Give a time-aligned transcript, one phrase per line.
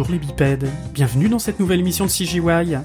[0.00, 2.78] Bonjour les bipèdes, bienvenue dans cette nouvelle émission de CGY.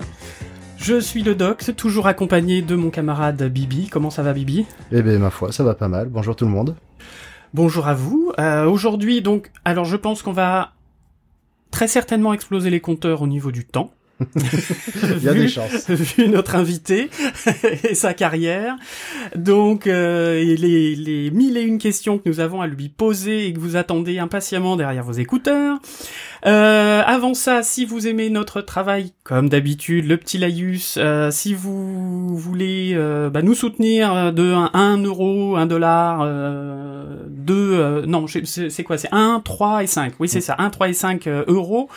[0.76, 3.88] Je suis le doc, toujours accompagné de mon camarade Bibi.
[3.88, 4.66] Comment ça va Bibi?
[4.92, 6.10] Eh bien ma foi, ça va pas mal.
[6.10, 6.76] Bonjour tout le monde.
[7.54, 8.34] Bonjour à vous.
[8.38, 10.74] Euh, Aujourd'hui donc, alors je pense qu'on va
[11.72, 13.92] très certainement exploser les compteurs au niveau du temps.
[15.18, 15.90] Il y a des chances.
[15.90, 17.10] Vu notre invité
[17.84, 18.76] et sa carrière.
[19.36, 23.48] Donc, euh, et les, les mille et une questions que nous avons à lui poser
[23.48, 25.80] et que vous attendez impatiemment derrière vos écouteurs.
[26.46, 31.56] Euh, avant ça, si vous aimez notre travail, comme d'habitude, le petit laïus, euh, si
[31.56, 38.26] vous voulez euh, bah, nous soutenir de 1 euro, 1 dollar, euh, 2, euh, non,
[38.28, 39.00] c'est quoi?
[39.00, 40.14] C'est 1, 3 et 5.
[40.20, 41.90] Oui, c'est ça, 1, 3 et 5 euh, euros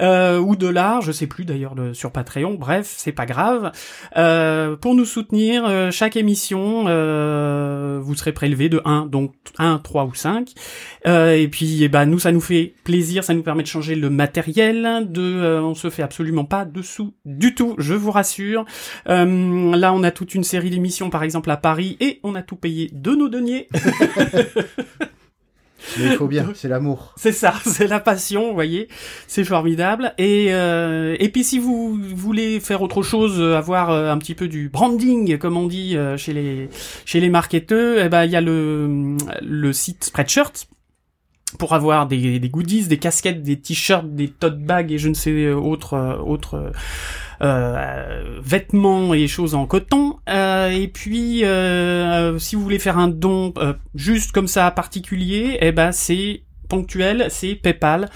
[0.00, 1.61] euh, ou dollars, je sais plus d'ailleurs
[1.92, 2.54] sur Patreon.
[2.54, 3.72] Bref, c'est pas grave.
[4.16, 9.78] Euh, pour nous soutenir, euh, chaque émission, euh, vous serez prélevé de 1, donc 1,
[9.78, 10.52] 3 ou 5.
[11.06, 13.94] Euh, et puis, eh ben, nous, ça nous fait plaisir, ça nous permet de changer
[13.94, 15.06] le matériel.
[15.08, 18.64] De, on se fait absolument pas dessous du tout, je vous rassure.
[19.06, 22.56] Là, on a toute une série d'émissions, par exemple à Paris, et on a tout
[22.56, 23.68] payé de nos deniers.
[25.98, 27.14] Mais il faut bien, c'est l'amour.
[27.16, 28.88] C'est ça, c'est la passion, vous voyez,
[29.26, 30.14] c'est formidable.
[30.18, 34.34] Et euh, et puis si vous voulez faire autre chose, euh, avoir euh, un petit
[34.34, 36.68] peu du branding, comme on dit euh, chez les
[37.04, 40.68] chez les marketeurs, eh ben il y a le le site Spreadshirt
[41.58, 45.30] pour avoir des, goodies, des casquettes, des t-shirts, des tote bags et je ne sais
[45.30, 46.72] euh, autres euh, autres
[47.42, 50.18] euh, vêtements et choses en coton.
[50.28, 55.58] Euh, et puis, euh, si vous voulez faire un don euh, juste comme ça particulier,
[55.60, 56.42] eh ben c'est
[56.72, 58.08] ponctuel, c'est PayPal.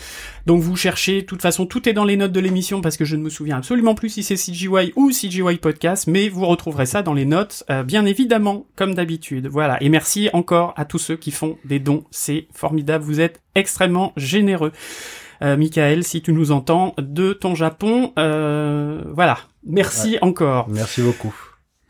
[0.47, 3.05] Donc vous cherchez, de toute façon, tout est dans les notes de l'émission parce que
[3.05, 6.87] je ne me souviens absolument plus si c'est CGY ou CGY Podcast, mais vous retrouverez
[6.87, 9.47] ça dans les notes, euh, bien évidemment, comme d'habitude.
[9.47, 9.77] Voilà.
[9.83, 12.05] Et merci encore à tous ceux qui font des dons.
[12.11, 13.05] C'est formidable.
[13.05, 14.73] Vous êtes extrêmement généreux.
[15.43, 19.37] Euh, Michael, si tu nous entends de ton Japon, euh, voilà.
[19.67, 20.71] Merci encore.
[20.71, 21.35] Merci beaucoup.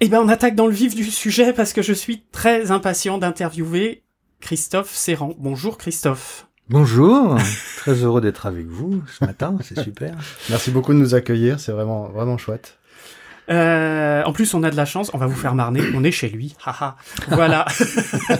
[0.00, 3.18] Eh ben, on attaque dans le vif du sujet parce que je suis très impatient
[3.18, 4.02] d'interviewer
[4.41, 5.34] Christophe Serrand.
[5.38, 6.48] Bonjour Christophe.
[6.69, 7.37] Bonjour,
[7.77, 10.15] très heureux d'être avec vous ce matin, c'est super.
[10.50, 12.78] Merci beaucoup de nous accueillir, c'est vraiment vraiment chouette.
[13.49, 16.10] Euh, en plus, on a de la chance, on va vous faire marner, on est
[16.10, 16.56] chez lui.
[16.65, 16.97] Haha.
[17.28, 17.65] voilà.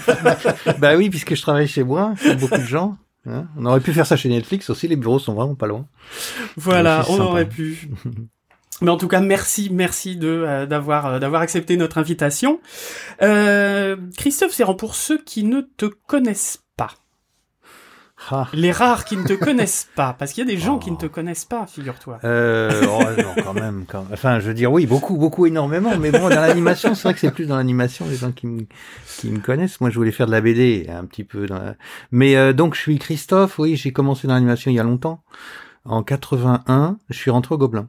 [0.81, 2.97] bah oui, puisque je travaille chez moi, comme beaucoup de gens.
[3.31, 3.47] hein.
[3.57, 5.87] on aurait pu faire ça chez Netflix aussi, les bureaux sont vraiment pas loin.
[6.57, 7.23] Voilà, on sympa.
[7.25, 7.89] aurait pu.
[8.83, 12.61] Mais en tout cas, merci, merci de euh, d'avoir euh, d'avoir accepté notre invitation.
[13.23, 16.91] Euh, Christophe Serrand, pour ceux qui ne te connaissent pas,
[18.31, 18.49] Ah.
[18.53, 20.95] les rares qui ne te connaissent pas, parce qu'il y a des gens qui Oh.
[20.95, 22.19] ne te connaissent pas, figure-toi.
[22.25, 25.97] Euh, oh, non, quand même, quand Enfin, je veux dire, oui, beaucoup, beaucoup, énormément.
[25.99, 28.67] Mais bon, dans l'animation, c'est vrai que c'est plus dans l'animation les gens qui me,
[29.19, 29.81] qui me connaissent.
[29.81, 31.47] Moi, je voulais faire de la BD, un petit peu.
[31.47, 31.75] Dans la-
[32.11, 33.59] Mais euh, donc, je suis Christophe.
[33.59, 35.23] Oui, j'ai commencé dans l'animation il y a longtemps.
[35.85, 37.89] En 81, je suis rentré au Gobelin.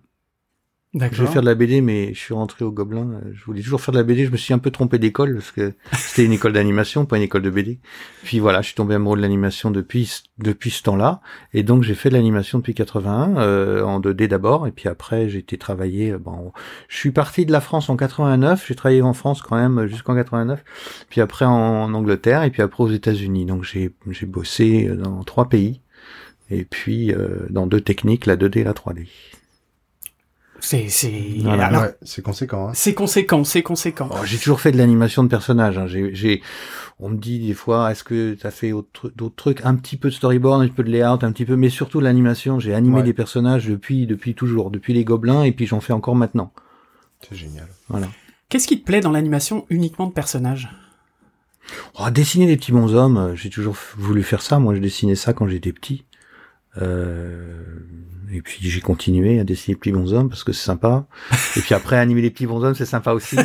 [0.94, 3.12] Je vais faire de la BD, mais je suis rentré au Gobelin.
[3.12, 4.26] Euh, Je voulais toujours faire de la BD.
[4.26, 7.24] Je me suis un peu trompé d'école parce que c'était une école d'animation, pas une
[7.24, 7.80] école de BD.
[8.24, 11.20] Puis voilà, je suis tombé amoureux de l'animation depuis depuis ce temps-là,
[11.54, 15.28] et donc j'ai fait de l'animation depuis 81 euh, en 2D d'abord, et puis après
[15.30, 16.12] j'ai été travailler.
[16.12, 16.54] euh, Bon,
[16.88, 18.66] je suis parti de la France en 89.
[18.68, 20.64] J'ai travaillé en France quand même euh, jusqu'en 89,
[21.10, 23.46] puis après en, Angleterre, et puis après aux États-Unis.
[23.46, 25.82] Donc j'ai j'ai bossé dans trois pays,
[26.50, 29.08] et puis euh, dans deux techniques, la 2D et la 3D.
[30.60, 31.12] C'est c'est
[31.44, 31.68] Voilà.
[31.68, 32.70] alors, Ouais, c'est conséquent.
[32.70, 32.72] Hein.
[32.74, 34.10] c'est conséquent, c'est conséquent.
[34.12, 35.78] Oh, j'ai toujours fait de l'animation de personnages.
[35.78, 35.88] Hein.
[35.88, 36.42] J'ai, j'ai,
[37.00, 39.98] on me dit des fois, est-ce que tu as fait autre- d'autres trucs, un petit
[39.98, 42.60] peu de storyboard, un petit peu de layout, un petit peu, mais surtout l'animation.
[42.60, 43.04] J'ai animé Ouais.
[43.04, 46.52] des personnages depuis, depuis toujours, depuis les Gobelins, et puis j'en fais encore maintenant.
[47.30, 47.68] C'est génial.
[47.90, 48.08] Voilà.
[48.50, 50.70] Qu'est-ce qui te plaît dans l'animation uniquement de personnages?
[52.00, 54.58] Oh, dessiner des petits bonshommes, euh, j'ai toujours voulu faire ça.
[54.58, 56.06] Moi, je dessinais ça quand j'étais petit.
[56.82, 57.54] Euh,
[58.34, 61.06] et puis j'ai continué à dessiner des petits bonshommes parce que c'est sympa.
[61.56, 63.38] Et puis après, animer des petits bonshommes, c'est sympa aussi.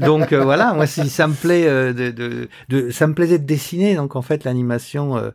[0.00, 3.38] donc euh, voilà, moi, si ça me plaît, euh, de, de, de- ça me plaisait
[3.38, 3.94] de dessiner.
[3.94, 5.32] Donc en fait, l'animation,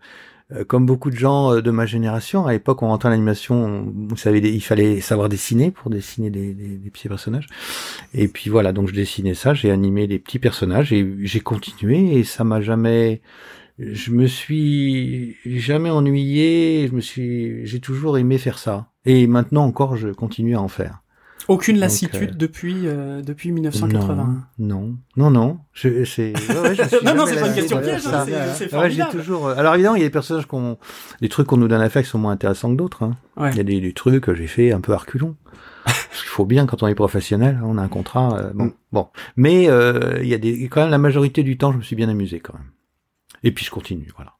[0.67, 4.17] comme beaucoup de gens de ma génération, à l'époque, on rentrait en animation, on- vous
[4.17, 7.47] savez, il fallait savoir dessiner pour dessiner des, des, des petits personnages.
[8.13, 12.19] Et puis voilà, donc je dessinais ça, j'ai animé des petits personnages et j'ai continué
[12.19, 13.21] et ça m'a jamais,
[13.91, 18.87] je me suis jamais ennuyé, je me suis, j'ai toujours aimé faire ça.
[19.05, 20.99] Et maintenant encore, je continue à en faire.
[21.49, 24.45] Aucune Donc, lassitude euh, depuis euh, depuis 1980.
[24.59, 25.57] Non, non, non.
[25.73, 28.25] Je, c'est, ouais, ouais, non, non, c'est pas une question de piège, hein,
[28.55, 29.47] c'est ouais, j'ai toujours.
[29.47, 30.77] euh, Alors évidemment, il y a des personnages qu'on,
[31.19, 33.03] des trucs qu'on nous donne à faire qui sont moins intéressants que d'autres.
[33.03, 33.17] Hein.
[33.35, 33.49] Ouais.
[33.51, 35.35] Il y a des, des trucs que j'ai fait un peu à reculons.
[35.83, 38.37] Parce qu'il faut bien quand on est professionnel, hein, on a un contrat.
[38.37, 38.71] euh, bon, Mm.
[38.93, 39.07] bon.
[39.35, 42.07] Mais il y a des, quand même la majorité du temps, je me suis bien
[42.07, 42.67] amusé quand même.
[43.43, 44.33] Et puis je continue, voilà.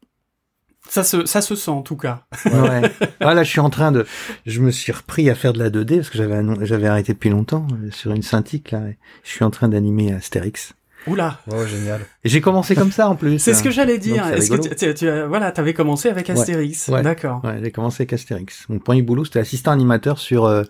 [0.89, 2.25] Ça se, ça se sent en tout cas.
[2.45, 2.81] Ouais.
[3.21, 4.05] Ah, là, je suis en train de,
[4.45, 7.29] je me suis repris à faire de la 2D parce que j'avais, j'avais arrêté depuis
[7.29, 8.79] longtemps euh, sur une Cintiq là.
[8.89, 10.73] et Je suis en train d'animer Astérix.
[11.07, 11.39] Oula.
[11.51, 12.01] Oh, génial.
[12.25, 13.39] Et j'ai commencé comme ça en plus.
[13.39, 14.25] C'est ce que j'allais dire.
[14.27, 16.87] Est-ce que tu, tu, tu as- voilà, t'avais commencé avec Astérix.
[16.89, 17.01] Ouais.
[17.01, 17.41] D'accord.
[17.43, 18.65] Ouais, j'ai commencé avec Astérix.
[18.69, 20.63] Mon premier boulot, c'était assistant animateur sur euh,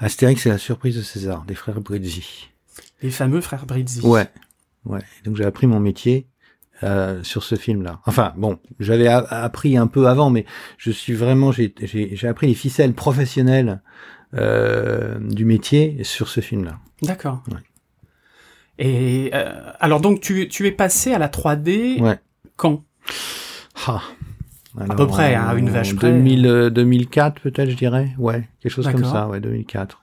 [0.00, 2.48] Astérix et la surprise de César, des frères Brizzi.
[3.02, 4.00] Les fameux frères Brizzi.
[4.02, 4.28] Ouais,
[4.86, 5.00] ouais.
[5.24, 6.26] Donc j'ai appris mon métier
[6.82, 8.00] euh, sur ce film-là.
[8.06, 10.44] Enfin, bon, j'avais a- appris un peu avant, mais
[10.78, 11.72] je suis vraiment, j'ai
[12.28, 13.80] appris les ficelles professionnelles
[14.34, 16.78] euh, du métier sur ce film-là.
[17.02, 17.42] D'accord.
[17.50, 17.58] Ouais.
[18.78, 22.18] Et euh, alors donc tu, tu es passé à la 3D Ouais.
[22.56, 22.84] quand?
[23.86, 24.00] Ah.
[24.80, 26.10] À peu près, hein, à une vache près.
[26.10, 28.08] 2000, euh, 2004 peut-être, je dirais.
[28.18, 29.98] Ouais, quelque chose comme ça, ouais, 2004.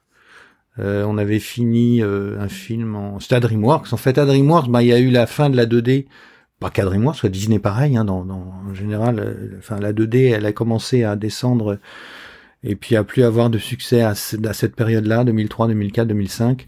[0.77, 3.19] Euh, on avait fini euh, un film en...
[3.19, 3.91] C'était à DreamWorks.
[3.91, 6.05] En fait, à DreamWorks, bah, il y a eu la fin de la 2D.
[6.59, 7.95] Pas qu'à DreamWorks, soit Disney pareil.
[7.95, 11.79] Hein, dans, dans, en général, euh, enfin, la 2D, elle a commencé à descendre
[12.63, 16.65] et puis à plus avoir de succès à, à cette période-là, 2003, 2004, 2005.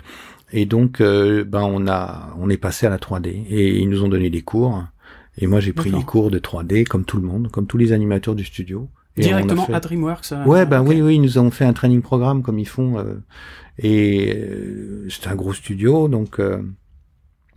[0.53, 4.03] Et donc, euh, ben, on a, on est passé à la 3D et ils nous
[4.03, 4.83] ont donné des cours.
[5.37, 7.91] Et moi, j'ai pris les cours de 3D comme tout le monde, comme tous les
[7.93, 8.89] animateurs du studio.
[9.17, 10.31] Et Directement fait- à DreamWorks.
[10.31, 12.97] euh, Ouais, ben oui, oui, ils nous ont fait un training programme comme ils font.
[12.97, 13.21] euh,
[13.77, 16.61] et euh, c'était un gros studio, donc euh,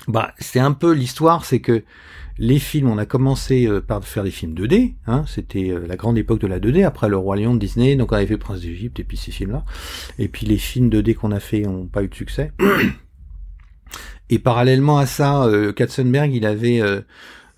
[0.08, 1.82] bah c'est un peu l'histoire, c'est que
[2.38, 5.96] les films, on a commencé euh, par faire des films 2D, hein, c'était euh, la
[5.96, 8.38] grande époque de la 2D, après le Roi Lion de Disney, donc on avait fait
[8.38, 9.64] Prince d'Égypte et puis ces films-là.
[10.18, 12.52] Et puis les films 2D qu'on a fait n'ont pas eu de succès.
[14.30, 16.80] Et parallèlement à ça, euh, Katzenberg, il avait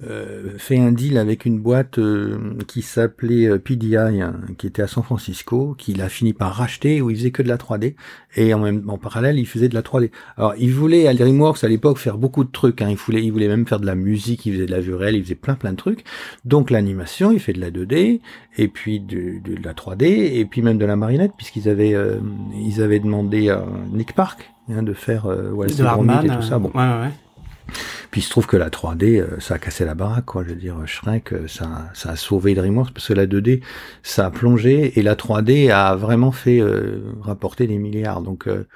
[0.04, 4.82] euh, fait un deal avec une boîte euh, qui s'appelait euh, PDI, hein, qui était
[4.82, 7.94] à San Francisco, qu'il a fini par racheter, où il faisait que de la 3D,
[8.36, 10.10] et en même en parallèle, il faisait de la 3D.
[10.36, 12.88] Alors, il voulait à DreamWorks à l'époque faire beaucoup de trucs, hein.
[12.90, 15.16] il voulait, il voulait même faire de la musique, il faisait de la vue réelle,
[15.16, 16.04] il faisait plein plein de trucs.
[16.44, 18.20] Donc l'animation, il fait de la 2D,
[18.58, 22.18] et puis de, de la 3D, et puis même de la marionnette, puisqu'ils avaient, euh,
[22.54, 26.58] ils avaient demandé à Nick Park hein, de faire euh, Wallace de et tout ça.
[26.58, 27.12] Bon, ouais, ouais, ouais.
[28.10, 30.44] Puis il se trouve que la 3D, euh, ça a cassé la baraque, quoi.
[30.44, 33.62] Je veux dire, Shrek, euh, ça, ça a sauvé DreamWorks parce que la 2D,
[34.02, 38.22] ça a plongé et la 3D a vraiment fait euh, rapporter des milliards.
[38.22, 38.66] Donc, euh,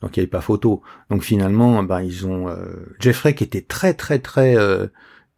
[0.00, 0.82] donc il n'y avait pas photo.
[1.10, 2.56] Donc finalement, ben ils ont euh,
[3.00, 4.56] Jeffrey qui était très très très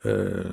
[0.06, 0.44] euh,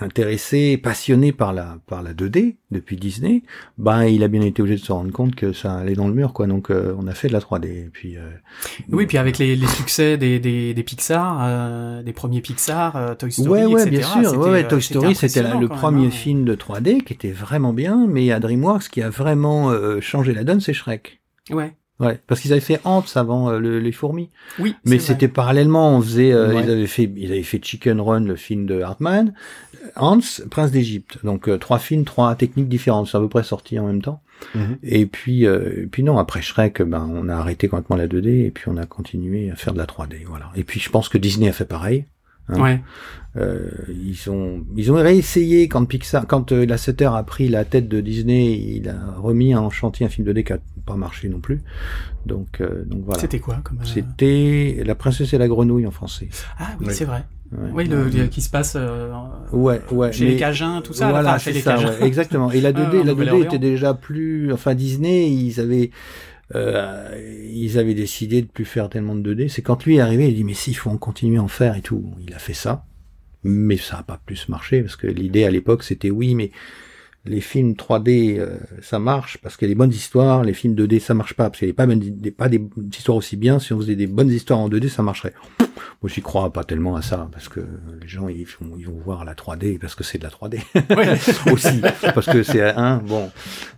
[0.00, 3.42] intéressé, passionné par la par la 2D depuis Disney,
[3.76, 6.14] ben il a bien été obligé de se rendre compte que ça allait dans le
[6.14, 6.46] mur, quoi.
[6.46, 7.66] Donc euh, on a fait de la 3D.
[7.66, 8.30] Et puis euh,
[8.90, 13.14] Oui, puis avec les, les succès des, des, des Pixar, euh, des premiers Pixar, euh,
[13.14, 13.90] Toy Story, ouais, ouais, etc.
[13.90, 14.38] bien sûr.
[14.38, 16.10] Ouais, ouais, euh, Toy Story, c'était le même, premier hein.
[16.10, 20.32] film de 3D qui était vraiment bien, mais à DreamWorks, qui a vraiment euh, changé
[20.32, 21.20] la donne, c'est Shrek.
[21.50, 21.74] Ouais.
[22.02, 24.28] Ouais, parce qu'ils avaient fait Ants avant euh, le- les fourmis.
[24.58, 24.74] Oui.
[24.84, 26.62] Mais c'était parallèlement, on faisait, euh, Ouais.
[26.64, 29.32] ils avaient fait, ils avaient fait Chicken Run, le film de Hartman,
[29.96, 30.18] Hans,
[30.50, 31.18] Prince d'Égypte.
[31.24, 34.20] Donc euh, trois films, trois techniques différentes, c'est à peu près sortis en même temps.
[34.54, 34.78] Mhm.
[34.82, 38.46] Et puis, euh, et puis non, après Shrek, ben on a arrêté complètement la 2D
[38.46, 40.50] et puis on a continué à faire de la 3D, voilà.
[40.56, 42.06] Et puis je pense que Disney a fait pareil.
[42.48, 42.60] Hein.
[42.60, 42.80] Ouais.
[43.38, 47.88] Euh, ils ont ils ont réessayé quand Pixar quand euh, Lasseter a pris la tête
[47.88, 51.40] de Disney, il a remis en chantier un film 2D qui a pas marché non
[51.40, 51.62] plus.
[52.26, 53.20] Donc euh, donc voilà.
[53.20, 56.28] C'était quoi comme euh, C'était La princesse et la grenouille en français.
[56.58, 56.94] Ah oui, Oui.
[56.94, 57.24] c'est vrai.
[57.52, 57.68] Ouais.
[57.74, 59.12] Oui, le, le- qui se passe euh,
[59.52, 60.10] Ouais, ouais.
[60.12, 61.10] chez mais- les Cajuns, tout ça.
[61.10, 61.88] Voilà, enfin, chez c'est les ça, Cajuns.
[62.00, 62.50] ouais, exactement.
[62.50, 63.44] Et la 2D, Ah, la 2D Nouvelle-Orléans.
[63.46, 65.90] était déjà plus, enfin Disney, ils avaient,
[66.54, 69.48] euh, ils avaient décidé de plus faire tellement de 2D.
[69.48, 71.48] C'est quand lui est arrivé, il dit mais si, il faut en continuer à en
[71.48, 72.12] faire et tout.
[72.26, 72.84] Il a fait ça,
[73.44, 76.50] mais ça a pas plus marché parce que l'idée à l'époque c'était oui, mais
[77.24, 80.74] les films 3D euh, ça marche parce qu'il y a des bonnes histoires, les films
[80.74, 82.60] 2D ça marche pas parce qu'il n'y a pas, même des, pas des
[82.96, 83.58] histoires aussi bien.
[83.60, 85.32] Si on faisait des bonnes histoires en 2D, ça marcherait.
[86.02, 87.60] Moi, j'y crois pas tellement à ça parce que
[88.00, 90.58] les gens ils vont, ils vont voir la 3D parce que c'est de la 3D
[90.96, 91.16] Ouais.
[91.52, 91.80] aussi
[92.14, 93.30] parce que c'est un bon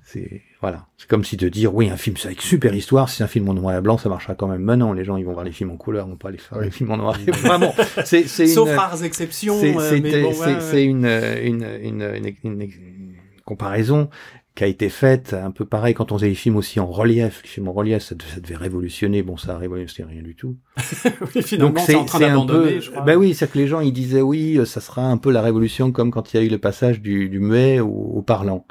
[0.05, 3.17] c'est voilà c'est comme si de dire oui un film c'est avec super histoire si
[3.17, 5.25] c'est un film en noir et blanc ça marchera quand même maintenant les gens ils
[5.25, 6.67] vont voir les films en couleur ils vont pas les faire Oui.
[6.67, 7.73] les films en noir et blanc bon
[8.05, 9.59] c'est c'est Sauf une rares exceptions.
[9.61, 10.61] c'est euh, c'est mais bon, c'est- ouais, ouais.
[10.61, 13.04] c'est une, une, une, une, une- une
[13.45, 14.09] comparaison
[14.55, 17.41] qui a été faite un peu pareil quand on faisait les films aussi en relief
[17.43, 20.37] les films en relief ça, devait- ça devait révolutionner bon ça a révolutionné rien du
[20.37, 20.57] tout
[21.35, 23.03] Oui, finalement, c'est en train d'abandonner, je crois.
[23.03, 25.43] ben oui, c'est que les gens ils disaient oui, euh, ça sera un peu la
[25.43, 28.65] révolution comme quand il y a eu le passage du, du muet au, au parlant.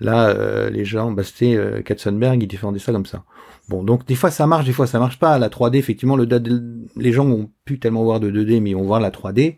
[0.00, 3.22] Là, euh, les gens, bah, c'était euh, Katzenberg, ils défendaient ça comme ça.
[3.68, 5.38] Bon, donc des fois ça marche, des fois ça marche pas.
[5.38, 6.26] La 3D, effectivement, le
[6.96, 9.56] les gens vont plus tellement voir de 2D, mais ils vont voir la 3D.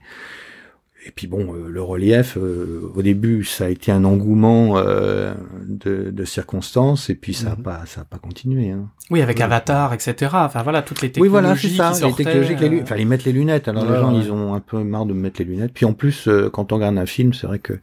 [1.06, 5.34] Et puis bon, euh, le relief, euh, au début, ça a été un engouement euh,
[5.68, 7.62] de, de circonstances, et puis ça a Mhm.
[7.62, 8.70] pas, ça a pas continué.
[8.70, 8.88] Hein.
[9.10, 10.14] Oui, avec Avatar, etc.
[10.32, 11.88] Enfin voilà, toutes les Oui, technologies voilà, c'est ça.
[11.90, 12.88] qui Les sortaient, technologies, les euh, lunettes.
[12.88, 13.68] Fallait mettre les lunettes.
[13.68, 14.20] Alors les gens, ouais.
[14.24, 15.72] ils ont un peu marre de mettre les lunettes.
[15.74, 17.74] Puis en plus, euh, quand on regarde un film, c'est vrai que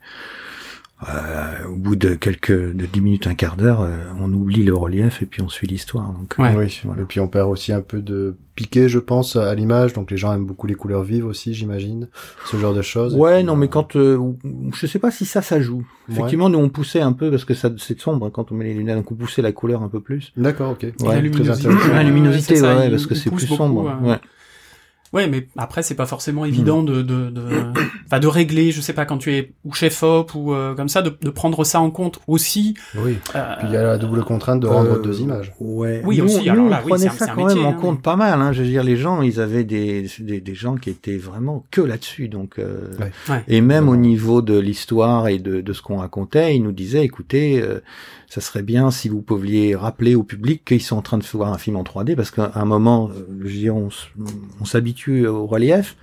[1.09, 4.75] euh, au bout de quelques de dix minutes, un quart d'heure, euh, on oublie le
[4.75, 6.13] relief et puis on suit l'histoire.
[6.13, 6.53] Donc Ouais.
[6.55, 9.93] Oui, et puis on perd aussi un peu de piqué, je pense, à l'image.
[9.93, 12.07] Donc les gens aiment beaucoup les couleurs vives aussi, j'imagine.
[12.45, 13.15] Ce genre de choses.
[13.15, 14.19] Ouais, puis, non, euh, mais quand euh,
[14.73, 15.83] je sais pas si ça, ça joue.
[16.09, 18.65] Effectivement, nous on poussait un peu parce que ça c'est sombre hein, quand on met
[18.65, 20.31] les lunettes, donc on poussait la couleur un peu plus.
[20.37, 20.83] D'accord, ok.
[21.01, 21.67] Ouais, la luminosité.
[21.69, 23.89] La Ouais, luminosité, ça, ouais, il- parce que c'est plus beaucoup, sombre.
[24.03, 24.19] euh, Ouais.
[25.13, 27.41] Ouais, mais après c'est pas forcément évident de de de,
[28.05, 30.87] enfin, de régler, je sais pas quand tu es ou chef op ou euh, comme
[30.87, 32.75] ça, de, de prendre ça en compte aussi.
[32.95, 33.17] Oui.
[33.35, 35.51] euh, Puis il y a la double contrainte de rendre Euh, deux images.
[35.59, 36.01] Ouais.
[36.05, 37.69] Oui, nous, aussi, nous, alors on là, oui, prenait ça un quand métier, même en
[37.71, 38.41] hein, compte mais- pas mal.
[38.41, 38.53] Hein.
[38.53, 41.81] Je veux dire, les gens, ils avaient des, des, des gens qui étaient vraiment que
[41.81, 42.29] là-dessus.
[42.29, 42.87] Donc, euh,
[43.29, 43.43] Ouais.
[43.49, 47.03] Et même au niveau de l'histoire et de, de ce qu'on racontait, ils nous disaient,
[47.03, 47.79] écoutez, euh,
[48.31, 51.51] ça serait bien si vous pouviez rappeler au public qu'ils sont en train de voir
[51.51, 55.97] un film en 3D, parce qu'à un moment, euh, je on s'habitue au relief.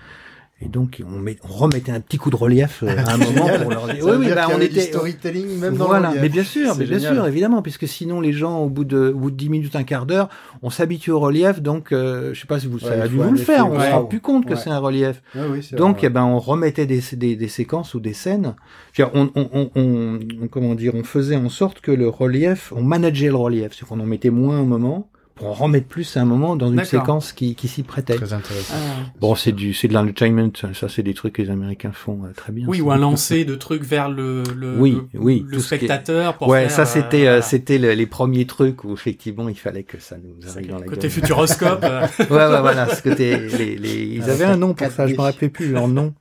[0.61, 3.47] Et donc, on, met, on remettait un petit coup de relief euh, à un moment
[3.47, 3.63] Génial.
[3.63, 4.03] pour leur dire.
[4.03, 4.81] Ça Oui, oui, bah, on était.
[4.81, 7.15] storytelling même dans voilà, le mais bien sûr, mais bien génial.
[7.15, 9.85] sûr, évidemment, puisque sinon les gens au bout de au bout de 10 minutes, un
[9.85, 10.29] quart d'heure,
[10.63, 13.37] on s'habitue au relief, donc euh, je sais pas si vous Ouais, faut vous le
[13.39, 14.57] faire, on se rend plus compte que Ouais.
[14.57, 15.23] c'est un relief.
[15.37, 18.57] Oui, Donc, eh ben, on remettait des, des, des séquences ou des scènes.
[19.15, 20.19] On, on, on,
[20.51, 24.01] comment dire, on faisait en sorte que le relief, on manageait le relief, c'est qu'on
[24.01, 27.33] en mettait moins un moment pour en remettre plus à un moment dans une séquence
[27.33, 28.17] qui, qui s'y prêtait.
[28.17, 28.75] très intéressant.
[28.77, 29.11] Ah.
[29.21, 32.33] Bon, c'est du, c'est de l'entertainment, ça c'est des trucs que les Américains font euh,
[32.35, 32.67] très bien.
[32.69, 36.37] Oui, ou un lancer de trucs vers le, le, Oui, le, oui, le est- spectateur
[36.37, 37.43] pour Ouais, faire, ça c'était euh, euh, voilà.
[37.43, 40.87] c'était le- les premiers trucs où effectivement il fallait que ça nous arrive dans la
[40.87, 41.11] côté gueule.
[41.11, 41.81] futuroscope.
[41.85, 45.07] euh, Ouais, ouais, voilà, ce côté les, les ils Ah, avaient un nom pour ça,
[45.07, 45.17] je 4D.
[45.17, 46.15] me rappelais plus leur nom.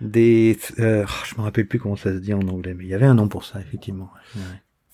[0.00, 2.90] Des euh, oh, je me rappelle plus comment ça se dit en anglais, mais il
[2.90, 4.10] y avait un nom pour ça effectivement.
[4.34, 4.42] Ouais.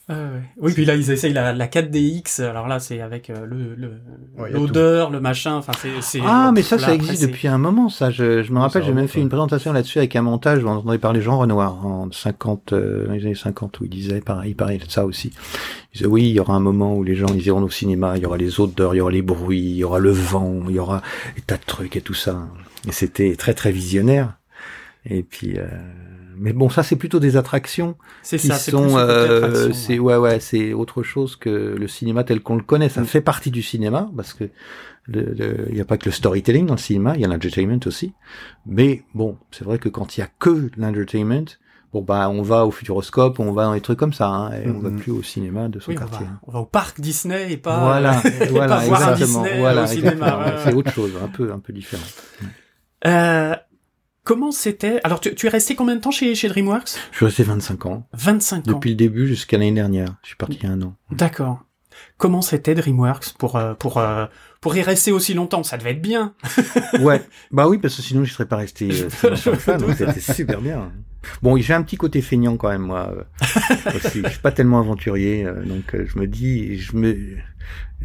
[0.08, 0.42] Euh, ouais.
[0.56, 2.42] Oui, puis là ils essayent la, la 4DX.
[2.42, 4.00] Alors là, c'est avec euh, le le-
[4.38, 5.54] Ouais, l'odeur, le machin.
[5.56, 6.20] Enfin, c'est c'est.
[6.24, 8.10] Ah, mais ça, là, ça après, existe depuis un moment, ça.
[8.10, 10.72] Je, je me rappelle, j'ai même fait une présentation là-dessus avec un montage où on
[10.76, 14.50] entendait parler Jean Renoir en 50, euh, dans les années 50, où il disait pareil,
[14.52, 15.32] il parlait de ça aussi.
[15.92, 18.16] Il disait oui, il y aura un moment où les gens ils iront au cinéma,
[18.16, 20.60] il y aura les odeurs, il y aura les bruits, il y aura le vent,
[20.68, 21.02] il y aura
[21.36, 22.48] des tas de trucs et tout ça.
[22.88, 24.34] Et c'était très très visionnaire.
[25.06, 25.66] Et puis, euh,
[26.40, 28.54] mais bon, ça c'est plutôt des attractions C'est ça.
[28.56, 30.16] Sont, euh, c'est ouais.
[30.16, 32.88] ouais c'est autre chose que le cinéma tel qu'on le connaît.
[32.88, 33.06] Ça Mm.
[33.06, 34.44] fait partie du cinéma parce que
[35.12, 38.12] il n'y a pas que le storytelling dans le cinéma, il y a l'entertainment aussi.
[38.66, 41.46] Mais bon, c'est vrai que quand il y a que l'entertainment,
[41.92, 44.68] bon bah on va au futuroscope, on va dans des trucs comme ça, hein, et
[44.70, 45.00] on va Mhm.
[45.00, 46.26] plus au cinéma de son Oui, on va, quartier.
[46.46, 47.80] on va au parc Disney et pas.
[47.80, 49.42] voilà, euh, et voilà, pas voir exactement.
[49.42, 50.38] Disney voilà, au cinéma.
[50.38, 50.52] ouais.
[50.64, 52.02] C'est autre chose, un peu, un peu différent.
[53.06, 53.54] Euh,
[54.30, 56.90] comment c'était Alors, tu, tu es resté combien de temps chez, chez DreamWorks?
[57.10, 58.62] Je suis resté 25 ans, 25 ans.
[58.74, 60.18] depuis le début jusqu'à l'année dernière.
[60.22, 60.94] Je suis parti il y a un an.
[61.10, 61.64] D'accord.
[62.16, 64.26] Comment c'était DreamWorks pour euh, pour euh,
[64.60, 65.64] pour y rester aussi longtemps?
[65.64, 66.34] Ça devait être bien.
[67.00, 69.34] Ouais, bah oui, parce que sinon je serais pas resté euh,
[69.96, 70.92] c'était super bien.
[71.42, 73.12] Bon, j'ai un petit côté feignant quand même moi.
[73.96, 74.22] aussi.
[74.24, 77.16] Je suis pas tellement aventurier, donc je me dis, je me,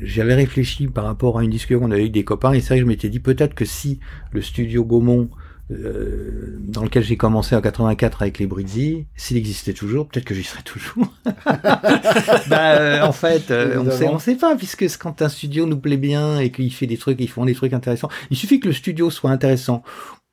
[0.01, 2.77] j'avais réfléchi par rapport à une discussion qu'on avait avec des copains, et c'est vrai
[2.77, 3.99] que je m'étais dit peut-être que si
[4.31, 5.29] le studio Gaumont
[5.71, 10.35] euh, dans lequel j'ai commencé en 84 avec les Brizzy, s'il existait toujours, peut-être que
[10.35, 11.07] j'y serais toujours.
[11.45, 15.77] bah, euh, en fait, euh, on sait, on sait pas, puisque quand un studio nous
[15.79, 18.09] plaît bien et qu'il fait des trucs, ils font des trucs intéressants.
[18.29, 19.81] Il suffit que le studio soit intéressant,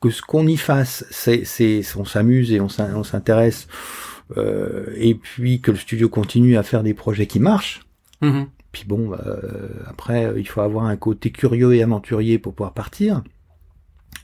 [0.03, 3.69] que ce qu'on y fasse, c'est, c'est, on s'amuse et on s'in- on s'intéresse,
[4.37, 7.81] euh, et puis que le studio continue à faire des projets qui marchent.
[8.21, 8.47] Mhm.
[8.73, 9.13] Puis bon,
[9.87, 13.23] après, il faut avoir un côté curieux et aventurier pour pouvoir partir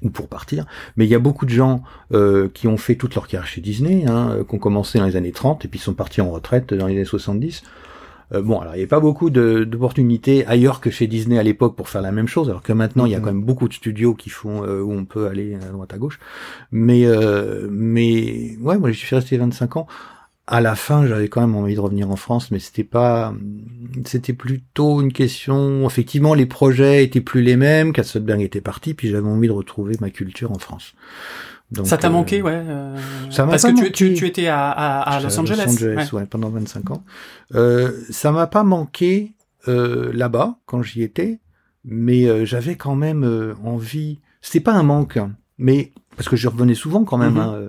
[0.03, 0.67] ou pour partir.
[0.97, 3.61] Mais il y a beaucoup de gens euh, qui ont fait toute leur carrière chez
[3.61, 6.31] Disney, hein, euh, qui ont commencé dans les années 30 et puis sont partis en
[6.31, 7.63] retraite dans les années 70.
[8.35, 11.77] Euh, bon, alors il n'y avait pas beaucoup d'opportunités ailleurs que chez Disney à l'époque
[11.77, 13.25] pour faire la même chose, alors que maintenant il y a Mhm.
[13.25, 15.99] quand même beaucoup de studios qui font euh, où on peut aller à droite à
[15.99, 16.19] gauche.
[16.71, 19.87] Mais euh, mais ouais, moi je suis resté 25 ans.
[20.51, 23.35] À la fin, j'avais quand même envie de revenir en France, mais c'était pas,
[24.07, 25.87] c'était plutôt une question.
[25.87, 27.93] Effectivement, les projets étaient plus les mêmes.
[27.93, 30.95] Katzenberg était parti, puis j'avais envie de retrouver ma culture en France.
[31.71, 32.53] Donc, Ça t'a euh, manqué, ouais.
[32.55, 32.97] euh,
[33.29, 33.93] ça m'a parce pas que tu, manqué.
[33.93, 35.79] tu, tu étais à, à, à J'étais Los Angeles.
[35.83, 36.13] ouais.
[36.21, 37.05] ouais, pendant 25 ans.
[37.55, 39.35] Euh, ça m'a pas manqué
[39.69, 41.41] euh, là-bas quand j'y étais,
[41.85, 44.19] mais euh, j'avais quand même euh, envie.
[44.41, 47.35] C'était pas un manque, hein, mais parce que je revenais souvent quand même.
[47.35, 47.39] Mhm.
[47.39, 47.61] hein,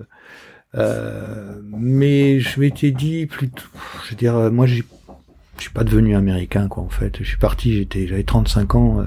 [0.76, 3.64] euh, mais je m'étais dit plutôt,
[4.04, 4.84] je veux dire, moi j'ai,
[5.56, 7.18] je suis pas devenu américain quoi en fait.
[7.18, 9.00] Je suis parti, j'étais, j'avais 35 ans.
[9.00, 9.04] Euh,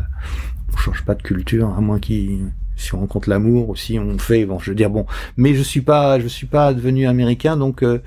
[0.73, 4.45] on change pas de culture, à moins qu'il si on rencontre l'amour aussi, on fait.
[4.45, 5.05] Bon, je veux dire bon,
[5.37, 8.01] mais je suis pas, je suis pas devenu américain, donc euh,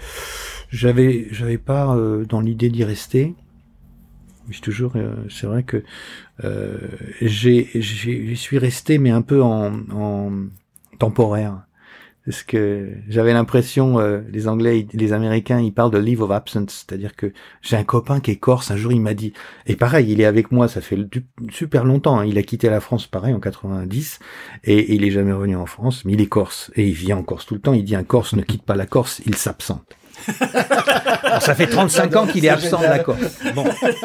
[0.71, 3.35] j'avais, j'avais pas euh, dans l'idée d'y rester.
[4.49, 5.83] Mais toujours, euh, c'est vrai que
[6.45, 6.79] euh,
[7.21, 10.31] j'ai, j'y suis resté, mais un peu en, en
[10.99, 11.66] temporaire.
[12.27, 16.85] Parce que j'avais l'impression, euh, les Anglais, les Américains, ils parlent de leave of absence,
[16.87, 18.73] c'est-à-dire que j'ai un copain qui est corse.
[18.73, 19.33] Un jour, il m'a dit,
[19.67, 20.99] et pareil, il est avec moi, ça fait
[21.51, 22.19] super longtemps.
[22.19, 24.19] Hein, il a quitté la France, pareil, en 90,
[24.65, 27.23] et, il est jamais revenu en France, mais il est corse et il vient en
[27.23, 27.73] Corse tout le temps.
[27.73, 29.97] Il dit un Corse ne quitte pas la Corse, il s'absente
[31.41, 33.39] ça fait 35 ans qu'il est absent de la Corse.
[33.55, 33.65] Bon,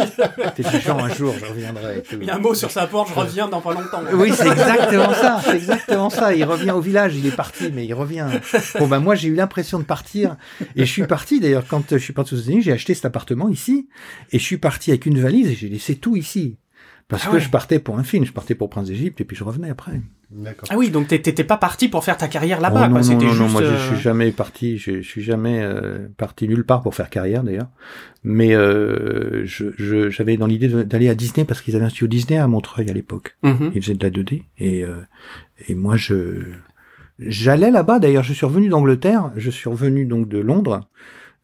[0.56, 2.04] c'est genre un jour, je reviendrai.
[2.12, 4.02] Il y a un mot sur sa porte, je reviens dans pas longtemps.
[4.14, 6.34] Oui, c'est exactement ça, c'est exactement ça.
[6.34, 8.28] Il revient au village, il est parti, mais il revient.
[8.80, 10.36] Bon, ben moi, j'ai eu l'impression de partir,
[10.76, 13.50] et je suis parti d'ailleurs quand je suis parti aux États-Unis, j'ai acheté cet appartement
[13.50, 13.88] ici,
[14.32, 16.58] et je suis parti avec une valise et j'ai laissé tout ici.
[17.12, 19.36] Parce ah que je partais pour un film, je partais pour Prince d'Égypte et puis
[19.36, 20.00] je revenais après.
[20.70, 23.02] Ah oui, donc t'étais pas parti pour faire ta carrière là-bas, oh, quoi.
[23.02, 23.22] Juste.
[23.38, 26.82] Non, moi je suis euh, jamais parti, je, je suis jamais euh, parti nulle part
[26.82, 27.68] pour faire carrière d'ailleurs.
[28.24, 32.40] Mais euh, je j'avais dans l'idée d'aller à Disney parce qu'ils avaient un studio Disney
[32.40, 33.36] à Montreuil à l'époque.
[33.44, 33.72] Mhm.
[33.76, 35.02] Ils faisaient de la 2D et euh,
[35.68, 36.44] et moi je
[37.20, 38.00] j'allais là-bas.
[38.00, 40.88] D'ailleurs, je suis revenu d'Angleterre, je suis revenu donc de Londres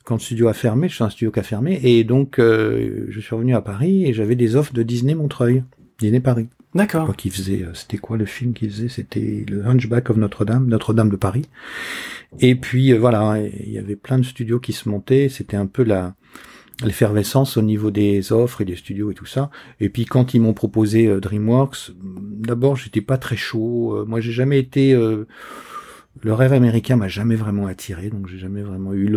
[0.07, 3.07] quand le studio a fermé, je suis un studio qui a fermé, et donc euh,
[3.09, 5.65] je suis revenu à Paris et j'avais des offres de Disney Montreuil,
[5.99, 6.47] Disney Paris.
[6.73, 7.13] D'accord.
[7.17, 11.09] Qui faisait, euh, c'était quoi le film qu'il faisait C'était le Hunchback of Notre-Dame, Notre-Dame
[11.09, 11.41] de Paris.
[12.39, 15.27] Et puis euh, voilà, il y avait plein de studios qui se montaient.
[15.27, 16.15] C'était un peu la
[16.85, 19.49] l'effervescence au niveau des offres et des studios et tout ça.
[19.81, 24.05] Et puis quand ils m'ont proposé DreamWorks, d'abord j'étais pas très chaud.
[24.07, 24.95] moi j'ai jamais été
[26.21, 29.07] le rêve américain m'a jamais vraiment attiré, donc j'ai jamais vraiment eu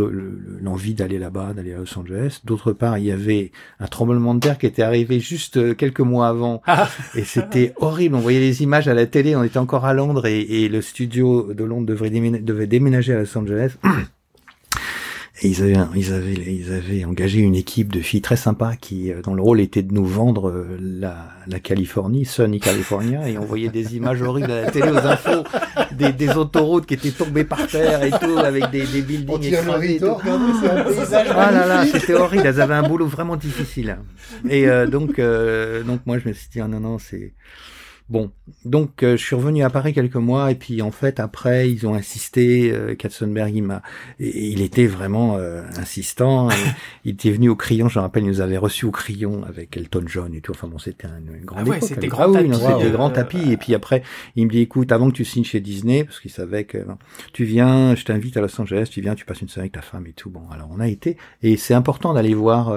[0.61, 2.40] l'envie d'aller là-bas, d'aller à Los Angeles.
[2.45, 6.00] D'autre part, il y avait un tremblement de terre qui était arrivé juste euh, quelques
[6.00, 6.88] mois avant, ah.
[7.14, 8.14] et c'était horrible.
[8.14, 10.83] On voyait les images à la télé, on était encore à Londres, et, et le
[10.83, 13.76] studio de Londres devait devait déménager à Los Angeles.
[15.43, 19.11] Et ils avaient, ils avaient, ils avaient engagé une équipe de filles très sympas qui,
[19.11, 23.39] euh, dont le rôle était de nous vendre euh, la, la Californie, Sunny California, et
[23.39, 25.43] on voyait des images horribles à la télé aux infos,
[25.93, 30.00] des, des autoroutes qui étaient tombées par terre et tout, avec des, des buildings écrasés.
[31.31, 32.45] Ah là là, c'était horrible.
[32.47, 33.97] Elles avaient un boulot vraiment difficile.
[34.47, 37.33] Et euh, donc, donc moi je me suis dit, ah non non, c'est
[38.11, 38.33] Bon,
[38.65, 41.87] donc euh, je suis revenu à Paris quelques mois et puis en fait après ils
[41.87, 42.73] ont insisté.
[42.73, 43.83] Euh, Katzenberg il m'a,
[44.19, 46.49] il était vraiment euh, insistant.
[47.05, 49.77] il était venu au Crayon, je me rappelle, il nous avait reçu au Crayon avec
[49.77, 50.51] Elton John et tout.
[50.51, 53.53] Enfin bon, c'était un, une grande ah ouais, C'était grand ah, oui, c'était grand tapis.
[53.53, 54.03] Et puis après
[54.35, 56.79] il me dit écoute, avant que tu signes chez Disney, parce qu'il savait que
[57.33, 59.83] tu viens, je t'invite à Los Angeles, tu viens, tu passes une soirée avec ta
[59.83, 60.31] femme et tout.
[60.31, 62.77] Bon, alors on a été et c'est important d'aller voir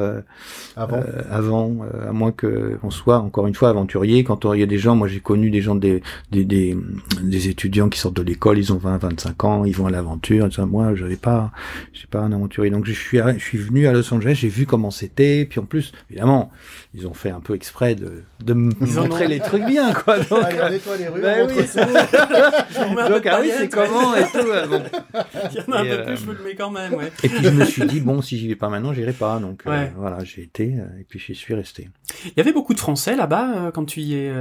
[0.76, 4.24] avant, avant à moins que on soit encore une fois aventurier.
[4.24, 6.78] Quand il y a des gens, moi j'ai connu des gens des des, des,
[7.22, 10.48] des étudiants qui sortent de l'école, ils ont 20 25 ans, ils vont à l'aventure,
[10.68, 11.52] moi j'avais pas
[11.94, 12.70] j'ai pas un aventurier.
[12.72, 15.66] Donc je suis je suis venu à Los Angeles, j'ai vu comment c'était, puis en
[15.66, 16.52] plus évidemment,
[16.94, 20.20] ils ont fait un peu exprès de de me montrer les trucs bien quoi.
[20.20, 21.64] Donc ah, les rues, bah, oui.
[23.10, 24.48] Donc ah oui, c'est comment et tout.
[24.48, 24.84] Euh, bon.
[25.52, 27.12] Il y en a un peu euh, plus, je me le mets quand même, ouais.
[27.24, 29.40] Et puis je me suis dit bon, si j'y vais pas maintenant, j'irai pas.
[29.40, 31.90] Donc euh, voilà, j'ai été et puis j'y suis resté.
[32.26, 34.32] Il y avait beaucoup de Français là-bas quand tu y es.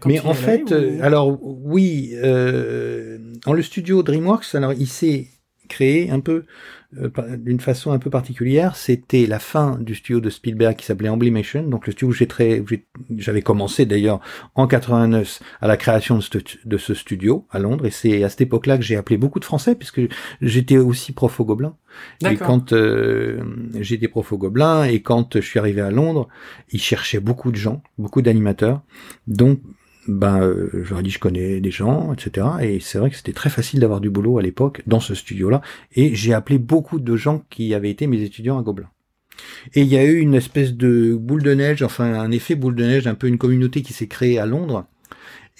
[0.00, 5.28] Quand Mais en fait, alors oui, dans le studio DreamWorks, alors il s'est
[5.68, 6.44] créé un peu
[6.98, 8.76] euh, d'une façon un peu particulière.
[8.76, 12.26] C'était la fin du studio de Spielberg qui s'appelait Amblimation, donc le studio où j'ai
[12.26, 12.62] très,
[13.16, 14.20] j'avais commencé d'ailleurs
[14.54, 18.28] en 89 à la création de ce, de ce studio à Londres, et c'est à
[18.28, 20.02] cette époque-là que j'ai appelé beaucoup de Français puisque
[20.42, 21.76] j'étais aussi prof au Gobelin.
[22.28, 23.42] Et quand euh,
[23.80, 26.28] j'étais prof au Gobelin et quand je suis arrivé à Londres,
[26.72, 28.82] ils cherchaient beaucoup de gens, beaucoup d'animateurs,
[29.26, 29.60] donc
[30.08, 32.46] ben euh, j'aurais dit je connais des gens, etc.
[32.60, 35.60] Et c'est vrai que c'était très facile d'avoir du boulot à l'époque dans ce studio-là.
[35.94, 38.88] Et j'ai appelé beaucoup de gens qui avaient été mes étudiants à Gobelin.
[39.74, 42.74] Et il y a eu une espèce de boule de neige, enfin un effet boule
[42.74, 44.86] de neige, un peu une communauté qui s'est créée à Londres.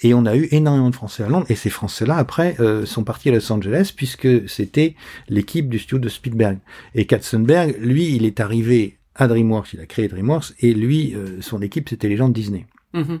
[0.01, 1.45] Et on a eu énormément de Français à Londres.
[1.49, 4.95] Et ces Français-là, après, euh, sont partis à Los Angeles puisque c'était
[5.29, 6.57] l'équipe du studio de Spielberg.
[6.95, 11.39] Et Katzenberg, lui, il est arrivé à DreamWorks, il a créé DreamWorks, et lui, euh,
[11.41, 12.65] son équipe, c'était les gens de Disney.
[12.95, 13.19] Mm-hmm.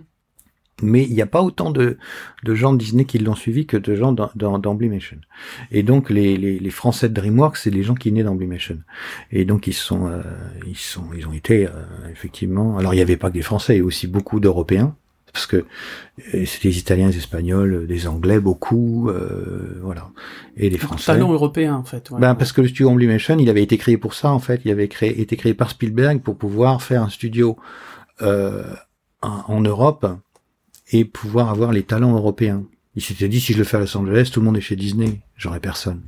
[0.81, 1.97] Mais il n'y a pas autant de,
[2.43, 5.17] de gens de Disney qui l'ont suivi que de gens d'Amblimation.
[5.71, 8.79] Et donc les, les, les, Français de DreamWorks, c'est les gens qui naissent d'Amblimation.
[9.31, 10.21] Et donc ils sont, euh,
[10.67, 11.69] ils sont, ils ont été euh,
[12.11, 12.77] effectivement.
[12.77, 14.95] Alors il n'y avait pas que des Français, il y a aussi beaucoup d'Européens
[15.31, 20.09] parce que euh, c'était des Italiens, des Espagnols, des Anglais, beaucoup, euh, voilà,
[20.57, 21.13] et des Français.
[21.13, 22.09] Talent européen en fait.
[22.09, 24.61] Ouais, ben parce que le studio Amblimation, il avait été créé pour ça en fait.
[24.65, 27.57] Il avait créé, été créé par Spielberg pour pouvoir faire un studio
[29.21, 30.05] en Europe
[30.93, 32.63] et pouvoir avoir les talents européens.
[32.95, 34.75] Il s'était dit, si je le fais à Los Angeles, tout le monde est chez
[34.77, 36.01] Disney, j'aurais personne.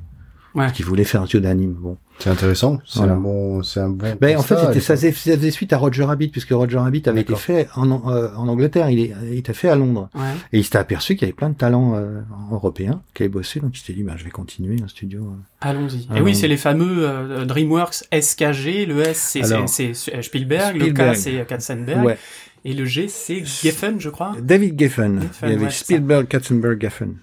[0.53, 0.71] Ouais.
[0.71, 1.73] Qui voulait faire un studio d'anime.
[1.73, 1.97] Bon.
[2.19, 2.79] C'est intéressant.
[2.85, 3.15] C'est Voilà.
[3.15, 4.15] un bon, c'est un bon.
[4.21, 7.01] Ben, en fait, c'était, ça, faisait, ça faisait suite à Roger Rabbit, puisque Roger Rabbit
[7.07, 8.89] avait été fait en, euh, en Angleterre.
[8.89, 10.09] Il, est, il était fait à Londres.
[10.15, 10.21] Ouais.
[10.53, 12.21] Et il s'était aperçu qu'il y avait plein de talents euh,
[12.53, 13.59] européens qui avaient bossé.
[13.59, 15.23] Donc il s'était dit, bah, je vais continuer un studio.
[15.23, 15.35] euh.
[15.59, 16.07] Allons-y.
[16.15, 18.85] Et oui, c'est les fameux euh, DreamWorks SKG.
[18.87, 21.09] Le S, c'est Alors, c'est- c'est Spielberg, Spielberg.
[21.09, 22.05] Le K, c'est Katzenberg.
[22.05, 22.17] Ouais.
[22.65, 24.35] Et le G, c'est Geffen, je crois.
[24.41, 25.21] David Geffen.
[25.21, 27.17] Geffen, il y avait ouais, Spielberg, Katzenberg, Geffen.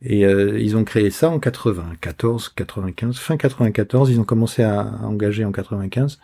[0.00, 4.10] Et euh, ils ont créé ça en 94, 95, fin 94.
[4.10, 6.20] Ils ont commencé à, à engager en 95.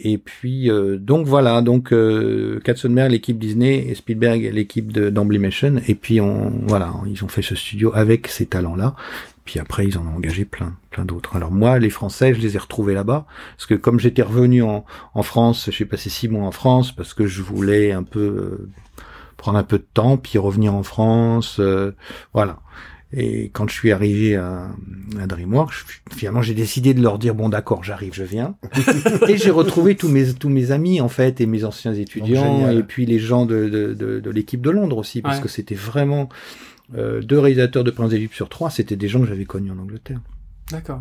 [0.00, 5.80] Et puis euh, donc voilà, donc euh, Katzenberg l'équipe Disney et Spielberg l'équipe de d'Emblemation.
[5.88, 8.94] Et puis on voilà, ils ont fait ce studio avec ces talents-là.
[9.48, 11.34] Puis après ils en ont engagé plein, plein d'autres.
[11.34, 13.24] Alors moi, les Français, je les ai retrouvés là-bas
[13.56, 14.84] parce que comme j'étais revenu en,
[15.14, 18.68] en France, j'ai passé six mois en France parce que je voulais un peu euh,
[19.38, 21.56] prendre un peu de temps puis revenir en France.
[21.60, 21.92] euh,
[22.34, 22.58] voilà.
[23.10, 24.68] Et quand je suis arrivé à,
[25.18, 28.54] à DreamWorks, je- finalement j'ai décidé de leur dire bon d'accord, j'arrive, je viens.
[29.28, 32.82] et j'ai retrouvé tous mes tous mes amis en fait et mes anciens étudiants et
[32.82, 35.44] puis les gens de de, de, de l'équipe de Londres aussi parce Ouais.
[35.44, 36.28] que c'était vraiment
[36.96, 39.78] euh, deux réalisateurs de Prince d'Égypte sur trois, c'était des gens que j'avais connus en
[39.78, 40.20] Angleterre.
[40.70, 41.00] D'accord.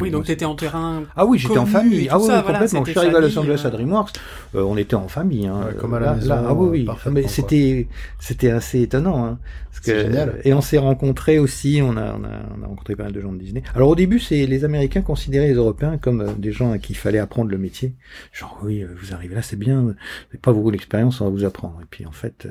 [0.00, 1.02] Oui, donc moi, t'étais en terrain.
[1.16, 2.06] Ah oui, j'étais en famille.
[2.08, 2.84] Ah oui, ça, oui, voilà, complètement.
[2.84, 3.70] Je suis arrivé à Los Angeles à euh.
[3.72, 4.12] DreamWorks,
[4.54, 5.48] euh, on était en famille.
[5.48, 5.60] Hein.
[5.66, 6.84] Ouais, comme à la là- maison, là- ah oui, oui.
[6.84, 7.88] parfaitement, Mais c'était,
[8.20, 9.24] c'était assez étonnant.
[9.26, 9.38] Hein,
[9.72, 10.40] parce que, génial.
[10.44, 11.80] Et on s'est rencontrés aussi.
[11.82, 13.64] On a, on a, on a rencontré pas mal de gens de Disney.
[13.74, 16.92] Alors au début, c'est les Américains considéraient les Européens comme euh, des gens à qui
[16.92, 17.96] il fallait apprendre le métier.
[18.32, 19.82] Genre oui, euh, vous arrivez là, c'est bien.
[19.82, 19.96] N'avez
[20.40, 21.80] pas beaucoup d'expérience, on va vous apprendre.
[21.82, 22.46] Et puis en fait.
[22.46, 22.50] euh,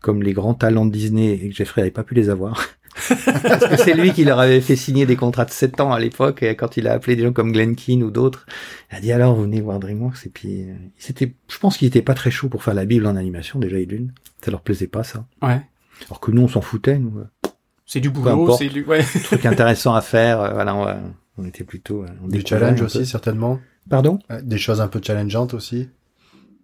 [0.00, 2.64] comme les grands talents de Disney et que Jeffrey n'avait pas pu les avoir.
[3.08, 6.00] Parce que c'est lui qui leur avait fait signer des contrats de 7 ans à
[6.00, 8.46] l'époque, et quand il a appelé des gens comme Glenn Keane ou d'autres,
[8.90, 11.86] il a dit alors vous venez voir DreamWorks, et puis euh, c'était, je pense qu'il
[11.86, 14.12] était pas très chaud pour faire la Bible en animation, déjà et d'une.
[14.44, 15.24] Ça leur plaisait pas, ça.
[15.40, 15.60] Ouais.
[16.08, 17.18] Alors que nous, on s'en foutait, nous.
[17.20, 17.48] euh,
[17.86, 18.58] C'est du boulot, importe.
[18.58, 18.84] c'est du.
[18.84, 19.02] Ouais.
[19.24, 21.02] Truc intéressant à faire, euh, voilà,
[21.38, 22.02] on, était plutôt...
[22.02, 23.60] euh, on Du challenge aussi, certainement.
[23.88, 24.18] Pardon?
[24.42, 25.88] Des choses un peu challengeantes aussi.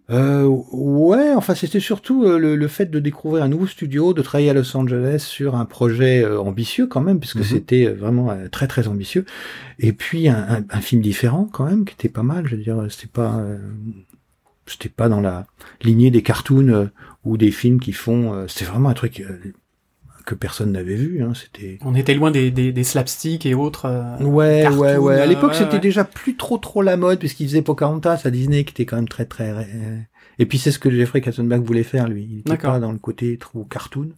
[0.09, 4.21] Euh, ouais, enfin c'était surtout euh, le, le fait de découvrir un nouveau studio, de
[4.21, 7.43] travailler à Los Angeles sur un projet euh, ambitieux quand même, puisque Mhm.
[7.43, 9.25] c'était euh, vraiment très très ambitieux.
[9.79, 12.47] Et puis un, un- un film différent quand même, qui était pas mal.
[12.47, 13.57] Je veux dire, c'était pas euh,
[14.65, 15.45] c'était pas dans la
[15.81, 16.85] lignée des cartoons euh,
[17.25, 18.33] ou des films qui font.
[18.33, 19.39] euh, c'était vraiment un truc euh,
[20.27, 21.23] que personne n'avait vu.
[21.23, 23.85] Hein, c'était On était loin des, des, des slapsticks et autres.
[23.85, 25.19] euh, Ouais, cartoons, ouais, ouais.
[25.19, 25.79] À euh, l'époque, ouais, c'était ouais.
[25.79, 29.07] déjà plus trop, trop la mode, puisqu'il faisait Pocahontas à Disney, qui était quand même
[29.09, 29.49] très, très...
[29.51, 29.97] euh,
[30.37, 32.27] Et puis, c'est ce que Jeffrey Katzenberg voulait faire, lui.
[32.29, 32.73] Il était D'accord.
[32.73, 34.09] pas dans le côté trop cartoon.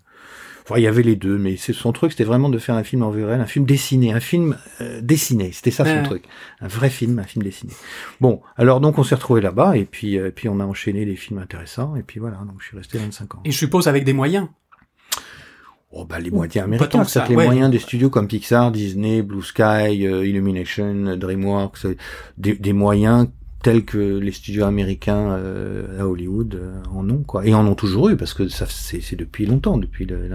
[0.65, 2.83] Enfin, il y avait les deux, mais c'est son truc, c'était vraiment de faire un
[2.83, 5.51] film en vue réelle, un film dessiné, un film euh, dessiné.
[5.51, 6.03] C'était ça son Ouais.
[6.03, 6.23] truc.
[6.61, 7.73] Un vrai film, un film dessiné.
[8.21, 11.15] Bon, alors donc on s'est retrouvés là-bas, et puis, euh, puis on a enchaîné les
[11.15, 13.41] films intéressants, et puis voilà, donc je suis resté 25 ans.
[13.45, 14.47] Et je suppose avec des moyens.
[15.91, 17.45] Oh bah les tant américains, que c'est les ouais.
[17.45, 21.95] moyens des studios comme Pixar, Disney, Blue Sky, euh, Illumination, DreamWorks, euh,
[22.37, 23.27] des, des moyens
[23.61, 27.75] tels que les studios américains euh, à Hollywood euh, en ont quoi, et en ont
[27.75, 30.29] toujours eu parce que ça c'est c'est depuis longtemps, depuis le,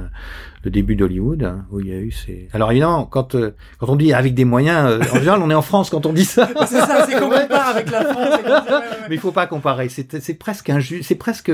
[0.63, 2.49] le début d'Hollywood hein, où il y a eu ces.
[2.53, 5.55] Alors évidemment quand euh, quand on dit avec des moyens, euh, en général on est
[5.55, 6.51] en France quand on dit ça.
[6.67, 8.29] c'est ça, c'est qu'on compare avec la France.
[8.37, 8.97] c'est comme ça, ouais, ouais, ouais.
[9.09, 9.89] Mais il faut pas comparer.
[9.89, 11.09] C'est c'est presque injuste.
[11.09, 11.51] C'est presque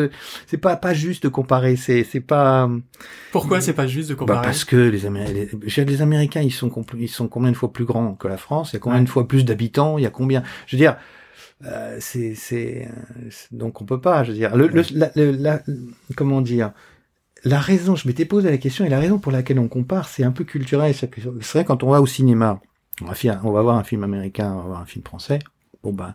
[0.47, 1.77] c'est pas pas juste de comparer.
[1.77, 2.69] C'est c'est pas.
[3.31, 6.51] Pourquoi c'est pas juste de Bah comparer parce que les, Amé- les, les Américains, ils
[6.53, 8.73] sont, ils sont combien de fois plus grands que la France?
[8.73, 9.05] Il y a combien Ouais.
[9.05, 9.99] de fois plus d'habitants?
[9.99, 10.43] Il y a combien?
[10.67, 10.97] Je veux dire,
[11.65, 14.25] euh, c'est, c'est, euh, donc on peut pas.
[14.25, 15.63] Je veux dire, le, le- la, le- la-
[16.17, 16.73] comment dire
[17.45, 20.25] La raison, je m'étais posé la question, et la raison pour laquelle on compare, c'est
[20.25, 20.95] un peu culturel.
[20.95, 21.11] C'est
[21.55, 22.61] vrai quand on va au cinéma,
[23.03, 25.39] on va, faire, on va voir un film américain, on va voir un film français.
[25.83, 26.15] Bon ben,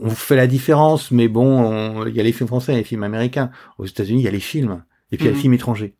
[0.00, 2.84] on fait la différence, mais bon, on- il y a les films français et les
[2.84, 3.50] films américains.
[3.78, 5.40] Aux États-Unis, il y a les films, et puis il y a les Mhm.
[5.42, 5.94] films étrangers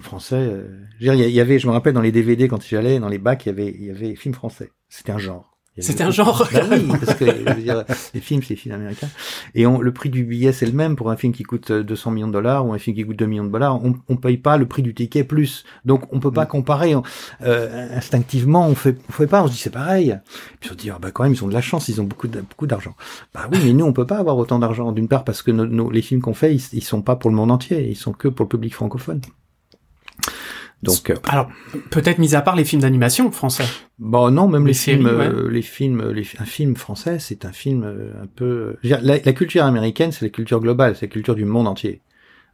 [0.00, 0.36] français.
[0.36, 2.10] euh, je veux dire, il y a- il y avait, je me rappelle dans les
[2.12, 4.70] DVD quand j'y allais, dans les bacs, il y avait, il y avait film français.
[4.88, 5.53] C'était un genre.
[5.78, 6.48] C'était un genre.
[6.52, 7.84] Bah oui, parce que je veux dire,
[8.14, 9.08] les films, c'est les films américains.
[9.56, 11.82] Et on, le prix du billet, c'est le même pour un film qui coûte euh,
[11.82, 13.84] 200 millions de dollars ou un film qui coûte 2 millions de dollars.
[13.84, 15.64] On, on paye pas le prix du ticket plus.
[15.84, 16.48] Donc, on peut pas Mm.
[16.48, 16.94] comparer.
[16.94, 17.02] On-
[17.42, 19.42] euh, instinctivement, on fait, on fait pas.
[19.42, 20.16] On se dit c'est pareil.
[20.60, 22.04] Puis on se dit ah bah quand même, ils ont de la chance, ils ont
[22.04, 22.94] beaucoup, de- beaucoup d'argent.
[23.34, 24.92] Bah oui, mais nous, on peut pas avoir autant d'argent.
[24.92, 27.30] D'une part parce que nos, nos- les films qu'on fait, ils, ils sont pas pour
[27.30, 27.88] le monde entier.
[27.90, 29.20] Ils sont que pour le public francophone.
[30.84, 31.48] Donc, euh, Alors,
[31.90, 33.64] peut-être mis à part les films d'animation français.
[33.98, 37.44] Bon, non, même Les les, films, séries, euh, les films, les, un film français, c'est
[37.44, 38.76] un film euh, un peu.
[38.82, 42.00] dire, La, la culture américaine, c'est la culture globale, c'est la culture du monde entier,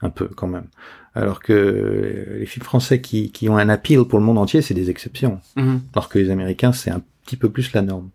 [0.01, 0.67] un peu quand même.
[1.15, 4.63] Alors que euh, les films français qui, qui ont un appeal pour le monde entier,
[4.63, 5.41] c'est des exceptions.
[5.57, 5.83] Mhm.
[5.95, 8.11] Alors que les Américains, c'est un petit peu plus la norme.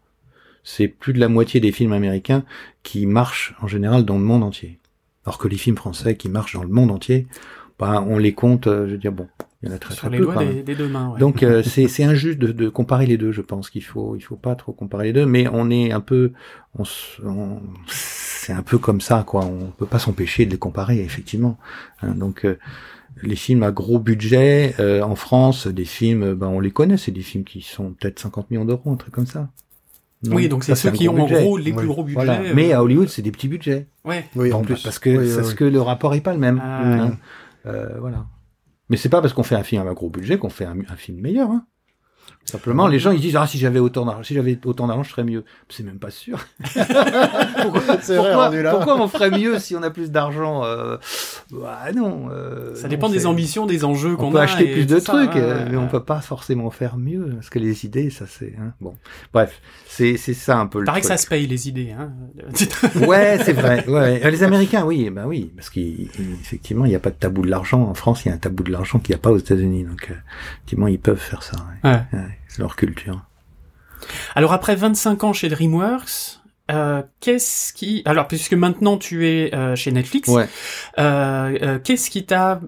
[0.63, 2.43] C'est plus de la moitié des films américains
[2.83, 4.79] qui marchent en général dans le monde entier.
[5.25, 7.27] Alors que les films français qui marchent dans le monde entier,
[7.77, 9.27] bah, on les compte, euh, je veux dire, bon,
[9.65, 10.31] Il y en a très Sur très les peu.
[10.31, 11.09] doigts des, des deux mains.
[11.09, 11.19] Ouais.
[11.19, 13.31] Donc euh, c'est c'est injuste de, de comparer les deux.
[13.31, 16.01] Je pense qu'il faut il faut pas trop comparer les deux, mais on est un
[16.01, 16.31] peu
[16.77, 16.83] on,
[17.25, 19.43] on- c'est un peu comme ça quoi.
[19.43, 21.57] On peut pas s'empêcher de les comparer effectivement.
[22.01, 22.57] Hein, donc euh,
[23.23, 27.11] les films à gros budget euh, en France, des films, ben on les connaît, c'est
[27.11, 29.49] des films qui sont peut-être 50 millions d'euros, un truc comme ça.
[30.23, 31.77] Non oui, donc c'est ceux qui ont en gros les Oui.
[31.77, 32.15] plus gros budgets.
[32.25, 32.41] Voilà.
[32.41, 33.87] euh, Mais à Hollywood, c'est des petits budgets.
[34.05, 34.25] ouais.
[34.35, 34.81] Oui, en Donc, plus.
[34.83, 36.59] parce que Oui, oui, parce que le rapport est pas le même.
[36.63, 37.17] Ah, hein.
[37.67, 38.25] Euh, voilà.
[38.89, 40.95] Mais c'est pas parce qu'on fait un film à gros budget qu'on fait un, un
[40.95, 41.49] film meilleur.
[41.49, 41.67] Hein.
[42.45, 45.09] Simplement, les gens ils disent ah si j'avais autant d'argent, si j'avais autant d'argent, je
[45.09, 45.43] serais mieux.
[45.69, 46.45] C'est même pas sûr.
[47.63, 50.97] pourquoi, vrai, on ferait mieux si on a plus d'argent euh...
[51.51, 52.27] Bah non.
[52.31, 54.43] euh, Ça non, dépend des ambitions, des enjeux On qu'on peut a.
[54.43, 57.29] acheter et plus de ça, trucs, euh, mais on peut pas forcément faire mieux.
[57.35, 58.73] Parce que les idées, ça c'est hein.
[58.79, 58.95] bon.
[59.33, 60.85] Bref, c'est c'est ça un peu le.
[60.85, 61.91] Paraît que ça se paye les idées.
[61.97, 62.11] Hein.
[63.07, 63.85] Ouais, c'est vrai.
[63.95, 67.49] Ouais, les Américains, oui, bah oui, parce qu'effectivement, il n'y a pas de tabou de
[67.49, 67.81] l'argent.
[67.83, 69.83] En France, il y a un tabou de l'argent qu'il n'y a pas aux États-Unis.
[69.83, 70.15] Donc, euh,
[70.57, 71.57] effectivement, ils peuvent faire ça.
[71.83, 71.99] ouais.
[72.59, 73.25] Leur culture.
[74.35, 76.39] Alors après 25 ans chez DreamWorks,
[76.71, 78.01] euh, qu'est-ce qui...
[78.05, 80.47] Alors puisque maintenant tu es euh, chez Netflix, Ouais.
[80.99, 82.59] euh, euh, qu'est-ce qui t'a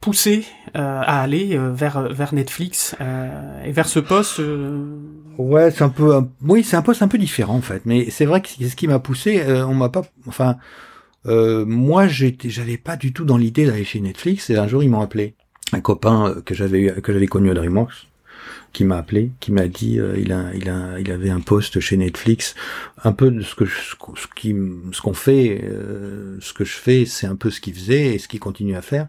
[0.00, 0.44] poussé
[0.76, 4.40] euh, à aller euh, vers vers Netflix euh, et vers ce poste
[5.38, 7.82] Ouais, c'est un peu, un- oui, c'est un poste un peu différent en fait.
[7.86, 9.40] Mais c'est vrai que ce qui m'a poussé.
[9.42, 10.56] euh, on m'a pas, enfin,
[11.26, 14.50] euh, moi, j'étais, j'avais pas du tout dans l'idée d'aller chez Netflix.
[14.50, 15.34] Et un jour, ils m'ont appelé,
[15.72, 18.08] un copain que j'avais que j'avais connu à DreamWorks,
[18.72, 21.78] qui m'a appelé, qui m'a dit, euh, il a, il a, il avait un poste
[21.80, 22.54] chez Netflix,
[23.04, 24.54] un peu de ce que, je- ce qui,
[24.92, 28.18] ce qu'on fait, euh, ce que je fais, c'est un peu ce qu'il faisait et
[28.18, 29.08] ce qu'il continue à faire.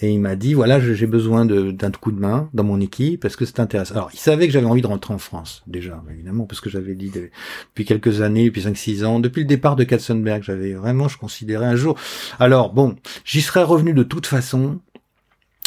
[0.00, 3.36] Et il m'a dit, voilà, j'ai besoin d'un coup de main dans mon équipe parce
[3.36, 3.94] que c'est intéressant.
[3.94, 6.94] Alors, il savait que j'avais envie de rentrer en France, déjà, évidemment, parce que j'avais
[6.94, 7.28] dit de-
[7.68, 11.66] depuis quelques années, depuis 5-6 ans, depuis le départ de Katzenberg, j'avais vraiment, je considérais
[11.66, 11.98] un jour.
[12.38, 14.80] Alors, bon, j'y serais revenu de toute façon,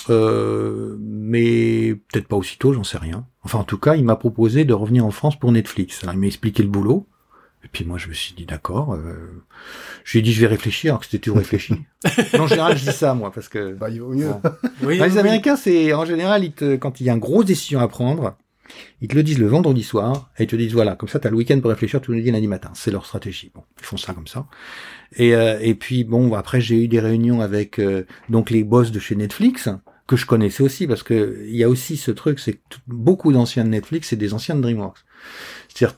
[0.09, 3.25] euh, mais peut-être pas aussitôt, j'en sais rien.
[3.45, 6.03] Enfin, en tout cas, il m'a proposé de revenir en France pour Netflix.
[6.03, 7.07] Alors, il m'a expliqué le boulot.
[7.63, 8.93] Et puis moi, je me suis dit, d'accord.
[8.93, 9.43] Euh,
[10.03, 11.75] je lui ai dit, je vais réfléchir, alors que c'était tout réfléchi.
[12.39, 13.73] En général, je dis ça, moi, parce que...
[13.73, 14.27] Bah, il vaut mieux.
[14.27, 14.41] Bon.
[14.83, 17.19] oui, Bah, les oui, Américains, c'est en général, ils te, quand il y a une
[17.19, 18.35] grosse décision à prendre,
[19.01, 21.29] ils te le disent le vendredi soir et ils te disent voilà, comme ça, t'as
[21.29, 22.71] le week-end pour réfléchir, tu nous le dis lundi matin.
[22.73, 23.51] C'est leur stratégie.
[23.53, 24.47] Bon, ils font ça comme ça.
[25.15, 28.91] Et, euh, et puis bon, après j'ai eu des réunions avec euh, donc les boss
[28.91, 29.69] de chez Netflix
[30.07, 33.31] que je connaissais aussi parce que il y a aussi ce truc, c'est que beaucoup
[33.31, 34.99] d'anciens de Netflix, c'est des anciens de DreamWorks.
[35.67, 35.97] C'est-à-dire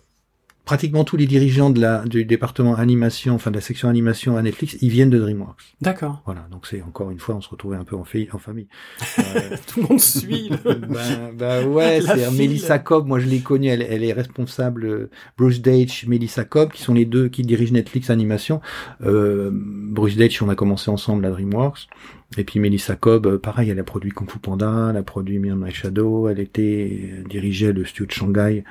[0.68, 4.42] pratiquement tous les dirigeants de la du département animation, enfin de la section animation à
[4.42, 5.62] Netflix, ils viennent de DreamWorks.
[5.82, 6.22] D'accord.
[6.26, 8.28] Voilà, donc c'est encore une fois, on se retrouvait un peu en, famille.
[9.20, 10.50] Euh, Tout le monde suit.
[10.50, 12.38] le- ben, ben ouais, c'est file.
[12.38, 16.72] Melissa Cobb, moi je l'ai connue, elle, elle est responsable, euh, Bruce Deitch, Melissa Cobb,
[16.72, 18.60] qui sont les deux qui dirigent Netflix Animation.
[19.02, 21.88] Euh, Bruce Deitch, on a commencé ensemble à DreamWorks.
[22.36, 25.40] Et puis Melissa Cobb, euh, pareil, elle a produit Kung Fu Panda, elle a produit
[25.40, 28.64] Mirror My Shadow, elle était euh, dirigeait le studio de Shanghai,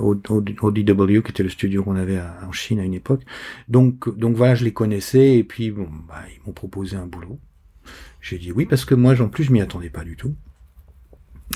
[0.00, 0.14] euh,
[0.62, 3.22] ODW, qui était le studio qu'on avait en Chine à une époque.
[3.68, 7.38] Donc, donc voilà, je les connaissais, et puis bon, bah, ils m'ont proposé un boulot.
[8.22, 10.34] J'ai dit oui, parce que moi, en plus, je m'y attendais pas du tout.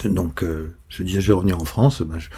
[0.05, 0.45] Donc,
[0.89, 2.03] je disais, je vais revenir en France.
[2.03, 2.29] Ben, je,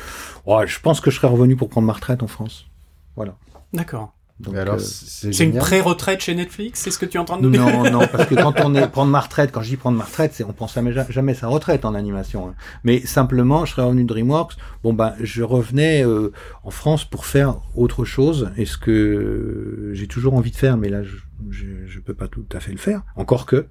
[0.47, 2.71] ouais, je pense que je serais revenu pour prendre ma retraite en France.
[3.17, 3.37] Voilà.
[3.73, 4.15] D'accord.
[4.41, 7.21] Donc, Mais alors, euh, c'est C'est une pré-retraite chez Netflix, c'est ce que tu es
[7.21, 9.51] en train de nous dire non, non, parce que quand on est prendre ma retraite,
[9.53, 12.49] quand je dis prendre ma retraite, c'est on pense jamais, jamais sa retraite en animation.
[12.49, 12.55] hein.
[12.83, 14.57] Mais simplement, je serais revenu de DreamWorks.
[14.83, 16.33] Bon ben, je revenais euh,
[16.65, 18.51] en France pour faire autre chose.
[18.57, 21.17] Et ce que j'ai toujours envie de faire, mais là, je,
[21.49, 23.03] je, je peux pas tout à fait le faire.
[23.17, 23.67] Encore que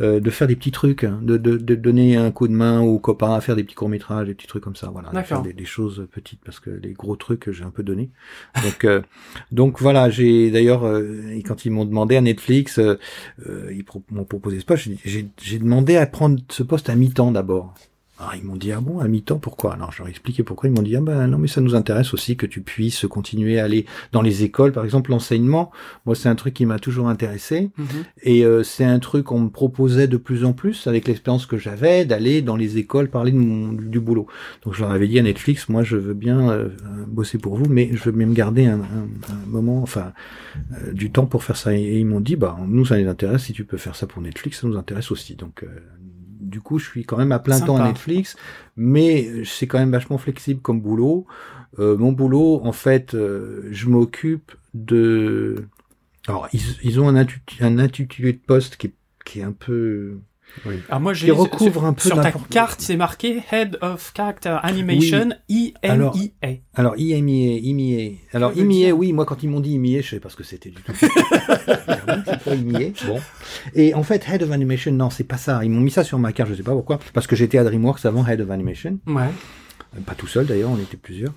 [0.00, 2.80] euh, de faire des petits trucs, hein, de, de, de donner un coup de main
[2.80, 4.90] aux copains à faire des petits courts métrages, des petits trucs comme ça.
[4.92, 7.82] Voilà, de faire des, des choses petites parce que les gros trucs, j'ai un peu
[7.82, 8.10] donné.
[8.62, 9.02] Donc, euh,
[9.52, 12.98] donc voilà, j'ai d'ailleurs euh, quand ils m'ont demandé à Netflix, euh,
[13.48, 17.74] euh, ils m'ont proposé ce poste, j'ai demandé à prendre ce poste à mi-temps d'abord.
[18.20, 19.74] Alors ils m'ont dit ah bon à mi-temps pourquoi?
[19.74, 20.68] Alors je leur ai expliqué pourquoi.
[20.68, 23.58] Ils m'ont dit ah ben non mais ça nous intéresse aussi que tu puisses continuer
[23.58, 25.72] à aller dans les écoles par exemple l'enseignement.
[26.06, 27.86] Moi c'est un truc qui m'a toujours intéressé Mhm.
[28.22, 31.58] et euh, c'est un truc qu'on me proposait de plus en plus avec l'expérience que
[31.58, 34.28] j'avais d'aller dans les écoles parler de mon, du boulot.
[34.64, 36.68] Donc je leur avais dit à Netflix, moi je veux bien euh,
[37.08, 40.12] bosser pour vous, mais je veux bien me garder un, un- un moment, enfin
[40.72, 41.74] euh, du temps pour faire ça.
[41.76, 44.22] Et ils m'ont dit, bah nous ça les intéresse, si tu peux faire ça pour
[44.22, 45.34] Netflix, ça nous intéresse aussi.
[45.34, 45.66] Donc euh,
[46.44, 47.66] du coup je suis quand même à plein Sympa.
[47.66, 48.36] temps à Netflix,
[48.76, 51.26] mais c'est quand même vachement flexible comme boulot.
[51.80, 55.66] Euh, mon boulot, en fait, euh, je m'occupe de
[56.26, 59.52] alors, ils, ils ont un, intitulé, un intitulé de poste qui est, qui est un
[59.52, 60.18] peu
[60.66, 60.76] Oui.
[60.88, 65.30] Alors moi, j'ai recouvre un peu sur ta carte, c'est marqué Head of Character Animation
[65.82, 66.58] Alors- IMEA.
[66.74, 68.12] Alors, IMIA, IMIA.
[68.32, 70.70] Alors, IMIA, oui, moi, quand ils m'ont dit IMIA, je savais pas ce que c'était
[70.70, 70.92] du tout.
[70.98, 72.90] c'est pas IMIA.
[73.06, 73.20] Bon.
[73.74, 75.60] Et en fait, Head of Animation, non, c'est pas ça.
[75.64, 76.98] Ils m'ont mis ça sur ma carte, je sais pas pourquoi.
[77.12, 78.98] Parce que j'étais à DreamWorks avant Head of Animation.
[79.06, 79.22] Ouais.
[79.96, 81.32] Euh, Pas tout seul d'ailleurs, on était plusieurs.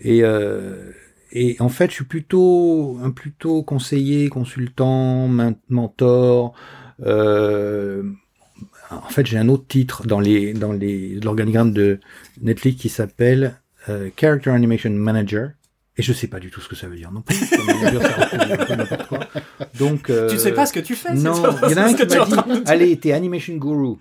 [0.00, 0.90] Et, euh,
[1.32, 6.52] et en fait, je suis plutôt un plutôt conseiller, consultant, men- mentor.
[7.04, 8.02] Euh,
[9.04, 12.00] en fait, j'ai un autre titre dans les dans les l'organigramme de
[12.40, 13.54] Netflix qui s'appelle
[13.88, 15.50] euh, Character Animation Manager.
[15.98, 17.36] Et je sais pas du tout ce que ça veut dire non plus.
[19.78, 21.82] Donc, euh, Tu sais pas ce que tu fais, c'est Non, il y en a
[21.84, 23.96] un qui m'a dit, allez, t'es animation guru.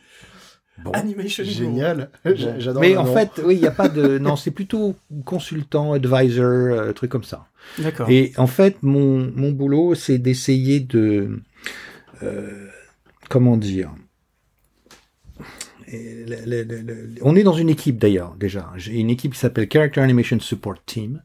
[0.83, 0.91] Bon.
[0.91, 1.53] Animation Guru.
[1.55, 2.09] Génial.
[2.25, 2.33] Bon.
[2.59, 3.13] J'adore Mais en nom.
[3.13, 4.17] fait, oui, il n'y a pas de.
[4.17, 7.47] Non, c'est plutôt consultant, advisor, euh, truc comme ça.
[7.77, 8.09] D'accord.
[8.09, 11.39] Et en fait, mon, mon boulot, c'est d'essayer de.
[12.23, 12.67] euh,
[13.29, 13.91] comment dire
[17.21, 18.71] On est dans une équipe d'ailleurs, déjà.
[18.77, 21.21] J'ai une équipe qui s'appelle Character Animation Support Team.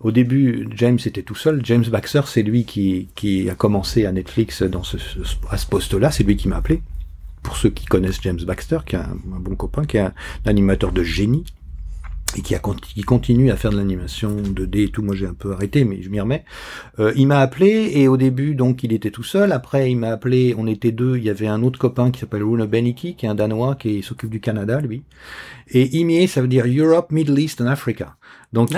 [0.00, 1.60] Au début, James était tout seul.
[1.64, 4.96] James Baxter, c'est lui qui, a commencé à Netflix dans ce,
[5.50, 6.10] à ce poste-là.
[6.10, 6.82] C'est lui qui m'a appelé.
[7.42, 10.14] Pour ceux qui connaissent James Baxter, qui est un bon copain, qui est un,
[10.46, 11.44] animateur de génie
[12.36, 15.02] et qui, continue à faire de l'animation 2D et tout.
[15.02, 16.44] Moi, j'ai un peu arrêté, mais je m'y remets.
[16.98, 19.52] Euh, il m'a appelé et au début, donc, il était tout seul.
[19.52, 20.54] Après, il m'a appelé.
[20.58, 21.16] On était deux.
[21.16, 24.02] Il y avait un autre copain qui s'appelle Rune Beniki, qui est un Danois qui
[24.02, 25.02] s'occupe du Canada, lui.
[25.70, 28.16] Et IMIA, ça veut dire Europe, Middle East and Africa.
[28.56, 28.70] Donc,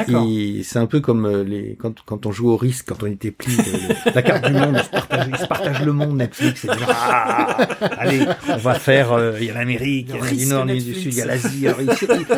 [0.64, 3.30] c'est un peu comme euh, les quand, quand on joue au risque, quand on était
[3.30, 6.64] petit, le- la carte du monde, on se partage, ils se partagent le monde, Netflix.
[6.64, 7.56] Et genre, ah,
[7.98, 10.74] allez, on va faire, euh, il y a l'Amérique, il y a du Nord, il
[10.74, 10.94] y a du.
[10.94, 11.66] Sud, il y a l'Asie.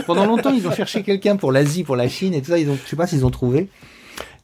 [0.06, 2.58] Pendant longtemps, ils ont cherché quelqu'un pour l'Asie, pour la Chine et tout ça.
[2.58, 3.68] Ils ont, je sais pas s'ils ont trouvé.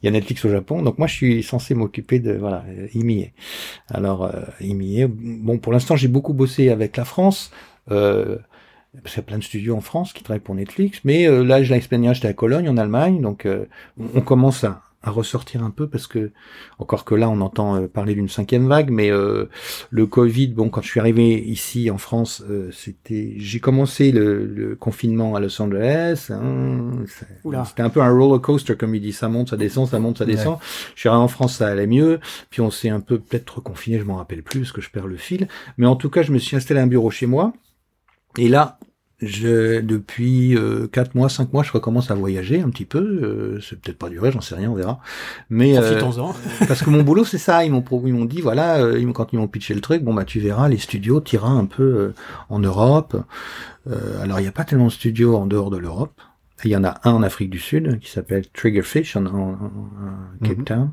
[0.01, 2.87] Il y a Netflix au Japon, donc moi je suis censé m'occuper de voilà euh,
[2.93, 3.27] IMIA.
[3.89, 7.51] Alors euh, IMIA, bon pour l'instant j'ai beaucoup bossé avec la France.
[7.89, 8.37] Euh,
[9.03, 11.43] parce qu'il y a plein de studios en France qui travaillent pour Netflix, mais euh,
[11.43, 13.65] là j'ai l'expérience, j'étais à Cologne en Allemagne, donc euh,
[14.15, 16.31] on commence à, à ressortir un peu parce que
[16.79, 19.45] encore que là on entend euh, parler d'une cinquième vague, mais euh,
[19.91, 24.45] le Covid, bon quand je suis arrivé ici en France, euh, c'était j'ai commencé le,
[24.45, 26.91] le confinement à Los Angeles, hein,
[27.65, 30.17] c'était un peu un roller coaster comme il dit, ça monte, ça descend, ça monte,
[30.17, 30.57] ça descend.
[30.95, 33.99] Je suis arrivé en France, ça allait mieux, puis on s'est un peu peut-être reconfiné,
[33.99, 36.31] je m'en rappelle plus parce que je perds le fil, mais en tout cas je
[36.33, 37.53] me suis installé un bureau chez moi.
[38.37, 38.79] Et là,
[39.19, 42.99] je, depuis euh, 4 mois, 5 mois, je recommence à voyager un petit peu.
[42.99, 44.99] Euh, c'est peut-être pas duré, j'en sais rien, on verra.
[45.49, 45.99] Mais euh,
[46.67, 47.65] parce que mon boulot, c'est ça.
[47.65, 50.13] Ils m'ont ils m'ont dit, voilà, euh, ils quand ils m'ont pitché le truc, bon
[50.13, 52.13] bah tu verras, les studios, t'iras un peu euh,
[52.49, 53.17] en Europe.
[53.89, 56.21] Euh, alors il n'y a pas tellement de studios en dehors de l'Europe.
[56.63, 60.43] Il y en a un en Afrique du Sud qui s'appelle Triggerfish en, en- en-
[60.43, 60.63] Cape Mhm.
[60.63, 60.91] Town.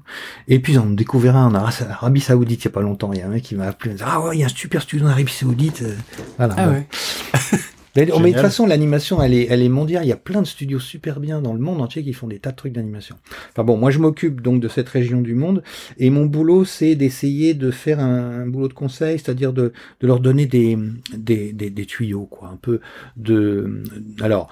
[0.48, 3.12] Et puis on découvert un en Ara- Arabie Saoudite il y a pas longtemps.
[3.12, 4.46] Il y a un mec qui m'a appelé, il dit, ah ouais, il y a
[4.46, 5.82] un super studio en Arabie Saoudite.
[5.82, 5.94] Euh,
[6.38, 6.54] Voilà.
[6.58, 6.86] Ah ouais.
[7.96, 10.04] Mais, de toute façon, l'animation, elle est, elle est mondiale.
[10.04, 12.40] Il y a plein de studios super bien dans le monde entier qui font des
[12.40, 13.14] tas de trucs d'animation.
[13.52, 15.62] Enfin bon, moi je m'occupe donc de cette région du monde
[15.98, 20.06] et mon boulot c'est d'essayer de faire un, un boulot de conseil, c'est-à-dire de, de
[20.08, 20.76] leur donner des,
[21.16, 22.80] des, des, des tuyaux, quoi, un peu
[23.16, 23.84] de.
[24.20, 24.48] Alors,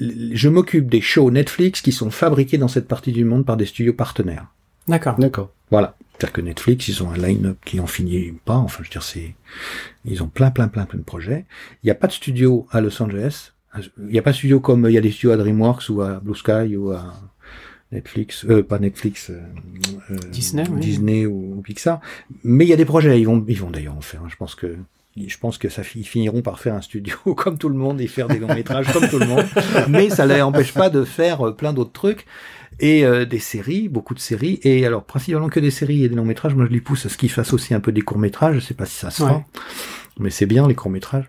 [0.00, 3.66] je m'occupe des shows Netflix qui sont fabriqués dans cette partie du monde par des
[3.66, 4.46] studios partenaires.
[4.86, 5.16] D'accord.
[5.18, 5.50] D'accord.
[5.70, 5.96] Voilà.
[6.12, 8.56] C'est-à-dire que Netflix, ils ont un line-up qui en finit pas.
[8.56, 9.34] Enfin, je veux dire, c'est,
[10.04, 11.44] ils ont plein, plein, plein, plein de projets.
[11.82, 13.52] Il n'y a pas de studio à Los Angeles.
[13.76, 16.00] Il n'y a pas de studio comme il y a des studios à DreamWorks ou
[16.00, 17.14] à Blue Sky ou à
[17.92, 19.40] Netflix, euh, pas Netflix, euh,
[20.10, 20.80] euh, Disney, oui.
[20.80, 22.00] Disney ou, ou Pixar.
[22.44, 23.20] Mais il y a des projets.
[23.20, 24.22] Ils vont, ils vont d'ailleurs en faire.
[24.22, 24.28] hein.
[24.28, 24.76] Je pense que,
[25.16, 28.06] je pense que ça, ils finiront par faire un studio comme tout le monde et
[28.06, 29.44] faire des longs métrages comme tout le monde.
[29.88, 32.24] Mais ça ne les empêche pas de faire euh, plein d'autres trucs
[32.80, 34.60] et euh, des séries, beaucoup de séries.
[34.62, 36.54] Et alors, principalement que des séries et des longs métrages.
[36.54, 38.54] Moi, je les pousse à ce qu'ils fassent aussi un peu des courts métrages.
[38.56, 39.44] Je sais pas si ça se fera, Ouais.
[40.20, 41.28] mais c'est bien les courts métrages.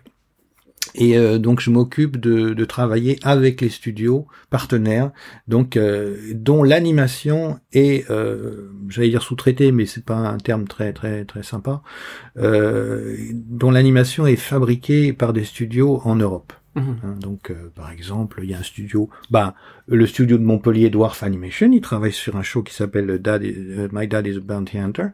[0.94, 5.12] Et euh, donc, je m'occupe de, de travailler avec les studios partenaires,
[5.48, 10.92] donc euh, dont l'animation est, euh, j'allais dire sous-traitée, mais c'est pas un terme très
[10.92, 11.82] très très sympa,
[12.38, 16.52] euh, dont l'animation est fabriquée par des studios en Europe.
[16.74, 16.96] Mhm.
[17.02, 19.54] Hein, donc, euh, par exemple, il y a un studio, bah,
[19.88, 23.88] le studio de Montpellier, Dwarf Animation, ils travaillent sur un show qui s'appelle Dad euh,
[23.92, 25.06] My Dad is a Bounty Hunter,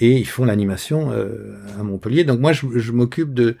[0.00, 2.24] et ils font l'animation euh, à Montpellier.
[2.24, 3.56] Donc moi, je, je m'occupe de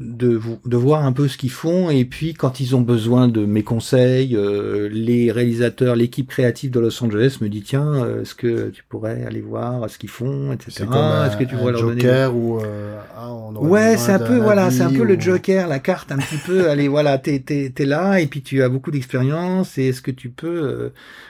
[0.00, 3.44] de, de voir un peu ce qu'ils font et puis quand ils ont besoin de
[3.44, 8.34] mes conseils, euh, les réalisateurs, l'équipe créative de Los Angeles me dit tiens, euh, est-ce
[8.34, 10.84] que tu pourrais aller voir ce qu'ils font, etc.
[11.26, 14.38] Est-ce que tu pourrais leur donner Joker ou euh, ah, on Ouais, c'est un peu
[14.38, 16.68] voilà, c'est un peu le ou- Joker, la carte un petit peu.
[16.70, 20.10] allez, voilà, t'es t'es t'es là et puis tu as beaucoup d'expérience et est-ce que
[20.10, 20.88] tu peux, euh,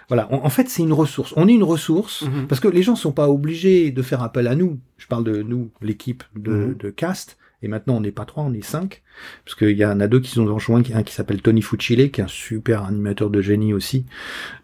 [0.08, 0.32] voilà.
[0.32, 1.32] En, en fait, c'est une ressource.
[1.36, 2.46] On est une ressource Mhm.
[2.46, 4.78] parce que les gens sont pas obligés de faire appel à nous.
[4.98, 6.76] Je parle de nous, l'équipe de, Mhm.
[6.78, 9.02] de cast Et maintenant, on n'est pas trois, on est cinq.
[9.44, 12.20] Parce qu'il y en a deux qui sont rejoints, un qui s'appelle Tony Fucile, qui
[12.20, 14.06] est un super animateur de génie aussi.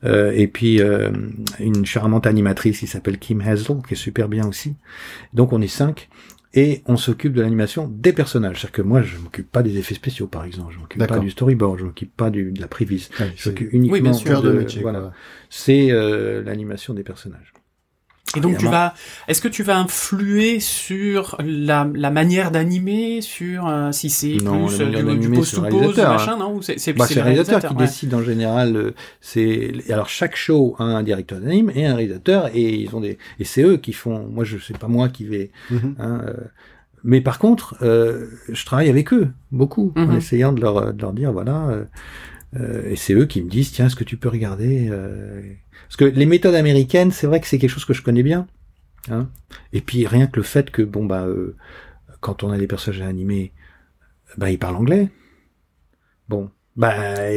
[0.05, 1.11] Euh, et puis, euh,
[1.61, 4.76] une charmante animatrice qui s'appelle Kim Hazel, qui est super bien aussi.
[5.34, 6.09] Donc, on est cinq.
[6.55, 8.61] Et on s'occupe de l'animation des personnages.
[8.61, 10.72] C'est-à-dire que moi, je m'occupe pas des effets spéciaux, par exemple.
[10.72, 11.78] Je m'occupe pas du storyboard.
[11.80, 13.11] Je m'occupe pas du, de la prévise.
[13.20, 14.30] Ouais, Je m'occupe uniquement Oui, bien sûr.
[14.30, 14.80] cœur de de- métier.
[14.80, 15.12] Voilà.
[15.51, 17.53] C'est euh, l'animation des personnages.
[18.37, 18.93] Et donc tu vas,
[19.29, 24.66] est-ce que tu vas influer sur la, la manière d'animer, sur euh, si c'est Non,
[24.66, 27.22] plus euh, du, du c'est to pose, machin, non Ou c'est c'est Bah, c'est le
[27.22, 27.85] réalisateur qui ouais.
[27.87, 28.77] décide en général.
[28.77, 33.01] euh, C'est alors chaque show a un directeur d'anime et un réalisateur et ils ont
[33.01, 34.27] des et c'est eux qui font.
[34.29, 35.51] Moi, je sais pas moi qui vais.
[35.70, 35.95] Mhm.
[35.99, 36.35] hein, euh,
[37.05, 40.16] mais par contre, euh, je travaille avec eux beaucoup en Mhm.
[40.16, 41.68] essayant de leur de leur dire voilà.
[42.61, 45.42] Euh, et c'est eux qui me disent tiens, est-ce que tu peux regarder euh,
[45.88, 48.46] Parce que les méthodes américaines, c'est vrai que c'est quelque chose que je connais bien.
[49.11, 49.28] Hein
[49.72, 51.54] et puis rien que le fait que bon bah euh,
[52.20, 53.52] quand on a des personnages animés,
[54.36, 55.11] bah ils parlent anglais.
[56.28, 56.92] Bon, bah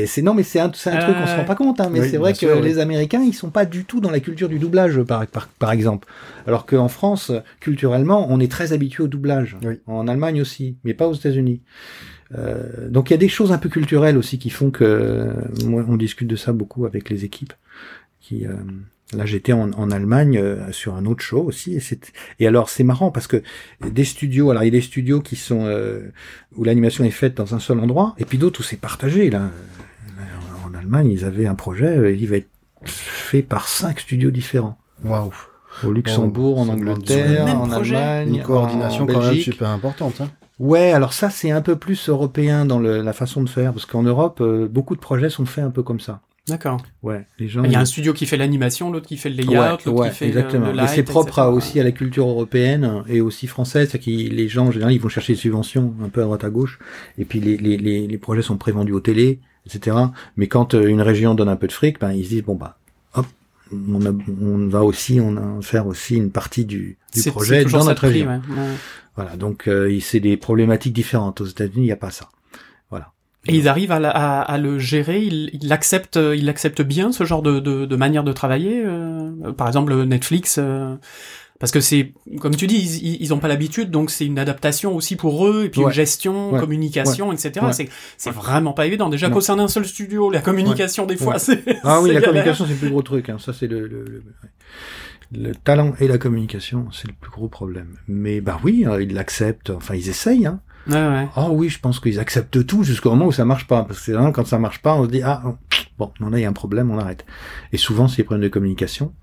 [0.07, 2.01] c'est non mais c'est un, c'est un truc on se rend pas compte hein, mais
[2.01, 2.63] Oui, c'est vrai que sûr, oui.
[2.63, 5.71] les Américains ils sont pas du tout dans la culture du doublage par par, par
[5.71, 6.07] exemple.
[6.47, 9.57] Alors qu'en France culturellement on est très habitué au doublage.
[9.63, 9.75] Oui.
[9.85, 11.61] En Allemagne aussi, mais pas aux États-Unis.
[12.37, 15.33] Euh, donc il y a des choses un peu culturelles aussi qui font que
[15.65, 17.53] moi on discute de ça beaucoup avec les équipes.
[18.21, 18.53] Qui euh,
[19.13, 22.69] là j'étais en, en Allemagne euh, sur un autre show aussi et c'est et alors
[22.69, 23.41] c'est marrant parce que
[23.83, 26.11] des studios alors il y a des studios qui sont euh,
[26.55, 29.41] où l'animation est faite dans un seul endroit et puis d'autres où c'est partagé là.
[30.19, 32.49] Euh, En Allemagne ils avaient un projet il va être
[32.85, 35.31] fait par cinq studios différents Waouh.
[35.83, 40.21] au Luxembourg, en Angleterre, en projet Allemagne, Une coordination en quand même super importante.
[40.21, 40.29] Hein.
[40.59, 43.85] Ouais, alors ça c'est un peu plus européen dans le- la façon de faire, parce
[43.85, 46.21] qu'en Europe, euh, beaucoup de projets sont faits un peu comme ça.
[46.47, 46.81] D'accord.
[47.03, 47.63] Ouais, les gens.
[47.63, 49.91] Il y a un studio qui fait l'animation, l'autre qui fait le layout, Ouais, l'autre
[49.91, 50.65] ouais, qui fait le- exactement.
[50.67, 51.47] le light, c'est propre etc.
[51.53, 54.99] aussi à la culture européenne et aussi française, c'est que les gens en général ils
[54.99, 56.79] vont chercher des subventions un peu à droite à gauche,
[57.19, 59.95] et puis les, les, les, les projets sont prévendus aux télé, etc.
[60.37, 62.55] Mais quand euh, une région donne un peu de fric, ben ils se disent bon
[62.55, 62.78] bah
[63.71, 64.11] on, a,
[64.41, 67.85] on va aussi on a faire aussi une partie du, du projet c'est toujours dans
[67.85, 68.27] notre prix, région.
[68.29, 68.75] ouais, ouais.
[69.15, 71.41] Voilà, donc euh, c'est des problématiques différentes.
[71.41, 72.29] Aux États-Unis, il n'y a pas ça.
[72.89, 73.11] Voilà.
[73.47, 76.45] Et ils arrivent à, la- à, à le gérer, ils ils l'acceptent, euh, ils
[76.81, 78.81] bien ce genre de, de, de manière de travailler.
[78.85, 80.95] euh, par exemple, Netflix, euh,
[81.59, 84.39] parce que c'est, comme tu dis, ils, ils- ils ont pas l'habitude, donc c'est une
[84.39, 85.87] adaptation aussi pour eux, et puis Ouais.
[85.87, 86.59] une gestion, Ouais.
[86.59, 87.65] communication, etc.
[87.73, 89.09] C'est c'est vraiment pas évident.
[89.09, 92.29] Déjà qu'au sein d'un seul studio, la communication des fois, c'est Ah oui, la galère.
[92.29, 93.29] communication, c'est le plus gros truc.
[93.29, 93.37] Hein.
[93.39, 94.23] Ça, c'est le, le, le,
[95.31, 97.95] le talent et la communication, c'est le plus gros problème.
[98.07, 99.69] Mais bah oui, euh, ils l'acceptent.
[99.69, 100.45] Enfin, ils essayent.
[100.47, 100.61] Hein.
[100.87, 101.27] Ouais, ouais.
[101.35, 103.83] Ah oui, je pense qu'ils acceptent tout jusqu'au moment où ça marche pas.
[103.83, 105.43] Parce que vraiment quand ça marche pas, on se dit ah
[105.99, 107.25] bon, non là il y a un problème, on arrête.
[107.73, 109.13] Et souvent, c'est des problèmes de communication.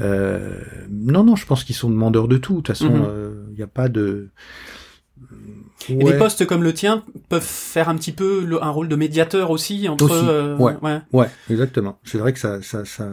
[0.00, 2.54] Euh, non, non, je pense qu'ils sont demandeurs de tout.
[2.54, 3.06] De toute façon, Mhm.
[3.08, 4.28] euh, il n'y a pas de.
[5.88, 8.96] Et des postes comme le tien peuvent faire un petit peu le- un rôle de
[8.96, 10.04] médiateur aussi entre.
[10.04, 10.74] Aussi, euh, ouais.
[10.82, 11.00] ouais.
[11.12, 11.98] Ouais, exactement.
[12.04, 13.08] C'est vrai que ça, ça, ça,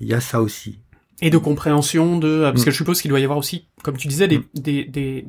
[0.00, 0.78] il y a ça aussi.
[1.20, 2.64] Et de compréhension de, euh, parce Mm.
[2.64, 5.26] que je suppose qu'il doit y avoir aussi, comme tu disais, des, des, des,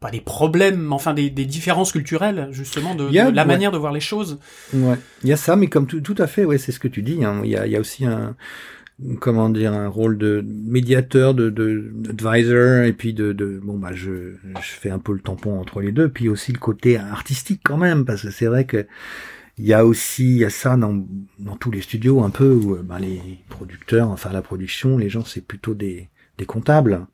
[0.00, 3.46] pas des problèmes, mais enfin des, des différences culturelles, justement, de, a- la ouais.
[3.46, 4.38] manière de voir les choses.
[4.74, 6.88] Ouais, il y a ça, mais comme tout, tout à fait, ouais, c'est ce que
[6.88, 7.24] tu dis.
[7.24, 7.40] hein.
[7.44, 8.34] Il y a, il y a aussi un,
[9.20, 13.90] comment dire, un rôle de médiateur, de, de advisor, et puis de, de bon bah
[13.92, 17.60] je, je fais un peu le tampon entre les deux, puis aussi le côté artistique
[17.64, 18.86] quand même, parce que c'est vrai que
[19.58, 21.06] il y a aussi il y a ça dans,
[21.38, 25.08] dans tous les studios un peu où euh, bah, les producteurs, enfin la production, les
[25.10, 27.06] gens c'est plutôt des, des comptables.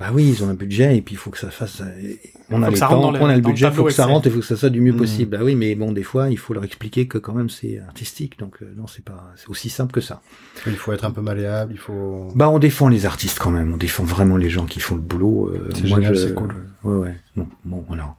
[0.00, 1.80] Bah oui, ils ont un budget et puis il faut que ça fasse.
[1.80, 2.14] euh,
[2.50, 4.40] On a les temps, on a le budget, il faut que ça rentre, il faut
[4.40, 4.98] que ça soit du mieux Mhm.
[4.98, 5.30] possible.
[5.38, 8.36] Bah oui, mais bon, des fois, il faut leur expliquer que quand même c'est artistique,
[8.40, 10.20] donc euh, non, c'est pas, c'est aussi simple que ça.
[10.66, 12.26] Il faut être un peu malléable, il faut.
[12.34, 15.00] Bah on défend les artistes quand même, on défend vraiment les gens qui font le
[15.00, 15.50] boulot.
[15.54, 16.54] euh, C'est moi, génial, je- c'est cool.
[16.82, 17.14] Ouais, ouais.
[17.36, 18.16] Non, bon, alors,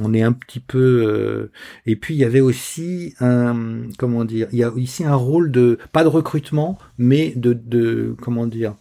[0.00, 0.78] on est un petit peu.
[1.06, 1.50] euh,
[1.84, 5.52] Et puis il y avait aussi un, comment dire, il y a ici un rôle
[5.52, 8.74] de pas de recrutement, mais de, de comment dire,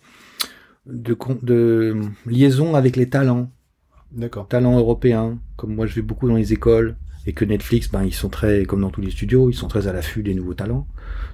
[0.85, 3.49] de, de liaison avec les talents
[4.11, 4.47] D'accord.
[4.47, 6.95] talents européens, comme moi je vais beaucoup dans les écoles,
[7.27, 9.87] et que Netflix, ben ils sont très, comme dans tous les studios, ils sont très
[9.87, 10.87] à l'affût des nouveaux talents.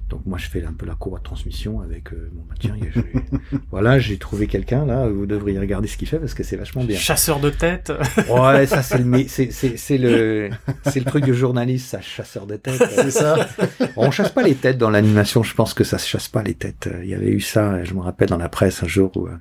[0.10, 2.76] Donc moi je fais un peu la courbe de transmission avec, euh, bon bah tiens,
[2.78, 6.20] il y a- je- voilà, j'ai trouvé quelqu'un là, vous devriez regarder ce qu'il fait
[6.20, 6.98] parce que c'est vachement bien.
[6.98, 7.94] Chasseur de tête.
[8.30, 10.50] Ouais, ça c'est le, c'est, c'est, c'est le,
[10.84, 12.84] c'est le truc de journaliste, ça, chasseur de tête.
[12.94, 13.48] C'est ça.
[13.96, 16.56] On chasse pas les têtes dans l'animation, je pense que ça se chasse pas les
[16.56, 16.90] têtes.
[17.04, 19.32] Il y avait eu ça, je me rappelle dans la presse un jour où, euh,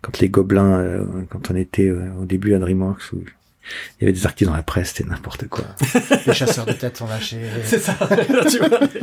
[0.00, 3.22] quand les gobelins, euh, quand on était euh, au début à DreamWorks, où
[4.00, 5.64] il y avait des articles dans la presse, c'était n'importe quoi.
[6.26, 7.40] Les chasseurs de tête sont lâchés.
[7.64, 7.96] C'est ça.
[8.50, 9.00] tu vois, les,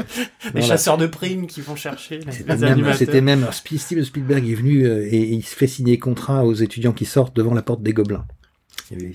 [0.51, 0.65] Voilà.
[0.67, 2.55] chasseurs de primes qui vont chercher C'était
[3.21, 6.93] même, même Steven Spielberg est venu euh, et il se fait signer contrat aux étudiants
[6.93, 8.25] qui sortent devant la porte des gobelins.
[8.89, 9.13] J'avais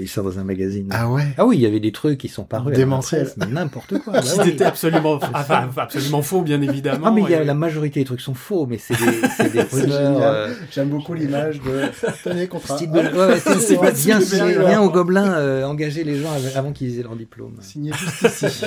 [0.00, 0.88] lu ça dans un magazine.
[0.92, 1.22] Ah ouais.
[1.38, 2.74] Ah oui, il y avait des trucs qui sont parus.
[2.76, 3.30] Démentiels.
[3.50, 4.12] n'importe quoi.
[4.14, 7.06] Bah C'était absolument, enfin, absolument faux, bien évidemment.
[7.06, 9.28] Ah mais il y a, Et- la majorité des trucs sont faux, mais c'est des,
[9.36, 10.20] c'est des C'est rumeurs.
[10.22, 11.82] euh, J'aime beaucoup l'image de
[12.24, 12.76] tenez contrat.
[12.76, 14.86] Ouais, ouais, c'est- c'est ouais, bien, bien, bien ouais.
[14.86, 17.54] au gobelin, euh, engager les gens av- avant qu'ils aient leur diplôme.
[17.60, 18.64] Signé juste ici.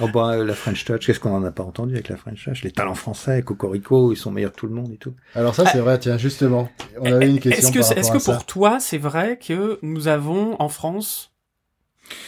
[0.00, 2.44] Oh, bah, euh, la French Touch, qu'est-ce qu'on en a pas entendu avec la French
[2.44, 2.62] Touch?
[2.64, 5.14] Les talents français, Cocorico, ils sont meilleurs que tout le monde et tout.
[5.34, 6.68] Alors ça c'est vrai, tiens justement,
[7.00, 10.08] on avait une question Est-ce que, c'est- est-ce que pour toi, c'est vrai que nous
[10.08, 11.32] avons en France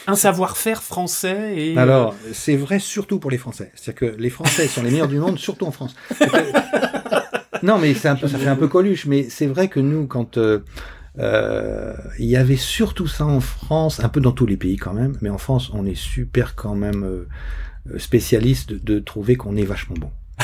[0.07, 3.71] un savoir-faire français et Alors, c'est vrai surtout pour les Français.
[3.75, 5.95] C'est-à-dire que les Français sont les meilleurs du monde, surtout en France.
[7.63, 10.07] non, mais c'est un peu, ça fait un peu coluche, mais c'est vrai que nous,
[10.07, 10.63] quand euh,
[11.19, 14.93] euh, il y avait surtout ça en France, un peu dans tous les pays quand
[14.93, 17.27] même, mais en France, on est super quand même euh,
[17.91, 20.11] euh, spécialiste de, de trouver qu'on est vachement bon.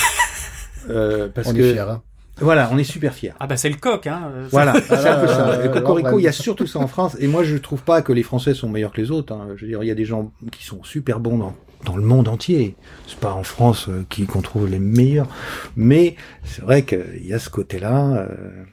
[0.90, 1.82] Euh, parce on que est fiers.
[1.82, 2.02] Hein.
[2.42, 3.34] Voilà, on est super fiers.
[3.40, 4.32] ah bah c'est le coq, hein.
[4.52, 5.58] Voilà, c'est un peu ça.
[5.58, 7.16] là, Et Cocorico, il y a surtout ça en France.
[7.20, 9.34] Et moi, je trouve pas que les Français sont meilleurs que les autres.
[9.34, 9.48] hein.
[9.56, 12.04] Je veux dire, il y a des gens qui sont super bons dans, dans le
[12.04, 12.76] monde entier.
[13.08, 15.28] C'est pas en France euh, qu'on trouve les meilleurs.
[15.76, 18.28] Mais c'est vrai qu'il y a ce côté-là.
[18.30, 18.64] euh,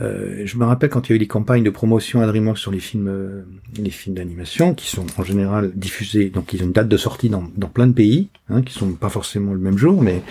[0.00, 2.56] euh, je me rappelle quand il y a eu les campagnes de promotion à DreamWorks
[2.58, 3.42] sur les films, euh,
[3.76, 7.28] les films d'animation, qui sont en général diffusés, donc ils ont une date de sortie
[7.28, 10.22] dans, dans plein de pays, hein, qui sont pas forcément le même jour, mais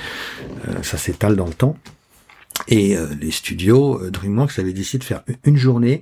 [0.70, 1.78] euh, ça s'étale dans le temps.
[2.68, 6.01] Et euh, les studios euh, DreamWorks avaient décidé de faire une journée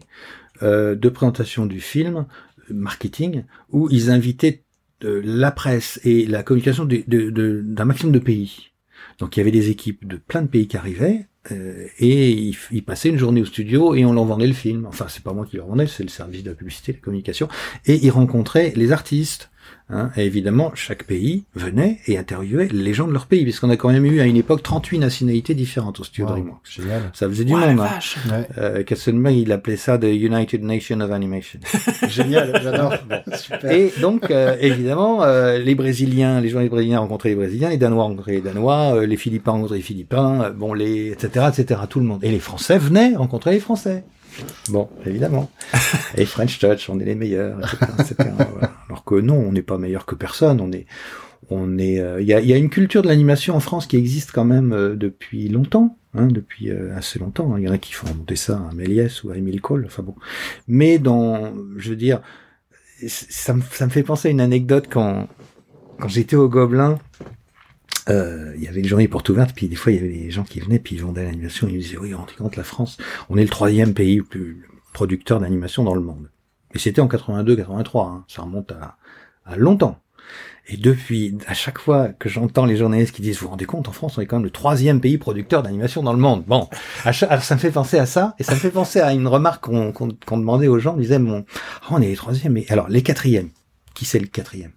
[0.63, 2.25] euh, de présentation du film,
[2.69, 4.63] marketing, où ils invitaient
[5.01, 8.71] la presse et la communication d'un maximum de pays.
[9.19, 11.27] Donc il y avait des équipes de plein de pays qui arrivaient
[11.99, 14.87] et ils, ils passaient une journée au studio et on leur vendait le film.
[14.87, 17.01] Enfin c'est pas moi qui leur vendais, c'est le service de la publicité, de la
[17.01, 17.47] communication.
[17.85, 19.51] Et ils rencontraient les artistes.
[19.89, 23.77] Hein, et évidemment, chaque pays venait et interviewait les gens de leur pays, puisqu'on a
[23.77, 26.69] quand même eu à une époque 38 nationalités différentes au studio Wow, DreamWorks.
[26.69, 27.01] Génial.
[27.13, 27.79] Ça faisait du monde.
[27.79, 27.99] hein.
[28.29, 28.47] Ouais.
[28.57, 31.59] Euh, Katzenberg, il appelait ça the United Nation of Animation.
[32.09, 32.93] Génial, j'adore.
[33.37, 33.71] Super.
[33.71, 38.03] Et donc, euh, évidemment, euh, les Brésiliens, les journalistes brésiliens rencontraient les Brésiliens, les Danois
[38.03, 42.01] rencontraient les Danois, euh, les Philippins rencontraient les Philippins, euh, bon, les, etc., etc., tout
[42.01, 42.19] le monde.
[42.25, 44.03] Et les Français venaient rencontrer les Français.
[44.69, 45.49] Bon, évidemment.
[46.17, 48.15] Et French Touch, on est les meilleurs, etc., etc.,
[48.51, 48.73] voilà.
[48.89, 50.85] Alors que non, on n'est pas meilleur que personne, on est,
[51.49, 53.97] on est, euh, il y, a, y a une culture de l'animation en France qui
[53.97, 57.53] existe quand même euh, depuis longtemps, hein, depuis euh, assez longtemps.
[57.53, 57.59] hein.
[57.59, 60.03] Il y en a qui font monter ça à Méliès ou à Émile Cole, enfin
[60.03, 60.15] bon.
[60.67, 62.21] Mais dans, je veux dire,
[63.07, 65.27] ça me, ça me fait penser à une anecdote quand,
[65.99, 66.99] quand j'étais au Gobelin.
[68.09, 70.31] Euh, il y avait une journée porte ouverte, puis des fois il y avait des
[70.31, 72.97] gens qui venaient, puis ils vendaient l'animation, ils me disaient oui, rendez compte, la France,
[73.29, 76.29] on est le troisième pays le plus producteur d'animation dans le monde.
[76.73, 78.97] Et c'était en 82-83, hein, ça remonte à,
[79.55, 79.99] longtemps.
[80.69, 83.87] Et depuis, à chaque fois que j'entends les journalistes qui disent, vous vous rendez compte,
[83.87, 86.43] en France, on est quand même le troisième pays producteur d'animation dans le monde.
[86.45, 86.67] Bon,
[87.05, 89.63] alors ça me fait penser à ça, et ça me fait penser à une remarque
[89.63, 91.45] qu'on demandait aux gens, on disait, bon,
[91.83, 93.49] ah, on est les troisièmes, mais alors les quatrièmes,
[93.93, 94.71] qui c'est le quatrième?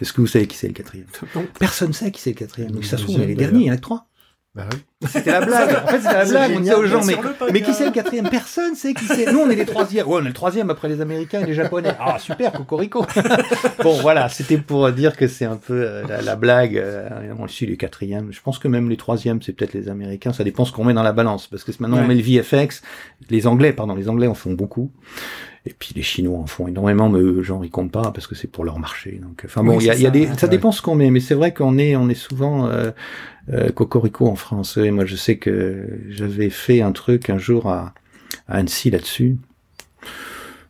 [0.00, 1.46] Est-ce que vous savez qui c'est le quatrième Non.
[1.58, 2.70] Personne sait qui c'est le quatrième.
[2.72, 4.06] Donc ça se trouve, on est les derniers, il y en a que trois.
[4.54, 5.08] Bah oui.
[5.08, 5.70] C'était la blague.
[5.82, 6.52] En fait, c'était la blague.
[6.56, 8.28] On disait aux gens, mais, le mais qui c'est le quatrième?
[8.28, 9.32] Personne sait qui c'est.
[9.32, 10.06] Nous, on est les troisièmes.
[10.06, 11.94] Ouais, on est le troisième après les Américains et les Japonais.
[11.98, 13.06] Ah, super, cocorico.
[13.82, 16.76] bon, voilà, c'était pour dire que c'est un peu euh, la, la blague.
[16.76, 17.08] euh,
[17.38, 18.30] on suit les quatrièmes.
[18.30, 20.34] Je pense que même les troisièmes, c'est peut-être les Américains.
[20.34, 21.46] Ça dépend ce qu'on met dans la balance.
[21.46, 22.02] Parce que maintenant, Ouais.
[22.04, 22.82] on met le VFX.
[23.30, 24.92] Les Anglais, pardon, les Anglais en font beaucoup.
[25.64, 28.34] Et puis les Chinois en font énormément, mais eux, genre ils comptent pas parce que
[28.34, 29.20] c'est pour leur marché.
[29.22, 30.82] Donc, enfin bon, Oui, il y a, il y a ça, des, ça dépend ce
[30.82, 32.90] qu'on met, mais c'est vrai qu'on est, on est souvent euh,
[33.52, 34.76] euh, cocorico en France.
[34.76, 37.94] Et moi, je sais que j'avais fait un truc un jour à,
[38.48, 39.36] à Annecy là-dessus.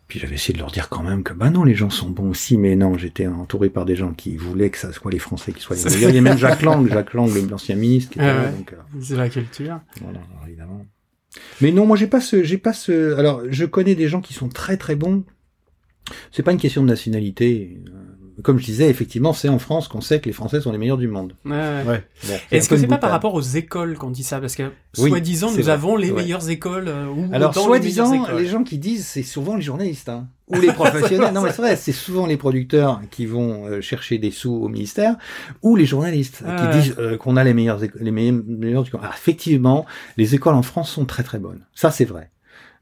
[0.09, 2.29] Puis j'avais essayé de leur dire quand même que bah non, les gens sont bons
[2.29, 5.53] aussi, mais non, j'étais entouré par des gens qui voulaient que ça soit les Français
[5.53, 6.11] qui soient les meilleurs.
[6.11, 8.51] Il y a même Jacques Lang, Jacques Lang, l'ancien ministre, qui était Ah là, ouais.
[8.59, 9.81] donc, euh, C'est la culture.
[10.03, 10.85] voilà, alors, évidemment.
[11.61, 13.15] Mais non, moi j'ai pas ce, j'ai pas ce.
[13.17, 15.25] Alors, je connais des gens qui sont très très bons.
[16.31, 17.79] C'est pas une question de nationalité.
[18.43, 20.97] Comme je disais, effectivement, c'est en France qu'on sait que les Français sont les meilleurs
[20.99, 21.35] du monde.
[21.45, 21.83] Ouais, ouais.
[21.87, 22.05] Ouais.
[22.27, 25.11] Bon, Est-ce que c'est pas par rapport aux écoles qu'on dit ça Parce que, Oui,
[25.11, 25.71] soi-disant, nous vrai.
[25.73, 26.23] avons les Ouais.
[26.23, 30.09] meilleures écoles, euh, ou Alors, les soi-disant, les gens qui disent, c'est souvent les journalistes,
[30.09, 31.33] hein, ou les professionnels.
[31.35, 34.69] non, mais c'est vrai, c'est souvent les producteurs qui vont euh, chercher des sous au
[34.69, 35.17] ministère,
[35.63, 38.91] ou les journalistes Ah qui disent euh, qu'on a les meilleures, les meilleures, meilleures du-
[38.99, 39.87] Alors, effectivement,
[40.17, 41.61] les écoles en France sont très très bonnes.
[41.75, 42.31] Ça, c'est vrai.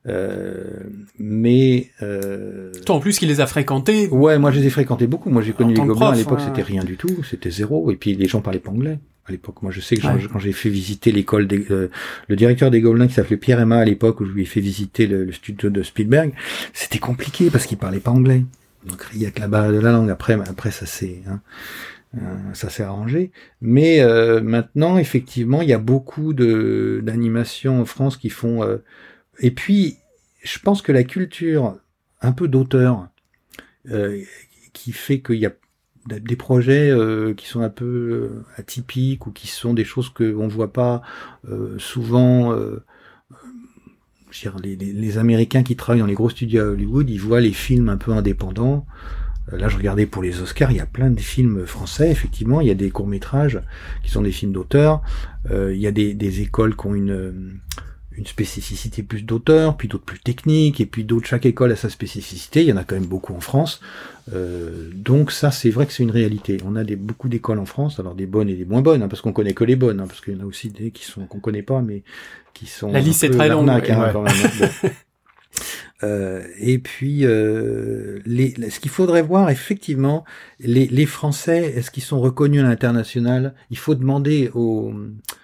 [0.09, 0.81] Euh,
[1.19, 4.09] mais euh, Toi, en plus, qui les a fréquentés.
[4.09, 5.31] ouais, moi je les ai fréquentés beaucoup.
[5.31, 7.91] Moi j'ai connu les gobelins à l'époque, c'était rien du tout, c'était zéro.
[7.91, 9.63] Et puis les gens parlaient pas anglais à l'époque.
[9.63, 10.23] Moi je sais que quand- Ouais.
[10.33, 11.89] quand j'ai fait visiter l'école, des, euh,
[12.29, 14.61] le directeur des gobelins qui s'appelait Pierre Emma à l'époque où je lui ai fait
[14.61, 16.33] visiter le, le studio de Spielberg,
[16.73, 18.43] c'était compliqué parce qu'il parlait pas anglais.
[18.87, 20.09] Donc il y a que la barrière de la langue.
[20.09, 21.41] Après, après ça s'est hein,
[22.17, 22.21] euh,
[22.55, 23.31] ça s'est arrangé.
[23.61, 28.63] Mais euh, maintenant, effectivement, il y a beaucoup de d'animations en France qui font.
[29.41, 29.97] Euh, et puis
[30.43, 31.79] je pense que la culture
[32.21, 33.09] un peu d'auteur
[33.91, 34.23] euh,
[34.73, 35.53] qui fait qu'il y a
[36.07, 40.35] des projets euh, qui sont un peu euh, atypiques ou qui sont des choses que
[40.35, 41.03] on voit pas
[41.49, 42.53] euh, souvent.
[42.53, 42.85] Euh,
[44.31, 47.11] je veux dire, les, les, les, Américains qui travaillent dans les gros studios à Hollywood,
[47.11, 48.87] ils voient les films un peu indépendants.
[49.51, 52.61] Là, je regardais pour les Oscars, il y a plein de films français, effectivement.
[52.61, 53.61] Il y a des courts métrages
[54.05, 55.03] qui sont des films d'auteur.
[55.51, 57.59] il y a des, des, écoles qui ont une
[58.17, 61.89] une spécificité plus d'auteur, puis d'autres plus techniques, et puis d'autres, chaque école a sa
[61.89, 63.81] spécificité, il y en a quand même beaucoup en France.
[64.33, 66.59] Euh, donc ça, c'est vrai que c'est une réalité.
[66.65, 69.09] On a des, beaucoup d'écoles en France, alors des bonnes et des moins bonnes, hein,
[69.09, 71.05] parce qu'on connaît que les bonnes, hein, parce qu'il y en a aussi des qui
[71.05, 72.03] sont qu'on connaît pas, mais
[72.53, 72.91] qui sont...
[72.91, 73.71] La liste est très longue.
[73.71, 74.13] Hein.
[76.03, 80.25] Euh, et puis, euh, les, ce qu'il faudrait voir, effectivement,
[80.59, 83.55] les, les Français, est-ce qu'ils sont reconnus à l'international?
[83.71, 84.95] Il faut demander aux,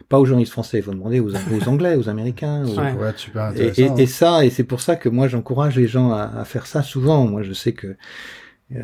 [0.09, 2.65] pas aux journalistes français, il faut demander aux, aux Anglais, aux Américains.
[2.65, 2.75] Aux...
[2.75, 3.97] Pourrait être super intéressant.
[3.97, 6.45] Et, et, et ça, et c'est pour ça que moi j'encourage les gens à, à,
[6.45, 7.27] faire ça souvent.
[7.27, 7.97] Moi, je sais que
[8.75, 8.81] euh,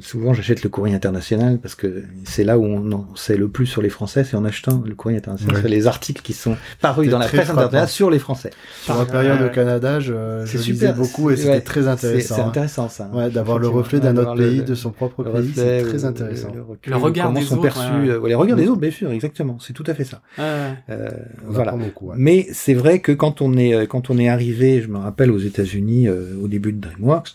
[0.00, 3.66] souvent, j'achète le courrier international parce que c'est là où on en sait le plus
[3.66, 5.60] sur les Français, c'est en achetant le courrier international.
[5.60, 8.52] C'est les articles qui sont parus dans la presse internationale sur les Français.
[8.84, 12.36] Sur la période au Canada, je, je lisais beaucoup et c'était très intéressant.
[12.36, 12.48] C'est hein.
[12.48, 13.10] intéressant ça.
[13.12, 16.52] Ouais, d'avoir le reflet d'un autre pays, de son propre pays, c'est très intéressant.
[16.54, 18.28] Le, le regard des sont autres, perçus, ouais.
[18.30, 19.58] les regards des autres, bien sûr, exactement.
[19.60, 20.22] C'est tout à fait ça.
[20.38, 21.10] Euh,
[21.44, 21.72] voilà.
[21.72, 25.30] Beaucoup, Mais c'est vrai que quand on est quand on est arrivé, je me rappelle
[25.30, 27.34] aux États-Unis au début de DreamWorks,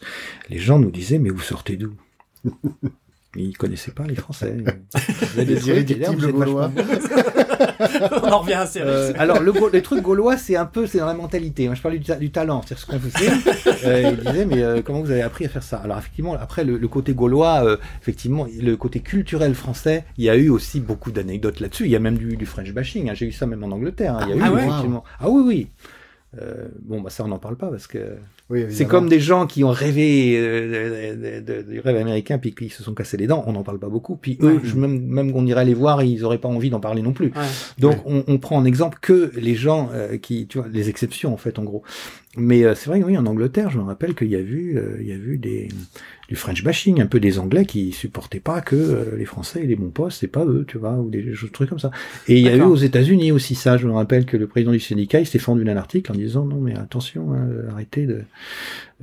[0.49, 1.93] les gens nous disaient mais vous sortez d'où?
[3.35, 4.57] Ils connaissaient pas les Français.
[5.37, 6.71] les irréductibles gaulois.
[8.23, 8.79] On en revient assez.
[8.81, 11.65] Euh, alors le, les trucs gaulois, c'est un peu, c'est dans la mentalité.
[11.67, 13.29] Moi, je parle du, du talent, c'est ce qu'on faisait.
[13.85, 15.77] euh, il disait, mais euh, comment vous avez appris à faire ça?
[15.77, 20.29] Alors effectivement, après le, le côté gaulois, euh, effectivement, le côté culturel français, il y
[20.29, 21.85] a eu aussi beaucoup d'anecdotes là-dessus.
[21.85, 23.09] Il y a même du, du French bashing.
[23.09, 23.13] Hein.
[23.13, 24.15] J'ai eu ça même en Angleterre.
[24.15, 24.27] Hein.
[24.29, 25.03] Il y a ah, eu ouais, effectivement.
[25.19, 25.67] Ah oui, oui.
[26.39, 28.15] Euh, bon, bah ça, on n'en parle pas parce que
[28.49, 32.55] oui, c'est comme des gens qui ont rêvé euh, de, de, du rêve américain puis
[32.55, 33.43] qui se sont cassés les dents.
[33.47, 34.15] On n'en parle pas beaucoup.
[34.15, 37.01] Puis eux, je, même même qu'on irait les voir, ils auraient pas envie d'en parler
[37.01, 37.33] non plus.
[37.35, 37.41] Ouais.
[37.79, 41.33] Donc on, on, prend en exemple que les gens euh, qui, tu vois, les exceptions
[41.33, 41.83] en fait, en gros.
[42.37, 45.11] Mais c'est vrai oui, en Angleterre, je me rappelle qu'il y a vu, il y
[45.11, 45.67] a vu des
[46.31, 49.67] du French bashing, un peu des Anglais qui supportaient pas que euh, les Français et
[49.67, 51.91] les bons postes, c'est pas eux, tu vois, ou des choses trucs comme ça.
[52.29, 53.75] Et il y a eu aux États-Unis aussi ça.
[53.75, 56.45] Je me rappelle que le président du syndicat, il s'est fendu d'un article en disant
[56.45, 58.21] non mais attention, hein, arrêtez de.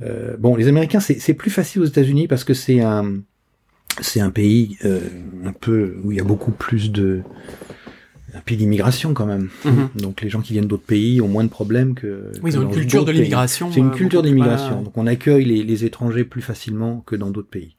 [0.01, 3.19] Euh, bon, les Américains, c'est plus facile aux États-Unis parce que c'est un
[4.01, 4.99] c'est un pays euh,
[5.45, 7.21] un peu où il y a beaucoup plus de
[8.33, 9.49] un pays d'immigration quand même.
[9.65, 10.01] Mm -hmm.
[10.01, 12.31] Donc les gens qui viennent d'autres pays ont moins de problèmes que.
[12.43, 13.71] Oui, ils ont une culture de l'immigration.
[13.71, 14.81] C'est une culture d'immigration.
[14.81, 17.75] Donc on accueille les, les, étrangers plus facilement que dans d'autres pays.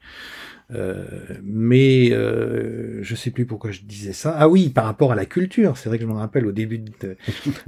[0.73, 1.03] Euh,
[1.43, 4.33] mais euh, je sais plus pourquoi je disais ça.
[4.37, 6.79] Ah oui, par rapport à la culture, c'est vrai que je me rappelle au début
[6.79, 7.17] de,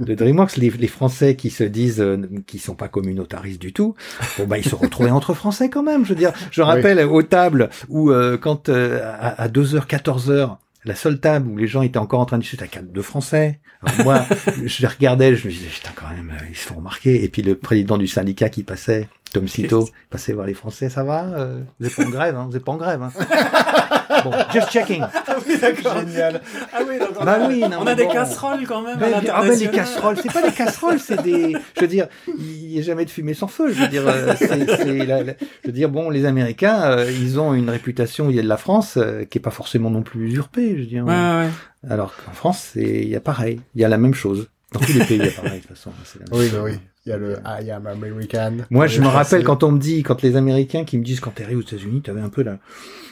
[0.00, 2.16] de DreamWorks, les, les, Français qui se disent euh,
[2.46, 3.94] qui sont pas communautaristes du tout,
[4.38, 6.04] bon bah ils se retrouvaient entre Français quand même.
[6.04, 7.04] Je veux dire, je rappelle oui.
[7.04, 11.66] aux tables où euh, quand euh, à, à 2h, 14h, la seule table où les
[11.66, 13.60] gens étaient encore en train de discuter à deux Français.
[13.82, 14.26] Alors moi,
[14.64, 17.24] je les regardais, je me disais, putain, quand même, ils se font remarquer.
[17.24, 21.02] Et puis le président du syndicat qui passait, Tom Cito, passait voir les Français, ça
[21.02, 23.12] va euh, Vous êtes pas en grève, hein Vous êtes pas en grève, hein
[24.22, 25.02] Bon, just checking.
[25.02, 25.98] Ah oui, d'accord.
[25.98, 26.40] Génial.
[26.72, 27.96] Ah oui, donc on, bah a, oui, non, on a bon.
[27.96, 28.96] des casseroles quand même.
[29.00, 31.56] Ah ben les casseroles, c'est pas des casseroles, c'est des.
[31.74, 33.72] Je veux dire, il n'y a jamais de fumée sans feu.
[33.72, 37.40] Je veux dire, euh, c'est, la, la, je veux dire, bon, les Américains, euh, ils
[37.40, 40.02] ont une réputation il y a de la France euh, qui est pas forcément non
[40.02, 40.76] plus usurpée.
[40.76, 41.04] Je veux dire.
[41.04, 41.48] Ouais, ouais.
[41.90, 44.48] Alors qu'en France, c'est, il y a pareil, il y a la même chose.
[44.72, 45.90] Dans tous les pays, il y a pareil de toute façon.
[46.32, 46.78] Oui, bah oui.
[47.06, 48.64] Il y a le I am American.
[48.70, 51.32] Moi, je me rappelle quand on me dit, quand les Américains qui me disent quand
[51.32, 52.58] t'es arrivé aux États-Unis, t'avais un peu la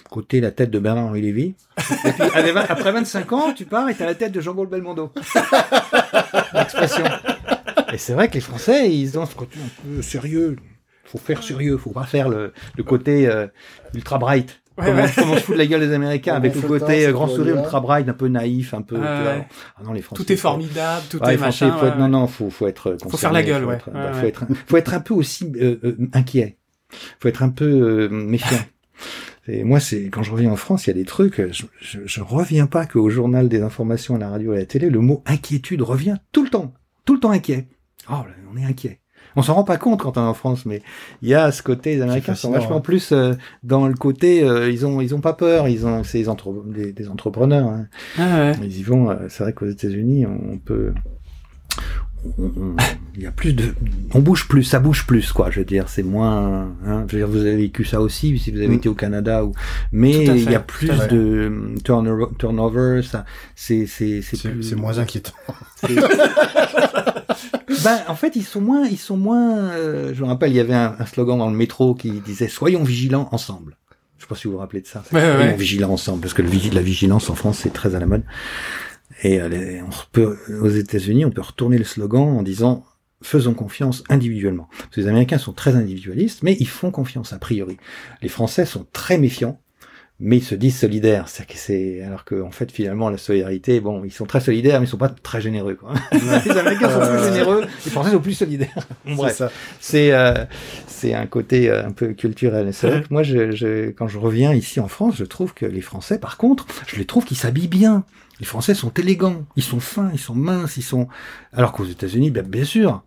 [0.09, 1.55] côté la tête de Bernard-Henri Lévy.
[2.05, 2.23] Et puis,
[2.69, 5.13] après 25 ans, tu pars et t'as la tête de Jean-Paul Belmondo.
[6.55, 7.05] L'expression.
[7.93, 10.57] Et c'est vrai que les Français, ils ont ce côté un peu sérieux.
[11.05, 13.47] Faut faire sérieux, faut pas faire le, le côté euh,
[13.93, 14.62] ultra bright.
[14.83, 15.11] Ouais, comment, ouais.
[15.17, 17.57] comment on se fout de la gueule des Américains avec le côté euh, grand sourire
[17.57, 18.97] ultra bright, un peu naïf, un peu.
[19.03, 19.45] Ah
[19.85, 20.23] non, les Français.
[20.23, 21.79] Tout est formidable, tout Ouais, est les Français, machin.
[21.79, 22.97] faut être, ouais, non, non, faut, faut être.
[23.09, 23.75] Faut faire la gueule, faut ouais.
[23.77, 24.21] Être, Ouais, bah, ouais.
[24.21, 26.59] faut être, faut être un peu aussi euh, euh, inquiet.
[27.21, 28.59] Faut être un peu euh, méfiant.
[29.49, 31.41] Et moi, c'est quand je reviens en France, il y a des trucs.
[31.51, 34.89] Je, je, je reviens pas qu'au journal des informations, à la radio, à la télé,
[34.89, 36.73] le mot inquiétude revient tout le temps,
[37.05, 37.67] tout le temps inquiet.
[38.09, 39.01] Oh, là, on est inquiet.
[39.37, 40.83] On s'en rend pas compte quand on est en France, mais
[41.23, 42.81] il y a ce côté, les Américains sont vachement hein.
[42.81, 46.19] plus euh, dans le côté, euh, ils ont, ils ont pas peur, ils ont, c'est
[46.19, 47.67] des, entre- des, des entrepreneurs.
[47.69, 47.87] Hein.
[48.19, 48.53] Ah, ouais.
[48.63, 49.11] Ils y vont.
[49.11, 50.93] euh, C'est vrai qu'aux États-Unis, on peut,
[53.17, 53.75] il y a plus de,
[54.15, 55.51] on bouge plus, ça bouge plus, quoi.
[55.51, 56.73] Je veux dire, c'est moins.
[56.87, 58.73] Hein, je veux dire, vous avez vécu ça aussi, si vous avez Mm.
[58.75, 59.53] été au Canada ou,
[59.91, 63.25] mais il y a plus de hum, turnover, turnover, ça,
[63.57, 64.63] c'est, c'est, c'est C'est plus.
[64.63, 65.33] c'est moins inquiétant.
[67.85, 69.59] ben, en fait, ils sont moins, ils sont moins.
[69.71, 72.49] euh, je me rappelle, il y avait un, un slogan dans le métro qui disait
[72.49, 73.77] "Soyons vigilants ensemble".
[74.19, 75.03] Je sais pas si vous vous rappelez de ça.
[75.13, 78.07] Ouais, ouais, vigilants ensemble, parce que le la vigilance en France c'est très à la
[78.07, 78.23] mode.
[79.23, 82.85] Et euh, on peut, aux États-Unis, on peut retourner le slogan en disant
[83.23, 84.69] faisons confiance individuellement.
[84.79, 87.77] Parce que les Américains sont très individualistes, mais ils font confiance a priori.
[88.21, 89.61] Les Français sont très méfiants,
[90.19, 91.29] mais ils se disent solidaires.
[91.29, 94.81] C'est que c'est alors que en fait finalement la solidarité, bon, ils sont très solidaires,
[94.81, 95.75] mais ils sont pas très généreux.
[95.75, 95.95] Quoi.
[96.13, 97.33] les Américains sont plus Euh.
[97.33, 98.87] généreux, les Français sont plus solidaires.
[99.05, 99.43] Bref,
[99.81, 100.45] c'est euh,
[100.87, 102.73] c'est un côté euh, un peu culturel.
[102.73, 105.67] C'est vrai que moi, je, je, quand je reviens ici en France, je trouve que
[105.67, 108.05] les Français, par contre, je les trouve qu'ils s'habillent bien.
[108.43, 111.09] Les Français sont élégants, ils sont fins, ils sont minces, ils sont.
[111.55, 113.05] Alors qu'aux États-Unis, bien, bien sûr,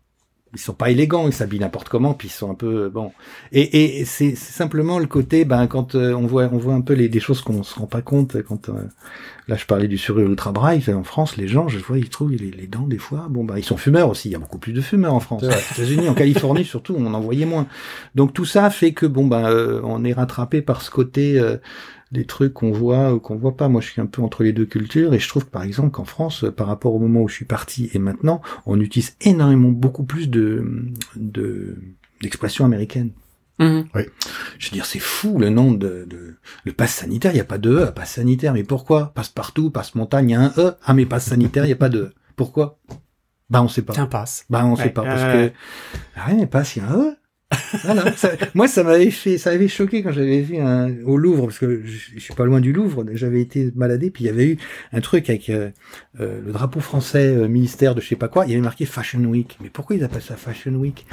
[0.54, 3.12] ils sont pas élégants, ils s'habillent n'importe comment, puis ils sont un peu bon.
[3.52, 6.94] Et, et c'est simplement le côté, ben quand euh, on voit on voit un peu
[6.94, 8.70] les des choses qu'on se rend pas compte quand.
[8.70, 8.88] euh,
[9.48, 10.84] Là, je parlais du sourire ultra braille.
[10.94, 13.28] En France, les gens, je vois, ils trouvent les, les dents des fois.
[13.30, 14.30] Bon, bah, ils sont fumeurs aussi.
[14.30, 15.44] Il y a beaucoup plus de fumeurs en France.
[15.44, 17.68] Aux États-Unis, en Californie surtout, on en voyait moins.
[18.16, 21.58] Donc tout ça fait que bon, bah, euh, on est rattrapé par ce côté euh,
[22.12, 23.68] des trucs qu'on voit ou qu'on voit pas.
[23.68, 25.92] Moi, je suis un peu entre les deux cultures et je trouve que par exemple
[25.92, 29.16] qu'en France, euh, par rapport au moment où je suis parti et maintenant, on utilise
[29.22, 30.66] énormément beaucoup plus de
[31.16, 31.78] de
[32.22, 33.12] d'expressions américaines.
[33.60, 33.86] Mhm.
[34.60, 36.36] Je veux dire, c'est fou le nombre de, de
[36.66, 37.32] le passe sanitaire.
[37.34, 38.54] Il y a pas de E à passe sanitaire.
[38.54, 39.14] Mais pourquoi?
[39.16, 40.76] Passe partout, passe montagne, il y a un E.
[40.84, 42.14] Ah mais passe sanitaire, il y a pas de E.
[42.36, 42.80] Pourquoi?
[43.50, 43.94] Bah on sait pas.
[43.94, 44.46] Tiens, passe.
[44.50, 45.54] Bah on Ouais, sait pas parce euh, que
[46.18, 47.18] ah ouais mais passe il y a un E.
[47.84, 48.12] Voilà.
[48.18, 51.60] Ça- moi ça m'avait fait ça avait choqué quand j'avais vu un, au Louvre parce
[51.60, 53.06] que je, je suis pas loin du Louvre.
[53.14, 54.58] J'avais été baladé puis il y avait eu
[54.94, 55.70] un truc avec euh,
[56.20, 58.46] euh, le drapeau français euh, ministère de je sais pas quoi.
[58.46, 59.58] Il y avait marqué Fashion Week.
[59.62, 61.06] Mais pourquoi ils appellent ça Fashion Week?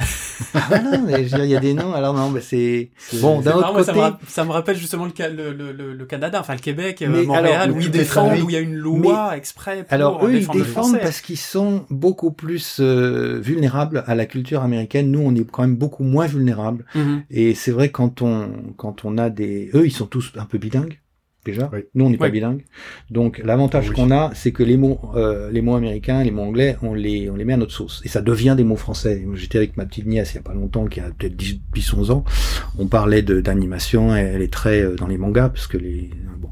[0.54, 0.98] Ah voilà.
[1.06, 1.92] mais je veux dire, il y a des noms.
[1.92, 4.06] Alors non, mais c'est bon d'un marrant, autre ça, côté.
[4.06, 7.02] me, ça me rappelle justement le, ca- le, le, le- le Canada, enfin le Québec,
[7.02, 9.92] euh, Mais Montréal, alors, où ils défendent, où il y a une loi exprès pour
[9.92, 15.10] Alors eux, ils défendent parce qu'ils sont beaucoup plus vulnérables à la culture américaine.
[15.10, 16.84] Nous, on est quand même beaucoup moins vulnérables.
[16.94, 17.22] Mhm.
[17.30, 20.58] Et c'est vrai quand on quand on a des, eux, ils sont tous un peu
[20.58, 20.98] bilingues
[21.44, 21.68] déjà.
[21.72, 21.80] Oui.
[21.96, 22.30] Nous, on n'est pas Oui.
[22.30, 22.62] bilingues.
[23.10, 23.96] Donc l'avantage Oui.
[23.96, 27.28] qu'on a, c'est que les mots euh, les mots américains, les mots anglais, on les
[27.30, 29.26] on les met à notre sauce et ça devient des mots français.
[29.34, 31.94] J'étais avec ma petite nièce il y a pas longtemps, qui a peut-être 10, 10
[31.94, 32.24] 11 ans.
[32.78, 34.14] On parlait de d'animation.
[34.14, 36.50] Elle, est très euh, dans les mangas parce que les bon.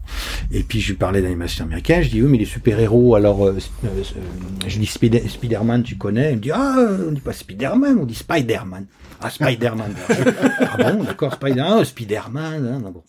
[0.50, 2.02] Et puis je lui parlais d'animation américaine.
[2.02, 3.14] Je dis oui, mais les super héros.
[3.14, 3.52] Alors euh,
[3.84, 4.20] euh, euh,
[4.66, 6.30] je dis Spider- Spider-Man, tu connais?
[6.32, 8.86] Elle me dit ah, on dit pas Spider-Man, on dit Spider-Man.
[9.22, 9.94] Ah Spider-Man.
[10.60, 12.66] ah bon, d'accord, Spider, ah, Spider-Man.
[12.66, 13.04] Hein, bon.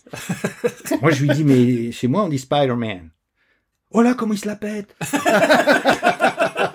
[1.02, 3.10] Moi je lui dis mais chez moi on dit Spider-Man.
[3.92, 4.96] Oh là, comment il se la pète?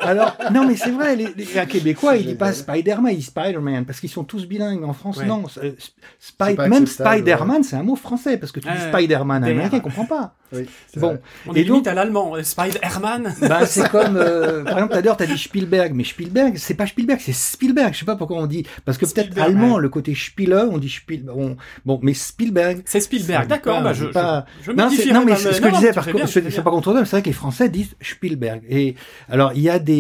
[0.07, 3.23] Alors, non, mais c'est vrai, les, les, un Québécois, il dit pas Spider-Man, il dit
[3.23, 5.19] Spider-Man, parce qu'ils sont tous bilingues en France.
[5.19, 5.27] Ouais.
[5.27, 8.69] Non, euh, Sp- C'est Spy- pas même Spider-Man, c'est un mot français, parce que tu
[8.69, 10.35] dis Spider-Man, un américain, il comprend pas.
[10.53, 10.65] Oui,
[10.99, 11.21] Bon, vrai.
[11.49, 12.37] On Et est limite donc- à l'allemand.
[12.37, 13.35] euh, Spider-Man.
[13.41, 16.75] ben, c'est comme, euh, par exemple, tout à l'heure, t'as dit Spielberg, mais Spielberg, c'est
[16.75, 17.93] pas Spielberg, c'est Spielberg.
[17.93, 19.83] Je sais pas pourquoi on dit, parce que peut-être Spielberg, allemand, ouais.
[19.83, 21.37] le côté Spiele, on dit Spielberg.
[21.37, 22.83] on- Bon, mais Spielberg.
[22.85, 23.83] C'est Spielberg, d'accord.
[23.83, 24.85] Bah, je, pas- je, je Non,
[25.15, 27.27] non, mais ce que je disais, par contre, c'est pas contre eux, c'est vrai que
[27.27, 28.63] les Français disent Spielberg.
[28.69, 28.95] Et
[29.29, 29.96] alors, il y a des,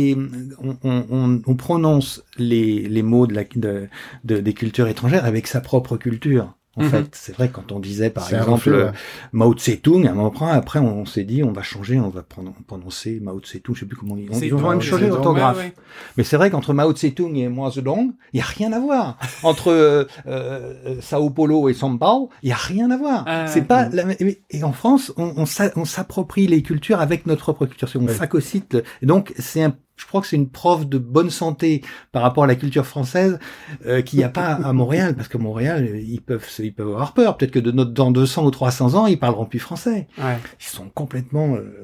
[0.62, 3.88] on, on, on, on prononce les, les mots de la, de,
[4.24, 6.52] de- des cultures étrangères avec sa propre culture.
[6.78, 6.90] En Mhm.
[6.90, 8.92] fait, c'est vrai quand on disait par exemple refus, euh, ouais.
[9.32, 12.22] Mao Tse-tung, à un moment après on s'est dit on va changer, on va
[12.66, 14.28] prononcer Mao Tse-tung, je sais plus comment on dit.
[14.30, 15.56] On, ils ont Mao même changé Zedong, l'orthographe.
[15.56, 15.74] Ouais, ouais.
[16.18, 19.16] Mais c'est vrai qu'entre Mao Tse-tung et Mao Zedong, il y a rien à voir.
[19.42, 23.24] Entre euh, euh, Sao Paulo et São Paulo, il y a rien à voir.
[23.26, 27.00] Ah, c'est pas la même- et- en France, on, on s'a- on s'approprie les cultures
[27.00, 27.88] avec notre propre culture.
[27.88, 28.12] C'est- On Ouais.
[28.12, 28.76] phagocyte.
[29.02, 31.82] donc c'est un je crois que c'est une preuve de bonne santé
[32.12, 33.38] par rapport à la culture française
[33.86, 36.72] euh, qu'il n'y a pas à Montréal, parce que Montréal, euh, ils peuvent, se- ils
[36.74, 37.36] peuvent avoir peur.
[37.36, 40.06] Peut-être que de notre, dans 200 ou 300 ans, ils parleront plus français.
[40.18, 40.36] Ouais.
[40.60, 41.82] Ils sont complètement, euh,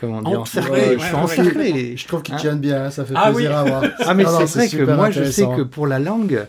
[0.00, 0.96] comment dire, encerclés.
[0.96, 3.56] ouais, sont ouais, Je trouve qu'ils Hein tiennent bien, ça fait Ah plaisir oui.
[3.56, 3.82] à voir.
[4.06, 6.46] Ah mais c'est vrai que moi je sais que pour la langue,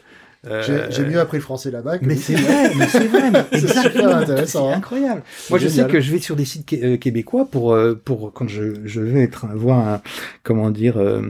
[0.48, 3.32] euh, J'ai j'ai mieux appris le français là-bas que mais c'est vrai, mais c'est vrai,
[3.32, 4.78] mais C'est super exactement, intéressant, c'est hein.
[4.78, 5.24] incroyable.
[5.50, 8.32] Moi, je sais que je vais sur des sites qué- euh, québécois pour euh, pour
[8.34, 10.02] quand je je vais être voir un-
[10.44, 11.22] comment dire euh,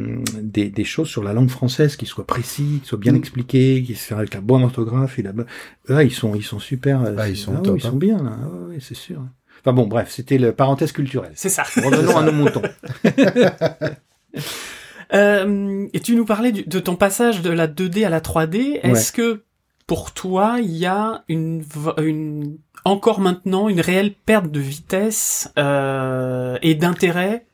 [0.41, 3.17] des des choses sur la langue française qui soient précis, qui soient bien Mm.
[3.17, 5.45] expliquées, qui se fassent avec la bonne orthographe et la bonne.
[5.87, 7.01] Là, ils sont ils sont super.
[7.03, 7.89] euh, Ah, ils sont oui, top, ils hein.
[7.91, 8.37] sont bien là.
[8.41, 9.21] Ah, ouais, c'est sûr.
[9.61, 11.31] Enfin bon, bref, c'était le parenthèse culturelle.
[11.35, 11.63] C'est ça.
[11.63, 12.61] Revenons à nos moutons.
[15.15, 18.79] Euh, et tu nous parlais du- de ton passage de la 2D à la 3D.
[18.83, 19.43] Est-ce que
[19.87, 21.63] pour toi, il y a une,
[22.01, 27.45] une encore maintenant une réelle perte de vitesse euh, et d'intérêt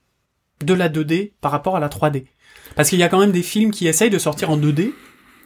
[0.65, 2.25] de la 2D par rapport à la 3D
[2.75, 4.91] Parce qu'il y a quand même des films qui essayent de sortir en 2D.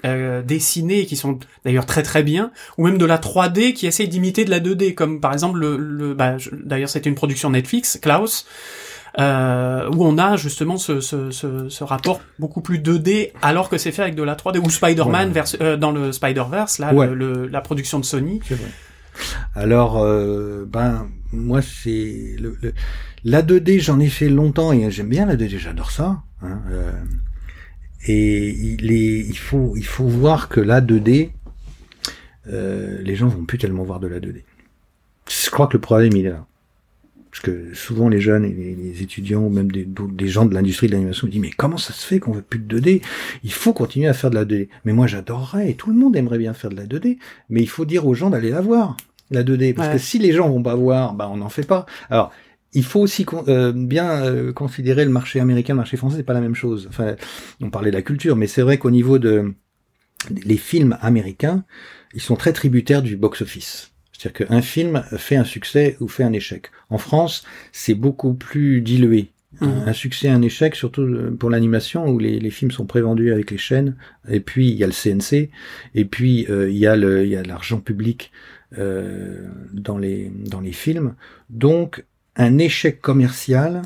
[0.06, 3.88] Euh, dessinés et qui sont d'ailleurs très très bien ou même de la 3D qui
[3.88, 7.50] essayent d'imiter de la 2D comme par exemple le, le bah, d'ailleurs c'était une production
[7.50, 8.46] Netflix Klaus
[9.20, 13.78] euh, où on a justement ce, ce, ce, ce, rapport beaucoup plus 2D alors que
[13.78, 17.62] c'est fait avec de la 3D ou Spider-Man euh, dans le Spider-Verse là le, la
[17.62, 18.42] production de Sony.
[19.54, 22.58] Alors euh, ben moi c'est le,
[23.24, 26.22] la 2D j'en ai fait longtemps et j'aime bien la 2D j'adore ça.
[26.42, 26.92] Hein, euh,
[28.08, 31.32] et il, est, il faut il faut voir que la 2D
[32.48, 34.44] euh, les gens vont plus tellement voir de la 2D.
[35.30, 36.46] Je crois que le problème il est là.
[37.36, 40.88] Parce que souvent les jeunes et les, étudiants ou même des, des gens de l'industrie
[40.88, 43.02] de l'animation me disent mais comment ça se fait qu'on veut plus de 2D
[43.44, 44.70] Il faut continuer à faire de la 2D.
[44.86, 47.18] Mais moi j'adorerais et tout le monde aimerait bien faire de la 2D.
[47.50, 48.96] Mais il faut dire aux gens d'aller la voir
[49.32, 51.86] la 2D parce que si les gens vont pas voir, bah on n'en fait pas.
[52.10, 52.32] Alors
[52.72, 56.32] il faut aussi euh, bien euh, considérer le marché américain, le marché français, c'est pas
[56.32, 56.88] la même chose.
[56.88, 57.18] Enfin,
[57.60, 59.54] on parlait de la culture, mais c'est vrai qu'au niveau de
[60.30, 61.66] les films américains,
[62.14, 63.92] ils sont très tributaires du box-office.
[64.18, 66.72] C'est-à-dire qu'un film fait un succès ou fait un échec.
[66.90, 69.32] En France, c'est beaucoup plus dilué.
[69.62, 69.68] Mmh.
[69.88, 73.58] Un succès, un échec, surtout euh, pour l'animation où les, films sont prévendus avec les
[73.58, 73.96] chaînes.
[74.30, 75.50] Et puis il y a le CNC.
[75.94, 78.32] Et puis euh, il y a le, il y a l'argent public
[78.78, 81.16] euh, dans les dans les films.
[81.50, 82.06] Donc
[82.36, 83.82] un échec commercial,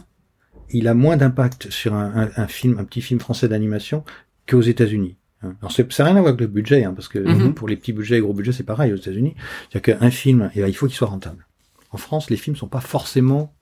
[0.72, 4.04] il a moins d'impact sur un, un, film, un petit film français d'animation
[4.48, 5.19] qu'aux États-Unis.
[5.44, 5.54] Hein.
[5.62, 7.54] Alors ça n'a rien à voir avec le budget, hein, parce que mhm.
[7.54, 9.36] pour les petits budgets et gros budgets, c'est pareil aux États-Unis.
[9.70, 11.46] C'est-à-dire qu'un film, eh ben, il faut qu'il soit rentable.
[11.92, 13.54] En France, les films sont pas forcément,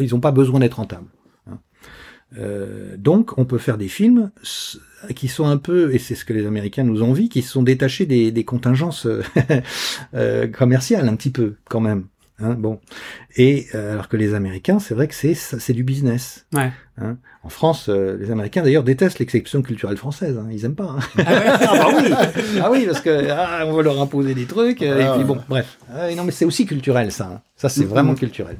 [0.00, 1.08] ils n'ont pas besoin d'être rentables.
[1.50, 1.58] Hein.
[2.38, 4.30] Euh, donc, on peut faire des films
[5.14, 8.06] qui sont un peu, et c'est ce que les Américains nous envient, qui sont détachés
[8.06, 9.06] des, des contingences
[10.14, 12.06] euh, commerciales un petit peu quand même.
[12.40, 12.80] Hein, bon,
[13.36, 16.46] et euh, alors que les Américains, c'est vrai que c'est c'est du business.
[16.52, 16.72] Ouais.
[16.98, 17.16] Hein.
[17.44, 20.36] En France, euh, les Américains d'ailleurs détestent l'exception culturelle française.
[20.36, 20.48] Hein.
[20.50, 20.96] Ils aiment pas.
[20.96, 20.98] Hein.
[21.18, 22.14] Ah, ouais ah, bah oui.
[22.60, 24.82] ah oui, parce que ah, on va leur imposer des trucs.
[24.82, 25.14] Euh, et ah.
[25.14, 25.78] puis bon, bref.
[25.92, 27.30] Ah non, mais c'est aussi culturel ça.
[27.34, 27.40] Hein.
[27.54, 27.86] Ça c'est mm-hmm.
[27.86, 28.56] vraiment culturel.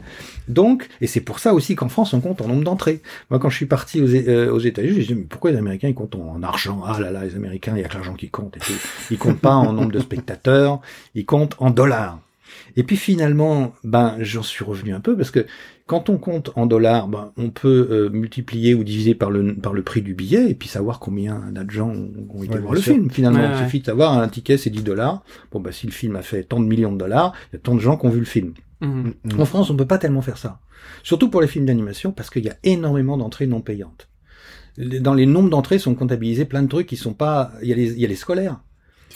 [0.46, 3.02] Donc, et c'est pour ça aussi qu'en France on compte en nombre d'entrées.
[3.30, 5.94] Moi, quand je suis parti aux, aux États-Unis, je me mais pourquoi les Américains ils
[5.94, 6.80] comptent en argent?
[6.86, 8.56] Ah là là, les Américains, il y a que l'argent qui compte.
[8.56, 8.60] Et
[9.10, 10.80] Ils comptent pas en nombre de spectateurs,
[11.16, 12.20] ils comptent en dollars.
[12.76, 15.46] Et puis finalement, ben j'en suis revenu un peu parce que
[15.86, 19.72] quand on compte en dollars, ben, on peut euh, multiplier ou diviser par le par
[19.72, 23.10] le prix du billet et puis savoir combien de gens ont été voir le film.
[23.10, 25.22] Finalement, il suffit d'avoir un ticket, c'est 10 dollars.
[25.52, 27.60] Bon ben si le film a fait tant de millions de dollars, il y a
[27.60, 28.54] tant de gens qui ont vu le film.
[28.80, 28.86] Mmh.
[28.86, 29.40] Mmh.
[29.40, 30.60] En France, on peut pas tellement faire ça.
[31.02, 34.08] Surtout pour les films d'animation parce qu'il y a énormément d'entrées non payantes.
[34.76, 37.52] Dans les nombres d'entrées sont comptabilisés plein de trucs qui sont pas.
[37.62, 38.58] Il y a les, il y a les scolaires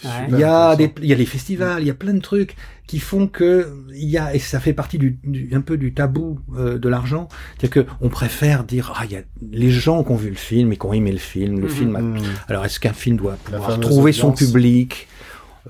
[0.05, 2.57] il y a des, il y a les festivals, il y a plein de trucs
[2.87, 5.19] qui font que il y a et ça fait partie du,
[5.53, 7.29] un peu du tabou euh, de l'argent,
[7.59, 10.37] c'est-à-dire que on préfère dire ah il y a les gens qui ont vu le
[10.37, 11.99] film et qui ont aimé le film, le mmh, film.
[11.99, 12.19] Mmh.
[12.49, 15.09] Alors est-ce qu'un film doit pouvoir trouver son public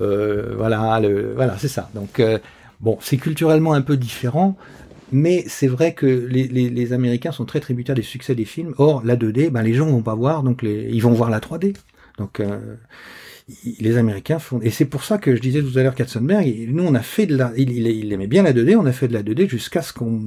[0.01, 1.91] euh, Voilà, le, voilà c'est ça.
[1.95, 2.39] Donc euh,
[2.81, 4.57] bon, c'est culturellement un peu différent.
[5.11, 8.75] Mais c'est vrai que les, les, les, Américains sont très tributaires des succès des films.
[8.77, 11.41] Or, la 2D, ben, les gens vont pas voir, donc les, ils vont voir la
[11.41, 11.75] 3D.
[12.19, 12.77] Donc, euh,
[13.81, 16.85] les Américains font, et c'est pour ça que je disais tout à l'heure Katzenberg, nous
[16.85, 19.15] on a fait de la, il, il, aimait bien la 2D, on a fait de
[19.15, 20.21] la 2D jusqu'à ce qu'on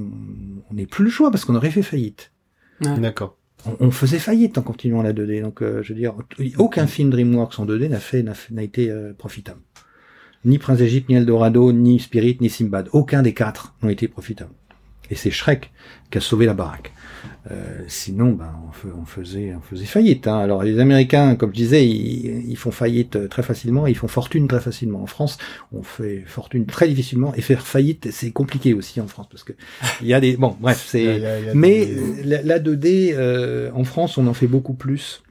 [0.72, 2.32] n'ait plus le choix parce qu'on aurait fait faillite.
[2.80, 3.36] D'accord.
[3.78, 6.14] On, faisait faillite en continuant la 2D, donc euh, je veux dire,
[6.58, 9.60] aucun film DreamWorks en 2D n'a fait n'a été euh, profitable.
[10.44, 14.54] Ni Prince d'Égypte, ni Eldorado, ni Spirit, ni Simbad, aucun des quatre n'ont été profitables.
[15.10, 15.70] Et c'est Shrek
[16.10, 16.92] qui a sauvé la baraque.
[17.50, 18.52] Euh, sinon, ben,
[18.96, 20.26] on, faisait, on faisait faillite.
[20.26, 20.38] Hein.
[20.38, 24.60] Alors les Américains, comme je disais, ils, font faillite très facilement, ils font fortune très
[24.60, 25.02] facilement.
[25.02, 25.38] En France,
[25.72, 29.52] on fait fortune très difficilement et faire faillite, c'est compliqué aussi en France parce que
[30.00, 31.52] il y a des, bon, bref, c'est.
[31.54, 31.88] Mais
[32.24, 35.22] la, 2D euh, en France, on en fait beaucoup plus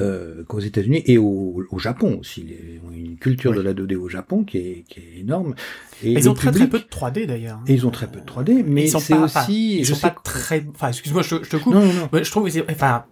[0.00, 2.46] euh, qu'aux États-Unis et au, au, Japon aussi.
[2.48, 5.54] Ils ont une culture de la 2D au Japon qui est, qui est énorme.
[6.02, 7.60] Et ils ont très très peu de 3D d'ailleurs.
[7.66, 9.78] Et ils ont très peu de 3D, mais c'est aussi.
[9.78, 10.64] Ils je sont pas très.
[10.74, 11.74] Enfin, excuse-moi, je, je, te coupe.
[11.74, 12.08] Non, non, non.
[12.12, 13.04] Je trouve, enfin,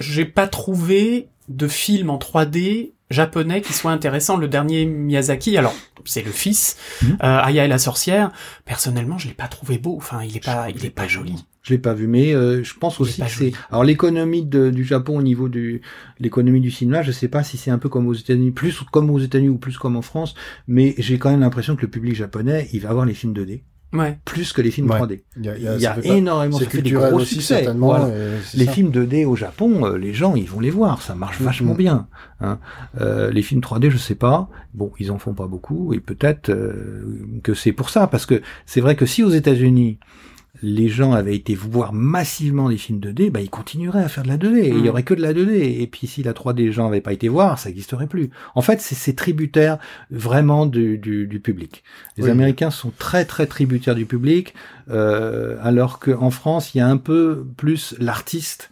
[0.00, 4.36] j'ai pas trouvé de film en 3D japonais qui soit intéressant.
[4.36, 5.74] Le dernier Miyazaki, alors
[6.04, 7.06] c'est le fils, mmh.
[7.06, 8.32] euh, Aya et la sorcière.
[8.64, 9.96] Personnellement, je l'ai pas trouvé beau.
[9.96, 11.34] Enfin, il est pas, il est pas joli.
[11.66, 13.52] Je l'ai pas vu, mais euh, je pense aussi que c'est.
[13.70, 15.82] Alors l'économie du Japon au niveau du
[16.20, 19.10] l'économie du cinéma, je sais pas si c'est un peu comme aux États-Unis, plus comme
[19.10, 20.36] aux États-Unis ou plus comme en France,
[20.68, 23.62] mais j'ai quand même l'impression que le public japonais, il va avoir les films 2D.
[23.92, 24.16] Ouais.
[24.24, 25.22] Plus que les films 3D.
[25.38, 27.64] Il y a, il y a, énormément de culturel aussi, succès.
[27.64, 28.08] certainement.
[28.54, 31.02] Les films 2D au Japon, euh, les gens, ils vont les voir.
[31.02, 31.78] Ça marche vachement mm-hmm.
[31.78, 32.08] bien.
[32.40, 32.60] Hein.
[33.00, 34.48] Euh, les films 3D, je sais pas.
[34.72, 35.94] Bon, ils en font pas beaucoup.
[35.94, 38.06] Et peut-être euh, que c'est pour ça.
[38.06, 39.98] Parce que c'est vrai que si aux États-Unis,
[40.62, 44.28] les gens avaient été voir massivement des films 2D, bah, ils continueraient à faire de
[44.28, 44.58] la 2D.
[44.64, 44.88] Et il y Mm.
[44.88, 45.80] aurait que de la 2D.
[45.80, 48.30] Et puis, si la 3D, les gens n'avaient pas été voir, ça n'existerait plus.
[48.54, 49.78] En fait, c'est c'est tributaire
[50.10, 51.82] vraiment du, du, du public.
[52.16, 52.30] Les Oui.
[52.30, 54.54] Américains sont très, très tributaires du public,
[54.90, 58.70] euh, alors qu'en France, il y a un peu plus l'artiste,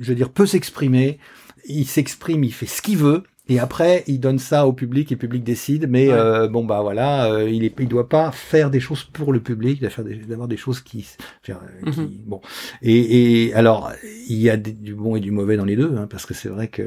[0.00, 1.18] je veux dire, peut s'exprimer.
[1.66, 3.22] Il s'exprime, il fait ce qu'il veut.
[3.50, 5.86] Et après, il donne ça au public et le public décide.
[5.90, 6.14] Mais Ouais.
[6.14, 9.40] euh, bon, bah voilà, euh, il est, il doit pas faire des choses pour le
[9.40, 11.06] public, il doit faire des- d'avoir des choses qui,
[11.48, 12.08] euh, Mhm.
[12.26, 12.40] bon.
[12.80, 13.92] Et, et alors,
[14.28, 16.32] il y a des- du bon et du mauvais dans les deux, hein, parce que
[16.32, 16.86] c'est vrai que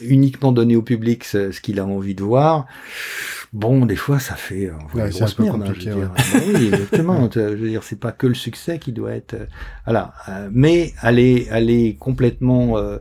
[0.00, 2.66] uniquement donner au public ce, ce qu'il a envie de voir.
[3.52, 5.90] Bon, des fois, ça fait euh, Ouais, une c'est un grosse peu merde, hein, compliqué,
[5.90, 6.12] je veux dire.
[6.14, 7.28] Bah oui, exactement.
[7.34, 9.46] je veux dire, c'est pas que le succès qui doit être, euh,
[9.84, 10.12] voilà.
[10.28, 12.98] Euh, mais aller, aller complètement euh,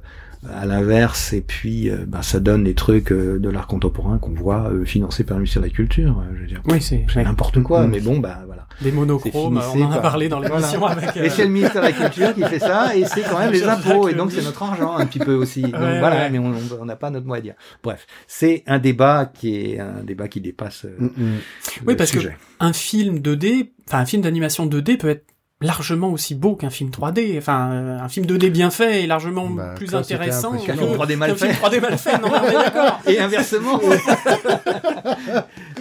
[0.47, 4.31] à l'inverse, et puis, euh, bah, ça donne des trucs euh, de l'art contemporain qu'on
[4.33, 6.19] voit euh, financés par le ministère de la Culture.
[6.19, 7.23] euh, je veux dire, Oui, c'est ouais.
[7.25, 7.83] n'importe quoi.
[7.83, 7.91] Mhm.
[7.91, 8.65] Mais bon, bah voilà.
[8.81, 9.59] des monochromes.
[9.75, 11.17] On en a parlé dans l'émission avec.
[11.17, 13.51] euh, Et c'est le ministère de la Culture qui fait ça, et c'est quand même
[13.53, 15.61] les impôts, et le donc c'est notre argent un petit peu aussi.
[15.63, 16.29] Donc Ouais, voilà, ouais.
[16.29, 17.55] mais on n'a pas notre mot à dire.
[17.83, 21.35] Bref, c'est un débat qui est un débat qui dépasse euh, Mm, mm.
[21.85, 22.37] Oui, le parce que sujet.
[22.61, 25.25] un film 2D, enfin un film d'animation 2D peut être
[25.61, 27.37] largement aussi beau qu'un film 3D.
[27.37, 31.15] Enfin, euh, un film 2D bien fait est largement Bah, plus intéressant Qu'un film 3D
[31.17, 31.67] mal qu'un film fait.
[31.67, 32.17] 3D mal fait.
[32.17, 32.99] Non, on est d'accord.
[33.07, 33.79] Et inversement.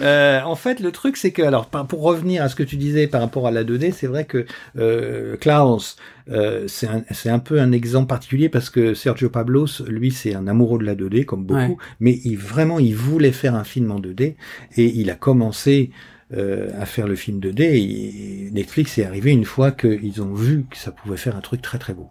[0.01, 3.05] Euh, en fait, le truc, c'est que, alors, pour revenir à ce que tu disais
[3.07, 4.45] par rapport à la 2D, c'est vrai que
[4.77, 5.97] euh, Klaus,
[6.31, 10.33] euh, c'est un, c'est un peu un exemple particulier parce que Sergio Pablos, lui, c'est
[10.35, 11.75] un amoureux de la 2D, comme beaucoup, Ouais.
[11.99, 14.35] mais il vraiment, il voulait faire un film en 2D
[14.77, 15.91] et il a commencé
[16.33, 17.61] euh, à faire le film 2D.
[17.61, 21.61] Et Netflix est arrivé une fois qu'ils ont vu que ça pouvait faire un truc
[21.61, 22.09] très très beau.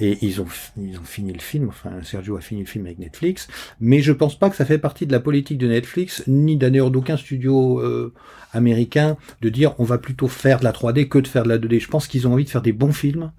[0.00, 0.46] Et ils ont,
[0.78, 3.46] ils ont fini le film, enfin Sergio a fini le film avec Netflix,
[3.78, 6.90] mais je pense pas que ça fait partie de la politique de Netflix, ni d'ailleurs
[6.90, 8.12] d'aucun studio euh,
[8.52, 11.58] américain, de dire on va plutôt faire de la 3D que de faire de la
[11.58, 11.78] 2D.
[11.78, 13.30] Je pense qu'ils ont envie de faire des bons films,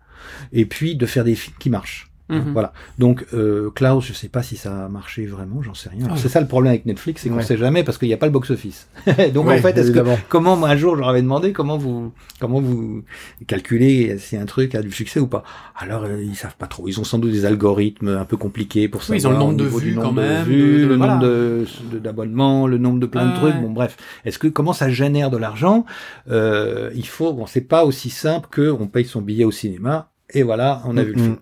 [0.54, 2.11] et puis de faire des films qui marchent.
[2.32, 2.54] Mhm.
[2.54, 2.74] Voilà.
[2.98, 6.06] Donc euh, Klaus, je sais pas si ça a marché vraiment, j'en sais rien.
[6.08, 6.14] Ouais.
[6.18, 7.44] C'est ça le problème avec Netflix, c'est qu'on Ouais.
[7.44, 8.88] sait jamais parce qu'il n'y a pas le box-office.
[9.34, 12.12] Donc Ouais, en fait, est-ce que comment un jour je leur avais demandé comment vous
[12.40, 13.04] comment vous
[13.48, 15.44] calculez si un truc a du succès ou pas.
[15.78, 16.88] Alors euh, ils savent pas trop.
[16.88, 19.38] Ils ont sans doute des algorithmes un peu compliqués pour Oui, savoir ils ont le
[19.54, 21.66] nombre de vues quand de même, vues, de- de- le nombre
[22.00, 23.56] d'abonnements, le nombre de plein de trucs.
[23.56, 23.62] ouais.
[23.62, 25.86] Bon bref, est-ce que comment ça génère de l'argent?
[26.30, 30.10] Euh, Il faut bon c'est pas aussi simple que on paye son billet au cinéma
[30.34, 31.38] et voilà on a vu le film.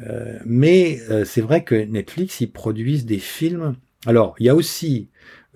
[0.00, 3.76] Euh, mais euh, c'est vrai que Netflix, ils produisent des films.
[4.06, 5.08] Alors, il y a aussi,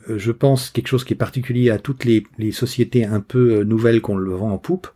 [0.09, 3.65] euh, je pense, quelque chose qui est particulier à toutes les, sociétés un peu euh,
[3.65, 4.89] nouvelles qu'on le vend en poupe,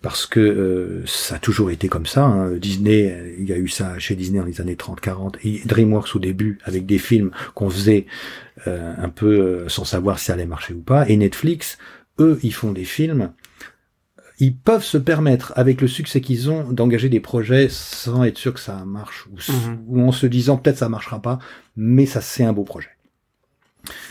[0.00, 2.24] parce que euh, ça a toujours été comme ça.
[2.24, 2.52] hein.
[2.56, 6.18] Disney, il y a eu ça chez Disney dans les années 30-40, et DreamWorks au
[6.18, 8.06] début, avec des films qu'on faisait
[8.66, 11.06] un peu sans savoir si ça allait marcher ou pas.
[11.08, 11.76] Et Netflix,
[12.18, 13.32] eux, ils font des films
[14.44, 18.54] ils peuvent se permettre, avec le succès qu'ils ont, d'engager des projets sans être sûr
[18.54, 19.78] que ça marche, ou, Mhm.
[19.88, 21.38] ou en se disant peut-être ça marchera pas,
[21.76, 22.88] mais ça c'est un beau projet.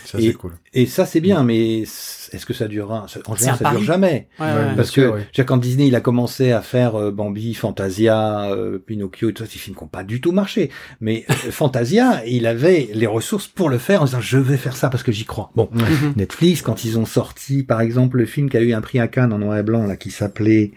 [0.04, 0.52] Ça, Et- c'est cool.
[0.72, 3.06] Et ça c'est bien, mais est-ce que ça durera?
[3.26, 4.28] En général, ça dure jamais.
[4.40, 8.50] Ouais, Ouais, Parce sûr, que quand Disney il a commencé à faire euh, Bambi, Fantasia,
[8.50, 10.70] euh, Pinocchio et tout ça, ces films qui n'ont pas du tout marché.
[11.00, 14.76] Mais euh, Fantasia, il avait les ressources pour le faire en disant je vais faire
[14.76, 15.50] ça parce que j'y crois.
[15.54, 15.68] Bon.
[15.72, 16.14] Mhm.
[16.16, 19.08] Netflix, quand ils ont sorti, par exemple, le film qui a eu un prix à
[19.08, 20.72] Cannes en noir et blanc, là, qui s'appelait,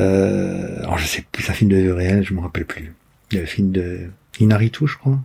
[0.00, 2.94] euh, alors je sais plus, c'est un film de réelle, je me rappelle plus.
[3.32, 4.00] Le film de
[4.40, 5.18] Inaritu, je crois.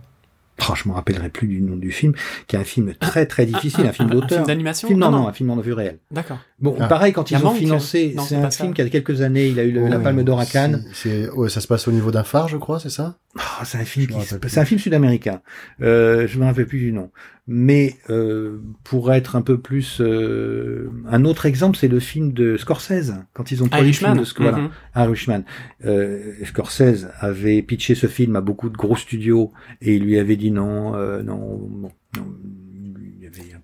[0.70, 2.12] Oh, je me rappellerai plus du nom du film,
[2.46, 4.28] qui est un film très très difficile, un, film Un d'auteur.
[4.30, 5.98] film d'animation Film, non, Ah, non, un film en vue réelle.
[6.12, 6.38] D'accord.
[6.60, 6.86] Bon, Ah.
[6.86, 8.74] pareil, quand Il y a ils ont Manque financé, Non, c'est c'est un film ça.
[8.74, 10.02] qui a quelques années, il a eu le- la Ouais.
[10.04, 10.84] Palme d'Or à Cannes.
[10.92, 13.18] C'est, c'est- ouais, ça se passe au niveau d'un phare, je crois, c'est ça?
[13.36, 14.14] Ah, c'est un film qui,
[14.46, 15.40] c'est un film sud-américain.
[15.82, 17.10] Euh, je me rappelle plus du nom.
[17.46, 22.56] Mais euh, pour être un peu plus, euh, un autre exemple, c'est le film de
[22.56, 24.70] Scorsese quand ils ont produit le film de voilà, Mhm.
[24.96, 25.42] Irishman.
[25.84, 30.36] Euh, Scorsese avait pitché ce film à beaucoup de gros studios et il lui avait
[30.36, 32.26] dit non, euh, non, bon, non.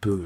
[0.01, 0.22] Peu euh,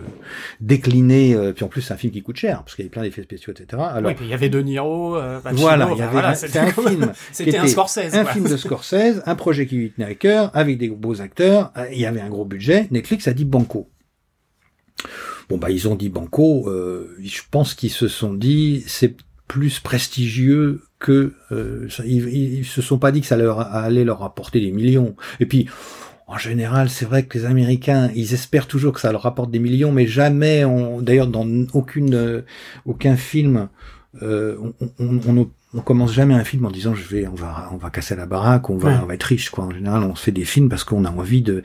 [0.60, 1.34] décliné.
[1.34, 3.02] euh, puis en plus, c'est un film qui coûte cher parce qu'il y avait plein
[3.02, 3.82] d'effets spéciaux, etc.
[3.92, 6.12] Alors Oui, puis il y avait De Niro, euh, Pacino, voilà, il y enfin, avait
[6.12, 7.12] voilà, un- c'était un film.
[7.32, 8.14] C'était un Scorsese.
[8.14, 11.72] un film de Scorsese, un projet qui lui tenait à cœur, avec des beaux acteurs,
[11.90, 12.86] il y avait un gros budget.
[12.92, 13.90] Netflix a dit banco.
[15.48, 16.68] Bon bah ils ont dit banco.
[16.70, 19.16] euh, je pense qu'ils se sont dit c'est
[19.48, 24.60] plus prestigieux que euh, ils se sont pas dit que ça leur allait leur apporter
[24.60, 25.14] des millions.
[25.40, 25.68] Et puis
[26.26, 29.58] en général, c'est vrai que les Américains, ils espèrent toujours que ça leur rapporte des
[29.58, 32.42] millions, mais jamais, on, d'ailleurs, dans aucune, euh,
[32.86, 33.68] aucun film,
[34.22, 37.68] euh, on, on, on, on commence jamais un film en disant je vais, on va,
[37.72, 38.96] on va casser la baraque, on va, Ouais.
[39.02, 39.64] on va être riche quoi.
[39.64, 41.64] En général, on fait des films parce qu'on a envie de,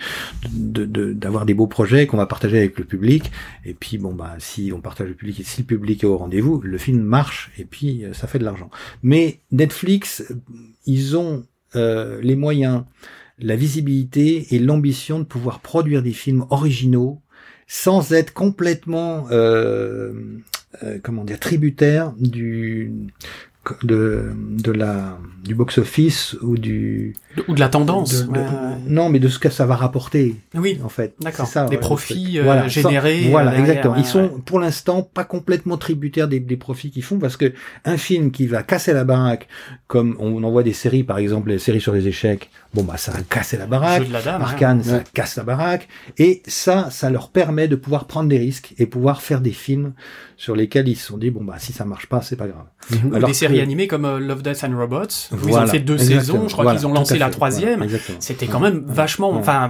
[0.51, 3.31] de, de- d'avoir des beaux projets qu'on va partager avec le public.
[3.65, 6.17] Et puis bon bah si on partage le public et si le public est au
[6.17, 8.71] rendez-vous, le film marche et puis euh, ça fait de l'argent.
[9.03, 10.23] Mais Netflix,
[10.87, 11.43] ils ont
[11.75, 12.85] euh, les moyens,
[13.39, 17.21] la visibilité et l'ambition de pouvoir produire des films originaux
[17.67, 20.13] sans être complètement euh,
[20.83, 22.91] euh, comment dire tributaire du
[23.83, 27.15] de, de la du box office ou du
[27.47, 28.25] Ou de la tendance.
[28.27, 28.45] de- de- ouais,
[28.87, 31.47] non mais de ce que ça va rapporter Oui, en fait D'accord.
[31.47, 35.01] Ça, Des ouais, profits, euh, Voilà, générés, voilà euh, derrière, exactement ils sont pour l'instant
[35.01, 37.53] pas complètement tributaires des, des profits qu'ils font parce que
[37.85, 39.47] un film qui va casser la baraque
[39.87, 42.97] comme on en voit des séries par exemple les séries sur les échecs bon bah
[42.97, 44.41] ça va casser la baraque Jeu de la dame.
[44.41, 44.45] hein.
[44.45, 45.03] Arcane, ça Ouais.
[45.13, 45.87] casse la baraque.
[46.17, 49.93] Et ça, ça leur permet de pouvoir prendre des risques et pouvoir faire des films
[50.39, 52.65] sur lesquels ils se sont dit, bon, bah, si ça marche pas, c'est pas grave.
[53.11, 55.65] Ou Alors des séries que- animées comme euh, Love, Death and Robots, où ils Voilà,
[55.65, 56.21] ont fait deux exactement.
[56.21, 57.69] saisons, je crois Voilà, qu'ils ont lancé la troisième.
[57.79, 58.17] Voilà, exactement.
[58.21, 59.69] C'était quand même vachement, enfin,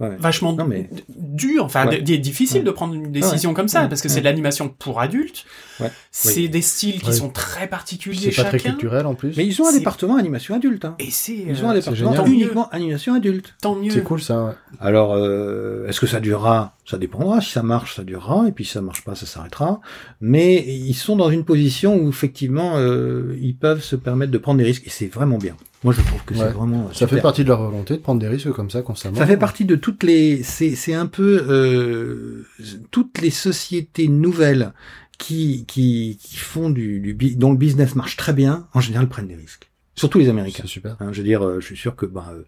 [0.00, 1.04] vachement Non, mais- d-
[1.34, 2.00] dur, enfin, Ouais.
[2.00, 2.64] difficile Ouais.
[2.64, 3.88] de prendre une décision comme ça, Ouais.
[3.88, 4.14] parce que Ouais.
[4.14, 5.44] c'est de l'animation pour adultes.
[5.80, 5.90] Ouais.
[6.12, 7.12] C'est des styles qui Ouais.
[7.12, 9.36] sont très particuliers C'est pas très culturel en plus.
[9.36, 10.84] Mais ils ont un département animation adulte.
[10.84, 10.94] Hein.
[11.00, 12.28] Et c'est, Ils ont un euh, département génial.
[12.32, 13.54] uniquement animation adulte.
[13.60, 13.90] tant mieux.
[13.90, 14.44] C'est cool ça.
[14.44, 14.52] Ouais.
[14.80, 16.76] Alors, euh, est-ce que ça durera?
[16.86, 17.40] Ça dépendra.
[17.40, 18.46] Si ça marche, ça durera.
[18.46, 19.80] Et puis si ça marche pas, ça s'arrêtera.
[20.20, 24.58] Mais ils sont dans une position où effectivement, euh, ils peuvent se permettre de prendre
[24.58, 24.86] des risques.
[24.86, 25.56] Et c'est vraiment bien.
[25.84, 27.08] Moi, je trouve que c'est vraiment Ça super.
[27.18, 29.16] fait partie de leur volonté de prendre des risques comme ça constamment.
[29.16, 30.42] Ça fait partie de toutes les.
[30.42, 32.46] C'est c'est un peu euh,
[32.90, 34.72] toutes les sociétés nouvelles
[35.18, 38.66] qui qui qui font du, du dont le business marche très bien.
[38.72, 39.70] En général, prennent des risques.
[39.96, 40.64] Surtout les Américains.
[40.64, 40.96] C'est super.
[40.98, 42.42] Hein, je veux dire, euh, je suis sûr que euh,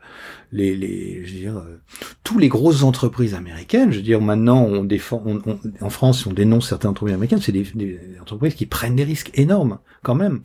[0.51, 1.79] les, les, je veux dire, euh,
[2.25, 6.27] tous les grosses entreprises américaines, je veux dire, maintenant, on défend, on, on- en France,
[6.27, 10.17] on dénonce certaines entreprises américaines, c'est des, des entreprises qui prennent des risques énormes, quand
[10.17, 10.41] même.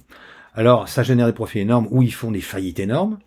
[0.55, 3.17] Alors, ça génère des profits énormes, ou ils font des faillites énormes.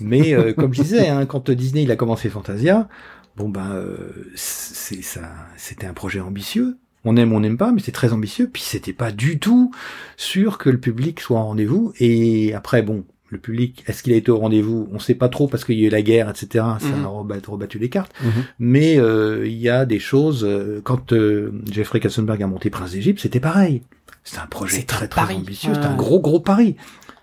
[0.00, 2.88] Mais euh, comme je disais, hein, quand Disney il a commencé Fantasia,
[3.36, 3.96] bon ben, euh,
[4.34, 5.22] c'est ça,
[5.56, 6.76] c'était un projet ambitieux.
[7.06, 8.48] On aime, on n'aime pas, mais c'est très ambitieux.
[8.52, 9.70] Puis c'était pas du tout
[10.16, 11.92] sûr que le public soit en rendez-vous.
[12.00, 14.88] Et après, bon, le public, est-ce qu'il a été au rendez-vous?
[14.92, 16.64] On sait pas trop parce qu'il y a eu la guerre, etc.
[16.80, 17.04] Ça Mhm.
[17.04, 18.12] a rebattu, rebattu les cartes.
[18.22, 18.30] Mhm.
[18.58, 20.44] Mais euh, il y a des choses.
[20.44, 23.82] euh, quand euh, Jeffrey Katzenberg a monté Prince d'Égypte, c'était pareil.
[24.24, 25.36] C'était un projet très très pari.
[25.36, 25.72] ambitieux.
[25.72, 25.78] Ouais.
[25.78, 26.76] un gros gros pari.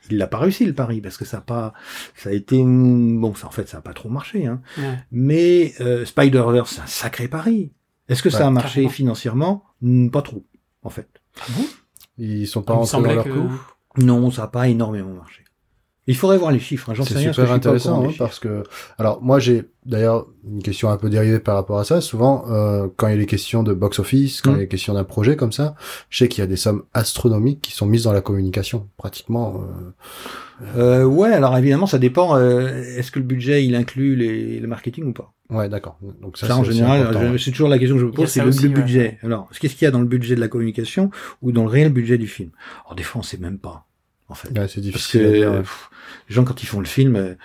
[0.09, 1.73] Il l'a pas réussi le pari parce que ça a pas,
[2.15, 3.33] ça a été bon.
[3.35, 4.45] Ça, en fait, ça a pas trop marché.
[4.45, 4.61] Hein.
[4.77, 4.99] Ouais.
[5.11, 7.71] Mais euh, Spider-Verse, c'est un sacré pari.
[8.09, 8.89] Est-ce que ça a marché carrément.
[8.89, 9.63] financièrement?
[10.11, 10.45] Pas trop,
[10.83, 11.07] en fait.
[12.17, 13.29] Ils sont pas rentrés dans leur que...
[13.29, 13.61] coup.
[13.97, 15.40] Non, ça a pas énormément marché.
[16.11, 16.89] Il faudrait voir les chiffres.
[16.89, 16.93] Hein.
[16.95, 18.63] J'en sais C'est rien que super intéressant hein, parce que
[18.97, 22.01] alors moi j'ai d'ailleurs une question un peu dérivée par rapport à ça.
[22.01, 24.53] Souvent euh, quand il y a des questions de box office, quand Mm.
[24.53, 25.75] il y a des questions d'un projet comme ça,
[26.09, 29.55] je sais qu'il y a des sommes astronomiques qui sont mises dans la communication pratiquement.
[29.55, 29.91] euh,
[30.77, 32.35] Euh, ouais, alors évidemment, ça dépend.
[32.37, 35.33] euh, Est-ce que le budget il inclut les, le marketing ou pas?
[35.49, 35.97] Ouais d'accord.
[36.21, 38.41] Donc ça, Ça, c'est en général, c'est toujours la question que je me pose, c'est
[38.43, 38.75] le, aussi, le ouais.
[38.75, 39.17] budget.
[39.23, 41.09] Alors, qu'est-ce qu'il y a dans le budget de la communication
[41.41, 42.51] ou dans le réel budget du film?
[42.85, 43.85] Alors des fois, on sait même pas,
[44.31, 44.47] en fait.
[44.49, 45.47] Ouais, c'est Parce difficile que à dire.
[45.49, 45.59] euh, ouais.
[45.61, 45.89] pff,
[46.29, 47.35] les gens quand ils font le film, euh,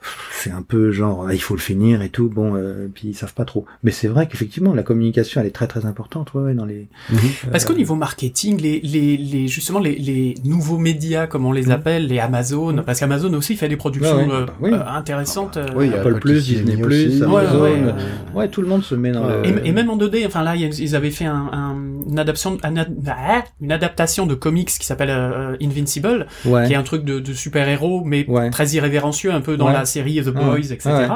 [0.00, 2.28] pff, c'est un peu genre ah, il faut le finir et tout.
[2.28, 3.64] Bon, euh, puis ils savent pas trop.
[3.82, 6.88] Mais c'est vrai qu'effectivement, la communication elle est très très importante, ouais, ouais, dans les.
[7.10, 7.18] Mhm.
[7.52, 11.52] Parce Euh, qu'au niveau marketing, les, les, les, justement, les, les nouveaux médias, comme on
[11.52, 11.70] les Mhm.
[11.72, 12.82] appelle, les Amazon, Mhm.
[12.84, 14.70] parce qu'Amazon aussi fait des productions Ouais, ouais, euh, bah oui.
[14.72, 15.56] euh, intéressantes.
[15.60, 17.22] Ah bah, euh, Oui, il y a Apple Apple Plus, Disney Plus.
[17.22, 17.92] Amazon, Ouais, ouais, euh, ouais.
[18.34, 19.46] ouais, tout le monde se met dans le.
[19.46, 21.76] Et, et même en 2D, enfin là, il ils avaient fait un, un-
[22.08, 26.66] une, adaptation, ah, une adaptation de comics qui s'appelle euh, Invincible, ouais.
[26.66, 28.50] qui est un truc de, de super-héros, mais Ouais.
[28.50, 29.72] très irrévérencieux, un peu dans Ouais.
[29.72, 31.08] la série The Boys, etc.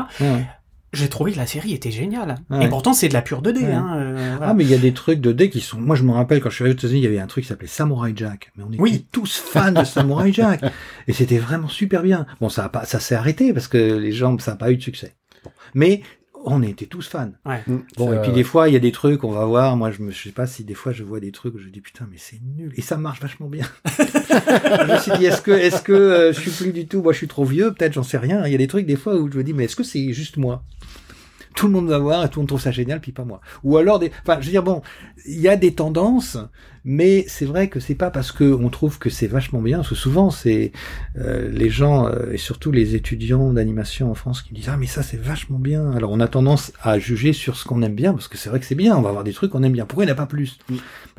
[0.92, 2.36] J'ai trouvé que la série était géniale.
[2.60, 3.64] Et pourtant, c'est de la pure 2D.
[3.64, 3.72] Ouais.
[3.72, 4.52] Hein, euh, voilà.
[4.52, 5.80] Ah, mais il y a des trucs de dé qui sont.
[5.80, 7.42] Moi, je me rappelle quand je suis arrivé aux États-Unis, il y avait un truc
[7.42, 8.52] qui s'appelait Samurai Jack.
[8.56, 9.06] Mais on était Oui.
[9.10, 10.60] tous fans de Samurai Jack.
[11.08, 12.26] Et c'était vraiment super bien.
[12.40, 14.76] Bon, ça a pas, ça s'est arrêté parce que les gens, ça n'a pas eu
[14.76, 15.14] de succès.
[15.42, 15.50] Bon.
[15.74, 16.02] Mais
[16.46, 17.30] on était tous fans.
[17.66, 19.76] Mm, Bon, et puis euh, des fois, il y a des trucs, on va voir.
[19.76, 21.68] Moi, je me, je sais pas si des fois je vois des trucs où je
[21.68, 22.72] dis putain, mais c'est nul.
[22.76, 23.66] Et ça marche vachement bien.
[23.98, 27.12] je me suis dit, est-ce que, est-ce que euh, je suis plus du tout, moi,
[27.12, 28.44] je suis trop vieux, peut-être, j'en sais rien.
[28.46, 30.12] Il y a des trucs des fois où je me dis, mais est-ce que c'est
[30.12, 30.62] juste moi?
[31.54, 33.40] Tout le monde va voir et tout le monde trouve ça génial, puis pas moi.
[33.62, 34.82] Ou alors des, enfin, je veux dire bon,
[35.24, 36.36] il y a des tendances,
[36.84, 39.88] mais c'est vrai que c'est pas parce que on trouve que c'est vachement bien, parce
[39.90, 40.72] que souvent c'est
[41.18, 44.86] euh, les gens euh, et surtout les étudiants d'animation en France qui disent ah mais
[44.86, 45.92] ça c'est vachement bien.
[45.92, 48.60] Alors on a tendance à juger sur ce qu'on aime bien, parce que c'est vrai
[48.60, 49.86] que c'est bien, on va avoir des trucs qu'on aime bien.
[49.86, 50.58] Pourquoi il n'y en a pas plus?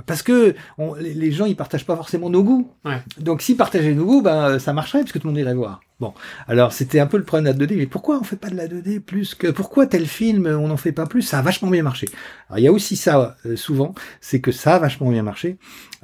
[0.06, 2.72] Parce que on- les- gens ils partagent pas forcément nos goûts.
[2.86, 3.02] Ouais.
[3.20, 5.82] Donc s'ils partageaient nos goûts, ben ça marcherait parce que tout le monde irait voir.
[6.02, 6.14] Bon,
[6.48, 8.56] alors c'était un peu le problème de la 2D, mais pourquoi on fait pas de
[8.56, 11.22] la 2D plus que pourquoi tel film on n'en fait pas plus?
[11.22, 12.08] Ça a vachement bien marché.
[12.50, 15.55] Alors il y a aussi ça euh, souvent, c'est que ça a vachement bien marché,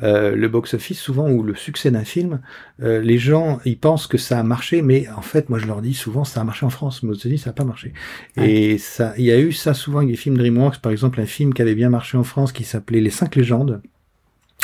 [0.03, 2.41] euh, le box-office souvent ou le succès d'un film,
[2.81, 5.81] euh, les gens ils pensent que ça a marché, mais en fait moi je leur
[5.81, 7.93] dis souvent ça a marché en France, mais aux États-Unis ça n'a pas marché.
[8.37, 11.25] Et ça, il y a eu ça souvent avec des films DreamWorks, par exemple un
[11.25, 13.81] film qui avait bien marché en France qui s'appelait Les Cinq Légendes.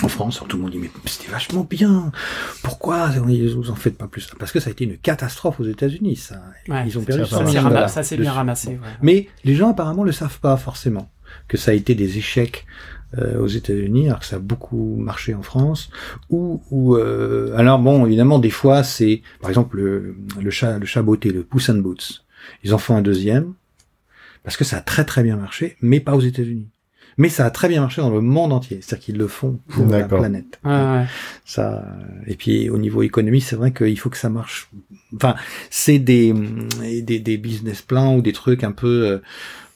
[0.03, 2.11] En France, tout le monde dit mais c'était vachement bien.
[2.61, 4.29] Pourquoi vous en faites pas plus?
[4.37, 6.17] Parce que ça a été une catastrophe aux États-Unis.
[6.17, 6.83] Ça, Ouais.
[6.85, 7.43] ils ont perdu Ça, 100 Ça,
[8.01, 8.17] dessus.
[8.17, 8.69] bien ramassé.
[8.69, 8.77] ouais.
[9.01, 11.09] Mais les gens apparemment le savent pas forcément
[11.47, 12.67] que ça a été des échecs
[13.17, 15.89] euh, aux États-Unis, alors que ça a beaucoup marché en France.
[16.29, 20.85] Ou, ou euh, alors bon, évidemment, des fois c'est, par exemple, le, le chat, le
[20.85, 22.25] chat beauté, le Puss in Boots.
[22.63, 23.53] Ils en font un deuxième
[24.43, 26.67] parce que ça a très très bien marché, mais pas aux États-Unis.
[27.19, 29.87] Mais ça a très bien marché dans le monde entier, c'est-à-dire qu'ils le font pour
[29.87, 30.59] la planète.
[30.63, 31.05] Ouais, ouais.
[31.45, 34.69] Ça, euh, et puis au niveau économie, c'est vrai qu'il faut que ça marche.
[35.15, 35.33] Enfin,
[35.71, 36.31] c'est des,
[37.01, 39.17] des des business plans ou des trucs un peu euh,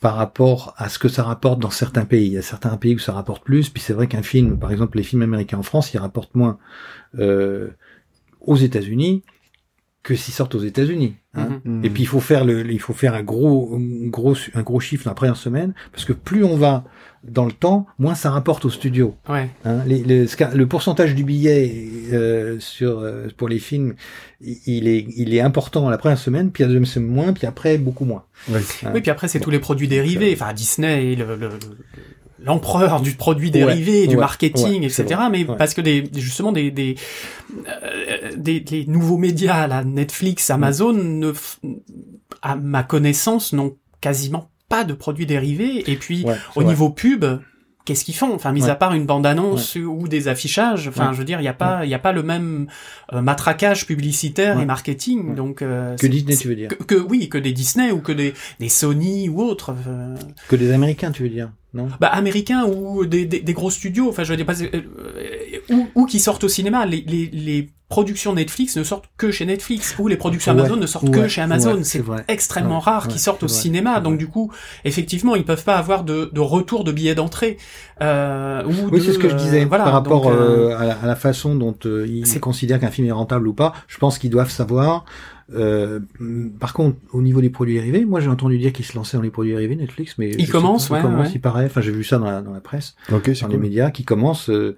[0.01, 2.25] par rapport à ce que ça rapporte dans certains pays.
[2.25, 3.69] Il y a certains pays où ça rapporte plus.
[3.69, 6.57] Puis c'est vrai qu'un film, par exemple, les films américains en France, ils rapportent moins
[7.19, 7.69] euh,
[8.41, 9.23] aux États-Unis
[10.03, 11.15] que s'ils sortent aux États-Unis.
[11.35, 11.61] hein.
[11.63, 11.85] Mhm.
[11.85, 14.79] Et puis il faut faire le, il faut faire un gros, un gros, un gros
[14.79, 16.83] chiffre la première semaine, parce que plus on va
[17.23, 19.15] dans le temps, moins ça rapporte au studio.
[19.29, 19.47] Ouais.
[19.63, 20.25] Hein, les- les-
[20.55, 21.71] le pourcentage du billet
[22.13, 23.93] euh, sur euh, pour les films,
[24.41, 27.77] il est il est important la première semaine, puis la deuxième semaine moins, puis après
[27.77, 28.23] beaucoup moins.
[28.49, 28.59] Oui.
[28.83, 28.91] Hein.
[28.95, 29.45] Oui, puis après, c'est Bon.
[29.45, 30.31] tous les produits dérivés.
[30.31, 31.49] euh, Enfin, Disney le- le-
[32.43, 35.21] l'empereur du produit Ouais, dérivé, du ouais, marketing, ouais, etc.
[35.31, 36.95] mais parce que des, justement des des,
[37.67, 40.53] euh, des des nouveaux médias, la Netflix, Mm.
[40.53, 41.33] Amazon, ne,
[42.41, 45.89] à ma connaissance, n'ont quasiment pas de produits dérivés.
[45.91, 47.25] Et puis, au niveau pub,
[47.85, 48.33] qu'est-ce qu'ils font?
[48.33, 48.69] Enfin, mis Ouais.
[48.69, 51.13] à part une bande-annonce ou des affichages, enfin, Ouais.
[51.13, 52.67] je veux dire, il n'y a pas, il y a pas le même
[53.13, 55.35] euh, matraquage publicitaire et marketing.
[55.35, 58.11] Donc, euh, que Disney, tu veux dire, que, que- oui, que des Disney ou que
[58.11, 60.15] des, des Sony ou autres, euh,
[60.47, 61.87] que des Américains, tu veux dire, non?
[61.99, 64.09] Bah américains ou des, des, des gros studios.
[64.09, 64.81] Enfin, je veux dire pas, euh,
[65.69, 66.85] ou, ou qui sortent au cinéma.
[66.85, 70.77] Les, les, les productions Netflix ne sortent que chez Netflix ou les productions Ouais, Amazon
[70.77, 71.75] ne sortent que chez Amazon.
[71.75, 73.99] ouais, c'est extrêmement Ouais, rare ouais, qu'ils sortent au cinéma.
[73.99, 74.17] Donc vrai.
[74.17, 74.51] du coup,
[74.85, 77.57] effectivement, ils peuvent pas avoir de, de retour de billets d'entrée.
[78.01, 80.69] Euh, ou Oui, de, c'est ce que je euh, disais voilà, par rapport donc, euh,
[80.71, 83.53] euh, à, la, à la façon dont euh, ils considèrent qu'un film est rentable ou
[83.53, 83.73] pas.
[83.87, 85.05] Je pense qu'ils doivent savoir.
[85.53, 85.99] Euh,
[86.61, 89.23] par contre, au niveau des produits dérivés, moi j'ai entendu dire qu'ils se lançaient dans
[89.23, 91.31] les produits dérivés Netflix, mais Ils commencent, ouais, ils commencent, ouais.
[91.35, 91.65] il paraît.
[91.65, 92.95] Enfin, j'ai vu ça dans la, dans la presse.
[93.11, 94.77] Ok, c'est dans les médias qui commencent euh,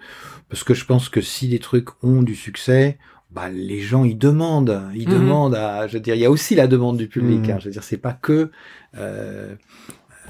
[0.54, 3.00] parce que je pense que si les trucs ont du succès
[3.32, 4.84] bah les gens ils demandent.
[4.94, 5.14] Ils Mhm.
[5.16, 7.66] demandent à je veux dire il y a aussi la demande du public hein, je
[7.66, 8.52] veux dire c'est pas que
[8.96, 9.56] euh,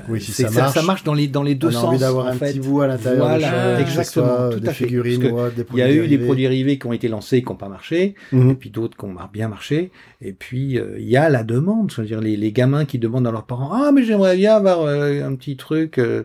[0.10, 2.26] Oui, si c'est- ça marche, dans les dans les deux on a sens envie d'avoir
[2.26, 2.52] en un fait.
[2.54, 4.86] petit bout à l'intérieur Voilà, choses, exactement, tout des à fait.
[4.86, 7.42] figurines Parce que des il y a eu des produits dérivés qui ont été lancés
[7.44, 8.50] qui n'ont pas marché Mhm.
[8.50, 9.92] et puis d'autres qui ont bien marché
[10.22, 12.98] et puis euh, il y a la demande je veux dire les, les gamins qui
[12.98, 16.24] demandent à leurs parents ah mais j'aimerais bien avoir euh, un petit truc euh,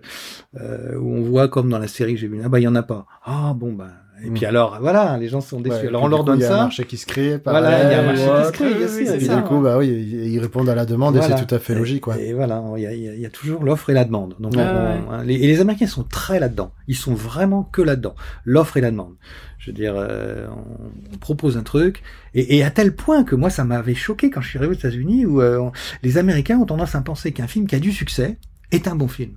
[0.60, 2.68] euh, où on voit comme dans la série que j'ai vu ah bah il y
[2.68, 3.90] en a pas ah bon bah
[4.24, 4.34] et Mm.
[4.34, 6.44] puis alors voilà les gens sont déçus Ouais, alors on leur coup, donne Il y
[6.44, 7.38] a un ça marché qui se crée.
[7.44, 9.42] Voilà, il y a un marché qui se crée, oui, sûr, Et évidemment.
[9.42, 12.00] du coup, bah oui, ils répondent à la demande et c'est tout à fait logique,
[12.02, 12.18] quoi.
[12.18, 14.34] Et, et voilà, il y a, y toujours l'offre et la demande.
[14.40, 14.64] Donc, on- ouais.
[14.66, 16.72] hein, les, et les Américains sont très là-dedans.
[16.88, 18.14] Ils sont vraiment que là-dedans.
[18.44, 19.14] L'offre et la demande.
[19.58, 22.02] Je veux dire, euh, on, on propose un truc,
[22.34, 24.78] et, et à tel point que moi, ça m'avait choqué quand je suis arrivé aux
[24.78, 25.72] États-Unis, où euh, on-
[26.02, 28.38] les Américains ont tendance à penser qu'un film qui a du succès
[28.72, 29.32] est un bon film.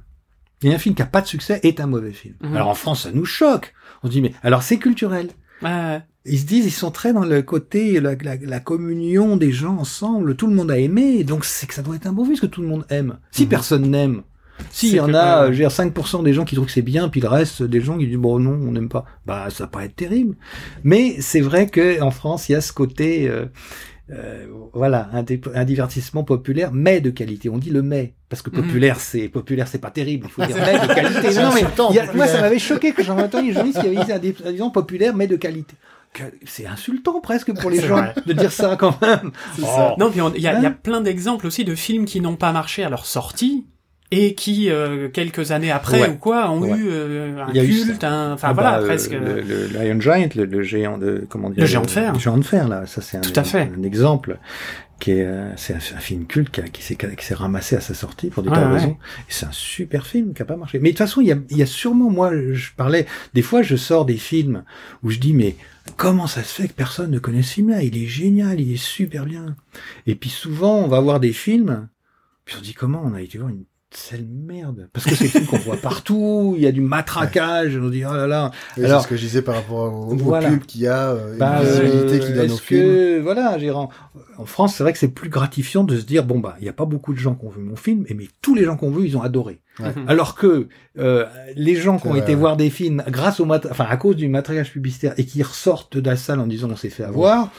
[0.63, 2.35] Et un film qui a pas de succès est un mauvais film.
[2.41, 2.55] Mhm.
[2.55, 3.73] Alors en France, ça nous choque.
[4.03, 5.29] On se dit, mais alors c'est culturel.
[5.63, 6.01] ouais.
[6.23, 9.77] Ils se disent, ils sont très dans le côté, la, la, la communion des gens
[9.77, 12.33] ensemble, tout le monde a aimé, donc c'est que ça doit être un bon film,
[12.35, 13.17] parce que tout le monde aime.
[13.31, 13.49] Si Mhm.
[13.49, 14.21] personne n'aime,
[14.69, 15.45] s'il y en a, ouais.
[15.47, 17.81] je veux dire, 5% des gens qui trouvent que c'est bien, puis le reste des
[17.81, 20.35] gens qui disent, bon non, on n'aime pas, bah ça va pas être terrible.
[20.83, 23.45] Mais c'est vrai que en France, il y a ce côté, euh,
[24.09, 25.23] euh, voilà, un,
[25.63, 27.49] divertissement populaire, mais de qualité.
[27.49, 28.61] On dit le mais, parce que Mhm.
[28.63, 30.27] populaire, c'est populaire, c'est pas terrible.
[30.27, 31.31] Il faut dire mais de qualité.
[31.31, 31.61] C'est Non, mais
[31.99, 32.27] a- moi, populaire.
[32.29, 33.03] ça m'avait choqué que
[33.41, 35.75] des journalistes qui avaient dit un disons populaire, mais de qualité.
[36.45, 38.13] C'est insultant presque pour les gens vrai.
[38.25, 39.31] de dire ça quand même.
[39.61, 39.65] Oh.
[39.65, 39.95] ça.
[39.97, 42.03] Non, puis on- il y a, il y a Hein plein d'exemples aussi de films
[42.03, 43.65] qui n'ont pas marché à leur sortie
[44.13, 46.09] et qui euh, quelques années après Ouais.
[46.09, 46.77] ou quoi ont Ouais.
[46.77, 49.11] eu euh, un culte, un, enfin Ah voilà bah, presque.
[49.11, 52.13] Le, le Lion Giant, le, le géant de comment dire Le géant de fer.
[52.13, 53.71] Le géant de fer là, ça c'est un, Tout à fait.
[53.77, 54.37] un exemple
[54.99, 57.75] qui est euh, c'est un, un film culte qui, a- qui s'est qui s'est ramassé
[57.75, 58.97] à sa sortie pour des Ouais, tas de raisons.
[59.21, 60.77] Et c'est un super film qui a pas marché.
[60.79, 63.41] Mais de toute façon, il y a, il y a sûrement moi je parlais des
[63.41, 64.63] fois je sors des films
[65.03, 65.55] où je dis mais
[65.97, 67.81] comment ça se fait que personne ne connaît ce film-là?
[67.81, 69.55] Il est génial, il est super bien.
[70.05, 71.87] Et puis souvent on va voir des films
[72.45, 73.63] puis on se dit comment on a été voir une
[73.93, 77.89] c'est merde parce que c'est film qu'on voit partout il y a du matraquage on
[77.89, 80.15] dit oh là là Oui, Alors- c'est ce que je disais par rapport au, au
[80.15, 80.49] Voilà.
[80.49, 82.81] pub qu'il y a, euh, Bah, une visibilité euh, qu'il donne est-ce au film.
[82.81, 83.89] que, voilà, Gérard,
[84.37, 86.69] en France, c'est vrai que c'est plus gratifiant de se dire, bon, bah, il n'y
[86.69, 88.77] a pas beaucoup de gens qui ont vu mon film, et mais tous les gens
[88.77, 89.61] qui ont vu, ils ont adoré.
[89.79, 89.93] Ouais.
[90.07, 93.85] Alors que euh, les gens qui ont été voir des films grâce au mat enfin
[93.89, 96.89] à cause du matraquage publicitaire et qui ressortent de la salle en disant on s'est
[96.89, 97.49] fait avoir,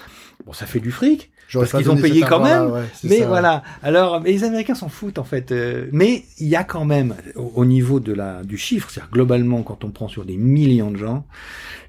[0.47, 1.31] bon, ça fait du fric.
[1.61, 3.27] Parce qu'ils ont payé quand même, ouais, Mais ça.
[3.27, 3.63] voilà.
[3.83, 5.53] Alors, mais les Américains s'en foutent en fait.
[5.53, 9.11] euh, mais il y a quand même au, au niveau de la du chiffre, c'est-à-dire
[9.13, 11.25] globalement quand on prend sur des millions de gens,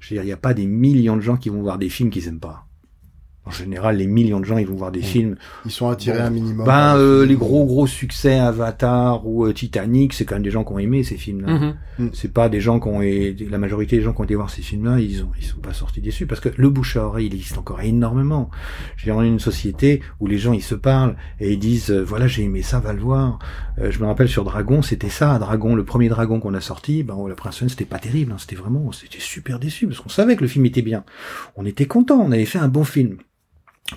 [0.00, 1.88] je veux dire, il n'y a pas des millions de gens qui vont voir des
[1.88, 2.63] films qu'ils aiment pas.
[3.46, 5.36] En général, les millions de gens, ils vont voir des films.
[5.66, 6.24] Ils sont attirés Bon.
[6.24, 6.66] un minimum.
[6.66, 7.28] Ben, euh, film.
[7.28, 10.78] les gros gros succès, Avatar ou euh, Titanic, c'est quand même des gens qui ont
[10.78, 11.74] aimé ces films-là.
[11.98, 12.10] Mhm.
[12.12, 14.62] C'est pas des gens qui ont la majorité des gens qui ont été voir ces
[14.62, 17.34] films-là, ils ont, ils sont pas sortis déçus parce que le bouche à oreille, il
[17.34, 18.50] existe encore énormément.
[19.06, 22.26] On est une société où les gens ils se parlent et ils disent euh, voilà
[22.26, 23.38] j'ai aimé ça, va le voir.
[23.78, 27.02] Euh, je me rappelle sur Dragon, c'était ça, Dragon, le premier Dragon qu'on a sorti,
[27.02, 30.08] ben oh, la princesse c'était pas terrible, hein, c'était vraiment, c'était super déçu parce qu'on
[30.08, 31.04] savait que le film était bien.
[31.56, 33.18] On était content, on avait fait un bon film.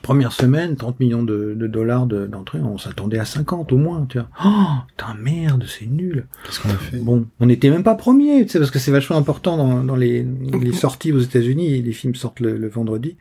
[0.01, 4.05] Première semaine, 30 millions de, de dollars de- d'entrée, on s'attendait à 50 au moins,
[4.09, 4.27] tu vois.
[4.45, 6.27] Oh, putain, merde, c'est nul.
[6.45, 8.91] Qu'est-ce qu'on a fait Bon, on n'était même pas premier, tu sais, parce que c'est
[8.91, 10.23] vachement important dans, dans les,
[10.61, 11.81] les sorties aux États-Unis.
[11.81, 13.15] Les films sortent le, le vendredi.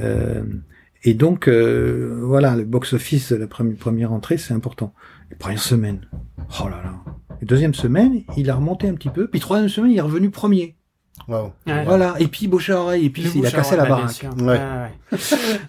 [0.00, 0.42] Euh,
[1.04, 4.94] et donc, euh, voilà, le box-office, la première, première entrée, c'est important.
[5.30, 6.00] Et première semaine,
[6.62, 6.94] oh là là.
[7.42, 9.26] Et deuxième semaine, il a remonté un petit peu.
[9.26, 10.76] Puis troisième semaine, il est revenu premier.
[11.28, 11.84] Ouais.
[11.84, 12.14] Voilà.
[12.18, 13.06] Et puis bouche à oreille.
[13.06, 14.26] Et puis il a cassé la baraque.
[14.38, 14.46] Ouais.
[14.58, 15.18] ouais.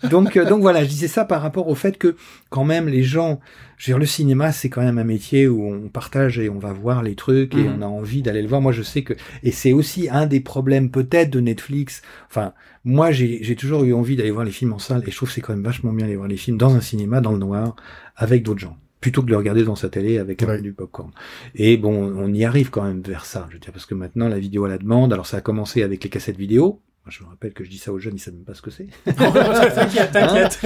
[0.10, 2.16] donc, euh, donc voilà, je disais ça par rapport au fait que
[2.50, 3.40] quand même les gens,
[3.78, 6.60] je veux dire, le cinéma, c'est quand même un métier où on partage et on
[6.60, 7.76] va voir les trucs et Mhm.
[7.80, 8.62] on a envie d'aller le voir.
[8.62, 9.14] Moi, je sais que
[9.44, 12.02] et c'est aussi un des problèmes peut-être de Netflix.
[12.30, 12.54] Enfin,
[12.84, 15.30] moi, j'ai j'ai toujours eu envie d'aller voir les films en salle et je trouve
[15.30, 17.40] que c'est quand même vachement bien d'aller voir les films dans un cinéma dans le
[17.40, 17.76] noir
[18.16, 20.56] avec d'autres gens plutôt que de le regarder dans sa télé avec un Ouais.
[20.58, 21.12] peu du popcorn.
[21.56, 24.30] Et bon, on y arrive quand même vers ça, je veux dire, parce que maintenant
[24.30, 26.80] la vidéo à la demande, alors ça a commencé avec les cassettes vidéo.
[27.10, 28.70] Je me rappelle que je dis ça aux jeunes, ils savent même pas ce que
[28.70, 28.86] c'est.
[29.06, 30.60] t'inquiète, t'inquiète.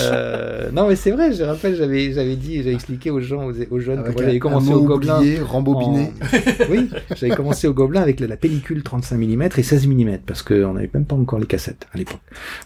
[0.00, 3.52] Euh, non, mais c'est vrai, je rappelle, j'avais, j'avais dit, j'avais expliqué aux gens, aux,
[3.70, 5.18] aux jeunes, que j'avais commencé au Gobelin.
[5.50, 5.64] en-
[6.70, 10.42] Oui, j'avais commencé au Gobelin avec la, la pellicule 35 mm et 16 mm, parce
[10.42, 12.20] qu'on n'avait même pas encore les cassettes à l'époque.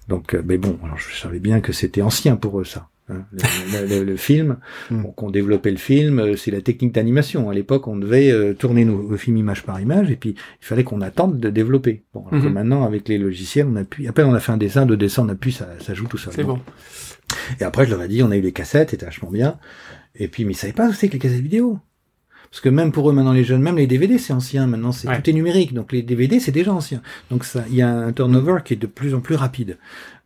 [0.09, 2.89] Donc, euh, mais bon, alors je savais bien que c'était ancien pour eux, ça.
[3.09, 4.57] Hein, le, le- le film,
[4.91, 5.03] Mm.
[5.03, 7.49] donc on développait le film, euh, c'est la technique d'animation.
[7.51, 10.31] À l'époque, on devait euh, tourner nos, nos films image par image, et puis
[10.61, 12.05] il fallait qu'on attende de développer.
[12.15, 12.53] Bon, alors que Mhm.
[12.55, 14.09] maintenant, avec les logiciels, on appuie.
[14.19, 16.33] On a fait un dessin, deux dessins, on appuie, ça, ça joue tout seul.
[16.35, 16.61] C'est bon.
[17.61, 19.59] et après, je leur ai dit, on a eu les cassettes, c'était vachement bien.
[20.15, 21.79] Et puis, mais ils savaient pas que c'est que les cassettes vidéo.
[22.57, 24.67] Parce que même pour eux, maintenant, les jeunes, même les DVD, c'est ancien.
[24.67, 25.21] Maintenant, c'est Ouais.
[25.21, 25.75] tout est numérique.
[25.75, 27.03] Donc, les DVD, c'est déjà ancien.
[27.31, 29.77] Donc, ça, il y a un turnover qui est de plus en plus rapide.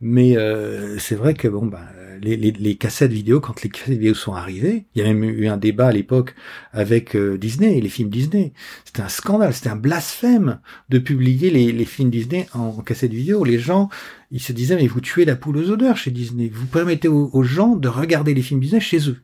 [0.01, 1.81] Mais euh, c'est vrai que bon, bah,
[2.23, 5.25] les, les, les cassettes vidéo, quand les cassettes vidéo sont arrivées, il y a même
[5.25, 6.37] eu un débat à l'époque
[6.73, 8.53] avec euh, Disney et les films Disney.
[8.85, 13.13] C'était un scandale, c'était un blasphème de publier les, les films Disney en, en cassette
[13.13, 13.43] vidéo.
[13.43, 13.89] Les gens,
[14.31, 16.49] ils se disaient mais vous tuez la poule aux odeurs chez Disney.
[16.55, 19.17] Vous permettez aux, aux gens de regarder les films Disney chez eux.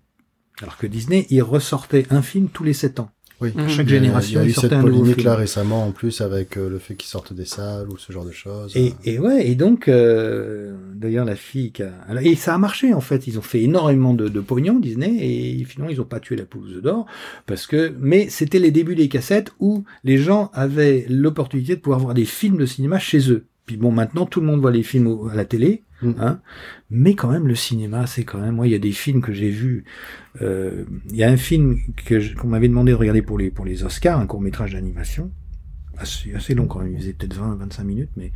[0.63, 3.11] Alors que Disney, il ressortait un film tous les sept ans.
[3.43, 3.51] Oui.
[3.69, 5.17] Chaque Il y a- génération, il y a il eu sortait cette un nouveau polémique
[5.17, 5.27] film.
[5.29, 8.25] là récemment en plus avec euh, le fait qu'ils sortent des salles ou ce genre
[8.25, 8.75] de choses.
[8.75, 11.93] Et, et ouais, et donc euh, d'ailleurs la fille qui a...
[12.23, 13.27] et ça a marché en fait.
[13.27, 16.47] Ils ont fait énormément de, de pognon Disney et finalement ils ont pas tué la
[16.47, 17.05] poule d'or
[17.45, 22.01] parce que mais c'était les débuts des cassettes où les gens avaient l'opportunité de pouvoir
[22.01, 23.45] voir des films de cinéma chez eux.
[23.67, 26.13] Puis bon, maintenant tout le monde voit les films à la télé, Mm.
[26.19, 26.41] hein.
[26.91, 28.55] Mais quand même le cinéma, c'est quand même.
[28.57, 29.85] Moi, il y a des films que j'ai vus.
[30.43, 33.51] euh, Il y a un film que je- qu'on m'avait demandé de regarder pour les
[33.51, 35.31] pour les Oscars, un court métrage d'animation
[35.99, 38.31] assez, assez long quand même, il faisait peut-être 20-25 minutes, mais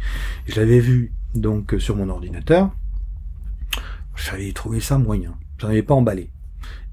[0.46, 2.74] je l'avais vu donc sur mon ordinateur.
[4.16, 5.34] J'avais trouvé ça moyen.
[5.58, 6.30] J'en avais pas emballé.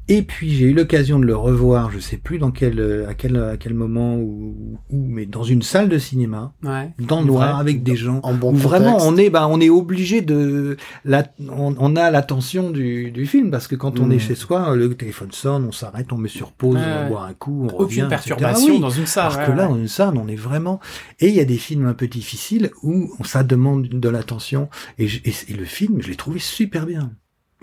[0.10, 3.14] Et puis j'ai eu l'occasion de le revoir, je sais plus dans quel euh, à
[3.14, 6.92] quel à quel moment ou mais dans une salle de cinéma, Ouais.
[7.00, 7.60] dans le noir Vrai.
[7.62, 8.20] avec des gens.
[8.24, 12.10] En bon où vraiment on est bah on est obligé de la on, on a
[12.10, 14.12] l'attention du, du film parce que quand on Mm.
[14.14, 17.24] est chez soi, le téléphone sonne, on s'arrête, on met sur pause, Ouais, on boire
[17.26, 18.02] un coup, on revient.
[18.04, 18.80] Aucune perturbation Oui.
[18.80, 19.26] dans une salle.
[19.34, 19.70] Alors ouais, que là, ouais.
[19.74, 20.80] dans une salle, on est vraiment.
[21.20, 24.70] Et il y a des films un peu difficiles où ça demande de l'attention.
[25.00, 27.12] Et, et le film, je l'ai trouvé super bien.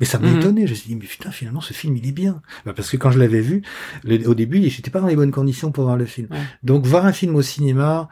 [0.01, 0.39] Mais ça m'a Mhm.
[0.39, 0.67] étonné.
[0.67, 2.43] Je me suis dit, mais putain, finalement, ce film, il est bien.
[2.67, 3.63] Bah, parce que quand je l'avais vu,
[4.03, 6.27] le- au début, j'étais pas dans les bonnes conditions pour voir le film.
[6.31, 6.39] Ouais.
[6.65, 8.09] Donc, voir un film au cinéma,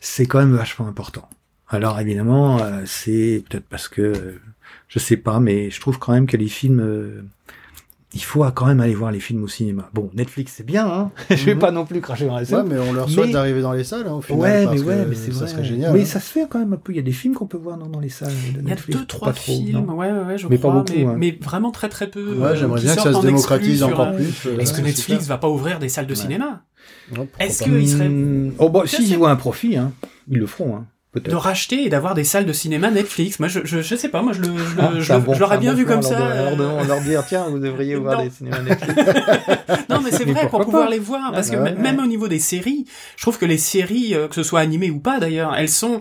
[0.00, 1.28] c'est quand même vachement important.
[1.68, 4.40] Alors, évidemment, euh, c'est peut-être parce que, euh,
[4.88, 7.22] je sais pas, mais je trouve quand même que les films, euh,
[8.16, 9.88] il faut quand même aller voir les films au cinéma.
[9.92, 11.10] Bon, Netflix c'est bien, hein.
[11.30, 11.60] je vais Mhm.
[11.60, 12.66] pas non plus cracher dans la Ouais, soupe.
[12.68, 14.40] mais on leur souhaite Mais- d'arriver dans les salles, hein, au final.
[14.40, 15.48] Ouais, parce mais ouais, que mais c'est ça vrai.
[15.48, 15.92] serait génial.
[15.92, 16.04] Mais hein.
[16.06, 16.92] ça se fait quand même un peu.
[16.92, 18.58] Il y a des films qu'on peut voir dans, dans les salles de Il y
[18.58, 18.98] a Netflix.
[18.98, 21.14] deux, trois trop, films, ouais, ouais, je Mais pas beaucoup, mais, hein.
[21.18, 22.34] mais vraiment très très peu.
[22.38, 24.46] Ouais, euh, j'aimerais bien que ça se en démocratise encore euh, plus.
[24.46, 26.20] euh, Est-ce que Netflix va pas ouvrir des salles de Ouais.
[26.20, 26.62] cinéma?
[27.38, 29.92] Est-ce il serait Hmm, Oh, bah, s'ils voient un profit, hein,
[30.28, 30.86] ils le feront, hein,
[31.20, 33.38] de racheter et d'avoir des salles de cinéma Netflix.
[33.38, 35.58] Moi, je, je, je sais pas, moi, je le, je, Ah, je, bon- je l'aurais
[35.58, 36.14] bien bon vu comme ça.
[36.16, 38.94] de- de- on leur dire, tiens, vous devriez voir des cinémas Netflix.
[39.88, 42.06] Non, mais c'est vrai, pour pouvoir pas les voir, parce que ouais, m- même au
[42.06, 42.84] niveau des séries,
[43.16, 46.00] je trouve que les séries, euh, que ce soit animées ou pas d'ailleurs, elles sont,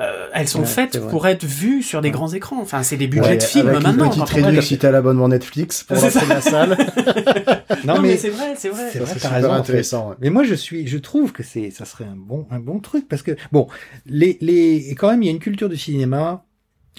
[0.00, 2.12] euh, elles sont Ouais, faites pour être vues sur des Ouais.
[2.12, 2.60] grands écrans.
[2.60, 4.04] Enfin, c'est des budgets Ouais, de films avec maintenant.
[4.06, 6.76] Une petite réduction si t'as l'abonnement Netflix pour rentrer la salle.
[7.84, 8.88] Non, mais, c'est vrai, c'est vrai.
[8.92, 9.58] c'est vrai, t'as raison, en fait.
[9.60, 10.14] intéressant.
[10.20, 13.06] Mais moi, je suis, je trouve que c'est, ça serait un bon, un bon truc
[13.08, 13.68] parce que bon,
[14.06, 16.44] les, les, et quand même, il y a une culture du cinéma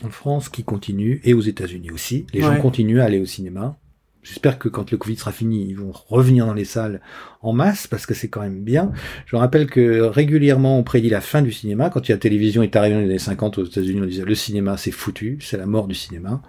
[0.03, 2.27] en France qui continue et aux États-Unis aussi.
[2.33, 3.77] Les gens continuent à aller au cinéma.
[4.21, 6.99] J'espère que quand le Covid sera fini, ils vont revenir dans les salles
[7.47, 8.91] en masse parce que c'est quand même bien.
[9.25, 11.89] Je rappelle que régulièrement on prédit la fin du cinéma.
[11.89, 14.77] Quand la télévision est arrivée dans les années 50 aux États-Unis, on disait le cinéma
[14.77, 16.41] c'est foutu, c'est la mort du cinéma.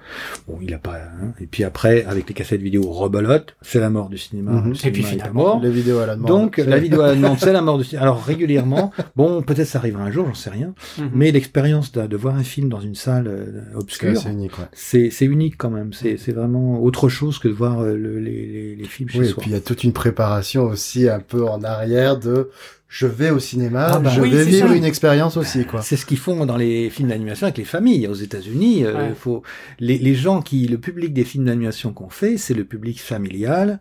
[0.48, 0.96] Bon, il a pas.
[0.96, 1.32] hein.
[1.40, 4.52] Et puis après, avec les cassettes vidéo rebelote, c'est la mort du cinéma.
[4.52, 4.70] Mhm.
[4.72, 5.60] Le Et puis finalement, mort.
[5.62, 6.28] Les vidéos à la demande.
[6.28, 8.02] Donc C'est- la vidéo à la demande, c'est la mort du cinéma.
[8.02, 10.74] Alors régulièrement, bon, peut-être ça arrivera un jour, j'en sais rien.
[10.98, 11.10] Mhm.
[11.14, 14.58] Mais l'expérience de, de voir un film dans une salle euh, c'est obscure, assez unique,
[14.58, 14.64] ouais.
[14.72, 15.92] c'est c'est unique quand même.
[15.92, 19.18] C'est c'est vraiment autre chose que de voir euh, le- les, les, les films chez
[19.20, 22.50] Oui, et puis il y a toute une préparation aussi un peu en arrière de
[22.88, 24.74] je vais au cinéma, Ah bah je oui, vais c'est vivre ça.
[24.76, 25.82] une expérience aussi, quoi.
[25.82, 28.06] C'est ce qu'ils font dans les films d'animation avec les familles.
[28.06, 29.14] Aux États-Unis, euh, Ouais.
[29.18, 29.42] faut
[29.80, 33.80] les, les gens qui, le public des films d'animation qu'on fait, c'est le public familial.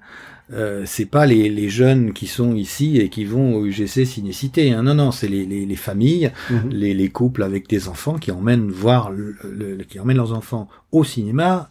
[0.53, 4.71] Euh, c'est pas les, les jeunes qui sont ici et qui vont au UGC Cinécité.
[4.73, 4.83] Hein.
[4.83, 6.69] Non, non, c'est les, les, les familles, Mhm.
[6.71, 10.67] les, les couples avec des enfants qui emmènent voir, le, le- qui emmènent leurs enfants
[10.91, 11.69] au cinéma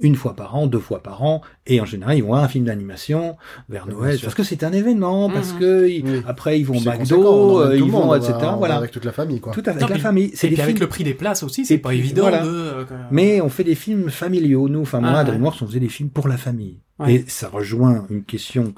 [0.00, 2.48] une fois par an, deux fois par an, et en général ils vont voir un
[2.48, 3.36] film d'animation
[3.68, 5.58] vers Noël parce que c'est un événement, parce Mhm.
[5.60, 6.22] que ils- Oui.
[6.26, 8.32] après ils vont au McDo, euh, ils vont, etc.
[8.42, 9.52] on va Voilà, Avec toute la famille, quoi.
[9.52, 10.30] tout avec Non, la puis- famille.
[10.34, 12.42] C'est puis avec films le prix des places aussi, c'est pas puis, évident voilà.
[12.42, 12.48] de.
[12.48, 14.80] euh, mais on fait des films familiaux, nous.
[14.82, 15.24] Enfin, moi, Ah, à.
[15.24, 16.80] DreamWorks, on faisait des films pour la famille.
[17.00, 17.14] Ouais.
[17.14, 18.72] Et ça rejoint une question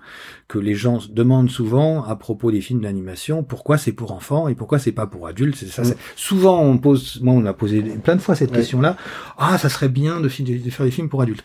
[0.48, 3.42] que les gens demandent souvent à propos des films d'animation.
[3.42, 5.56] Pourquoi c'est pour enfants et pourquoi c'est pas pour adultes?
[5.56, 5.94] C'est ça, Mm.
[6.16, 8.56] Souvent, on pose, moi, on a posé plein de fois cette Ouais.
[8.58, 8.96] question-là.
[9.36, 11.44] Ah, ça serait bien de, faire des films pour adultes.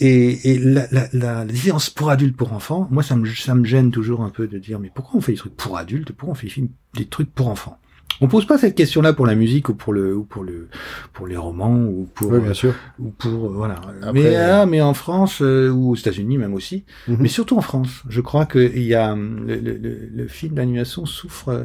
[0.00, 3.54] Et, et la, la, la, la différence pour adultes, pour enfants, moi, ça me, ça
[3.54, 6.12] me gêne toujours un peu de dire, mais pourquoi on fait des trucs pour adultes?
[6.12, 7.78] Pourquoi on fait des films, des trucs pour enfants?
[8.22, 10.68] On pose pas cette question-là pour la musique ou pour le, ou pour le,
[11.14, 12.74] pour les romans ou pour, Oui, bien sûr.
[12.98, 13.76] ou pour euh, voilà.
[14.02, 17.16] Après, mais euh, ah, mais en France euh, ou aux États-Unis même aussi, Mhm.
[17.20, 20.28] mais surtout en France, je crois que il y a hum, le, le, le, le
[20.28, 21.64] film d'animation souffre euh,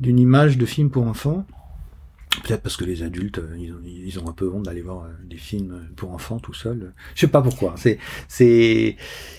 [0.00, 1.46] d'une image de film pour enfants.
[2.42, 5.06] Peut-être parce que les adultes, euh, ils ont, ils ont un peu honte d'aller voir
[5.24, 6.92] des films pour enfants tout seuls.
[7.14, 7.74] Je sais pas pourquoi.
[7.78, 7.98] C'est,
[8.28, 8.96] c'est.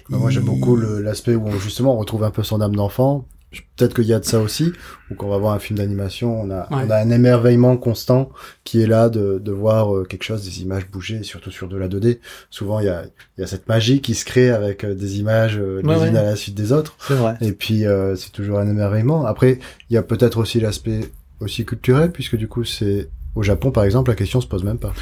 [0.10, 3.28] Moi, j'aime beaucoup l'aspect où on, justement on retrouve un peu son âme d'enfant.
[3.76, 4.72] Peut-être qu'il y a de ça aussi,
[5.12, 6.84] ou quand on va voir un film d'animation, on a, Ouais.
[6.88, 8.30] on a un émerveillement constant
[8.64, 11.78] qui est là de, de voir euh, quelque chose, des images bouger, surtout sur de
[11.78, 12.20] la 2D.
[12.50, 13.04] Souvent, il y a,
[13.38, 15.98] il y a cette magie qui se crée avec euh, des images euh, les Ouais,
[15.98, 16.10] ouais.
[16.10, 16.96] unes à la suite des autres.
[17.10, 17.36] Vrai.
[17.42, 19.26] Et puis, euh, c'est toujours un émerveillement.
[19.26, 19.60] Après,
[19.90, 21.02] il y a peut-être aussi l'aspect
[21.40, 24.78] aussi culturel, puisque du coup, c'est au Japon, par exemple, la question se pose même
[24.80, 24.94] pas.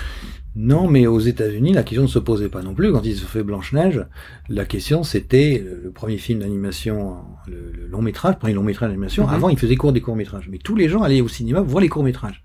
[0.55, 2.91] Non, mais aux États-Unis, la question ne se posait pas non plus.
[2.91, 4.05] Quand ils ont fait Blanche-Neige,
[4.49, 7.17] la question c'était le, le premier film d'animation,
[7.47, 9.25] le, le long métrage, le premier long métrage d'animation.
[9.25, 9.34] Mhm.
[9.34, 11.81] Avant, ils faisaient court des courts métrages, mais tous les gens allaient au cinéma voir
[11.81, 12.43] les courts métrages.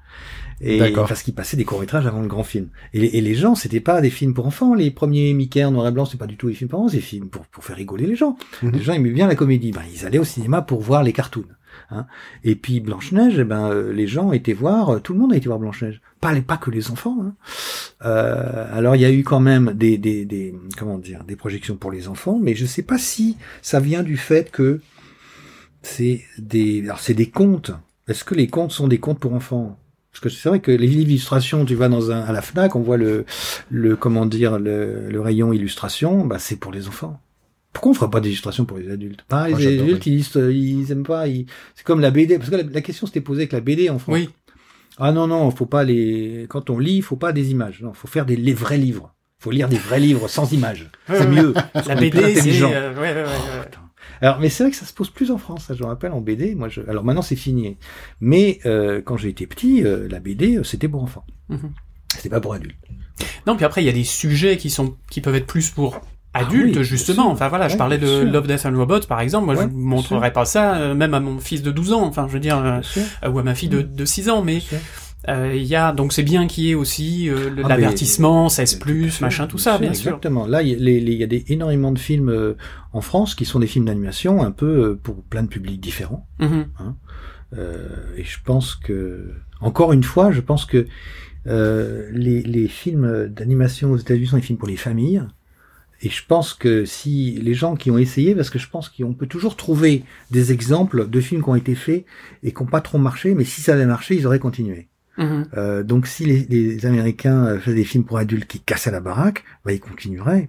[0.60, 2.68] Et parce qu'ils passaient des courts métrages avant le grand film.
[2.92, 4.74] Et les, et les gens, c'était pas des films pour enfants.
[4.74, 6.88] Les premiers Mickey en noir et blanc, c'est pas du tout des films pour enfants,
[6.88, 8.36] c'est des films pour, pour faire rigoler les gens.
[8.62, 8.72] Mhm.
[8.72, 9.70] Les gens aimaient bien la comédie.
[9.70, 11.44] Ben, ils allaient au cinéma pour voir les cartoons.
[11.90, 12.06] Hein.
[12.44, 15.36] Et puis Blanche-Neige, eh ben, euh, les gens étaient voir, euh, tout le monde a
[15.36, 16.00] été voir Blanche-Neige.
[16.20, 17.16] Pas, pas que les enfants.
[17.22, 17.34] Hein.
[18.04, 22.08] Euh, alors il y a eu quand même des, comment dire, des projections pour les
[22.08, 24.80] enfants, mais je sais pas si ça vient du fait que
[25.82, 27.72] c'est des, alors c'est des contes.
[28.06, 29.78] Est-ce que les contes sont des contes pour enfants?
[30.12, 32.80] Parce que c'est vrai que les illustrations, tu vas dans un, à la Fnac, on
[32.80, 33.24] voit le,
[33.70, 37.20] le, comment dire, le, le rayon illustration, bah c'est pour les enfants.
[37.72, 39.22] Pourquoi on ferait pas d'illustration pour les adultes?
[39.28, 41.28] Pareil, Moi, les adultes, ils, ils aiment pas.
[41.28, 41.46] Ils...
[41.74, 43.98] C'est comme la BD, parce que la, la question s'était posée avec la BD en
[43.98, 44.14] France.
[44.14, 44.30] Oui.
[44.96, 46.46] Ah non non, faut pas les.
[46.48, 47.82] Quand on lit, faut pas des images.
[47.82, 49.14] Non, faut faire des les vrais livres.
[49.38, 50.90] Faut lire des vrais livres sans images.
[51.06, 51.54] C'est mieux.
[51.86, 52.60] La BD, c'est.
[52.62, 53.64] euh, ouais, ouais, ouais, ouais.
[53.64, 53.80] Putain.
[54.20, 55.66] Alors, mais c'est vrai que ça se pose plus en France.
[55.66, 56.56] Ça, je me rappelle en BD.
[56.56, 56.80] Moi, je...
[56.88, 57.76] alors maintenant c'est fini.
[58.20, 61.24] Mais euh, quand j'étais petit, euh, la BD euh, c'était pour enfants.
[61.48, 61.72] Mhm.
[62.16, 62.76] C'était pas pour adultes.
[63.46, 66.00] Non, puis après, il y a des sujets qui sont, qui peuvent être plus pour
[66.34, 67.30] Ah oui, bien justement.
[67.30, 68.22] Enfin, voilà, je parlais de.
[68.24, 69.46] Love, Death and Robots, par exemple.
[69.46, 72.04] Moi, Ouais, je ne montrerais pas ça, euh, même à mon fils de 12 ans.
[72.04, 73.02] Enfin, je veux dire, euh, sûr.
[73.32, 74.42] ou à ma fille de, de 6 ans.
[74.42, 74.62] Mais.
[75.28, 78.70] Euh, Il y a donc c'est bien qu'il y ait aussi euh, Ah, l'avertissement, 16
[78.70, 80.10] Tout à plus, machin, tout ça, bien sûr.
[80.10, 80.46] Exactement.
[80.46, 82.54] Là, il y, a des, énormément de films euh,
[82.92, 86.26] en France qui sont des films d'animation, un peu euh, pour plein de publics différents.
[86.38, 86.66] Mhm.
[87.56, 90.86] Euh, et je pense que, encore une fois, je pense que
[91.46, 95.22] euh, les, les films d'animation aux États-Unis sont des films pour les familles.
[96.02, 99.14] Et je pense que si les gens qui ont essayé, parce que je pense qu'on
[99.14, 102.04] peut toujours trouver des exemples de films qui ont été faits
[102.42, 104.88] et qui n'ont pas trop marché, mais si ça avait marché, ils auraient continué.
[105.16, 105.46] Mhm.
[105.56, 109.00] Euh, donc si les, les Américains euh, faisaient des films pour adultes qui cassaient la
[109.00, 110.48] baraque, bah, ils continueraient.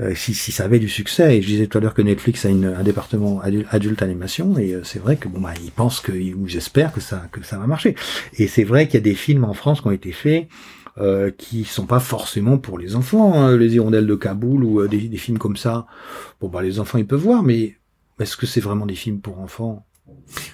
[0.00, 2.46] Euh, si, si ça avait du succès, et je disais tout à l'heure que Netflix
[2.46, 5.70] a une, un département adulte, adulte animation, et euh, c'est vrai que bon bah ils
[5.70, 7.94] pensent que ou j'espère que ça que ça va marcher.
[8.38, 10.48] Et c'est vrai qu'il y a des films en France qui ont été faits
[11.00, 14.88] euh, qui sont pas forcément pour les enfants, hein, les hirondelles de Kaboul ou euh,
[14.88, 15.86] des, des films comme ça.
[16.40, 17.76] Bon bah les enfants ils peuvent voir, mais
[18.20, 19.86] est-ce que c'est vraiment des films pour enfants?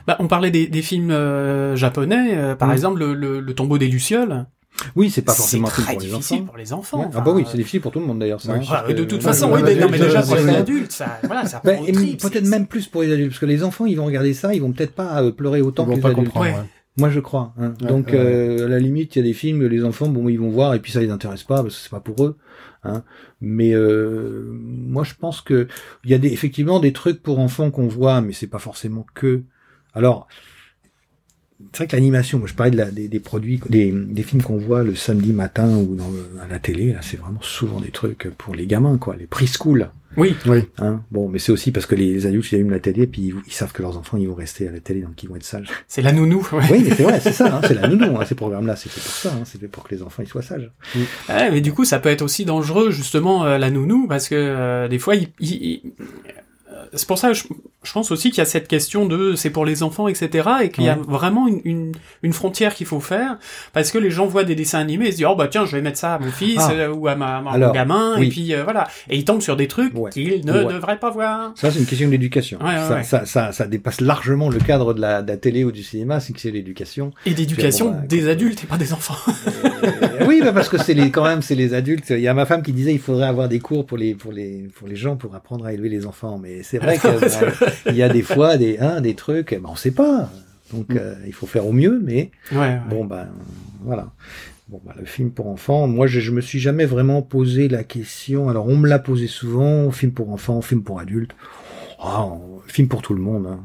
[0.07, 2.73] Bah, on parlait des, des films euh, japonais, euh, par Mm.
[2.73, 4.47] exemple le, le, le tombeau des lucioles.
[4.95, 6.47] Oui, c'est pas forcément un film très pour les difficile enfants.
[6.47, 6.99] pour les enfants.
[7.01, 7.05] Ouais.
[7.09, 8.43] enfin, Ah bah oui, euh, c'est difficile pour tout le monde d'ailleurs.
[8.43, 8.61] Ça, Ouais.
[8.63, 11.61] voilà, de toute façon, oui, non, mais déjà euh, pour les adultes, ça, voilà, ça
[11.61, 14.55] trip, peut-être même plus pour les adultes, parce que les enfants, ils vont regarder ça,
[14.55, 16.27] ils vont peut-être pas euh, pleurer autant Ils que vont les pas adultes.
[16.27, 16.47] comprendre.
[16.59, 16.65] Ouais.
[16.97, 17.53] Moi, je crois.
[17.59, 17.75] hein.
[17.81, 18.15] Ouais, Donc, ouais.
[18.19, 20.75] euh, à la limite, il y a des films, les enfants, bon, ils vont voir,
[20.75, 22.37] et puis ça les intéresse pas, parce que c'est pas pour eux.
[22.85, 23.03] Hein.
[23.41, 25.69] Mais euh, moi, je pense que
[26.05, 29.05] il y a des, effectivement des trucs pour enfants qu'on voit, mais c'est pas forcément
[29.15, 29.43] que.
[29.93, 30.27] Alors,
[31.73, 34.43] c'est vrai que l'animation, moi, je parlais de la, des, des produits, des, des films
[34.43, 37.81] qu'on voit le samedi matin ou dans le- à la télé, là, c'est vraiment souvent
[37.81, 39.91] des trucs pour les gamins, quoi, les preschool.
[40.19, 40.61] Oui, Oui.
[40.79, 43.35] Hein bon, mais c'est aussi parce que les adultes, ils allument la télé, puis ils,
[43.47, 45.45] ils savent que leurs enfants, ils vont rester à la télé, donc ils vont être
[45.45, 45.69] sages.
[45.89, 46.47] c'est la nounou.
[46.53, 46.63] ouais.
[46.71, 49.01] Oui, mais c'est vrai, c'est ça, hein, c'est la nounou, hein, ces programmes-là, c'est fait
[49.03, 50.71] pour ça, hein, c'est fait pour que les enfants, ils soient sages.
[51.29, 54.35] Ouais, mais du coup, ça peut être aussi dangereux, justement, euh, la nounou, parce que
[54.37, 56.33] euh, des fois, il, il- il- euh,
[56.95, 57.45] c'est pour ça que je,
[57.83, 60.71] je pense aussi qu'il y a cette question de c'est pour les enfants, etc., et
[60.71, 61.93] qu'il y a vraiment une, une,
[62.23, 63.39] une frontière qu'il faut faire,
[63.73, 65.73] parce que les gens voient des dessins animés et se disent oh bah tiens, je
[65.77, 66.73] vais mettre ça à mon fils Ah.
[66.73, 69.57] euh, ou à ma, à mon gamin, et puis euh, voilà, et ils tombent sur
[69.57, 70.11] des trucs Ouais.
[70.11, 70.73] qu'ils ne Ouais.
[70.73, 71.53] devraient pas voir.
[71.57, 72.59] Ça, c'est une question d'éducation.
[72.63, 73.03] Ouais, ça.
[73.03, 76.21] Ça, ça, ça dépasse largement le cadre de la, de la télé ou du cinéma,
[76.21, 77.13] c'est que c'est l'éducation.
[77.25, 79.17] Et d'éducation Bon, bah, des adultes et pas des enfants.
[79.87, 82.07] Euh, oui, bah parce que c'est les, quand même, c'est les adultes.
[82.11, 84.33] Il y a ma femme qui disait il faudrait avoir des cours pour les, pour
[84.33, 86.39] les, pour les gens pour apprendre à élever les enfants.
[86.43, 87.09] Mais c'est vrai que
[87.65, 90.31] bah, il y a des fois des, hein, des trucs, bah, on sait pas.
[90.73, 90.97] Donc Mm.
[90.99, 92.81] euh, il faut faire au mieux, mais ouais, ouais.
[92.91, 93.29] bon ben
[93.83, 94.11] voilà.
[94.69, 97.85] Bon bah, le film pour enfants, moi je, je me suis jamais vraiment posé la
[97.85, 98.49] question.
[98.49, 101.37] Alors on me l'a posé souvent, film pour enfants, film pour adultes.
[102.01, 102.27] Ah,
[102.67, 103.47] film pour tout le monde.
[103.47, 103.61] hein.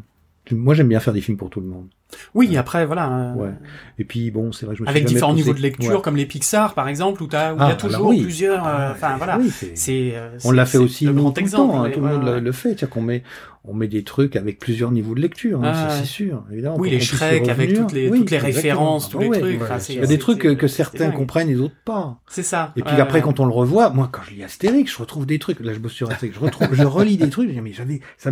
[0.52, 1.88] Moi j'aime bien faire des films pour tout le monde.
[2.34, 3.10] Oui, après voilà.
[3.10, 3.52] euh, Ouais.
[4.00, 6.02] Et puis bon, c'est vrai, je me suis Avec différents posé- niveaux de lecture, Ouais.
[6.02, 8.22] comme les Pixar par exemple, où, t'as- où il Ah, y a alors toujours oui.
[8.22, 8.66] plusieurs.
[8.68, 9.38] euh, Ah, Enfin voilà.
[9.38, 11.84] oui, c'est- C'est, euh, On c'est- l'a fait c'est aussi le grand tout le temps,
[11.84, 13.24] hein, tout le monde le, fait, c'est-à-dire qu'on met,
[13.64, 16.78] on met des trucs avec plusieurs niveaux de lecture, hein, Ah, c'est sûr, évidemment.
[16.80, 19.40] Oui, les Shrek avec toutes les, Oui, toutes les références, Ah tous les ouais.
[19.40, 19.62] trucs.
[19.62, 22.18] enfin, c'est- Il y a des c'est- trucs que, c'est certains comprennent et d'autres pas.
[22.28, 22.74] C'est ça.
[22.76, 25.38] Et puis après, quand on le revoit, moi, quand je lis Astérix, je retrouve des
[25.38, 25.60] trucs.
[25.60, 27.50] Là, je bosse sur Astérix, je retrouve, je relis des trucs.
[27.50, 28.32] Je dis, mais j'avais, ça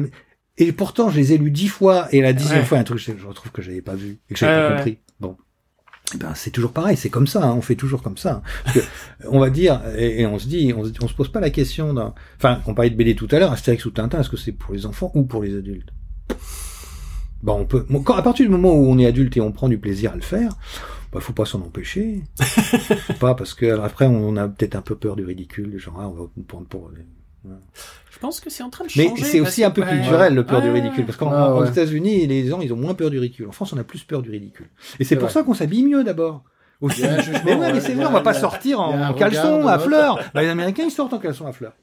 [0.59, 2.65] et pourtant, je les ai lus dix fois, et la dixième Ouais.
[2.65, 4.97] fois, un truc, je, je retrouve que j'avais pas vu, et que j'avais pas compris.
[5.19, 5.35] Bon.
[6.13, 8.35] Eh ben, c'est toujours pareil, c'est comme ça, hein, on fait toujours comme ça.
[8.37, 8.41] hein.
[8.63, 8.83] Parce que,
[9.27, 11.49] on va dire, et, et on se dit, on, se- on se pose pas la
[11.51, 14.37] question d'un, enfin, on parlait de BD tout à l'heure, Astérix ou Tintin, est-ce que
[14.37, 15.89] c'est pour les enfants ou pour les adultes?
[17.43, 19.51] Bah, on peut, bon, quand, à partir du moment où on est adulte et on
[19.51, 20.57] prend du plaisir à le faire,
[21.13, 22.21] bah, faut pas s'en empêcher.
[22.41, 25.97] faut pas, parce que alors, après, on a peut-être un peu peur du ridicule, genre,
[26.01, 26.91] ah, on va nous prendre pour,
[28.21, 29.23] Je pense que c'est en train de mais changer.
[29.23, 29.87] c'est parce aussi un peu ouais.
[29.89, 31.05] culturel, le peur du ridicule.
[31.05, 31.69] Parce qu'aux Ah, ouais.
[31.69, 33.47] États-Unis, les gens, ils ont moins peur du ridicule.
[33.47, 34.67] En France, on a plus peur du ridicule.
[34.99, 35.33] Et c'est C'est pour vrai.
[35.33, 36.43] ça qu'on s'habille mieux d'abord.
[36.81, 37.01] Aussi.
[37.01, 39.13] Il y a un jugement, Mais ouais, mais c'est vrai, on va pas sortir en
[39.13, 40.19] caleçon à fleurs.
[40.33, 41.73] Bah, les Américains, ils sortent en caleçon à fleurs.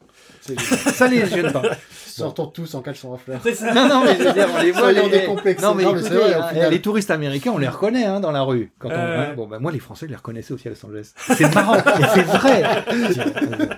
[0.40, 1.62] C'est- Ça les gêne pas.
[2.06, 3.40] Sortons tous en caleçon à fleurs.
[3.42, 3.74] C'est ça.
[3.74, 4.92] Non, non, mais je veux dire, on les voit.
[4.92, 5.66] Les- décomplexés.
[5.66, 6.70] Non, mais Non, mais écoutez, c'est vrai, au hein, final.
[6.70, 8.72] les touristes américains, on les reconnaît hein, dans la rue.
[8.78, 9.20] Quand on, Euh.
[9.30, 11.12] hein, bon, bah, moi, les Français, je les reconnaissais aussi à Los Angeles.
[11.16, 12.62] C'est marrant, mais c'est vrai.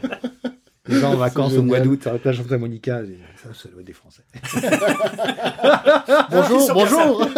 [0.89, 3.01] Les gens en vacances au mois d'août sur la plage Santa Monica,
[3.43, 4.23] ça, ça doit être des Français.
[6.31, 7.29] Bonjour, bonjour.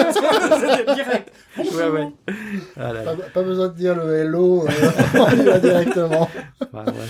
[0.61, 1.33] C'était direct.
[1.59, 2.09] Ouais, ouais.
[2.77, 2.93] Ah.
[3.05, 6.29] Pas, pas besoin de dire le hello, euh, on y va directement.
[6.73, 7.09] Ouais, ouais.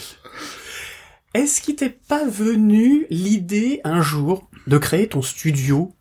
[1.35, 5.93] Est-ce qu'il t'est pas venu l'idée un jour de créer ton studio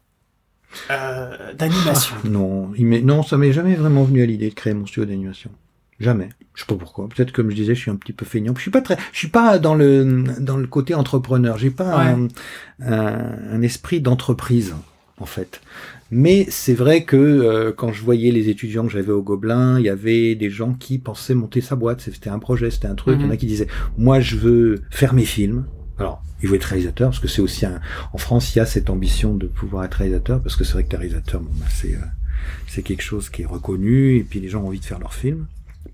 [0.92, 2.16] euh, d'animation?
[2.24, 5.06] Non, il m'est- non, ça m'est jamais vraiment venu à l'idée de créer mon studio
[5.06, 5.52] d'animation.
[6.00, 6.30] Jamais.
[6.56, 7.08] Je sais pas pourquoi.
[7.10, 8.54] Peut-être comme je disais, je suis un petit peu feignant.
[8.56, 11.58] Je suis pas très, je suis pas dans le dans le côté entrepreneur.
[11.58, 12.28] J'ai pas un,
[12.82, 14.76] un- un esprit d'entreprise
[15.20, 15.62] en fait.
[16.12, 19.86] Mais c'est vrai que euh, quand je voyais les étudiants que j'avais au Gobelin, il
[19.86, 22.02] y avait des gens qui pensaient monter sa boîte.
[22.02, 23.18] C'était un projet, c'était un truc.
[23.20, 23.68] Il y en a qui disaient,
[23.98, 25.66] moi je veux faire mes films.
[26.00, 27.80] Alors, il veut être réalisateur parce que c'est aussi un.
[28.14, 30.84] En France, il y a cette ambition de pouvoir être réalisateur parce que c'est vrai
[30.84, 32.00] que t'es réalisateur, bon, bah, c'est euh,
[32.68, 35.14] c'est quelque chose qui est reconnu et puis les gens ont envie de faire leur
[35.14, 35.46] film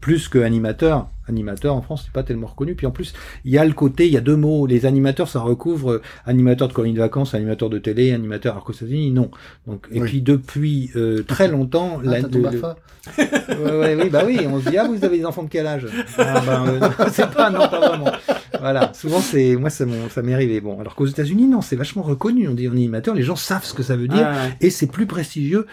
[0.06, 1.08] plus que animateur.
[1.28, 2.76] Animateur en France, c'est pas tellement reconnu.
[2.76, 3.14] Puis en plus,
[3.44, 4.68] il y a le côté, il y a deux mots.
[4.68, 8.64] Les animateurs, ça recouvre euh, animateur de colonies de vacances, animateur de télé, animateur alors
[8.66, 9.32] qu'aux États-Unis, non.
[9.66, 10.08] Donc et Oui.
[10.08, 12.76] puis depuis euh, très longtemps, Ah, la- t'as ton le- BAFA
[13.18, 15.66] Ouais, ouais, oui, bah oui, on se dit, ah, vous avez des enfants de quel
[15.66, 15.88] âge?
[16.20, 18.12] Ah, ben, euh, C'est pas, non, pas vraiment.
[18.60, 20.62] Voilà, souvent, c'est, moi, ça m'est arrivé.
[20.62, 22.48] Bon, alors qu'aux États-Unis, non, c'est vachement reconnu.
[22.48, 24.58] On dit animateur, les gens savent ce que ça veut dire, Ah, ouais.
[24.62, 25.66] et c'est plus prestigieux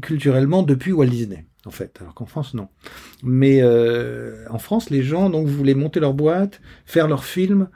[0.00, 1.96] culturellement depuis Walt Disney, en fait.
[2.00, 2.66] Alors qu'en France, non.
[3.22, 7.68] Mais euh, en France, les gens, donc, voulaient monter leur boîte, faire leur film,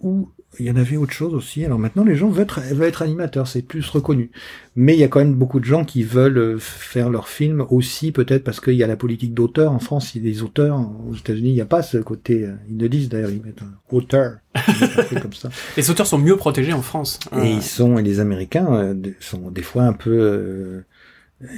[0.00, 1.64] ou il y en avait autre chose aussi.
[1.64, 4.32] Alors maintenant, les gens veulent être, veulent être animateurs, c'est plus reconnu.
[4.74, 7.64] Mais il y a quand même beaucoup de gens qui veulent euh, faire leur film
[7.70, 9.70] aussi, peut-être parce qu'il y a la politique d'auteur.
[9.70, 10.80] En France, il y a des auteurs.
[11.08, 12.44] Aux États-Unis, il n'y a pas ce côté.
[12.46, 14.38] euh, Ils le disent d'ailleurs, ils mettent un auteur.
[15.22, 15.50] Comme ça.
[15.76, 17.20] Les auteurs sont mieux protégés en France.
[17.32, 17.44] Et Ah.
[17.46, 20.84] ils sont, et les Américains euh, sont des fois un peu, euh,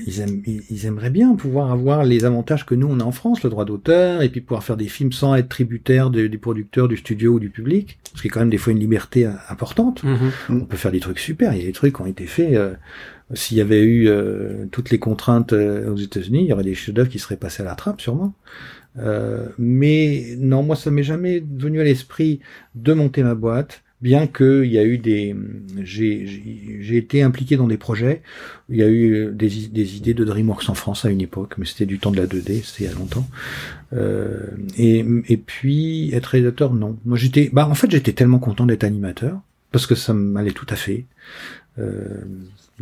[0.06, 3.42] ils, aiment, ils, aimeraient bien pouvoir avoir les avantages que nous on a en France,
[3.42, 6.86] le droit d'auteur, et puis pouvoir faire des films sans être tributaire de- des producteurs,
[6.88, 9.32] du studio ou du public, ce qui est quand même des fois une liberté euh,
[9.48, 10.04] importante.
[10.04, 10.30] Mhm.
[10.50, 11.52] On peut faire des trucs super.
[11.54, 12.54] Il y a des trucs qui ont été faits.
[12.54, 12.74] euh,
[13.34, 16.74] S'il y avait eu euh, toutes les contraintes euh, aux États-Unis, il y aurait des
[16.74, 18.34] chefs-d'œuvre qui seraient passés à la trappe, sûrement.
[18.98, 22.40] Euh, mais non, moi, ça m'est jamais venu à l'esprit
[22.74, 25.34] de monter ma boîte, bien que il y a eu des,
[25.84, 28.22] j'ai été impliqué dans des projets.
[28.68, 31.64] Il y a eu des, des idées de DreamWorks en France à une époque, mais
[31.64, 33.26] c'était du temps de la 2D, c'était il y a longtemps.
[33.92, 36.98] Euh, et, et puis être réalisateur, non.
[37.04, 40.66] Moi, j'étais, bah, en fait, j'étais tellement content d'être animateur parce que ça m'allait tout
[40.68, 41.06] à fait.
[41.78, 42.22] Euh,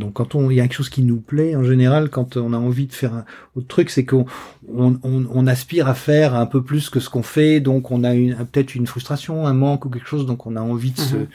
[0.00, 2.52] donc quand on il y a quelque chose qui nous plaît en général quand on
[2.52, 3.24] a envie de faire un
[3.54, 4.24] autre truc c'est qu'on
[4.68, 8.02] on, on, on aspire à faire un peu plus que ce qu'on fait donc on
[8.02, 10.98] a une peut-être une frustration un manque ou quelque chose donc on a envie de
[10.98, 11.26] se Mhm.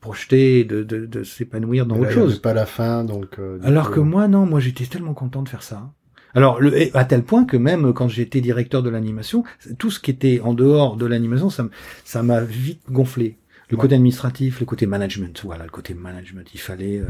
[0.00, 3.38] projeter de de, de s'épanouir dans Mais autre chose pas la fin, donc.
[3.38, 5.90] euh, alors coup, que moi, non, moi j'étais tellement content de faire ça.
[6.32, 9.42] Alors, le, à tel point que même quand j'étais directeur de l'animation,
[9.78, 13.36] tout ce qui était en dehors de l'animation, ça m'a vite gonflé.
[13.70, 13.80] Le Ouais.
[13.82, 17.06] côté administratif, le côté management, voilà, le côté management, il fallait, euh,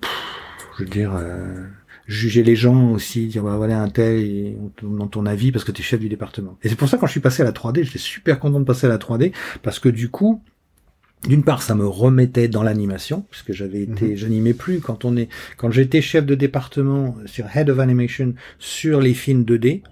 [0.00, 0.10] pff,
[0.78, 1.64] je veux dire, euh,
[2.06, 5.50] juger les gens aussi, dire bah voilà un tel et on te demande ton avis
[5.52, 6.58] parce que tu es chef du département.
[6.62, 8.64] Et c'est pour ça quand je suis passé à la 3D, j'étais super content de
[8.64, 9.32] passer à la 3D
[9.62, 10.42] parce que du coup,
[11.28, 14.16] d'une part, ça me remettait dans l'animation, puisque j'avais été, Mhm.
[14.16, 19.00] j'animais plus quand on est, quand j'étais chef de département sur Head of Animation sur
[19.00, 19.82] les films 2D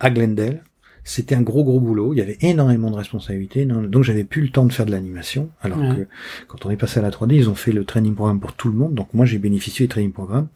[0.00, 0.64] à Glendale.
[1.04, 2.12] C'était un gros gros boulot.
[2.14, 5.50] Il y avait énormément de responsabilités, donc j'avais plus le temps de faire de l'animation.
[5.62, 5.96] Alors Ouais.
[5.96, 6.06] que
[6.46, 8.68] quand on est passé à la 3D, ils ont fait le training programme pour tout
[8.68, 8.94] le monde.
[8.94, 10.48] Donc moi j'ai bénéficié du training programme.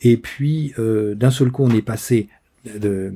[0.00, 2.28] Et puis euh, d'un seul coup, on est passé
[2.64, 3.12] de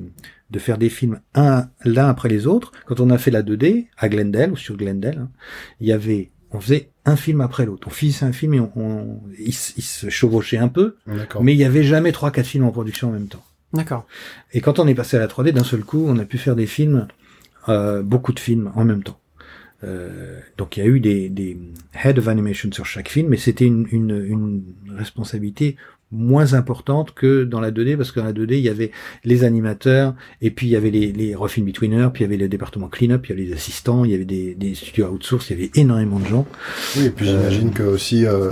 [0.51, 2.71] de faire des films un l'un après les autres.
[2.85, 5.29] Quand on a fait la 2D à Glendale ou sur Glendale, hein,
[5.81, 7.87] il y avait, on faisait un film après l'autre.
[7.87, 11.43] On finissait un film et on, on- il, se- il se chevauchait un peu, D'accord.
[11.43, 13.43] mais il y avait jamais trois quatre films en production en même temps.
[13.73, 14.05] D'accord.
[14.53, 16.55] Et quand on est passé à la 3D, d'un seul coup, on a pu faire
[16.55, 17.07] des films,
[17.69, 19.19] euh, beaucoup de films en même temps.
[19.83, 21.57] Euh, donc il y a eu des, des
[22.03, 25.75] head of animation sur chaque film, mais c'était une, responsabilité
[26.13, 28.91] moins importante que dans la 2D, parce que dans la 2D, il y avait
[29.25, 32.29] les animateurs, et puis il y avait les, les rough in betweeners, puis il y
[32.29, 35.07] avait le département clean-up, il y avait les assistants, il y avait des, des studios
[35.09, 36.45] outsource, il y avait énormément de gens.
[36.97, 38.51] Oui, et puis j'imagine que aussi, euh,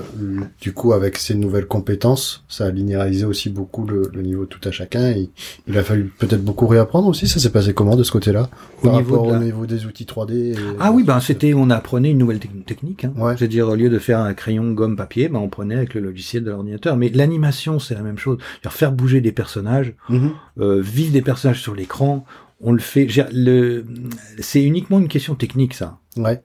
[0.60, 4.60] du coup, avec ces nouvelles compétences, ça a linéarisé aussi beaucoup le, le niveau tout
[4.68, 5.12] à chacun.
[5.12, 5.30] Et
[5.68, 7.28] il a fallu peut-être beaucoup réapprendre aussi.
[7.28, 8.50] Ça s'est passé comment de ce côté-là
[8.82, 11.54] Au Par niveau rapport la- au niveau des outils 3D et- Ah oui, ben c'était,
[11.54, 13.06] on apprenait une nouvelle techn- technique.
[13.06, 13.14] Hein.
[13.18, 13.36] Ouais.
[13.38, 16.44] C'est-à-dire au lieu de faire un crayon, gomme, papier, ben on prenait avec le logiciel
[16.44, 16.98] de l'ordinateur.
[16.98, 18.38] Mais l'animation, c'est la même chose.
[18.70, 19.94] Faire bouger des personnages,
[20.60, 22.26] euh, vivre des personnages sur l'écran.
[22.62, 23.08] On le fait.
[23.34, 23.86] Le,
[24.40, 25.98] c'est uniquement une question technique, ça.
[26.18, 26.42] Ouais.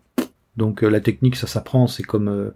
[0.56, 1.86] Donc euh, la technique, ça s'apprend.
[1.86, 2.50] C'est comme, euh,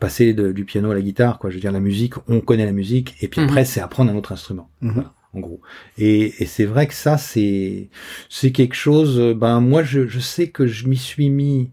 [0.00, 1.50] passer de- du piano à la guitare, quoi.
[1.50, 3.48] Je veux dire, la musique, on connaît la musique, et puis Mhm.
[3.48, 4.92] après, c'est apprendre un autre instrument Mhm.
[4.94, 5.60] Voilà, en gros.
[5.98, 7.90] Et, et c'est vrai que ça, c'est
[8.30, 9.18] c'est quelque chose.
[9.20, 11.70] euh, Ben moi, je, je sais que je m'y suis mis.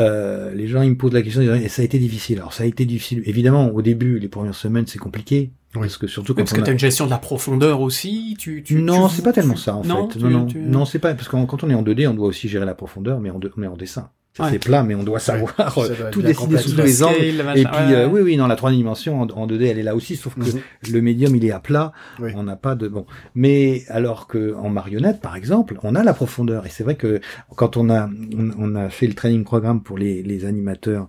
[0.00, 2.38] Euh, les gens ils me posent la question, ils disent, et ça a été difficile.
[2.38, 3.22] Alors ça a été difficile.
[3.26, 5.50] Évidemment, au début, les premières semaines, c'est compliqué.
[5.74, 5.80] Oui.
[5.82, 7.80] Parce que surtout quand parce on que a- tu as une gestion de la profondeur
[7.80, 8.36] aussi.
[8.38, 10.18] Tu, tu, non, tu- c'est pas tellement tu- ça en non, fait.
[10.18, 12.14] tu- non, non, tu- non, c'est pas parce que quand on est en 2D, on
[12.14, 14.10] doit aussi gérer la profondeur, mais en, deux- mais en dessin.
[14.38, 14.46] Ouais.
[14.50, 17.20] C'est plat, mais on doit savoir doit euh, tout dessiner sous tous les scale, angles.
[17.20, 19.78] le Et puis ouais, euh, oui, oui, dans la 3 dimensions, en, en 2D, elle
[19.78, 20.60] est là aussi, sauf que Mhm.
[20.90, 21.92] le médium il est à plat.
[22.18, 22.30] Oui.
[22.34, 23.04] On n'a pas de bon.
[23.34, 26.64] Mais alors que en marionnette, par exemple, on a la profondeur.
[26.64, 27.20] Et c'est vrai que
[27.56, 31.08] quand on a on, on a fait le training programme pour les, les animateurs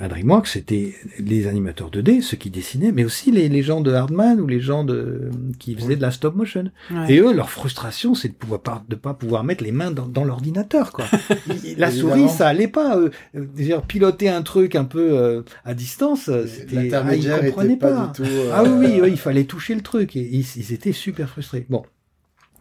[0.00, 3.92] à DreamWorks, c'était les animateurs 2D, ceux qui dessinaient, mais aussi les, les gens de
[3.92, 6.70] Hardman ou les gens de qui faisaient de la stop motion.
[6.90, 7.12] Ouais.
[7.12, 10.06] Et eux, leur frustration, c'est de pouvoir pas de pas pouvoir mettre les mains dans,
[10.06, 11.04] dans l'ordinateur, quoi.
[11.76, 12.96] La souris, ça allait pas.
[12.96, 17.90] Euh, dire, piloter un truc un peu euh, à distance, c'était ah, ils comprenaient pas,
[17.92, 18.06] pas.
[18.06, 18.22] du tout.
[18.28, 21.28] euh, Ah oui, oui, oui, il fallait toucher le truc et ils, ils étaient super
[21.28, 21.66] frustrés.
[21.68, 21.82] Bon.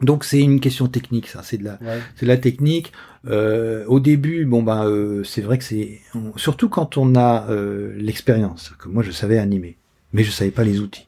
[0.01, 1.41] Donc c'est une question technique, ça.
[1.43, 1.99] C'est de la, ouais.
[2.15, 2.91] c'est de la technique.
[3.27, 7.47] Euh, au début, bon ben, euh, c'est vrai que c'est on- surtout quand on a
[7.49, 8.73] euh, l'expérience.
[8.79, 9.77] Que moi, je savais animer,
[10.13, 11.07] mais je savais pas les outils.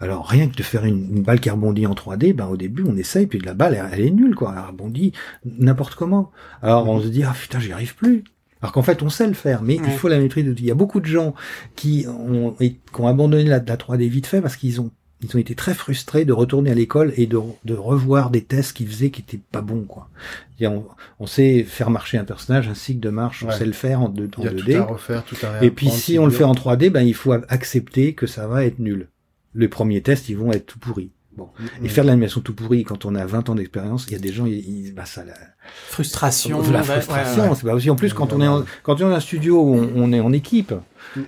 [0.00, 2.84] Alors rien que de faire une, une balle qui rebondit en 3D, ben au début
[2.86, 5.12] on essaye, puis la balle elle, elle est nulle quoi, elle rebondit
[5.44, 6.32] n'importe comment.
[6.62, 8.24] Alors on se dit ah putain j'y arrive plus.
[8.60, 9.84] Alors qu'en fait on sait le faire, mais Ouais.
[9.86, 10.64] il faut la maîtrise d'outils.
[10.64, 11.34] Il y a beaucoup de gens
[11.76, 14.90] qui ont, et- qui ont abandonné la, la 3D vite fait parce qu'ils ont
[15.28, 18.72] ils ont été très frustrés de retourner à l'école et de, de revoir des tests
[18.74, 20.08] qu'ils faisaient qui étaient pas bons quoi.
[20.62, 20.84] On,
[21.18, 24.08] on sait faire marcher un personnage, un cycle de marche, on sait le faire en,
[24.08, 24.76] deux- en Il y a tout 2D.
[24.76, 25.64] à refaire, tout à réapprendre.
[25.64, 28.64] Et puis si on le fait en 3D, ben il faut accepter que ça va
[28.64, 29.08] être nul.
[29.54, 31.10] Les premiers tests, ils vont être tout pourris.
[31.36, 31.48] Bon.
[31.80, 34.16] Mm, Et faire de l'animation tout pourri quand on a 20 ans d'expérience, il y
[34.16, 34.54] a des gens, ils,
[34.86, 35.24] ils- bah ça,
[35.88, 36.60] Frustration.
[36.70, 37.54] la ouais, frustration, ouais, ouais.
[37.56, 37.90] c'est pas aussi.
[37.90, 40.12] En plus, quand on est en, quand on est dans un studio où on, on
[40.12, 40.72] est en équipe,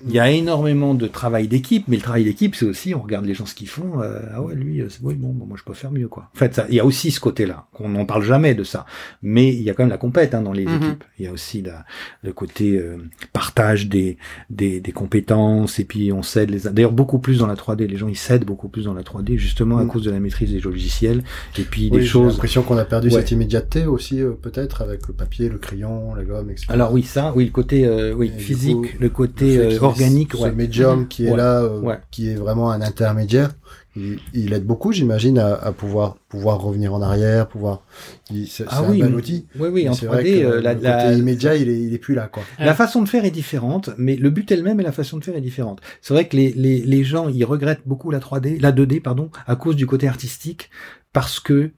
[0.07, 3.27] il y a énormément de travail d'équipe, mais le travail d'équipe, c'est aussi, on regarde
[3.27, 4.01] les gens ce qu'ils font.
[4.03, 6.29] euh, ah ouais, lui, euh, c'est oui, bon, bon, moi je peux faire mieux, quoi.
[6.35, 8.87] En fait, ça- il y a aussi ce côté-là, qu'on n'en parle jamais de ça,
[9.23, 10.77] mais il y a quand même la compète hein, dans les Mhm.
[10.77, 11.05] équipes.
[11.19, 11.85] Il y a aussi la,
[12.25, 12.97] le côté euh,
[13.33, 14.17] partage des,
[14.51, 16.61] des des compétences, et puis on cède les.
[16.71, 17.87] D'ailleurs, beaucoup plus dans la 3D.
[17.87, 19.89] Les gens ils cèdent beaucoup plus dans la 3D, justement à Mhm.
[19.91, 21.23] cause de la maîtrise des logiciels,
[21.59, 22.33] et puis Oui, des j'ai choses.
[22.33, 23.15] l'impression qu'on a perdu Ouais.
[23.15, 26.67] cette immédiateté aussi, euh, peut-être, avec le papier, le crayon, la gomme, etc.
[26.71, 29.79] Alors oui, ça, oui, le côté euh, oui Et du physique, coup, le côté euh,
[29.81, 30.53] organique, ce ouais.
[30.53, 31.37] médium qui est Ouais.
[31.37, 31.99] là, euh, Ouais.
[32.11, 33.51] qui est vraiment un intermédiaire,
[33.99, 37.83] il, il aide beaucoup, j'imagine, à, à pouvoir pouvoir revenir en arrière, pouvoir.
[38.31, 39.47] il- C'est Ah c'est oui, un bel outil.
[39.59, 41.81] Oui, oui, en c'est vrai 3D, que euh, la, le la- côté immédiat, il est,
[41.81, 42.43] il est plus là, quoi.
[42.59, 45.17] la façon de faire est différente, mais le but est le même et la façon
[45.17, 45.81] de faire est différente.
[46.03, 49.31] C'est vrai que les, les, les gens, ils regrettent beaucoup la 3D, la 2D, pardon,
[49.47, 50.69] à cause du côté artistique,
[51.15, 51.71] parce que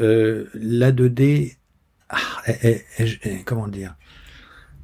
[0.00, 1.56] euh, la 2D,
[2.14, 3.94] ah, elle- elle- comment dire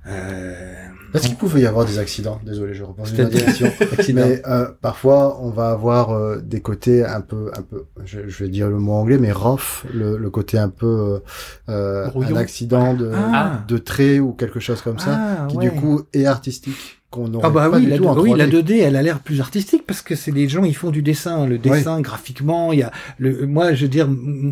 [0.07, 2.41] euh, Est-ce qu'il pouvait y avoir des accidents?
[2.45, 3.71] Désolé, je reprends une direction.
[4.15, 8.45] Mais euh, parfois, on va avoir euh, des côtés un peu, un peu, je, je
[8.45, 11.19] vais dire le mot anglais, mais rough, le, le côté un peu euh,
[11.69, 13.63] euh, un accident de, Ah.
[13.69, 15.69] de trait ou quelque chose comme ça, Ah, qui ouais.
[15.69, 18.31] du coup est artistique, qu'on n'aurait Ah bah pas oui, du la, tout en oui,
[18.31, 18.37] 3D.
[18.37, 21.03] la 2D, elle a l'air plus artistique parce que c'est des gens, ils font du
[21.03, 22.73] dessin, le dessin graphiquement.
[22.73, 24.09] Il y a le, moi, je veux dire,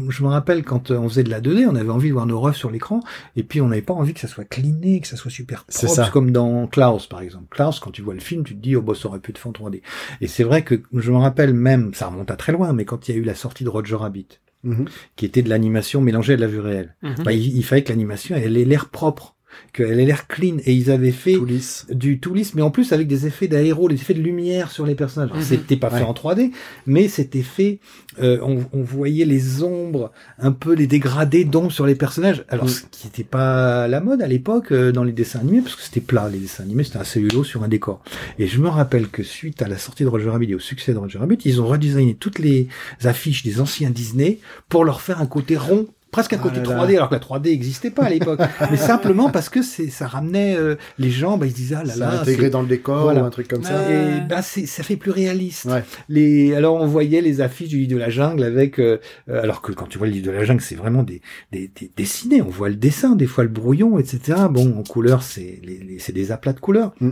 [0.08, 2.26] je me rappelle quand euh, on faisait de la 2D, on avait envie de voir
[2.26, 3.00] nos refs sur l'écran,
[3.36, 5.86] et puis on n'avait pas envie que ça soit cleané, que ça soit super C'est
[5.86, 6.10] propre, ça.
[6.12, 7.46] comme dans Klaus par exemple.
[7.50, 9.38] Klaus, quand tu vois le film, tu te dis, oh bah ça aurait pu être
[9.38, 9.82] fait en 3D.
[10.20, 13.08] Et c'est vrai que je me rappelle même, ça remonte à très loin, mais quand
[13.08, 14.26] il y a eu la sortie de Roger Rabbit,
[14.64, 14.86] Mhm.
[15.14, 17.14] qui était de l'animation mélangée à de la vue réelle, Mhm.
[17.24, 19.36] bah, il, il fallait que l'animation, elle ait l'air propre,
[19.72, 21.86] qu'elle ait l'air clean, et ils avaient fait Tout lisse.
[21.90, 24.86] du tout lisse, mais en plus avec des effets d'aéro, des effets de lumière sur
[24.86, 25.30] les personnages.
[25.30, 25.48] Alors, Mhm.
[25.48, 26.50] C'était pas fait en 3D,
[26.86, 27.78] mais c'était fait.
[28.20, 30.10] euh, on, on voyait les ombres,
[30.40, 32.44] un peu les dégradés d'ombres sur les personnages.
[32.48, 32.70] Alors Mhm.
[32.70, 35.82] ce qui n'était pas la mode à l'époque euh, dans les dessins animés, parce que
[35.82, 38.02] c'était plat les dessins animés, c'était un cellulo sur un décor.
[38.40, 40.92] Et je me rappelle que suite à la sortie de Roger Rabbit et au succès
[40.92, 42.66] de Roger Rabbit, ils ont redesigné toutes les
[43.04, 45.86] affiches des anciens Disney pour leur faire un côté rond.
[46.10, 46.86] Presque un Ah côté là là.
[46.86, 48.40] 3D, alors que la 3D n'existait pas à l'époque.
[48.70, 51.84] mais simplement parce que c'est, ça ramenait euh, les gens, bah, ils se disaient, ah
[51.84, 53.22] là Ça là, intégré dans le décor Voilà.
[53.22, 53.90] ou un truc comme ça.
[53.92, 55.66] Et bah c'est ça fait plus réaliste.
[55.66, 55.84] Ouais.
[56.08, 58.98] Les alors on voyait les affiches du livre de la jungle avec euh,
[59.28, 61.20] euh, alors que quand tu vois le livre de la jungle c'est vraiment des,
[61.52, 62.40] des, des dessinés.
[62.42, 64.38] On voit le dessin, des fois le brouillon, etc.
[64.50, 66.94] Bon en couleur c'est les, les- c'est des aplats de couleurs.
[67.00, 67.10] Mm.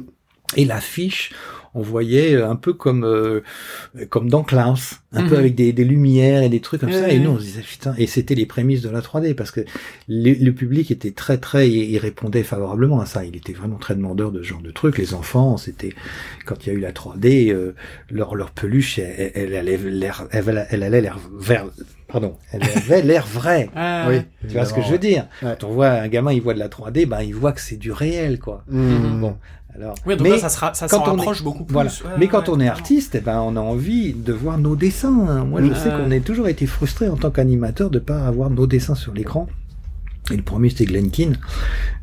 [0.56, 1.32] Et l'affiche
[1.76, 3.40] on voyait euh, un peu comme euh,
[4.10, 5.40] comme dans Klaus, un peu Mhm.
[5.40, 7.02] avec des, des lumières et des trucs comme ça.
[7.02, 7.94] Ouais, Et nous on se disait putain.
[7.98, 9.60] Et c'était les prémices de la 3D parce que
[10.08, 13.24] le, le public était très très il répondait favorablement à ça.
[13.24, 14.98] Il était vraiment très demandeur de ce genre de trucs.
[14.98, 15.92] Les enfants c'était
[16.46, 17.74] quand il y a eu la 3D, euh,
[18.10, 21.66] leur, leur peluche, elle, elle, elle allait l'air, elle, elle allait l'air vert,
[22.08, 23.68] pardon, elle avait l'air vrai.
[23.76, 24.20] Ah, Oui.
[24.48, 25.26] Tu vois ce que je veux dire?
[25.42, 25.54] Ouais.
[25.60, 27.76] Quand on voit un gamin, il voit de la 3D, ben il voit que c'est
[27.76, 28.64] du réel, quoi.
[28.68, 29.20] Mhm.
[29.20, 29.36] Bon,
[29.76, 29.94] alors.
[30.06, 31.72] Oui, donc mais là, ça, sera, ça s'en est- beaucoup plus.
[31.72, 31.90] voilà.
[31.90, 32.68] Ouais, mais quand ouais, on est ouais.
[32.68, 35.26] artiste, eh ben on a envie de voir nos dessins.
[35.28, 35.44] hein.
[35.44, 38.66] Moi, je sais qu'on a toujours été frustré en tant qu'animateur de pas avoir nos
[38.66, 39.46] dessins sur l'écran.
[40.32, 41.36] Et le premier, c'était Glenn Keane.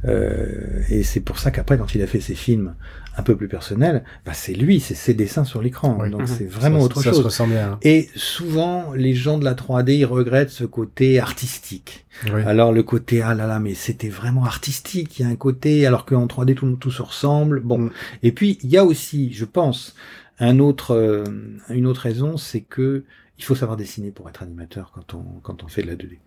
[0.05, 2.75] Euh, et c'est pour ça qu'après, quand il a fait ses films
[3.15, 5.97] un peu plus personnels, bah, c'est lui, c'est ses dessins sur l'écran.
[6.01, 6.09] Oui.
[6.09, 6.27] Donc Mhm.
[6.27, 7.19] c'est vraiment ça, autre ça chose.
[7.19, 7.73] se ressent bien.
[7.73, 7.79] hein.
[7.83, 12.05] Et souvent, les gens de la 3D, ils regrettent ce côté artistique.
[12.33, 12.41] Oui.
[12.45, 15.19] Alors le côté, ah là là, mais c'était vraiment artistique.
[15.19, 17.59] Il y a un côté, alors qu'en 3D, tout, tout se ressemble.
[17.61, 17.77] Bon.
[17.77, 17.91] Mm.
[18.23, 19.95] Et puis, il y a aussi, je pense,
[20.39, 21.23] un autre, euh,
[21.69, 23.03] une autre raison, c'est que
[23.39, 26.19] il faut savoir dessiner pour être animateur quand on quand on fait de la 2D.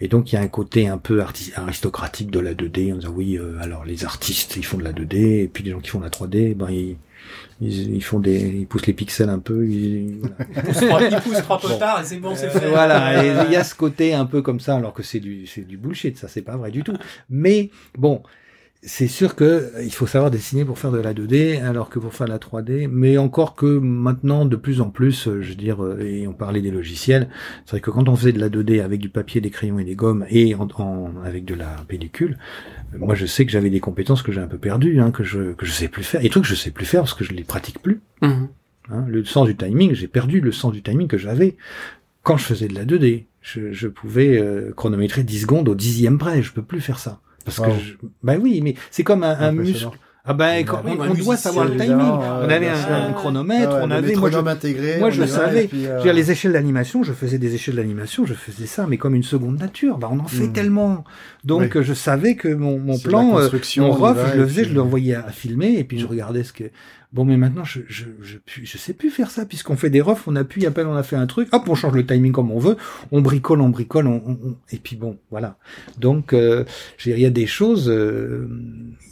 [0.00, 1.22] Et donc il y a un côté un peu
[1.56, 2.92] aristocratique de la 2D.
[2.92, 5.72] On dit oui, euh, alors les artistes ils font de la 2D et puis les
[5.72, 6.96] gens qui font de la 3D, ben ils
[7.60, 9.66] ils, font des, ils poussent les pixels un peu.
[9.66, 10.20] Ils,
[10.88, 11.08] voilà.
[11.08, 12.68] ils, poussent, trois, potards et c'est bon, c'est fait.
[12.68, 15.62] Voilà, il y a ce côté un peu comme ça, alors que c'est du, c'est
[15.62, 16.96] du bullshit, ça c'est pas vrai du tout.
[17.30, 18.22] Mais bon,
[18.84, 22.00] c'est sûr que euh, il faut savoir dessiner pour faire de la 2D, alors que
[22.00, 25.50] pour faire de la 3D, mais encore que maintenant, de plus en plus, euh, je
[25.50, 27.28] veux dire, euh, et on parlait des logiciels,
[27.64, 29.84] c'est vrai que quand on faisait de la 2D avec du papier, des crayons et
[29.84, 32.38] des gommes, et en, avec de la pellicule,
[32.98, 35.52] moi je sais que j'avais des compétences que j'ai un peu perdues, hein, que je
[35.52, 37.32] que je sais plus faire, et trucs que je sais plus faire parce que je
[37.32, 38.00] les pratique plus.
[38.20, 38.46] Mmh.
[38.90, 41.56] Hein, le sens du timing, j'ai perdu le sens du timing que j'avais
[42.24, 43.26] quand je faisais de la 2D.
[43.40, 44.40] Je, je pouvais
[44.76, 47.21] chronométrer 10 secondes au dixième près, je peux plus faire ça.
[47.44, 47.94] Parce que je...
[48.22, 49.88] ben oui, mais c'est comme un, un muscle.
[50.24, 51.98] Ah ben, quand, on, doit savoir le timing.
[51.98, 55.68] on avait un, chronomètre, on avait moi je, intégré, moi je savais.
[55.74, 56.12] Euh...
[56.12, 59.58] les échelles d'animation, je faisais des échelles d'animation, je faisais ça, mais comme une seconde
[59.58, 59.98] nature.
[59.98, 60.52] Bah on en fait hmm.
[60.52, 61.04] tellement.
[61.42, 63.48] Donc je savais que mon, mon plan, euh,
[63.78, 66.10] mon rough, je le faisais, je l'envoyais à filmer et puis je hmm.
[66.10, 66.64] regardais ce que.
[67.12, 70.22] Bon, mais maintenant je je je, je sais plus faire ça puisqu'on fait des roughs,
[70.26, 72.50] on appuie, à peine on a fait un truc, hop, on change le timing comme
[72.50, 72.76] on veut,
[73.10, 75.58] on bricole, on bricole, on, on, et puis bon, voilà.
[75.98, 76.64] Donc euh,
[77.04, 78.48] il y a des choses, euh,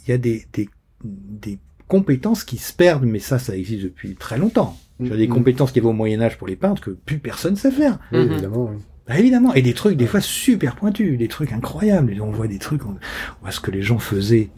[0.05, 0.69] il y a des, des
[1.03, 4.77] des compétences qui se perdent, mais ça, ça existe depuis très longtemps.
[4.99, 5.29] Il y a des mm-hmm.
[5.29, 7.99] compétences qui avaient au Moyen Âge pour les peintres que plus personne sait faire.
[8.11, 8.31] Mm-hmm.
[8.31, 8.71] évidemment.
[9.07, 12.15] Bah, évidemment, et des trucs des fois super pointus, des trucs incroyables.
[12.21, 12.97] On voit des trucs, on
[13.41, 14.49] voit ce que les gens faisaient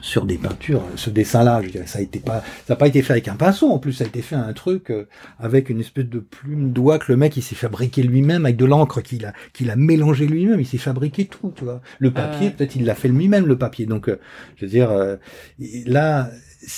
[0.00, 0.82] sur des peintures.
[0.96, 3.34] Ce dessin-là, je dirais, ça a été pas, ça n'a pas été fait avec un
[3.34, 3.70] pinceau.
[3.70, 5.06] En plus, ça a été fait un truc euh,
[5.38, 8.64] avec une espèce de plume d'oie que le mec il s'est fabriqué lui-même avec de
[8.64, 10.60] l'encre qu'il a, qu'il a mélangé lui-même.
[10.60, 11.80] Il s'est fabriqué tout, tu vois.
[11.98, 13.86] Le papier, peut-être il l'a fait lui-même le papier.
[13.86, 14.18] Donc, euh,
[14.56, 15.16] je veux dire, euh,
[15.86, 16.30] là.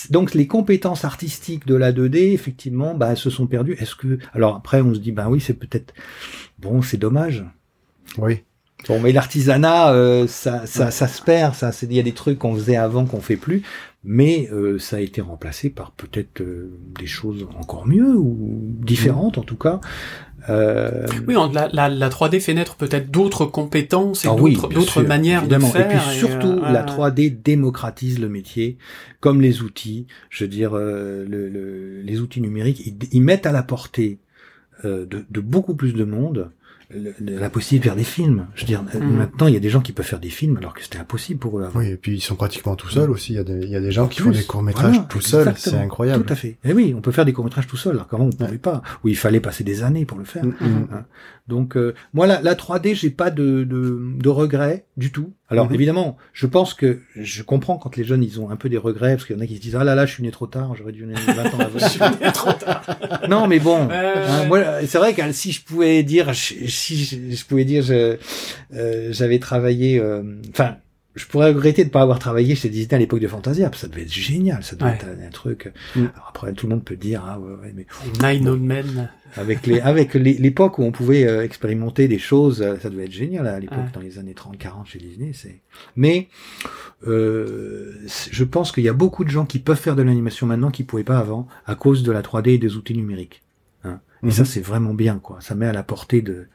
[0.09, 3.77] Donc les compétences artistiques de la 2D, effectivement, bah, elles se sont perdues.
[3.79, 5.93] Est-ce que alors après on se dit bah oui c'est peut-être
[6.59, 7.45] bon c'est dommage.
[8.17, 8.41] Oui.
[8.89, 11.55] Bon, mais l'artisanat, euh, ça, ça, ça, se perd.
[11.55, 13.63] Ça, il y a des trucs qu'on faisait avant qu'on fait plus,
[14.03, 18.37] mais euh, ça a été remplacé par peut-être euh, des choses encore mieux ou
[18.81, 19.81] différentes en tout cas.
[20.47, 25.59] Oui, la, la, la 3D fait naître peut-être d'autres compétences et ah d'autres manières de
[25.59, 25.91] faire.
[25.91, 28.77] Et puis surtout, la 3D démocratise le métier,
[29.21, 30.07] comme les outils.
[30.29, 34.19] Je veux dire, le, les outils numériques, ils, ils, mettent à la portée
[34.85, 36.51] de, de beaucoup plus de monde
[36.91, 38.47] la possibilité de faire des films.
[38.55, 38.99] Je veux dire, mm.
[38.99, 41.41] maintenant, il y a des gens qui peuvent faire des films alors que c'était impossible
[41.41, 41.81] pour eux avant.
[41.81, 43.33] Oui, et puis ils sont pratiquement tout seuls aussi.
[43.33, 45.53] Il y a des, il y a des gens qui font des courts-métrages tout seuls.
[45.57, 46.25] C'est incroyable.
[46.25, 46.49] Tout à fait.
[46.49, 48.59] Et eh oui, on peut faire des courts-métrages tout seul alors qu'avant, on ne pouvait
[48.59, 48.83] pas.
[49.03, 50.45] Ou il fallait passer des années pour le faire.
[50.45, 50.89] Mm, mm.
[50.93, 51.05] Hein.
[51.49, 55.33] Donc, euh, moi, la, la 3D, j'ai pas de, de, de regrets du tout.
[55.51, 55.75] Alors mhm.
[55.75, 59.15] évidemment, je pense que je comprends quand les jeunes ils ont un peu des regrets
[59.15, 60.47] parce qu'il y en a qui se disent ah là là je suis né trop
[60.47, 61.79] tard, j'aurais dû naître 20 ans avant.
[61.79, 62.83] je suis né trop tard.
[63.29, 67.67] non mais bon, hein, moi c'est vrai que si je pouvais dire si je, pouvais
[67.67, 68.17] dire euh,
[69.11, 70.79] j'avais travaillé euh, enfin
[71.15, 73.87] je pourrais regretter de pas avoir travaillé chez Disney à l'époque de Fantasia, parce que
[73.87, 75.73] ça devait être génial, ça devait être un, truc.
[75.95, 76.07] Mm.
[76.29, 77.87] après, tout le monde peut dire, ah ouais, ouais mais
[78.21, 79.11] Nine Old Men.
[79.37, 83.13] Avec les, avec l'époque où on pouvait euh, expérimenter des choses, euh, ça devait être
[83.13, 85.33] génial à l'époque, dans les années 30, 40 chez Disney.
[85.35, 85.61] C'est.
[85.97, 86.29] Mais
[87.07, 90.71] euh, je pense qu'il y a beaucoup de gens qui peuvent faire de l'animation maintenant
[90.71, 93.43] qui pouvaient pas avant, à cause de la 3D et des outils numériques.
[93.83, 94.01] Hein.
[94.25, 94.47] Et ça, mhm.
[94.47, 95.39] c'est vraiment bien, quoi.
[95.41, 96.47] Ça met à la portée de,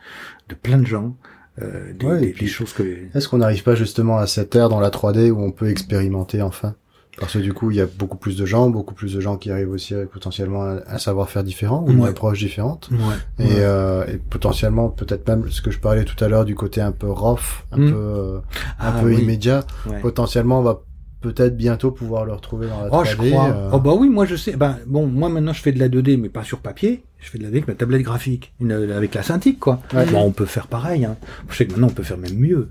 [0.47, 1.15] de plein de gens.
[1.61, 2.83] Euh, des, choses que.
[3.13, 6.41] Est-ce qu'on n'arrive pas justement à cette ère dans la 3D où on peut expérimenter
[6.41, 6.75] enfin?
[7.19, 9.35] Parce que du coup, il y a beaucoup plus de gens, beaucoup plus de gens
[9.35, 12.89] qui arrivent aussi avec potentiellement un, savoir-faire différent ou une approche différente.
[12.91, 13.45] Ouais.
[13.45, 16.79] Et, euh, et, potentiellement, peut-être même ce que je parlais tout à l'heure du côté
[16.79, 17.91] un peu rough, un hmm.
[17.91, 18.37] peu, euh,
[18.79, 19.65] un ah peu immédiat.
[20.01, 20.81] Potentiellement, on va
[21.21, 22.91] peut-être bientôt pouvoir le retrouver dans la 3D.
[22.93, 23.49] Oh, je crois.
[23.49, 23.69] Euh.
[23.73, 24.55] Oh bah oui, moi je sais.
[24.55, 27.03] Ben bon, moi maintenant je fais de la 2D, mais pas sur papier.
[27.19, 29.81] Je fais de la 2D avec ma tablette graphique, une, avec la Cintiq quoi.
[30.11, 31.05] Bon, on peut faire pareil.
[31.05, 31.17] Hein.
[31.49, 32.69] Je sais que maintenant on peut faire même mieux.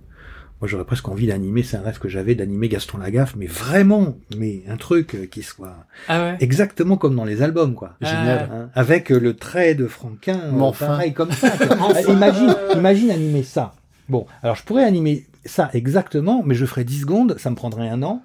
[0.61, 4.17] Moi j'aurais presque envie d'animer, c'est un rêve que j'avais d'animer Gaston Lagaffe, mais vraiment,
[4.37, 7.95] mais un truc euh, qui soit ah exactement comme dans les albums quoi.
[8.03, 8.51] Ah Génial.
[8.53, 8.71] Hein.
[8.75, 10.87] avec euh, le trait de Franquin, enfin.
[10.87, 11.53] pareil comme ça.
[12.09, 13.75] imagine, imagine animer ça.
[14.09, 17.89] Bon, alors je pourrais animer ça exactement, mais je ferais 10 secondes, ça me prendrait
[17.89, 18.23] un an.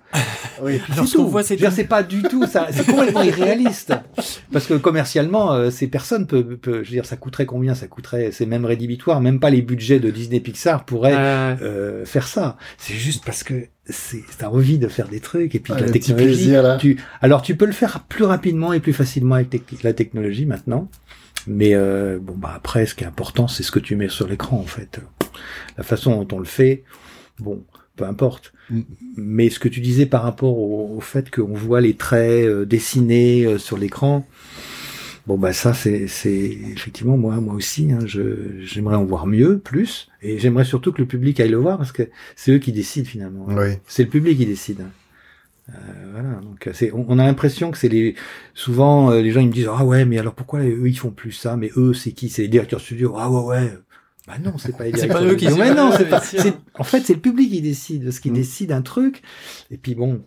[0.62, 1.18] oui, c'est.
[1.18, 3.94] Voit, c'est pas du tout ça, c'est complètement irréaliste.
[4.52, 7.76] Parce que commercialement, euh, ces personnes peuvent, je veux dire, ça coûterait combien?
[7.76, 12.28] Ça coûterait, c'est même rédhibitoire, même pas les budgets de Disney Pixar pourraient euh, faire
[12.28, 12.58] ça.
[12.78, 16.54] C'est juste parce que c'est t'as envie de faire des trucs et puis la technologie.
[16.80, 20.90] Tu, alors tu peux le faire plus rapidement et plus facilement avec la technologie maintenant.
[21.48, 24.28] Mais euh, bon bah après, ce qui est important, c'est ce que tu mets sur
[24.28, 25.02] l'écran en fait.
[25.78, 26.84] La façon dont on le fait,
[27.40, 27.64] bon,
[27.96, 28.54] peu importe.
[28.70, 28.82] Mm.
[29.18, 33.46] Mais ce que tu disais par rapport au, fait qu'on voit les traits euh, dessinés
[33.46, 34.26] euh, sur l'écran,
[35.26, 39.58] Bon bah ça c'est c'est effectivement moi moi aussi hein, je j'aimerais en voir mieux
[39.58, 42.74] plus et j'aimerais surtout que le public aille le voir parce que c'est eux qui
[42.74, 43.46] décident finalement.
[43.48, 43.78] Oui.
[43.88, 44.84] C'est le public qui décide.
[45.70, 45.74] Euh,
[46.12, 48.16] voilà donc c'est on, on a l'impression que c'est les
[48.54, 51.12] souvent euh, les gens ils me disent ah ouais mais alors pourquoi eux ils font
[51.12, 51.56] plus ça?
[51.56, 52.28] Mais eux c'est qui?
[52.28, 53.74] C'est les directeurs studio ah ouais ouais
[54.28, 55.48] bah non c'est pas C'est pas eux qui.
[55.48, 55.90] Ouais, décident.
[55.90, 56.22] non pas
[56.80, 58.36] en fait c'est le public qui décide parce qu'il Mm.
[58.36, 59.22] décide un truc
[59.72, 60.22] et puis bon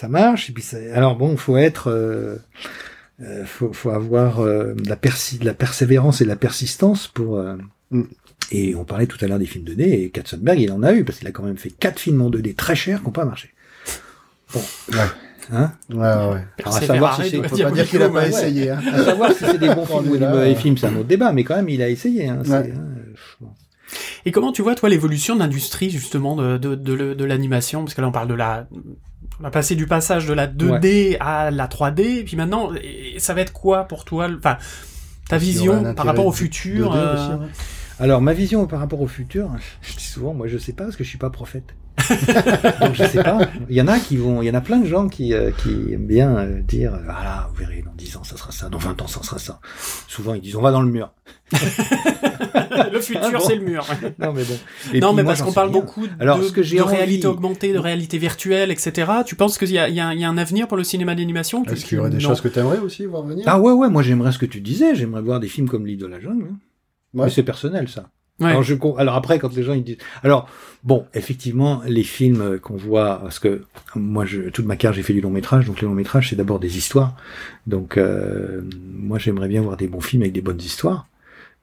[0.00, 0.76] ça marche et puis ça...
[0.94, 2.36] alors bon faut être euh,
[3.20, 7.06] euh, faut, faut avoir euh, de la, persi de la persévérance et de la persistance
[7.08, 7.38] pour.
[7.38, 7.56] euh,
[7.90, 8.02] Mm.
[8.52, 11.04] Et on parlait tout à l'heure des films 2D et Katzenberg il en a eu
[11.04, 13.24] parce qu'il a quand même fait quatre films en 2D très chers qui n'ont pas
[13.24, 13.50] marché.
[14.52, 14.60] Bon,
[14.92, 14.98] Ouais.
[15.52, 16.44] hein Ouais, ouais.
[16.58, 18.28] Alors, à savoir si c'est- doit Faut dire pas dire qu'il a pas ouais.
[18.28, 18.80] essayé, hein.
[18.92, 21.32] À savoir si c'est des bons films ou des mauvais films, c'est un autre débat,
[21.32, 22.28] mais quand même il a essayé.
[22.28, 22.72] Hein, Ouais.
[22.76, 22.80] hein.
[24.26, 27.82] Et comment tu vois, toi, l'évolution de l'industrie, justement, de, de, de, le- de l'animation?
[27.84, 28.66] Parce que là, on parle de la...
[29.40, 32.70] On a passé du passage de la 2D à la 3D, et puis maintenant,
[33.18, 34.28] ça va être quoi pour toi?
[34.36, 34.58] Enfin,
[35.28, 37.46] ta vision par rapport au futur 2D euh, aussi, ouais.
[38.00, 39.50] Alors ma vision par rapport au futur,
[39.82, 41.74] je dis souvent, moi je sais pas parce que je suis pas prophète.
[42.80, 43.38] Donc je sais pas.
[43.68, 45.50] Il y en a qui vont, il y en a plein de gens qui euh,
[45.50, 48.68] qui aiment bien euh, dire, euh, voilà, vous verrez, dans 10 ans ça sera ça,
[48.68, 49.60] dans 20 ans ça sera ça.
[50.06, 51.12] Souvent ils disent, on va dans le mur.
[52.92, 53.84] Le futur, Ah bon c'est le mur.
[54.18, 54.54] Non mais bon.
[54.92, 55.80] Et non, puis mais moi, parce qu'on parle rien.
[55.80, 59.10] beaucoup de, Alors, ce que j'ai de envie- réalité augmentée, de réalité virtuelle, etc.
[59.26, 61.64] Tu penses qu'il y y, a, il y a un avenir pour le cinéma d'animation?
[61.64, 62.28] Est-ce qu'il y aurait des Non.
[62.28, 63.44] choses que tu aimerais aussi voir venir?
[63.46, 65.98] Ah ouais ouais, moi j'aimerais ce que tu disais, j'aimerais voir des films comme L'île
[65.98, 66.46] de la jungle.
[66.50, 66.56] hein.
[67.14, 67.24] Ouais.
[67.24, 68.08] Mais c'est personnel ça.
[68.40, 68.50] Ouais.
[68.50, 70.48] Alors, je, alors après, quand les gens ils disent, alors
[70.84, 73.62] bon, effectivement, les films qu'on voit, parce que
[73.96, 76.36] moi, je, toute ma carrière, j'ai fait du long métrage, donc les longs métrages, c'est
[76.36, 77.16] d'abord des histoires.
[77.66, 78.62] Donc euh,
[78.94, 81.06] moi, j'aimerais bien voir des bons films avec des bonnes histoires.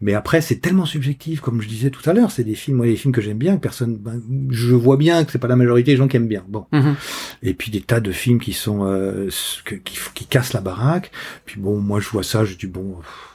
[0.02, 2.86] Mais après, c'est tellement subjectif, comme je disais tout à l'heure, c'est des films, moi,
[2.86, 5.56] des films que j'aime bien, que personne, ben, je vois bien que c'est pas la
[5.56, 6.44] majorité des gens qui aiment bien.
[6.50, 6.96] Bon, Mhm.
[7.44, 9.30] et puis des tas de films qui sont euh,
[9.66, 11.12] qui, qui cassent la baraque.
[11.46, 12.96] Puis bon, moi je vois ça, je dis bon.
[13.00, 13.32] pff.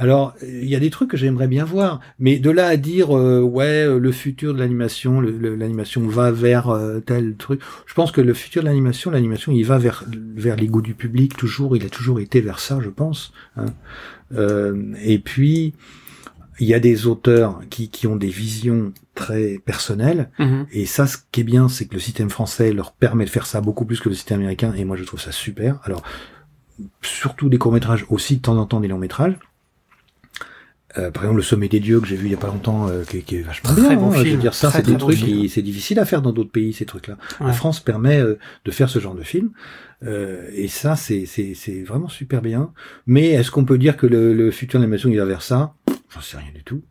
[0.00, 3.16] Alors il y a des trucs que j'aimerais bien voir, mais de là à dire
[3.18, 7.60] euh, ouais euh, le futur de l'animation, l'animation va vers euh, tel truc.
[7.84, 10.04] Je pense que le futur de l'animation, l'animation il va vers
[10.36, 11.76] vers les goûts du public toujours.
[11.76, 13.32] Il a toujours été vers ça, je pense.
[13.56, 13.66] hein.
[14.34, 15.74] Euh, et puis
[16.60, 20.30] il y a des auteurs qui qui ont des visions très personnelles.
[20.38, 20.66] Mhm.
[20.72, 23.46] Et ça, ce qui est bien, c'est que le système français leur permet de faire
[23.46, 25.80] ça beaucoup plus que le système américain, et moi je trouve ça super.
[25.82, 26.02] Alors,
[27.02, 29.34] surtout des courts-métrages, aussi de temps en temps des longs-métrages.
[30.98, 32.88] Euh, par exemple, le sommet des dieux que j'ai vu il y a pas longtemps,
[32.88, 33.98] euh, qui, qui est vachement Très bien.
[34.08, 34.12] hein.
[34.24, 36.72] Je veux dire, ça, c'est des trucs qui c'est difficile à faire dans d'autres pays,
[36.72, 37.16] ces trucs-là.
[37.40, 37.52] La.
[37.52, 39.50] France permet euh, de faire ce genre de film,
[40.04, 42.72] euh, et ça, c'est c'est c'est vraiment super bien.
[43.06, 45.74] Mais est-ce qu'on peut dire que le, le futur de l'animation il va vers ça
[46.12, 46.82] J'en sais rien du tout.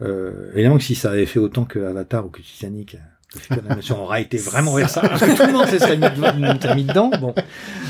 [0.00, 2.96] Euh, évidemment que si ça avait fait autant que Avatar ou que Titanic,
[3.38, 5.66] euh, le futur de l'animation aura été vraiment vers ça, parce que tout le monde
[5.66, 7.10] s'est mis, mis dedans.
[7.20, 7.34] Bon.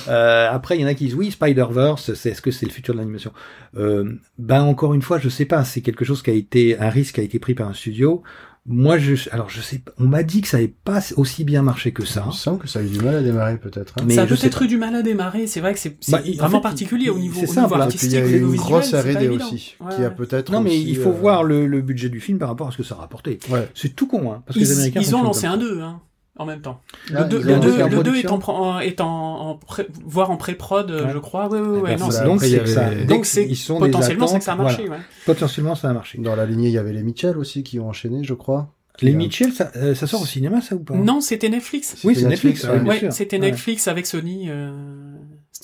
[0.09, 2.73] Euh, après, il y en a qui disent oui, Spider-Verse, c'est est-ce que c'est le
[2.73, 3.33] futur de l'animation?
[3.77, 5.65] Euh, Ben encore une fois, je sais pas.
[5.65, 8.23] C'est quelque chose qui a été un risque qui a été pris par un studio.
[8.71, 11.63] Moi, je, alors je sais, pas, on m'a dit que ça n'avait pas aussi bien
[11.63, 12.23] marché que ça.
[12.25, 13.95] Il me semble que ça a eu du mal à démarrer peut-être.
[13.99, 14.03] hein.
[14.07, 15.47] Mais ça a peut-être eu du mal à démarrer.
[15.47, 17.83] C'est vrai que c'est Bah, en vraiment fait, particulier au niveau, c'est au simple, niveau
[17.83, 17.89] hein.
[17.89, 18.11] Et puis artistique.
[18.13, 19.47] il y a au eu niveau une visuel, grosse R&D évident.
[19.47, 19.97] aussi, Ouais.
[19.97, 22.39] qui a peut-être Non, mais aussi, il faut euh, voir le, le budget du film
[22.39, 23.39] par rapport à ce que ça a rapporté.
[23.49, 23.69] Ouais.
[23.75, 25.57] C'est tout con, hein, parce que les Ils, Américains ils ont lancé un ça.
[25.59, 26.01] 2 hein,
[26.39, 26.81] en même temps.
[27.15, 29.07] Ah, le 2 ils ont le deux- lancé en le deux est en, est en,
[29.51, 31.11] en pré- voire en pré-prod, Ouais.
[31.13, 31.49] je crois.
[31.49, 31.97] Ouais, ouais, ouais.
[31.97, 32.95] ben, non, c'est- c'est- donc c'est ça.
[33.07, 34.87] donc c'est ils sont des potentiellement c'est que ça a marché.
[34.87, 35.01] voilà.
[35.03, 35.07] ouais.
[35.27, 36.19] Potentiellement, ça a marché.
[36.19, 38.73] Dans la lignée, il y avait les Mitchell aussi qui ont enchaîné, je crois.
[39.01, 40.95] Les euh, Mitchell, ça, euh, ça sort au cinéma, ça ou pas?
[40.95, 41.95] Non, c'était Netflix.
[42.05, 42.65] Oui, C'était c'est Netflix.
[42.65, 43.39] Ouais, c'était.
[43.39, 44.47] Netflix avec Sony.
[44.49, 44.73] euh,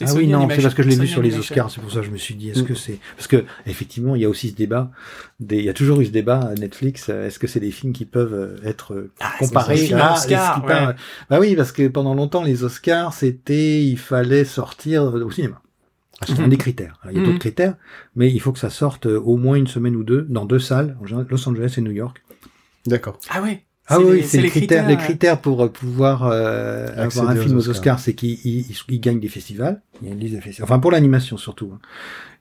[0.00, 1.36] Ah Sony oui, non, c'est parce que je l'ai vu sur les.
[1.38, 2.66] Oscars, c'est pour ça que je me suis dit, est-ce Mm.
[2.66, 2.98] que c'est...
[3.16, 4.90] Parce que, effectivement, il y a aussi ce débat,
[5.38, 5.58] des...
[5.58, 7.92] il y a toujours eu ce débat à Netflix, euh, est-ce que c'est des films
[7.92, 10.94] qui peuvent euh, être euh, Ah, comparés films à Oscar, ce qui parle- ouais.
[11.30, 15.60] Bah oui, parce que pendant longtemps, les Oscars, c'était, il fallait sortir au cinéma.
[16.26, 16.48] C'est un Mhm.
[16.48, 16.98] des critères.
[17.02, 17.74] Alors, il y a d'autres critères,
[18.16, 20.96] mais il faut que ça sorte au moins une semaine ou deux, dans deux salles,
[21.02, 22.22] en général, Los Angeles et New York.
[22.86, 23.18] D'accord.
[23.30, 23.64] Ah ouais.
[23.86, 27.68] Ah oui, c'est les critères, les critères pour euh, pouvoir euh, avoir un film aux
[27.68, 27.70] Oscars.
[27.76, 29.82] Oscars, c'est qu'il il, il gagne des festivals.
[30.00, 30.64] Il y a une liste de festivals.
[30.70, 31.70] Enfin, pour l'animation surtout.
[31.74, 31.78] hein.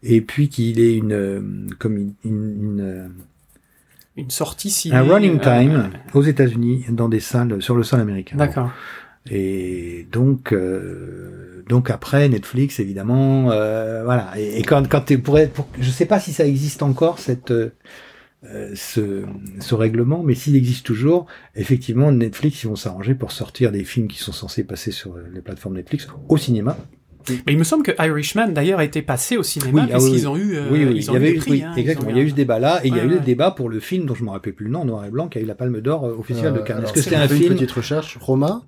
[0.04, 1.42] Et puis qu'il ait une euh,
[1.80, 3.08] comme une, une- une, euh,
[4.16, 4.96] Une sortie ciné.
[4.96, 8.38] un running euh, time aux États-Unis dans des salles sur le sol américain.
[8.38, 8.72] D'accord.
[9.30, 15.48] Et donc euh, donc après Netflix évidemment euh, voilà et, et quand quand tu pourrais
[15.48, 17.54] pour, je sais pas si ça existe encore cette
[18.76, 19.24] ce,
[19.60, 21.26] ce règlement, mais s'il existe toujours,
[21.56, 25.24] effectivement, Netflix, ils vont s'arranger pour sortir des films qui sont censés passer sur euh,
[25.34, 26.78] les plateformes Netflix au cinéma.
[27.30, 30.10] Mais il me semble que Irishman d'ailleurs a été passé au cinéma Oui, ah parce
[30.10, 30.28] qu'ils oui.
[30.28, 31.52] ont eu, euh, oui, oui, ils il y eu avait des eu, prix.
[31.52, 32.10] oui, hein, exactement.
[32.10, 33.70] Il y a eu ce débat-là, et il y a Ouais, eu le débat pour
[33.70, 35.46] le film dont je me rappelle plus le nom, noir et blanc, qui a eu
[35.46, 36.84] la Palme d'Or euh, au Festival de Cannes.
[36.84, 38.18] Est-ce que c'est un film Une petite recherche.
[38.20, 38.64] Roma.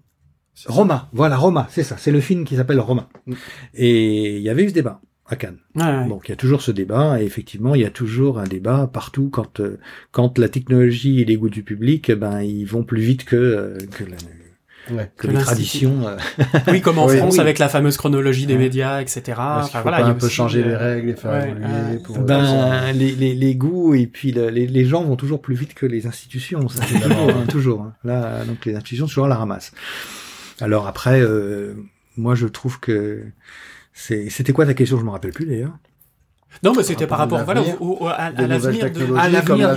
[0.67, 3.09] Roma, voilà Roma, c'est ça, c'est le film qui s'appelle Roma.
[3.25, 3.33] Mm.
[3.73, 5.01] Et il y avait eu ce débat.
[5.27, 5.57] À Cannes.
[5.75, 6.07] Ouais, ouais.
[6.07, 8.89] Donc il y a toujours ce débat, et effectivement, il y a toujours un débat
[8.91, 9.79] partout quand euh,
[10.11, 13.35] quand la technologie et les goûts du public, eh ben ils vont plus vite que
[13.35, 14.15] euh, que, la-
[14.91, 15.09] Ouais.
[15.17, 16.07] que Que les traditions.
[16.07, 16.15] euh.
[16.67, 17.39] Oui, comme en Oui, France oui.
[17.39, 18.59] avec la fameuse chronologie des Ouais.
[18.59, 19.21] médias, etc.
[19.39, 21.49] Enfin, faut voilà, pas il y a un peu changer les règles et faire ouais,
[21.49, 21.97] évoluer ouais.
[22.03, 22.17] pour...
[22.17, 25.55] euh, Ben les, les, les goûts et puis le- les, les gens vont toujours plus
[25.55, 27.81] vite que les institutions, ça toujours, hein, toujours.
[27.81, 27.93] hein.
[28.03, 29.71] Là donc les institutions toujours à la ramasse.
[30.61, 31.73] Alors après, euh,
[32.15, 33.23] moi je trouve que
[33.95, 34.99] c'était quoi ta question?
[34.99, 35.77] Je me rappelle plus d'ailleurs.
[36.63, 39.15] Non, mais c'était Par par rapport rapport, à voilà, l'avenir, au, au- à, l'avenir de,
[39.17, 39.75] à l'avenir de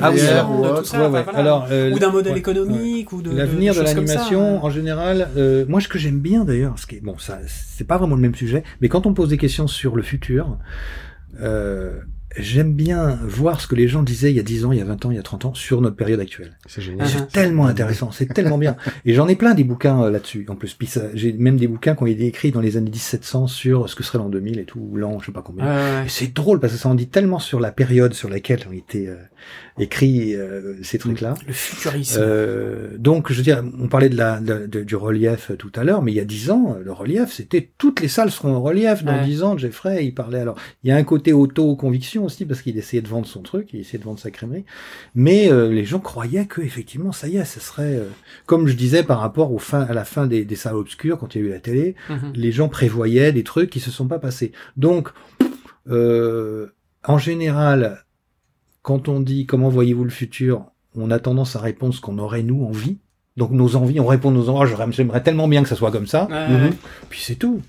[0.74, 1.22] de tout ça, Ouais, ouais.
[1.24, 1.38] voilà.
[1.38, 2.38] Alors, euh, ou d'un modèle ouais.
[2.38, 4.14] économique, ou de L'avenir de, choses comme ça.
[4.14, 7.40] l'animation, en général, euh, moi ce que j'aime bien d'ailleurs, ce qui est, bon, ça,
[7.48, 10.56] c'est pas vraiment le même sujet, mais quand on pose des questions sur le futur,
[11.40, 11.98] euh,
[12.36, 14.82] j'aime bien voir ce que les gens disaient il y a 10 ans, il y
[14.82, 16.56] a 20 ans, il y a 30 ans sur notre période actuelle.
[16.66, 17.06] C'est génial.
[17.06, 17.10] Uh-huh.
[17.10, 18.76] C'est tellement intéressant, c'est tellement bien.
[19.04, 20.44] Et j'en ai plein des bouquins euh, là-dessus.
[20.48, 22.90] En plus, puis ça- j'ai même des bouquins qui ont été écrits dans les années
[22.90, 25.64] 1700 sur ce que serait l'an 2000 et tout, ou l'an je sais pas combien.
[25.64, 28.72] Ouais, c'est drôle parce que ça en dit tellement sur la période sur laquelle ont
[28.72, 29.16] été euh,
[29.78, 31.34] écrits euh, ces trucs-là.
[31.46, 32.18] Le futurisme.
[32.20, 35.70] Euh, donc, je veux dire, on parlait de la, de- de- du relief euh, tout
[35.74, 38.30] à l'heure, mais il y a dix ans, euh, le relief, c'était toutes les salles
[38.30, 39.04] seront en relief.
[39.04, 39.24] Dans Ouais.
[39.24, 40.56] dix ans, Jeffrey, il parlait alors.
[40.84, 43.80] Il y a un côté auto-conviction aussi parce qu'il essayait de vendre son truc, il
[43.80, 44.64] essayait de vendre sa crèmerie,
[45.14, 48.04] mais euh, les gens croyaient que effectivement, ça y est, ce serait euh,
[48.46, 51.34] comme je disais par rapport au fin, à la fin des, des salles obscures quand
[51.34, 52.32] il y a eu la télé, Mhm.
[52.34, 54.52] les gens prévoyaient des trucs qui se sont pas passés.
[54.76, 55.10] Donc,
[55.90, 56.66] euh,
[57.04, 58.04] en général,
[58.88, 60.64] quand on dit comment voyez-vous le futur,
[60.96, 62.96] on a tendance à répondre ce qu'on aurait nous envie.
[63.36, 64.60] Donc nos envies, on répond nos envies.
[64.62, 66.26] Oh, j'aurais- j'aimerais tellement bien que ça soit comme ça.
[66.30, 66.64] Ouais, Mhm.
[66.64, 66.72] ouais.
[67.10, 67.60] Puis c'est tout.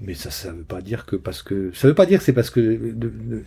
[0.00, 2.32] Mais ça, ça veut pas dire que parce que ça veut pas dire que c'est
[2.32, 3.44] parce que de- de-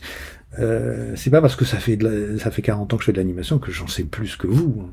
[0.59, 3.07] euh, c'est pas parce que ça fait de la- ça fait 40 ans que je
[3.07, 4.87] fais de l'animation que j'en sais plus que vous.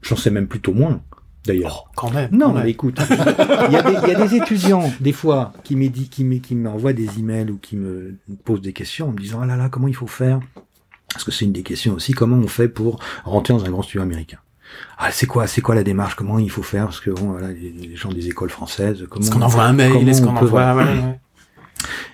[0.00, 1.02] J'en sais même plutôt moins.
[1.46, 1.84] D'ailleurs.
[1.86, 2.30] Oh, quand même.
[2.32, 2.64] Non, quand même.
[2.64, 6.08] mais écoute, il y, a des, il y a des étudiants, des fois, qui m'édi-
[6.08, 9.46] qui qui m'envoient des emails ou qui me posent des questions en me disant, ah
[9.46, 10.40] là là, comment il faut faire?
[11.12, 13.82] Parce que c'est une des questions aussi, comment on fait pour rentrer dans un grand
[13.82, 14.38] studio américain?
[14.98, 16.14] Ah, c'est quoi, c'est quoi la démarche?
[16.14, 16.84] Comment il faut faire?
[16.84, 19.72] Parce que bon, voilà, les, les gens des écoles françaises, comment Est-ce qu'on envoie un
[19.72, 20.08] mail?
[20.08, 20.74] Est-ce on qu'on envoie...
[20.76, 21.18] ouais.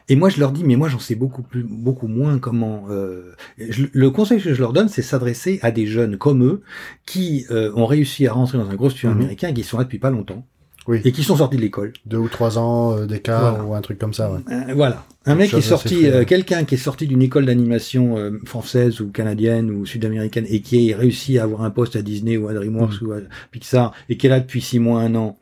[0.09, 2.85] Et moi, je leur dis, mais moi, j'en sais beaucoup plus, beaucoup moins comment.
[2.90, 6.62] euh, je- le conseil que je leur donne, c'est s'adresser à des jeunes comme eux
[7.05, 9.16] qui euh, ont réussi à rentrer dans un gros studio Mhm.
[9.16, 10.47] américain et qui sont là depuis pas longtemps
[10.88, 11.00] Oui.
[11.04, 11.92] et qui sont sortis de l'école.
[12.06, 13.64] Deux ou trois ans euh, d'écart Voilà.
[13.64, 14.38] ou un truc comme ça, ouais.
[14.50, 15.04] Euh, voilà.
[15.28, 18.38] Un Quelque mec qui est sorti, euh, quelqu'un qui est sorti d'une école d'animation euh,
[18.44, 22.36] française ou canadienne ou sud-américaine et qui a réussi à avoir un poste à Disney
[22.36, 23.08] ou à DreamWorks Mhm.
[23.08, 23.16] ou à
[23.50, 25.36] Pixar et qui est là depuis six mois, un an,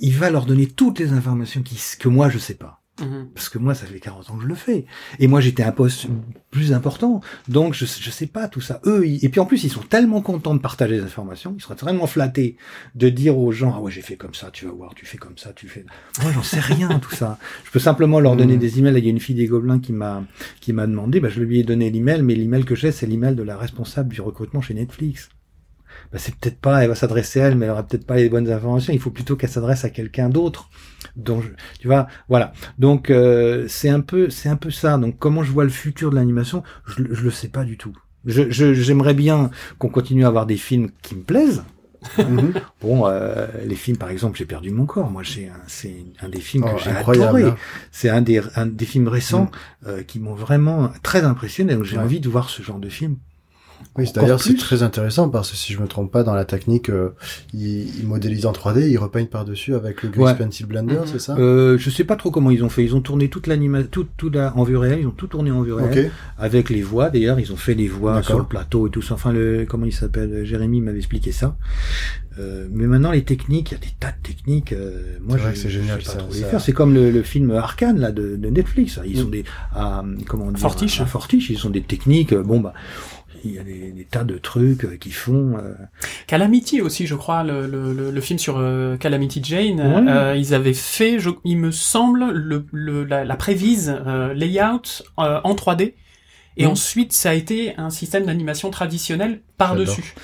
[0.00, 2.77] il va leur donner toutes les informations qui, que moi je sais pas.
[3.00, 3.28] Mhm.
[3.34, 4.86] Parce que moi, ça fait 40 ans que je le fais.
[5.18, 6.06] Et moi, j'étais un poste
[6.50, 7.20] plus important.
[7.48, 8.80] Donc, je, je sais pas tout ça.
[8.86, 11.54] Eux, ils- et puis en plus, ils sont tellement contents de partager les informations.
[11.56, 12.56] Ils seraient tellement flattés
[12.94, 15.18] de dire aux gens, ah ouais, j'ai fait comme ça, tu vas voir, tu fais
[15.18, 15.84] comme ça, tu fais.
[16.22, 17.38] Moi, j'en sais rien, tout ça.
[17.64, 18.60] Je peux simplement leur donner Mm.
[18.60, 18.98] des emails.
[18.98, 20.24] Il y a une fille des Gobelins qui m'a,
[20.60, 23.34] qui m'a demandé, bah, je lui ai donné l'email, mais l'email que j'ai, c'est l'email
[23.34, 25.28] de la responsable du recrutement chez Netflix.
[26.12, 28.28] Bah, c'est peut-être pas, elle va s'adresser à elle, mais elle aura peut-être pas les
[28.28, 28.92] bonnes informations.
[28.92, 30.70] Il faut plutôt qu'elle s'adresse à quelqu'un d'autre.
[31.18, 31.48] Donc, je-
[31.80, 32.52] tu vois, voilà.
[32.78, 34.96] Donc, euh, c'est un peu, c'est un peu ça.
[34.98, 37.92] Donc, comment je vois le futur de l'animation, je, je le sais pas du tout.
[38.24, 41.64] Je, je- j'aimerais bien qu'on continue à avoir des films qui me plaisent.
[42.16, 42.52] Mhm.
[42.80, 45.10] Bon, euh, les films, par exemple, j'ai perdu mon corps.
[45.10, 47.50] Moi, j'ai un, c'est un des films Oh, que j'ai incroyable, adoré.
[47.50, 47.56] hein.
[47.90, 49.50] C'est un des, un des films récents
[49.86, 51.74] euh, qui m'ont vraiment très impressionné.
[51.74, 52.04] Donc, j'ai Ouais.
[52.04, 53.16] envie de voir ce genre de film.
[53.96, 56.88] Oui, d'ailleurs, c'est très intéressant parce que si je me trompe pas, dans la technique,
[56.90, 57.10] euh,
[57.52, 60.44] ils, ils modélisent en 3D, ils repeignent par-dessus avec le Grease Ouais.
[60.46, 61.06] Pencil Blender, Mhm.
[61.06, 62.84] c'est ça Euh, je sais pas trop comment ils ont fait.
[62.84, 65.00] Ils ont tourné toute l'animation, tout, tout la- en vue réelle.
[65.00, 66.06] Ils ont tout tourné en vue réelle.
[66.06, 66.12] Ok.
[66.40, 69.14] avec les voix d'ailleurs ils ont fait les voix sur le plateau et tout ça
[69.14, 70.44] enfin le comment il s'appelle?
[70.44, 71.56] Jérémy m'avait expliqué ça
[72.38, 75.42] Euh, mais maintenant les techniques il y a des tas de techniques euh, moi C'est
[75.42, 77.22] vrai je, que c'est génial, pas ça- trop les ça- faire c'est comme le, le
[77.22, 79.22] film Arcane là de, de Netflix ils Mm.
[79.22, 79.44] sont des
[79.74, 81.00] à, comment dire Fortiche.
[81.00, 82.74] à Fortiche ils sont des techniques euh, bon bah
[83.44, 85.72] il y a des, des tas de trucs euh, qui font euh,
[86.26, 88.60] Calamity aussi, je crois, le, le, le, film sur
[88.98, 89.78] Calamity Jane.
[89.80, 90.10] Ouais.
[90.10, 95.04] euh, ils avaient fait, je, il me semble, le, le, la, la prévise euh, layout
[95.20, 95.94] euh, en 3D.
[96.56, 96.72] Et Mhm.
[96.72, 100.14] ensuite, ça a été un système d'animation traditionnel par-dessus.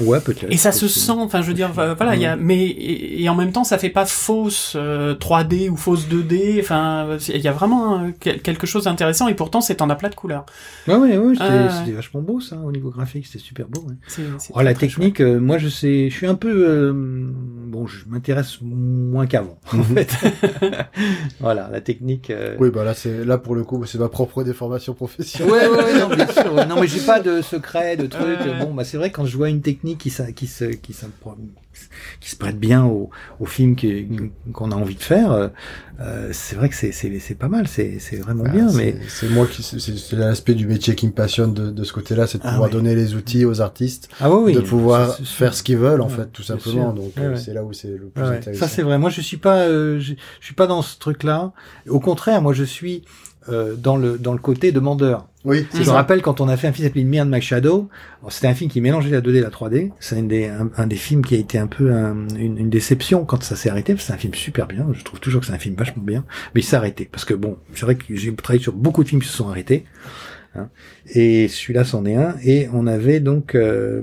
[0.00, 2.36] Ouais peut-être Et ça se sent, enfin, je veux dire, euh, voilà, il y a,
[2.36, 6.60] mais et, et en même temps, ça fait pas fausse euh, 3D ou fausse 2D.
[6.60, 9.28] Enfin, il y a vraiment euh, quel- quelque chose d'intéressant.
[9.28, 10.46] Et pourtant, c'est en aplat de couleurs.
[10.88, 11.68] ouais ouais ouais c'était ouais.
[11.70, 13.94] c'était vachement beau ça au niveau graphique c'était super beau ouais.
[14.08, 17.86] C'est, c'est Oh, la technique, euh, moi je sais, je suis un peu, euh, bon,
[17.86, 19.58] je m'intéresse moins qu'avant.
[19.72, 19.84] En Mhm.
[19.84, 20.10] fait,
[21.40, 22.30] voilà, la technique.
[22.30, 25.52] euh, Oui, bah là, c'est là pour le coup, c'est ma propre déformation professionnelle.
[25.52, 26.50] Ouais, ouais, ouais, non, bien sûr.
[26.68, 28.38] Non, mais j'ai pas de secret, de trucs.
[28.60, 30.92] Bon, bah, c'est vrai, quand je vois une technique qui, se, qui, se- qui
[32.30, 33.76] se prête bien au, au film
[34.52, 35.50] qu'on a envie de faire,
[36.00, 38.96] euh, c'est vrai que c'est, pas mal, c'est, vraiment Ah, bien, c'est- mais.
[39.08, 42.38] c'est moi qui, c'est l'aspect du métier qui me passionne de, de ce côté-là, c'est
[42.38, 42.74] de Ah pouvoir ouais.
[42.74, 44.52] donner les outils aux artistes, Ah oui, oui.
[44.54, 46.92] de pouvoir faire ce qu'ils veulent, en Ouais, fait, tout simplement.
[46.92, 48.60] Donc, Ouais, euh, c'est là où c'est le plus intéressant.
[48.60, 48.98] Ça c'est vrai.
[48.98, 51.52] Moi je suis pas, euh, je, je suis pas dans ce truc-là.
[51.88, 53.04] Au contraire, moi je suis
[53.48, 55.26] euh, dans le dans le côté demandeur.
[55.44, 57.40] Oui, Je me rappelle quand on a fait un film qui s'appelait Me and My
[57.40, 57.88] Shadow.
[58.28, 59.90] C'était un film qui mélangeait la 2D et la 3D.
[59.98, 62.68] C'est un des un, un des films qui a été un peu un- une, une
[62.68, 63.94] déception quand ça s'est arrêté.
[63.94, 64.86] parce que C'est un film super bien.
[64.92, 67.32] Je trouve toujours que c'est un film vachement bien, mais il s'est arrêté parce que
[67.32, 69.86] bon, c'est vrai que j'ai travaillé sur beaucoup de films qui se sont arrêtés.
[70.56, 70.68] hein.
[71.14, 72.34] et celui-là c'en est un.
[72.44, 74.02] Et on avait donc euh,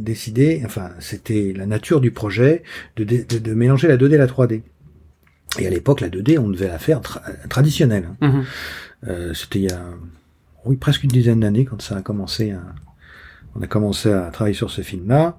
[0.00, 2.62] décidé, enfin c'était la nature du projet
[2.96, 4.62] de, de, de mélanger la 2D et la 3D.
[5.58, 8.08] Et à l'époque, la 2D, on devait la faire tra- traditionnelle.
[8.20, 8.28] hein.
[8.28, 8.44] Mhm.
[9.08, 9.80] Euh, C'était il y a
[10.64, 12.52] oui presque une dizaine d'années quand ça a commencé.
[12.52, 12.62] À,
[13.54, 15.38] on a commencé à travailler sur ce film-là.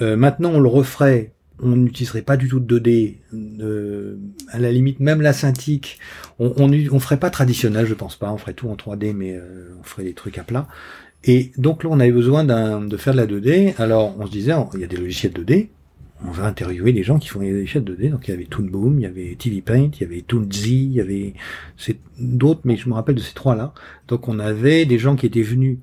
[0.00, 1.32] Euh, maintenant, on le referait.
[1.62, 3.16] On n'utiliserait pas du tout de 2D.
[3.60, 4.16] euh,
[4.50, 5.98] à la limite, même la synthique,
[6.38, 8.30] on, on, ferait pas traditionnel, je pense pas.
[8.30, 10.68] On ferait tout en 3D, mais euh, on ferait des trucs à plat.
[11.24, 13.74] Et donc là, on avait besoin de faire de la 2D.
[13.78, 15.68] Alors, on se disait, il y a des logiciels 2D.
[16.24, 18.10] On va interviewer les gens qui font les logiciels 2D.
[18.10, 20.84] Donc, il y avait Toon Boom, il y avait TV Paint, il y avait Toonzy,
[20.84, 21.34] il y avait
[22.18, 23.74] d'autres, mais je me rappelle de ces trois-là.
[24.08, 25.78] Donc, on avait des gens qui étaient venus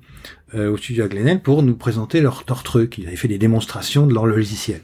[0.54, 2.98] euh, au studio à Glenelg pour nous présenter leur, leur truc.
[2.98, 4.80] Ils avaient fait des démonstrations de leur logiciel.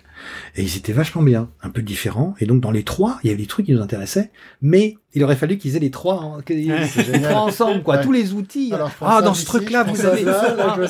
[0.57, 2.35] Et ils étaient vachement bien, un peu différents.
[2.41, 4.31] Et donc, dans les trois, il y avait des trucs qui nous intéressaient,
[4.63, 7.97] mais il aurait fallu qu'ils aient les trois, en- que- les trois ensemble, quoi.
[7.97, 8.03] Ouais.
[8.05, 8.73] Tous les outils.
[8.73, 10.25] Alors, ah, dans ce truc-là, vous ça avez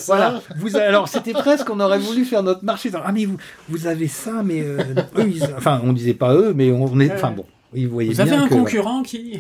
[0.06, 0.42] voilà.
[0.56, 2.90] Vous avez- alors, c'était presque qu'on aurait voulu faire notre marché.
[3.04, 3.36] Ah, mais vous,
[3.68, 4.78] vous avez ça, mais euh,
[5.18, 7.44] eux, ils- enfin, on disait pas eux, mais on est, enfin bon.
[7.72, 9.38] Ils voyaient Vous avez bien un que, concurrent qui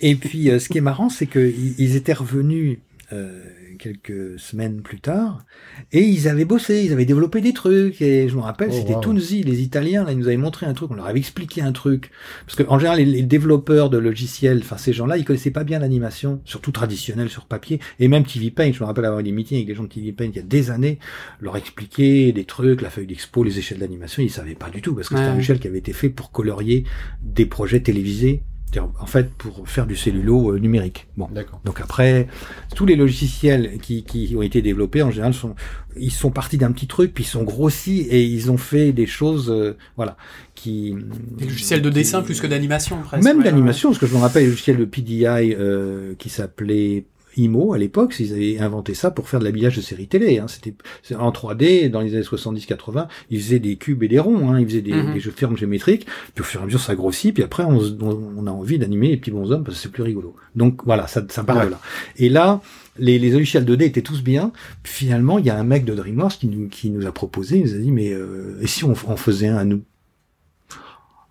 [0.00, 2.78] et puis, euh, ce qui est marrant, c'est qu'ils ils étaient revenus
[3.12, 3.42] euh,
[3.84, 5.44] quelques semaines plus tard,
[5.92, 8.00] et ils avaient bossé, ils avaient développé des trucs.
[8.00, 9.00] Et je me rappelle, Oh, c'était wow.
[9.00, 11.72] Toonzy, les Italiens, là, ils nous avaient montré un truc, on leur avait expliqué un
[11.72, 12.10] truc.
[12.46, 15.64] Parce que en général, les, les développeurs de logiciels, enfin ces gens-là, ils connaissaient pas
[15.64, 18.72] bien l'animation, surtout traditionnelle sur papier, et même TV Paint.
[18.72, 20.38] Je me rappelle avoir eu des meetings avec des gens de TV Paint il y
[20.38, 20.98] a des années,
[21.40, 24.94] leur expliquer des trucs, la feuille d'expo, les échelles d'animation, ils savaient pas du tout,
[24.94, 26.84] parce que c'était un logiciel qui avait été fait pour colorier
[27.22, 28.42] des projets télévisés
[28.80, 31.06] en fait pour faire du cellulo euh, numérique.
[31.16, 31.28] Bon.
[31.32, 31.60] D'accord.
[31.64, 32.28] Donc après,
[32.74, 35.54] tous les logiciels qui, qui ont été développés en général sont
[35.96, 39.06] ils sont partis d'un petit truc puis ils sont grossis et ils ont fait des
[39.06, 40.16] choses euh, voilà
[40.56, 40.94] qui
[41.36, 43.22] Des logiciels de qui- dessin plus que d'animation, presque.
[43.24, 45.24] même ouais, d'animation parce que je me rappelle le logiciel de PDI
[45.54, 47.04] euh, qui s'appelait
[47.36, 50.38] IMO à l'époque, ils avaient inventé ça pour faire de l'habillage de séries télé.
[50.38, 50.46] Hein.
[50.48, 50.74] C'était
[51.16, 53.08] en 3D dans les années 70-80.
[53.30, 54.50] Ils faisaient des cubes et des ronds.
[54.50, 54.60] Hein.
[54.60, 55.14] Ils faisaient des, Mhm.
[55.14, 56.06] des jeux de formes géométriques.
[56.34, 57.34] Puis au fur et à mesure, ça grossit.
[57.34, 60.34] Puis après, on, on- a envie d'animer les petits bonshommes parce que c'est plus rigolo.
[60.54, 61.66] Donc voilà, ça, ça part Ouais.
[61.66, 61.80] de là.
[62.16, 62.60] Et là,
[62.98, 64.52] les, les logiciels 2D étaient tous bien.
[64.82, 67.58] Puis finalement, il y a un mec de DreamWorks qui nous, qui nous a proposé.
[67.58, 69.82] Il nous a dit mais euh, et si on, on faisait un à nous?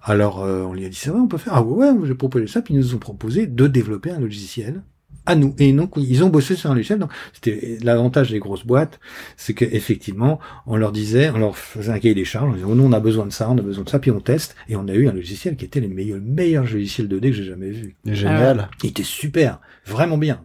[0.06, 1.54] Alors euh, on lui a dit c'est vrai, on peut faire.
[1.56, 4.82] Ah ouais, ouais, j'ai proposé ça, puis ils nous ont proposé de développer un logiciel
[5.26, 5.56] à nous.
[5.60, 7.00] Et donc ils ont bossé sur un logiciel.
[7.00, 9.00] Donc c'était l'avantage des grosses boîtes,
[9.38, 12.66] c'est que effectivement on leur disait, on leur faisait un cahier des charges, on disait
[12.68, 14.56] oh, nous on a besoin de ça, on a besoin de ça, puis on teste.
[14.70, 17.32] Et on a eu un logiciel qui était le meilleur, le meilleur logiciel 2D que
[17.34, 17.96] j'ai jamais vu.
[18.06, 18.70] C'est Génial.
[18.84, 20.42] Il était super, vraiment bien.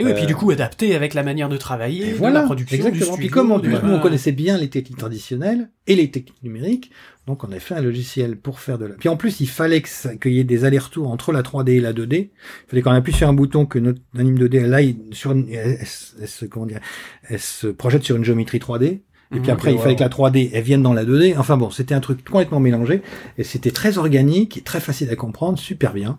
[0.00, 2.40] Et oui, puis Euh, du coup adapté avec la manière de travailler, Et de voilà,
[2.40, 3.14] la production, exactement.
[3.14, 5.96] du Puis comme en du- plus nous on euh, connaissait bien les techniques traditionnelles et
[5.96, 6.92] les techniques numériques,
[7.28, 8.94] donc on a fait un logiciel pour faire de la.
[8.96, 9.82] Puis en plus il fallait
[10.20, 12.14] qu'il y ait des allers-retours entre la 3D et la 2D.
[12.16, 12.30] Il
[12.68, 16.14] fallait qu'on appuie sur un bouton que notre anime 2D elle aille sur elle, se-
[16.20, 16.80] elle se- comment dire,
[17.28, 19.02] elle se projette sur une géométrie 3D.
[19.30, 19.96] Et puis Mhm, après, il fallait wow.
[19.98, 21.36] que la 3D, elle vienne dans la 2D.
[21.36, 23.02] Enfin bon, c'était un truc complètement mélangé.
[23.36, 26.18] Et c'était très organique, très facile à comprendre, super bien.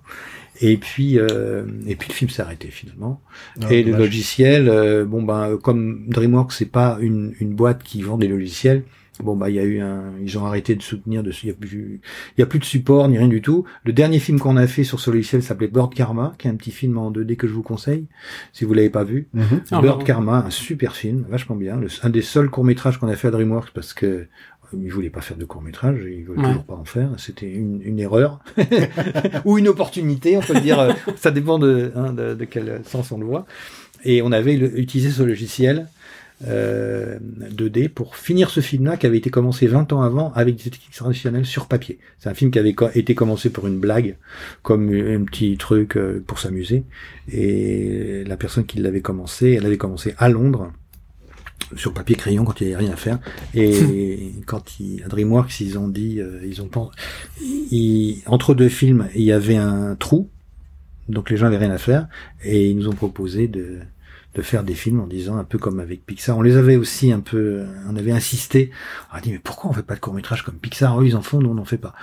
[0.61, 3.19] Et puis, euh, et puis le film s'est arrêté finalement.
[3.63, 8.03] Ah, et le logiciel, euh, bon ben, comme DreamWorks, c'est pas une, une boîte qui
[8.03, 8.83] vend des logiciels.
[9.23, 11.47] Bon bah il y a eu un, ils ont arrêté de soutenir dessus.
[11.47, 12.01] Il y a plus,
[12.37, 13.65] il y a plus de support ni rien du tout.
[13.83, 16.55] Le dernier film qu'on a fait sur ce logiciel s'appelait Bird Karma, qui est un
[16.55, 18.05] petit film en 2D que je vous conseille
[18.53, 19.27] si vous l'avez pas vu.
[19.71, 20.03] Ah, Bird.
[20.05, 21.75] Karma, un super film, vachement bien.
[21.77, 24.25] Le- un des seuls courts métrages qu'on a fait à DreamWorks parce que euh,
[24.73, 26.45] ils voulaient pas faire de court métrage, ils veulent Ouais.
[26.47, 27.09] toujours pas en faire.
[27.17, 28.39] C'était une, une erreur
[29.45, 30.95] ou une opportunité, on peut le dire.
[31.17, 33.45] ça dépend de, hein, de, de quel sens on le voit.
[34.05, 35.87] Et on avait le- utilisé ce logiciel
[36.47, 37.19] euh,
[37.51, 40.91] 2D pour finir ce film-là qui avait été commencé 20 ans avant avec des techniques
[40.95, 41.99] traditionnelles sur papier.
[42.17, 44.17] C'est un film qui avait été commencé pour une blague,
[44.63, 46.83] comme un petit truc euh, pour s'amuser.
[47.31, 50.71] Et la personne qui l'avait commencé, elle avait commencé à Londres
[51.75, 53.19] sur papier crayon quand il n'y avait rien à faire.
[53.53, 56.89] Et quand ils, à DreamWorks, ils ont dit, euh, ils ont pen-
[57.41, 60.29] ils- entre deux films, il y avait un trou,
[61.09, 62.07] donc les gens avaient rien à faire,
[62.43, 63.79] et ils nous ont proposé de
[64.35, 66.37] de faire des films en disant un peu comme avec Pixar.
[66.37, 68.71] On les avait aussi un peu, on avait insisté.
[69.11, 71.01] On a dit mais pourquoi on fait pas de court métrage comme Pixar?
[71.01, 71.93] Eux ils en font, nous on n'en fait pas.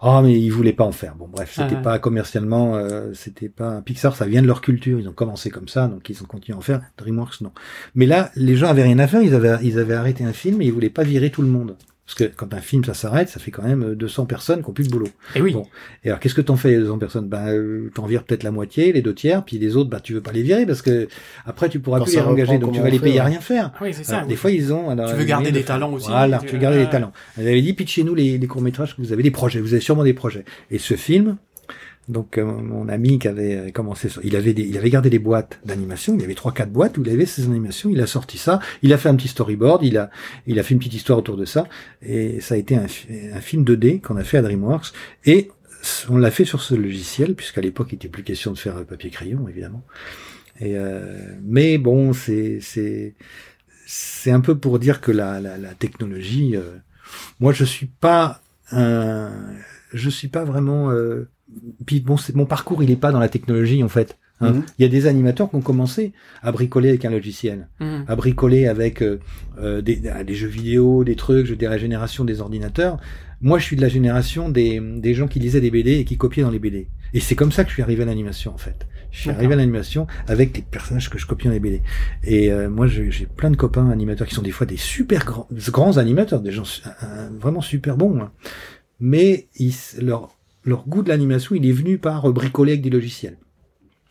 [0.00, 1.14] Ah mais ils voulaient pas en faire.
[1.14, 4.98] Bon bref, c'était Ah pas commercialement, euh, c'était pas Pixar, ça vient de leur culture.
[4.98, 6.80] Ils ont commencé comme ça, donc ils ont continué à en faire.
[6.98, 7.52] DreamWorks non.
[7.94, 9.22] Mais là, les gens avaient rien à faire.
[9.22, 11.76] Ils avaient ils avaient arrêté un film et ils voulaient pas virer tout le monde.
[12.06, 14.70] Parce que quand un film ça s'arrête, ça fait quand même euh, 200 personnes qui
[14.70, 15.08] ont plus de boulot.
[15.34, 15.52] Et oui.
[15.52, 15.66] Bon.
[16.04, 17.26] Et alors, qu'est-ce que t'en fais, les 200 personnes?
[17.28, 20.12] Ben, euh, t'en vires peut-être la moitié, les deux tiers, puis les autres, bah, tu
[20.14, 21.08] veux pas les virer parce que
[21.46, 23.72] après, tu pourras Quand plus les engager, donc tu vas les payer à rien faire.
[23.80, 24.12] Oui, c'est ça.
[24.14, 24.28] Alors, oui.
[24.30, 24.88] des fois, ils ont.
[24.88, 27.12] alors, Tu veux garder des talents aussi, Voilà, tu- tu veux garder les talents.
[27.36, 29.60] Elle avait dit, pitchez-nous les, les courts-métrages que vous avez, des projets.
[29.60, 30.44] Vous avez sûrement des projets.
[30.70, 31.36] Et ce film,
[32.08, 35.58] donc, euh, mon ami qui avait euh, commencé il avait il avait gardé des boîtes
[35.64, 36.14] d'animation.
[36.14, 37.90] Il y avait trois, quatre boîtes où il avait ses animations.
[37.90, 38.60] Il a sorti ça.
[38.82, 39.82] Il a fait un petit storyboard.
[39.82, 40.10] Il a,
[40.46, 41.68] il a fait une petite histoire autour de ça.
[42.02, 44.92] Et ça a été un, fi- un film 2D qu'on a fait à DreamWorks.
[45.24, 45.50] Et
[46.08, 49.10] on l'a fait sur ce logiciel, puisqu'à l'époque, il était plus question de faire papier
[49.10, 49.82] crayon, évidemment.
[50.60, 53.14] Et euh, mais bon, c'est c'est
[53.86, 56.56] c'est un peu pour dire que la la, technologie.
[56.56, 56.76] euh,
[57.40, 58.42] moi, je suis pas
[58.72, 59.30] un,
[59.92, 60.90] je suis pas vraiment.
[61.86, 64.18] Puis bon, c'est mon parcours, il est pas dans la technologie en fait.
[64.40, 64.52] hein.
[64.52, 64.62] Mhm.
[64.78, 66.12] Il y a des animateurs qui ont commencé
[66.42, 68.04] à bricoler avec un logiciel Mhm.
[68.08, 69.18] à bricoler avec euh,
[69.58, 72.98] euh, des, des jeux vidéo, des trucs, je dirais génération des ordinateurs.
[73.40, 76.16] Moi, je suis de la génération des, des gens qui lisaient des BD et qui
[76.16, 76.88] copiaient dans les BD.
[77.14, 78.86] Et c'est comme ça que je suis arrivé à l'animation, en fait.
[79.12, 79.38] Je suis D'accord.
[79.40, 81.82] arrivé à l'animation avec les personnages que je copie dans les BD.
[82.24, 85.24] Et euh, moi, j'ai j'ai plein de copains animateurs qui sont des fois des super
[85.24, 86.64] grands, grands animateurs, des gens
[87.04, 88.18] euh, vraiment super bons.
[88.20, 88.32] hein.
[89.00, 90.35] Mais ils, leur,
[90.66, 93.38] leur goût de l'animation, il est venu par euh, bricoler avec des logiciels.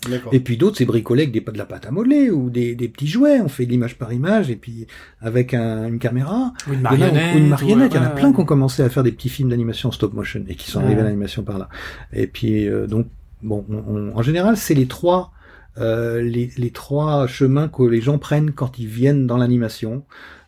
[0.09, 0.33] D'accord.
[0.35, 2.87] Et puis d'autres, c'est bricoler avec des, de la pâte à modeler ou des, des
[2.89, 3.39] petits jouets.
[3.41, 4.85] On fait de l'image par image et puis
[5.19, 6.53] avec un- une caméra.
[6.67, 7.35] Ou une Il y en a- marionnette.
[7.35, 7.91] ou une marionnette.
[7.93, 8.33] Il y en a ouais, plein ouais.
[8.35, 10.79] qui ont commencé à faire des petits films d'animation en stop motion et qui sont
[10.79, 11.01] arrivés Ouais.
[11.01, 11.69] à l'animation par là.
[12.13, 13.07] Et puis euh, donc,
[13.41, 15.31] bon, on- on- en général, c'est les trois,
[15.79, 20.03] euh, les, les trois chemins que les gens prennent quand ils viennent dans l'animation.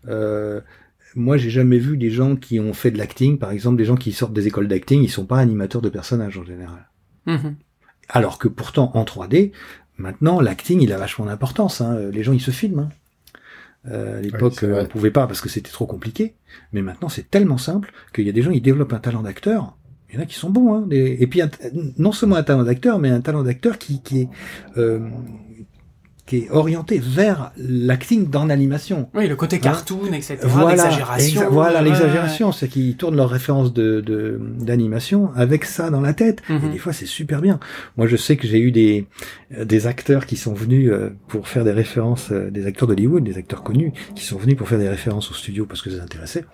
[0.08, 0.62] Euh,
[1.16, 3.96] moi, j'ai jamais vu des gens qui ont fait de l'acting, par exemple, des gens
[3.96, 6.90] qui sortent des écoles d'acting, ils sont pas animateurs de personnages en général.
[7.26, 7.56] Mhm.
[8.10, 9.52] Alors que pourtant, en 3D,
[9.98, 11.82] maintenant, l'acting, il a vachement d'importance.
[11.82, 12.10] Hein.
[12.12, 12.80] Les gens, ils se filment.
[12.80, 12.90] hein.
[13.90, 14.68] Euh, à l'époque, vrai.
[14.80, 16.36] euh, on pouvait pas parce que c'était trop compliqué.
[16.74, 19.78] Mais maintenant, c'est tellement simple qu'il y a des gens, ils développent un talent d'acteur.
[20.10, 20.74] Il y en a qui sont bons.
[20.74, 20.86] Hein.
[20.88, 21.50] Des- Et puis, un-
[21.98, 24.30] non seulement un talent d'acteur, mais un talent d'acteur qui, qui est...
[24.78, 25.00] euh,
[26.28, 29.10] qui est orienté vers l'acting dans l'animation.
[29.16, 30.38] Oui, le côté cartoon, etc.
[30.44, 31.42] Voilà, l'exagération.
[31.42, 36.02] exa- voilà ouais, l'exagération, c'est qu'ils tournent leurs références de de- d'animation avec ça dans
[36.02, 36.42] la tête.
[36.50, 36.66] Mhm.
[36.66, 37.60] Et des fois, c'est super bien.
[37.98, 39.08] Moi, je sais que j'ai eu des
[39.58, 43.24] euh, des acteurs qui sont venus euh, pour faire des références, euh, des acteurs d'Hollywood,
[43.24, 45.96] des acteurs connus, qui sont venus pour faire des références au studio parce que ça
[45.96, 46.46] les intéressait.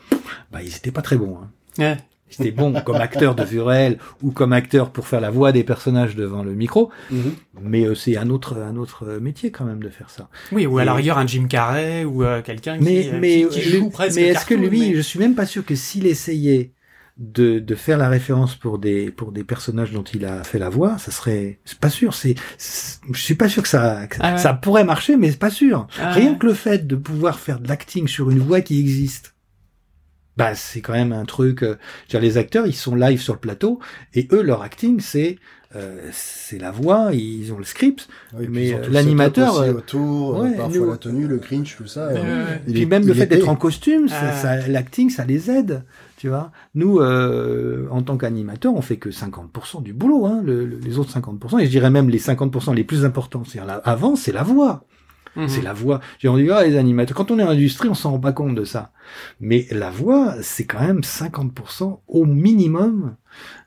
[0.52, 1.38] Bah, ils étaient pas très bons.
[1.42, 1.50] Hein.
[1.80, 1.98] Ouais.
[2.40, 5.52] Ils étaient bons comme acteurs de vue réelle ou comme acteurs pour faire la voix
[5.52, 7.34] des personnages devant le micro, Mhm.
[7.62, 10.30] mais euh, c'est un autre un autre euh, métier quand même de faire ça.
[10.52, 13.48] Oui, ou à la rigueur un Jim Carrey ou euh, quelqu'un Mais, qui, euh, mais,
[13.50, 15.66] qui, qui lui- joue presque mais est-ce que lui, mais- je suis même pas sûr
[15.66, 16.72] que s'il essayait
[17.18, 20.70] de, de faire la référence pour des pour des personnages dont il a fait la
[20.70, 22.16] voix, ça serait c'est pas sûr.
[22.16, 24.38] C'est c'est- je suis pas sûr que ça que Ah ouais.
[24.40, 25.86] ça pourrait marcher, mais c'est pas sûr.
[26.02, 26.38] Ah Rien ouais.
[26.40, 29.33] que le fait de pouvoir faire de l'acting sur une voix qui existe,
[30.38, 31.64] bah c'est quand même un truc.
[31.64, 31.76] euh,
[32.10, 33.80] je veux dire, les acteurs, ils sont live sur le plateau
[34.14, 35.38] et eux leur acting c'est
[35.76, 38.08] euh, c'est la voix, ils ont le script.
[38.38, 41.88] Oui, puis Mais, euh, l'animateur, euh, autour, ouais, parfois nous- la tenue, le cringe, tout
[41.88, 42.10] ça.
[42.10, 44.34] Euh, il Puis est- même le fait d'être en costume, ça, Ah.
[44.34, 45.82] ça- l'acting, ça les aide,
[46.18, 46.52] tu vois.
[46.76, 51.00] Nous, euh, en tant qu'animateur, on fait que 50% du boulot, hein, le- le- les
[51.00, 53.42] autres 50%, et je dirais même les 50% les plus importants.
[53.44, 54.86] C'est-à-dire, avant, c'est la voix.
[55.36, 55.48] Mhm.
[55.50, 56.00] C'est la voix.
[56.20, 57.16] J'ai dit, ah, les animateurs.
[57.18, 58.92] Quand on est en industrie, on s'en rend pas compte de ça.
[59.42, 63.16] Mais la voix, c'est quand même 50% au minimum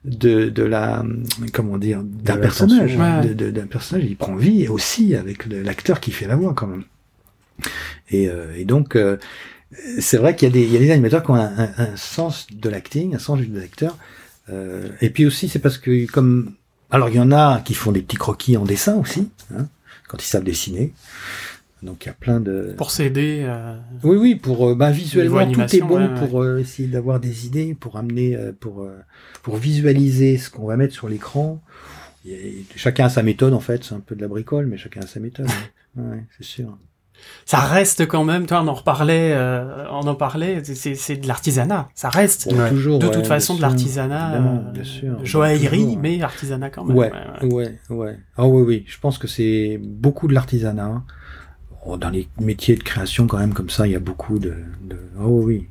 [0.04, 1.04] de, de la,
[1.52, 2.96] comment dire, d'un personnage.
[3.26, 3.34] ouais.
[3.52, 6.84] D'un personnage, il prend vie aussi avec l'acteur qui fait la voix quand même.
[8.10, 9.16] Et, euh, et donc, euh,
[9.98, 11.72] c'est vrai qu'il y a des, il y a des animateurs qui ont un, un-
[11.78, 13.96] un sens de l'acting, un sens de l'acteur.
[14.50, 16.52] Euh, et puis aussi, c'est parce que comme,
[16.90, 19.66] alors il y en a qui font des petits croquis en dessin aussi, hein,
[20.06, 20.92] quand ils savent dessiner.
[21.82, 22.74] Donc il y a plein de.
[22.76, 23.42] Pour s'aider.
[23.44, 26.26] euh, Oui, oui, pour euh, bah, visuellement tout est bon ouais, ouais.
[26.28, 28.96] pour euh, essayer d'avoir des idées, pour amener, euh, pour euh,
[29.42, 31.60] pour visualiser ce qu'on va mettre sur l'écran.
[32.74, 35.06] Chacun a sa méthode en fait, c'est un peu de la bricole, mais chacun a
[35.06, 35.46] sa méthode.
[35.96, 36.24] ouais.
[36.36, 36.76] C'est sûr.
[37.46, 41.88] Ça reste quand même, toi, on en reparlait, euh, on en parlait, c'est- de l'artisanat.
[41.94, 42.68] Ça reste Bon, Ouais.
[42.68, 42.98] toujours.
[42.98, 44.32] de toute façon de l'artisanat.
[44.34, 45.24] évidemment, euh, bien sûr.
[45.24, 46.96] Joaillerie, mais artisanat quand même.
[46.96, 47.10] Ouais,
[47.42, 47.78] ouais.
[47.90, 48.18] ouais.
[48.36, 48.84] Ah oui, oui.
[48.86, 51.04] Je pense que c'est beaucoup de l'artisanat.
[51.86, 54.54] Dans les métiers de création, quand même, comme ça, il y a beaucoup de...
[54.82, 54.96] de...
[55.20, 55.68] Oh oui.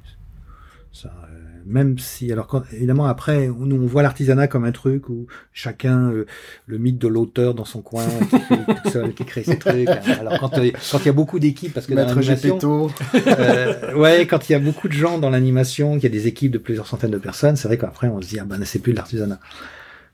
[0.91, 1.35] Ça, euh,
[1.65, 2.31] même si...
[2.31, 6.25] Alors, quand, évidemment, après, nous, on voit l'artisanat comme un truc où chacun, euh,
[6.67, 9.89] le mythe de l'auteur dans son coin, qui, fait tout seul, qui crée ses trucs.
[9.89, 12.21] Alors, quand euh, quand il y a beaucoup d'équipes, parce que dans Maître.
[12.21, 12.89] Gepetto.
[13.27, 16.27] Euh, ouais, quand il y a beaucoup de gens dans l'animation, qu'il y a des
[16.27, 18.79] équipes de plusieurs centaines de personnes, c'est vrai qu'après on se dit ah ben c'est
[18.79, 19.39] plus de l'artisanat.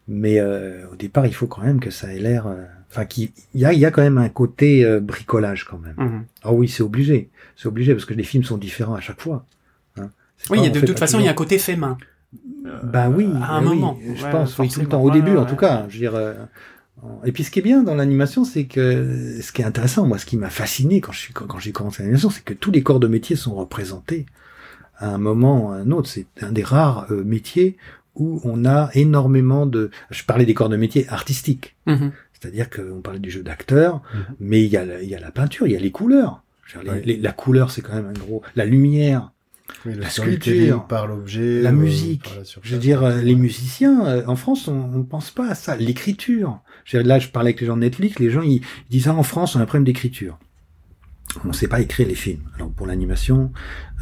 [0.07, 3.29] Mais euh, au départ, il faut quand même que ça ait l'air, euh, enfin qu'il
[3.53, 5.95] il y a, il y a quand même un côté euh, bricolage quand même.
[5.97, 6.25] Mhm.
[6.43, 9.45] Ah oui, c'est obligé, c'est obligé parce que les films sont différents à chaque fois.
[9.97, 10.09] Hein.
[10.49, 11.97] Oui, y a de toute façon, il y a un côté fait main.
[12.83, 13.99] Bah oui, à un bah oui, moment.
[14.15, 15.85] je Ouais, pense, oui, tout le temps, au Ouais, début en tout cas.
[15.89, 16.15] Je veux dire.
[16.15, 16.33] euh,
[17.25, 20.17] et puis ce qui est bien dans l'animation, c'est que ce qui est intéressant, moi,
[20.19, 22.71] ce qui m'a fasciné quand je suis quand, quand j'ai commencé l'animation, c'est que tous
[22.71, 24.25] les corps de métier sont représentés
[24.97, 26.07] à un moment ou à un autre.
[26.09, 27.77] C'est un des rares euh, métiers
[28.15, 29.89] où on a énormément de.
[30.11, 32.11] Je parlais des corps de métier artistiques, Mhm.
[32.41, 34.21] C'est-à-dire qu'on parlait du jeu d'acteur, Mhm.
[34.39, 36.43] mais il y a la, il y a la peinture, il y a les couleurs.
[36.83, 37.01] Dire, Ouais.
[37.05, 38.41] les- la couleur, c'est quand même un gros.
[38.55, 39.31] La lumière,
[39.85, 41.61] Oui, La sculpture, par l'objet.
[41.61, 42.25] la euh, musique.
[42.35, 42.43] la.
[42.61, 45.77] Je veux dire, euh, les musiciens, euh, en France, on ne pense pas à ça.
[45.77, 46.59] L'écriture.
[46.91, 49.23] Là, je parlais avec les gens de Netflix, les gens, ils, ils disent, ah, en
[49.23, 50.37] France, on a un problème d'écriture.
[51.45, 52.41] On ne sait pas écrire les films.
[52.55, 53.51] Alors, pour l'animation,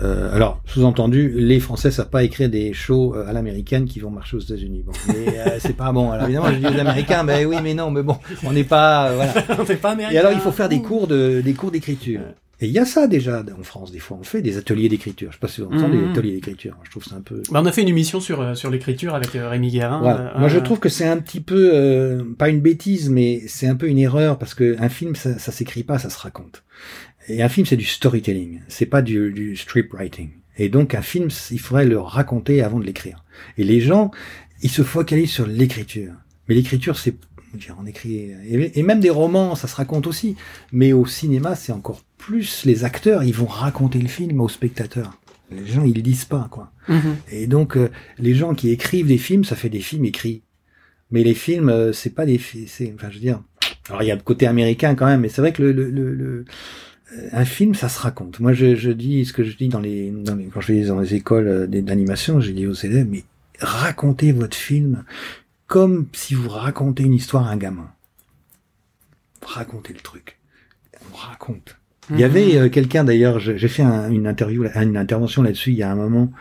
[0.02, 4.10] euh, alors, sous-entendu, les Français savent pas écrire des shows euh, à l'américaine qui vont
[4.10, 4.84] marcher aux États-Unis.
[4.86, 6.12] Bon, mais euh, c'est pas bon.
[6.12, 9.10] Alors, évidemment, je dis aux Américains, ben oui, mais non, mais bon, on n'est pas,
[9.10, 9.34] euh, voilà.
[9.62, 10.16] On fait pas américain.
[10.16, 12.22] Et alors, il faut faire des cours de, des cours d'écriture.
[12.62, 14.18] Et il y a ça déjà en France, des fois.
[14.20, 15.30] On fait des ateliers d'écriture.
[15.32, 16.76] Je sais pas si vous entendez des ateliers d'écriture.
[16.84, 17.42] Je trouve ça un peu.
[17.50, 20.00] Bah, on a fait une émission sur euh, sur l'écriture avec euh, Rémi Guérin.
[20.00, 20.34] Voilà.
[20.36, 23.68] euh, Moi, je trouve que c'est un petit peu, euh, pas une bêtise, mais c'est
[23.68, 26.64] un peu une erreur parce que un film, ça, ça s'écrit pas, ça se raconte.
[27.30, 30.30] Et un film, c'est du storytelling, c'est pas du, du script writing.
[30.58, 33.24] Et donc, un film, il faudrait le raconter avant de l'écrire.
[33.58, 34.12] Et les gens,
[34.62, 36.12] ils se focalisent sur l'écriture.
[36.48, 37.16] Mais l'écriture, c'est,
[37.80, 38.32] on écrit,
[38.76, 40.36] et, même des romans, ça se raconte aussi.
[40.72, 45.18] Mais au cinéma, c'est encore plus les acteurs, ils vont raconter le film aux spectateurs.
[45.52, 46.72] Les gens, ils le disent pas, quoi.
[46.90, 47.16] mhm.
[47.32, 50.44] Et donc, euh, les gens qui écrivent des films, ça fait des films écrits.
[51.12, 52.96] Mais les films, euh, c'est pas des films.
[52.96, 53.42] Enfin, je veux dire.
[53.88, 55.90] Alors, il y a le côté américain quand même, mais c'est vrai que le, le,
[55.90, 56.46] le, le-
[57.32, 58.40] un film, ça se raconte.
[58.40, 60.86] Moi, je, je dis ce que je dis dans les, dans les quand je vais
[60.86, 63.24] dans les écoles euh, d'animation, j'ai dit aux élèves, mais
[63.60, 65.04] racontez votre film
[65.68, 67.90] comme si vous racontez une histoire à un gamin.
[69.42, 70.38] Racontez le truc.
[71.12, 71.76] On raconte.
[72.12, 75.78] Il y avait euh, quelqu'un d'ailleurs, j'ai fait un- une interview, une intervention là-dessus il
[75.78, 76.32] y a un moment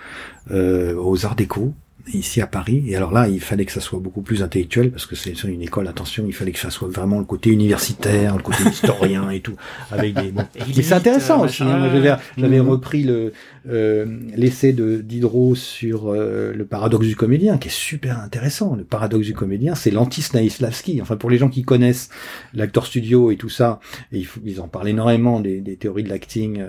[0.51, 1.75] euh, aux Arts Déco
[2.15, 2.85] ici à Paris.
[2.89, 5.63] Et alors là, il fallait que ça soit beaucoup plus intellectuel parce que c'est une
[5.63, 5.89] école.
[5.89, 9.55] Attention, il fallait que ça soit vraiment le côté universitaire, le côté historien et tout,
[9.91, 10.31] avec des.
[10.33, 10.43] Bon.
[10.77, 11.63] Mais c'est intéressant euh, aussi.
[11.63, 11.91] hein.
[11.93, 12.69] J'avais j'avais Mhm.
[12.69, 13.33] repris le
[13.71, 18.75] euh, l'essai de Diderot sur euh, le paradoxe du comédien, qui est super intéressant.
[18.77, 21.01] Le paradoxe du comédien, c'est l'anti-Stanislavski.
[21.03, 22.09] Enfin, pour les gens qui connaissent
[22.55, 23.81] l'acteur studio et tout ça,
[24.13, 26.65] et ils en parlent énormément des, des théories de l'acting.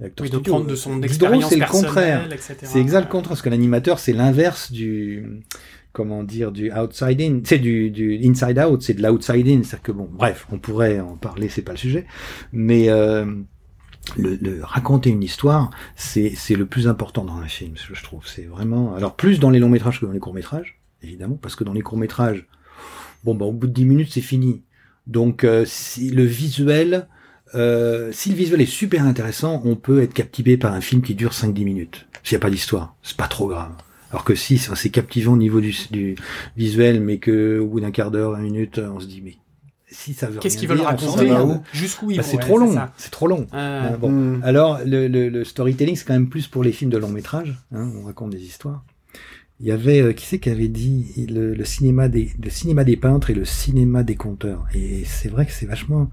[0.00, 0.52] L'acteur Oui, studio.
[0.52, 2.28] prendre de son Diderot, expérience c'est le contraire.
[2.62, 5.42] C'est exact le contraire, parce que l'animateur, c'est l'inverse du,
[5.92, 9.82] comment dire, du outside in, c'est du, du inside out, c'est de l'outside in, c'est-à-dire
[9.82, 12.06] que bon, bref, on pourrait en parler, c'est pas le sujet,
[12.52, 13.26] mais euh,
[14.16, 18.24] le, le raconter une histoire, c'est c'est le plus important dans un film, je trouve.
[18.26, 21.56] C'est vraiment, alors plus dans les longs métrages que dans les courts métrages, évidemment, parce
[21.56, 22.46] que dans les courts métrages,
[23.24, 24.62] bon bah au bout de 10 minutes c'est fini.
[25.08, 27.08] Donc euh, si le visuel,
[27.54, 31.14] euh, si le visuel est super intéressant, on peut être captivé par un film qui
[31.14, 32.06] dure 5-10 minutes.
[32.22, 33.72] S'il n'y a pas d'histoire, c'est pas trop grave.
[34.10, 36.16] Alors que si c'est captivant au niveau du, du
[36.56, 39.36] visuel, mais que au bout d'un quart d'heure, 20 minutes, on se dit mais
[39.90, 41.30] si ça veut Qu'est-ce qu'ils veulent raconter
[41.72, 43.46] Jusqu'où ils Bah, vont C'est ouais, trop long, c'est trop long.
[44.00, 44.10] Bon.
[44.10, 44.40] Hmm.
[44.44, 47.54] Alors, le, le, le storytelling, c'est quand même plus pour les films de long métrage.
[47.72, 48.84] Hein, on raconte des histoires.
[49.60, 52.84] Il y avait, euh, qui c'est qui avait dit le, le cinéma des, le cinéma
[52.84, 54.66] des peintres et le cinéma des conteurs.
[54.72, 56.10] Et c'est vrai que c'est vachement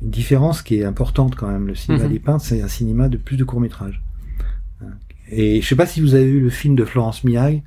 [0.00, 1.66] une différence qui est importante quand même.
[1.66, 2.12] Le cinéma Mhm.
[2.12, 4.00] des peintres, c'est un cinéma de plus de court métrage.
[5.30, 7.62] Et je sais pas si vous avez vu le film de Florence Mihaille,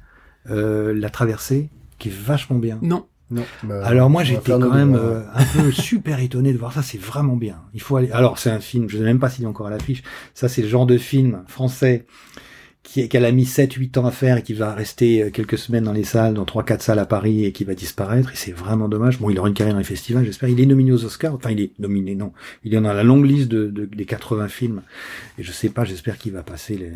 [0.49, 2.79] euh, La Traversée, qui est vachement bien.
[2.81, 3.05] Non.
[3.29, 3.43] Non.
[3.63, 6.97] bah, Alors moi j'étais quand même euh, un peu super étonné de voir ça, c'est
[7.01, 7.57] vraiment bien.
[7.73, 8.09] Il faut aller.
[8.11, 10.01] Alors c'est un film, je ne sais même pas s'il est encore à l'affiche.
[10.33, 12.05] Ça c'est le genre de film français
[13.09, 15.83] qu'elle a mis 7 8 ans à faire et qui va rester euh, quelques semaines
[15.83, 18.53] dans les salles, dans trois quatre salles à Paris et qui va disparaître et c'est
[18.53, 19.19] vraiment dommage.
[19.19, 20.49] Bon, il aura une carrière dans les festivals, j'espère.
[20.49, 22.31] Il est nominé aux Oscars, enfin il est nominé non.
[22.63, 24.81] Il est dans la longue liste de, de- des 80 films
[25.37, 26.91] et je sais pas, j'espère qu'il va passer les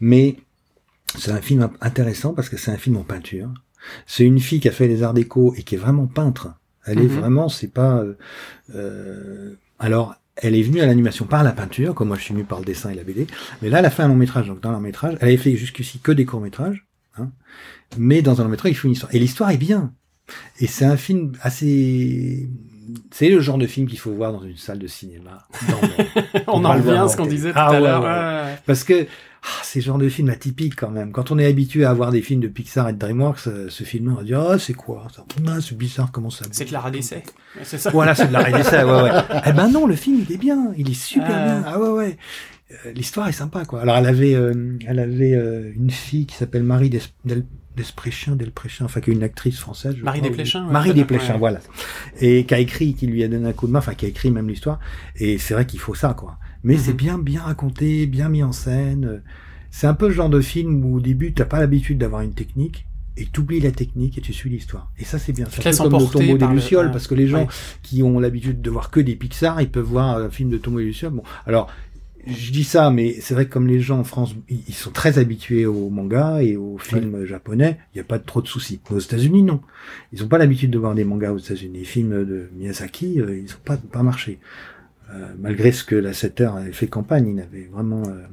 [0.00, 0.36] mais
[1.16, 3.48] c'est un film intéressant parce que c'est un film en peinture.
[4.06, 6.48] C'est une fille qui a fait les arts déco et qui est vraiment peintre.
[6.84, 7.20] Elle est Mhm.
[7.20, 7.98] vraiment, c'est pas.
[8.00, 8.14] euh,
[8.74, 12.44] euh, alors, elle est venue à l'animation par la peinture, comme moi je suis venu
[12.44, 13.26] par le dessin et la BD.
[13.62, 14.46] Mais là, elle a fait un long métrage.
[14.46, 16.86] Donc dans le long métrage, elle avait fait jusqu'ici que des courts métrages.
[17.18, 17.30] Hein,
[17.96, 19.14] mais dans un long métrage, il faut une histoire.
[19.14, 19.92] Et l'histoire est bien.
[20.60, 22.48] Et c'est un film assez
[23.10, 25.46] c'est le genre de film qu'il faut voir dans une salle de cinéma.
[26.46, 28.58] on en revient à ce qu'on disait tout ah à l'heure.
[28.66, 29.06] Parce que
[29.48, 31.12] ah, c'est le genre de film atypique quand même.
[31.12, 33.84] Quand on est habitué à voir des films de Pixar et de DreamWorks, euh, ce
[33.84, 35.06] film, on va dire ah c'est quoi?
[35.14, 36.44] Ça ah, C'est bizarre comment ça.
[36.50, 37.22] C'est de la d'essai.
[37.62, 37.90] C'est ça.
[37.90, 38.84] Voilà, c'est de la d'essai.
[38.84, 39.10] Ouais ouais.
[39.46, 41.44] eh ben non, le film il est bien, il est super ah.
[41.44, 41.64] bien.
[41.66, 42.16] Ah ouais ouais.
[42.70, 43.80] Euh, l'histoire est sympa quoi.
[43.80, 45.32] Alors elle avait, euh, elle avait
[45.74, 47.00] une fille qui s'appelle Marie Des
[47.78, 49.94] Despréchin, Delpréchin, enfin qui est une actrice française.
[50.02, 50.64] Marie Desplechin.
[50.64, 51.60] Marie Desplechin, voilà.
[52.20, 54.08] Et qui a écrit, qui lui a donné un coup de main, enfin qui a
[54.08, 54.80] écrit même l'histoire.
[55.14, 56.38] Et c'est vrai qu'il faut ça, quoi.
[56.68, 56.96] Mais c'est mhm.
[56.96, 59.22] bien, bien raconté, bien mis en scène.
[59.70, 62.34] C'est un peu le genre de film où au début t'as pas l'habitude d'avoir une
[62.34, 62.86] technique
[63.16, 64.92] et t'oublies la technique et tu suis l'histoire.
[64.98, 65.46] Et ça c'est bien.
[65.50, 67.48] C'est comme le tombeau des lucioles parce que les gens
[67.82, 70.78] qui ont l'habitude de voir que des Pixar, ils peuvent voir un film de tombeau
[70.78, 71.12] des lucioles.
[71.12, 71.70] Bon, alors
[72.26, 75.18] je dis ça, mais c'est vrai que comme les gens en France, ils sont très
[75.18, 78.78] habitués au manga et aux films japonais, il n'y a pas trop de soucis.
[78.90, 79.62] aux États-Unis, non.
[80.12, 81.78] Ils n'ont pas l'habitude de voir des mangas aux États-Unis.
[81.78, 84.38] Les films de Miyazaki, euh, ils n'ont pas, pas marché.
[85.10, 88.26] Euh, malgré ce que la 7 heures avait fait campagne, il n'avait vraiment euh,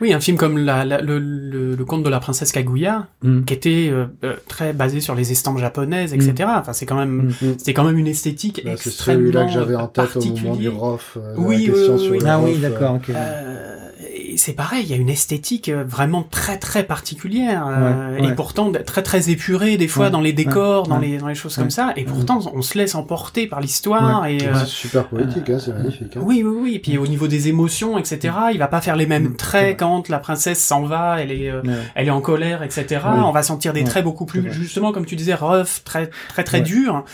[0.00, 3.44] oui, un film comme la, le, le, conte de la princesse Kaguya, mm.
[3.44, 6.32] qui était euh, euh, très basé sur les estampes japonaises, etc.
[6.40, 6.58] Mm.
[6.58, 9.52] Enfin, c'est quand même, mm, c'était quand même une esthétique bah, extrêmement C'est celui-là que
[9.52, 11.18] j'avais en tête au moment du ROF.
[11.20, 12.96] Euh, oui, oui, oui, Ah oui, d'accord.
[12.96, 13.12] Okay.
[13.16, 13.87] Euh,
[14.36, 18.72] c'est pareil, il y a une esthétique euh, vraiment très très particulière euh, et pourtant
[18.84, 21.92] très très épurée des fois dans les décors, dans les dans les choses comme ça.
[21.96, 25.72] Et pourtant, on se laisse emporter par l'histoire et euh, c'est super poétique, hein, c'est
[25.72, 26.16] magnifique.
[26.16, 26.20] Hein.
[26.22, 26.74] Oui, oui, oui.
[26.74, 28.34] Et puis au niveau des émotions, etc.
[28.52, 31.52] Il va pas faire les mêmes traits quand la princesse s'en va, elle est
[31.94, 33.00] elle est en colère, etc.
[33.04, 36.60] On va sentir des traits beaucoup plus justement comme tu disais rough, très très très
[36.60, 37.04] durs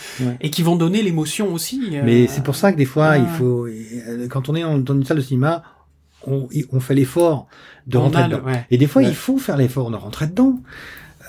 [0.41, 1.81] et qui vont donner l'émotion aussi.
[2.03, 3.67] Mais c'est pour ça que des fois, il faut
[4.29, 5.63] quand on est dans une salle de cinéma
[6.27, 7.47] on, on fait l'effort
[7.87, 8.41] de rentrer dedans.
[8.71, 10.59] Et des fois, il faut faire l'effort de rentrer dedans.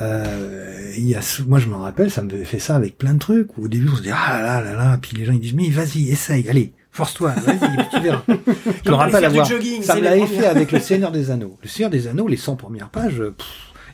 [0.02, 3.18] Euh, il y a, moi, je me rappelle, ça me fait ça avec plein de
[3.18, 3.56] trucs.
[3.56, 5.54] Où au début, on se dit ah là là là, puis les gens ils disent
[5.54, 8.22] mais vas-y, essaye, allez, force-toi, vas-y, tu verras.
[8.84, 11.56] je me rappelle avoir, ça me l'avait fait avec le Seigneur des Anneaux.
[11.62, 13.22] Le Seigneur des Anneaux, les 100 premières pages.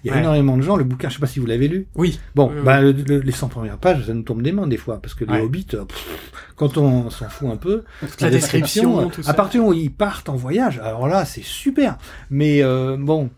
[0.04, 0.76] Il y a énormément de gens.
[0.76, 1.86] Le bouquin, je sais pas si vous l'avez lu.
[1.94, 2.18] Oui.
[2.34, 5.24] Bon, bah, les 100 premières pages, ça nous tombe des mains des fois, parce que
[5.24, 5.68] les hobbits,
[6.56, 7.84] quand on s'en fout un peu,
[8.20, 11.98] la, description, à partir où ils partent en voyage, alors là, c'est super.
[12.30, 13.30] Mais euh, bon,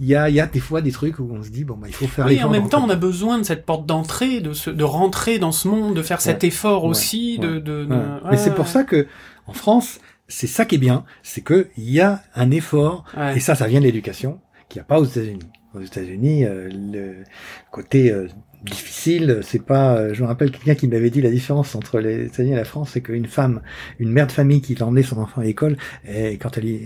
[0.00, 1.86] il y a, y a des fois des trucs où on se dit bon bah
[1.88, 2.26] il faut faire.
[2.26, 5.38] Oui, en même temps, on a besoin de cette porte d'entrée, de se, de rentrer
[5.38, 7.58] dans ce monde, de faire cet effort aussi, de.
[7.58, 7.98] de, de...
[8.30, 9.06] Mais c'est pour ça que
[9.46, 13.40] en France, c'est ça qui est bien, c'est que il y a un effort et
[13.40, 15.40] ça, ça vient de l'éducation qu'il n'y a pas aux États-Unis.
[15.74, 17.24] Aux États-Unis, euh, le
[17.70, 18.28] côté euh,
[18.62, 19.40] difficile.
[19.42, 19.96] C'est pas.
[19.96, 22.64] Euh, je me rappelle quelqu'un qui m'avait dit la différence entre les États-Unis et la
[22.64, 23.62] France, c'est qu'une femme,
[23.98, 26.78] une mère de famille qui emmenait son enfant à l'école, et quand elle, lui,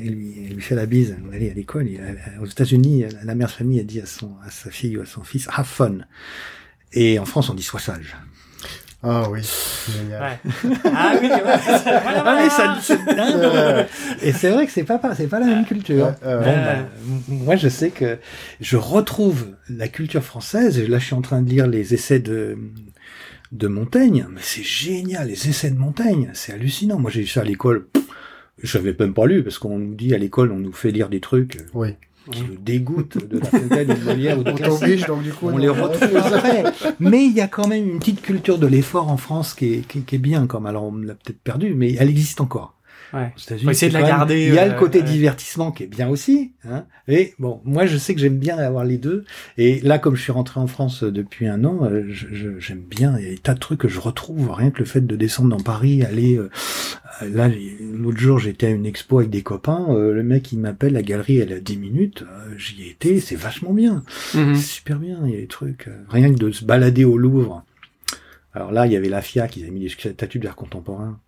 [0.54, 1.88] lui, fait la bise, on allait à l'école.
[2.40, 5.06] Aux États-Unis, la mère de famille a dit à son, à sa fille ou à
[5.06, 5.98] son fils, have fun.
[6.92, 8.16] Et en France, on dit sois sage.
[9.08, 9.40] Ah oui,
[9.88, 10.38] génial.
[10.84, 12.76] Ah oui, ah, ça,
[14.20, 16.12] Et c'est vrai que c'est pas c'est pas la même culture.
[16.22, 16.88] bon, bah,
[17.28, 18.18] moi, je sais que
[18.60, 20.80] je retrouve la culture française.
[20.80, 22.58] Et là, je suis en train de lire les essais de
[23.52, 24.26] de Montaigne.
[24.28, 26.98] Mais c'est génial, les essais de Montaigne, c'est hallucinant.
[26.98, 27.86] Moi, j'ai eu ça à l'école.
[28.60, 31.08] Je n'avais même pas lu parce qu'on nous dit à l'école, on nous fait lire
[31.08, 31.58] des trucs.
[31.74, 31.94] Oui
[32.30, 35.56] qui nous dégoûtent de la fontaine de Molière ou de on donc du coup, on
[35.56, 36.64] les retrouve après.
[37.00, 39.86] Mais il y a quand même une petite culture de l'effort en France qui est,
[39.86, 42.75] qui, qui est bien, comme alors on l'a peut-être perdu, mais elle existe encore.
[43.12, 43.32] Ouais.
[43.36, 44.46] Faut essayer de la garder.
[44.46, 46.52] il y a le euh, côté divertissement qui est bien aussi.
[46.68, 46.84] Hein.
[47.08, 49.24] Et bon, moi je sais que j'aime bien avoir les deux.
[49.58, 52.04] Et là, comme je suis rentré en France euh, depuis un an, euh,
[52.58, 53.16] j'aime bien.
[53.18, 54.50] Il y a des tas de trucs que je retrouve.
[54.50, 56.38] Rien que le fait de descendre dans Paris, aller
[57.22, 57.48] là
[57.94, 59.86] l'autre jour j'étais à une expo avec des copains.
[59.88, 62.24] le mec il m'appelle, la galerie elle a 10 minutes.
[62.58, 64.02] J'y ai été, c'est vachement bien.
[64.34, 64.54] Mhm.
[64.54, 65.20] C'est super bien.
[65.24, 65.88] Il y a des trucs.
[66.08, 67.64] rien que de se balader au Louvre.
[68.56, 71.20] Alors là, il y avait la FIA qui a mis des statues d'art contemporain?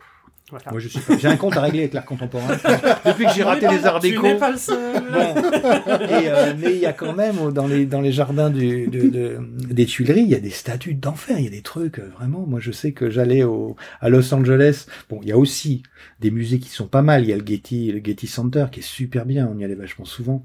[0.52, 2.48] Moi, je suis j'ai un compte à régler avec l'art contemporain.
[3.06, 4.22] Depuis que j'ai raté les arts déco.
[4.22, 4.96] Tu n'es pas le seul.
[4.96, 9.38] Et, euh, mais il y a quand même dans les dans les jardins du, de,
[9.40, 12.46] des Tuileries, il y a des statues d'enfer, il y a des trucs euh, vraiment.
[12.46, 14.86] Moi, je sais que j'allais au à Los Angeles.
[15.10, 15.82] Bon, il y a aussi
[16.20, 17.24] des musées qui sont pas mal.
[17.24, 19.50] Il y a le Getty le Getty Center qui est super bien.
[19.52, 20.44] On y allait vachement souvent.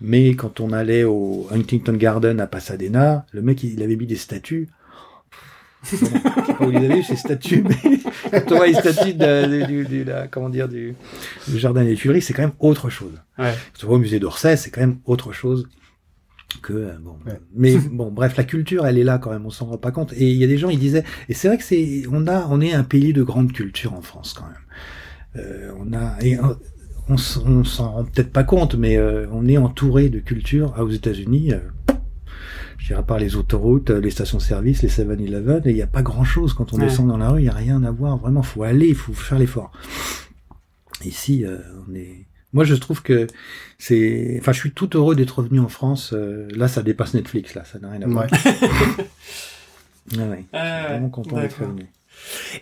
[0.00, 4.16] Mais quand on allait au Huntington Garden à Pasadena, le mec il avait mis des
[4.16, 4.68] statues
[5.90, 6.20] je sais
[6.54, 7.98] pas où avez ces statues, mais
[8.30, 10.94] quand on voit les statues de, du, du, la, comment dire, du,
[11.48, 13.12] du jardin des Tuileries, c'est quand même autre chose.
[13.38, 13.54] Ouais.
[13.74, 15.68] Quand on va au musée d'Orsay, c'est quand même autre chose
[16.62, 17.16] que euh, bon.
[17.54, 19.44] Mais bon, bref, la culture, elle est là quand même.
[19.46, 20.12] On s'en rend pas compte.
[20.14, 22.46] Et il y a des gens, ils disaient, et c'est vrai que c'est, on a,
[22.50, 25.44] on est un pays de grande culture en France quand même.
[25.44, 26.38] Euh, on a, et,
[27.08, 30.74] on, on s'en rend peut-être pas compte, mais euh, on est entouré de culture.
[30.76, 31.58] Ah, aux États-Unis, euh,
[32.86, 36.54] je dirais à part les autoroutes, les stations-service, les 7-Eleven, il n'y a pas grand-chose
[36.54, 38.16] quand on descend dans la rue, il n'y a rien à voir.
[38.16, 39.72] Vraiment, faut aller, il faut faire l'effort.
[41.04, 41.44] Ici,
[41.88, 43.26] on est moi, je trouve que
[43.78, 44.38] c'est.
[44.40, 46.14] Enfin, je suis tout heureux d'être revenu en France.
[46.14, 48.24] Euh, là, ça dépasse Netflix, là, ça n'a rien à voir.
[48.32, 48.38] Ouais.
[50.18, 51.86] ouais, Je suis vraiment content d'être revenu.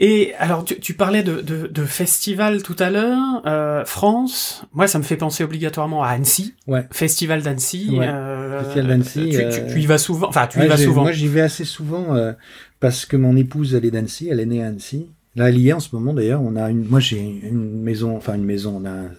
[0.00, 3.42] Et alors, tu, tu parlais de, de, de, festival tout à l'heure.
[3.46, 6.54] Euh, France, moi, ça me fait penser obligatoirement à Annecy.
[6.66, 6.86] Ouais.
[6.90, 7.90] Festival d'Annecy.
[7.92, 8.06] Ouais.
[8.08, 9.30] Euh, Festival d'Annecy.
[9.30, 10.28] Tu, tu, tu, y vas souvent.
[10.28, 11.02] Enfin, tu y vas souvent.
[11.02, 12.32] Moi, j'y vais assez souvent euh,
[12.80, 14.28] parce que mon épouse, elle est d'Annecy.
[14.30, 15.08] Elle est née à Annecy.
[15.36, 16.42] Là, elle y est en ce moment d'ailleurs.
[16.42, 16.84] On a une.
[16.84, 18.16] Moi, j'ai une maison.
[18.16, 18.80] Enfin, une maison.
[18.82, 19.10] On a un,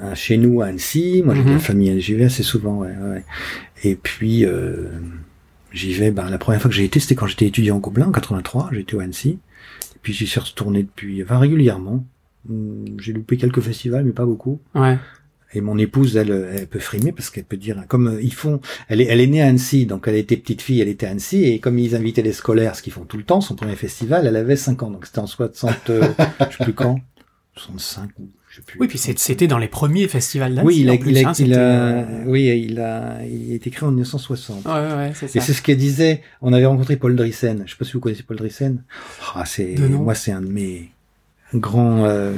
[0.00, 1.22] un, chez nous à Annecy.
[1.24, 1.48] Moi, j'ai mm -hmm.
[1.48, 2.00] de la famille.
[2.00, 2.78] J'y vais assez souvent.
[2.78, 3.24] Ouais, ouais.
[3.84, 4.44] Et puis.
[4.44, 4.88] Euh,
[5.76, 8.06] J'y vais, ben, la première fois que j'ai été, c'était quand j'étais étudiant en Gobelin,
[8.06, 9.38] en 83, j'étais au Annecy.
[10.06, 12.04] Puis j'y suis retourné depuis, enfin, régulièrement.
[12.96, 14.60] J'ai loupé quelques festivals, mais pas beaucoup.
[14.76, 14.98] Ouais.
[15.52, 19.00] Et mon épouse, elle, elle peut frimer parce qu'elle peut dire, comme ils font, elle
[19.00, 21.42] est, elle est née à Annecy, donc elle était petite fille, elle était à Annecy,
[21.42, 24.28] et comme ils invitaient les scolaires, ce qu'ils font tout le temps, son premier festival,
[24.28, 26.02] elle avait 5 ans, donc c'était en 60, euh,
[26.50, 27.00] je sais plus quand,
[27.56, 28.28] 65 ou
[28.60, 28.78] plus.
[28.80, 30.66] Oui, puis c'était dans les premiers festivals d'Annecy.
[30.66, 33.70] Oui, il a, plus, il a, hein, il a oui, il a, il a été
[33.70, 34.64] créé en 1960.
[34.64, 35.38] Ouais, ouais, c'est ça.
[35.38, 36.22] Et c'est ce qu'elle disait.
[36.42, 37.62] On avait rencontré Paul Drissen.
[37.66, 38.82] Je sais pas si vous connaissez Paul Drissen.
[39.34, 40.90] Ah, c'est, moi, c'est un de mes
[41.54, 42.32] grands, euh,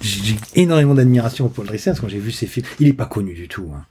[0.00, 2.92] j'ai énormément d'admiration pour Paul Drissen parce que quand j'ai vu ses films, il est
[2.92, 3.70] pas connu du tout.
[3.74, 3.84] Hein.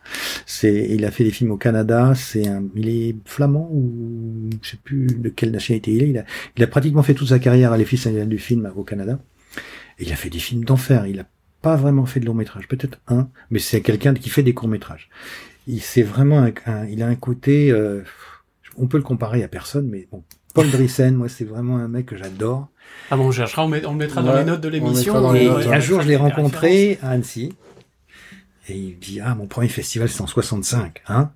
[0.45, 2.13] C'est, il a fait des films au Canada.
[2.15, 6.09] C'est un, il est flamand ou je sais plus de quelle nationalité il est.
[6.09, 6.25] Il a,
[6.57, 9.19] il a pratiquement fait toute sa carrière à l'Effice du film au Canada.
[9.97, 11.07] Et il a fait des films d'enfer.
[11.07, 11.25] Il a
[11.65, 14.69] pas vraiment fait de long métrage, peut-être un, mais c'est quelqu'un qui fait des courts
[14.69, 15.09] métrages.
[15.65, 18.03] Il c'est vraiment un, un, il a un côté, euh,
[18.77, 20.21] on peut le comparer à personne, mais bon,
[20.53, 22.67] Paul Drissen, moi c'est vraiment un mec que j'adore.
[23.09, 25.33] Ah bon, on cherchera, on, met, on le mettra ouais, dans les notes de l'émission.
[25.33, 27.55] Et, et un jour je l'ai rencontré à Annecy,
[28.69, 31.31] et il me dit ah mon premier festival c'est en 65, hein?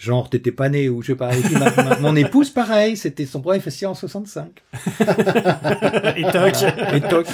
[0.00, 1.36] Genre, t'étais pas né, ou je sais pas.
[1.36, 4.62] Et puis, ma, ma, mon épouse, pareil, c'était son premier festival en 65.
[6.16, 6.54] et toc.
[6.94, 7.26] Et toc.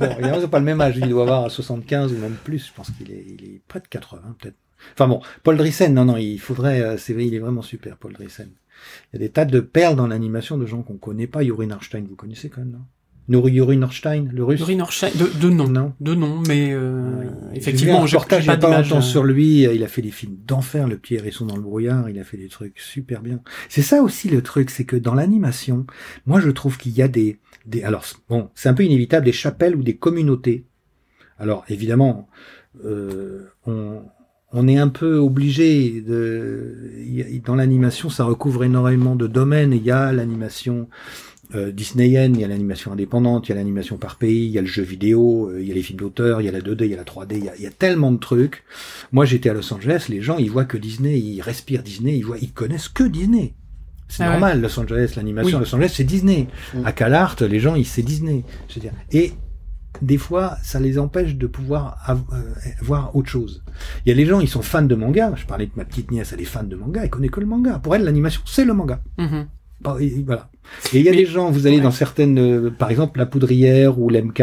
[0.00, 0.96] Bon, évidemment, ils n'ont pas le même âge.
[0.96, 2.66] Il doit avoir 75 ou même plus.
[2.66, 4.56] Je pense qu'il est, il est près de 80, peut-être.
[4.94, 8.12] Enfin bon, Paul Drissen, non, non, il faudrait, euh, c'est il est vraiment super, Paul
[8.14, 8.50] Drissen.
[9.12, 11.44] Il y a des tas de perles dans l'animation de gens qu'on connaît pas.
[11.44, 12.84] Yuri Narstein, vous connaissez quand même, non?
[13.28, 14.58] Yuri Norstein, le russe.
[14.60, 15.68] Yuri Norstein, de, de nom.
[15.68, 15.92] Non.
[16.00, 17.24] De nom, mais euh,
[17.54, 19.62] effectivement, je reportage pas, pas longtemps sur lui.
[19.62, 22.10] Il a fait des films d'enfer, Le Petit Hérisson dans le brouillard.
[22.10, 23.40] Il a fait des trucs super bien.
[23.68, 25.86] C'est ça aussi le truc, c'est que dans l'animation,
[26.26, 29.32] moi je trouve qu'il y a des, des, alors bon, c'est un peu inévitable, des
[29.32, 30.64] chapelles ou des communautés.
[31.38, 32.28] Alors évidemment,
[32.84, 34.02] euh, on,
[34.52, 36.90] on est un peu obligé de,
[37.46, 39.72] dans l'animation, ça recouvre énormément de domaines.
[39.72, 40.88] Il y a l'animation
[41.54, 44.58] euh, Disneyen, il y a l'animation indépendante, il y a l'animation par pays, il y
[44.58, 46.60] a le jeu vidéo, euh, il y a les films d'auteur, il y a la
[46.60, 48.64] 2D, il y a la 3D, il y a, il y a tellement de trucs.
[49.12, 52.24] Moi, j'étais à Los Angeles, les gens, ils voient que Disney, ils respirent Disney, ils
[52.24, 53.54] voient, ils connaissent que Disney.
[54.08, 54.62] C'est ah normal, ouais.
[54.62, 55.64] Los Angeles, l'animation oui.
[55.64, 56.48] Los Angeles, c'est Disney.
[56.74, 56.82] Oui.
[56.84, 58.44] À CalArt, les gens, ils c'est Disney.
[58.68, 58.92] Je veux dire.
[59.12, 59.32] Et
[60.02, 62.14] des fois, ça les empêche de pouvoir euh,
[62.80, 63.62] voir autre chose.
[64.04, 65.32] Il y a les gens, ils sont fans de manga.
[65.36, 67.46] Je parlais de ma petite nièce, elle est fan de manga, elle connaît que le
[67.46, 67.78] manga.
[67.78, 69.00] Pour elle, l'animation, c'est le manga.
[69.18, 69.46] Mm -hmm.
[69.82, 70.50] Voilà.
[70.92, 71.82] Et il y a Mais, des gens, vous allez ouais.
[71.82, 74.42] dans certaines, euh, par exemple la Poudrière ou l'MK,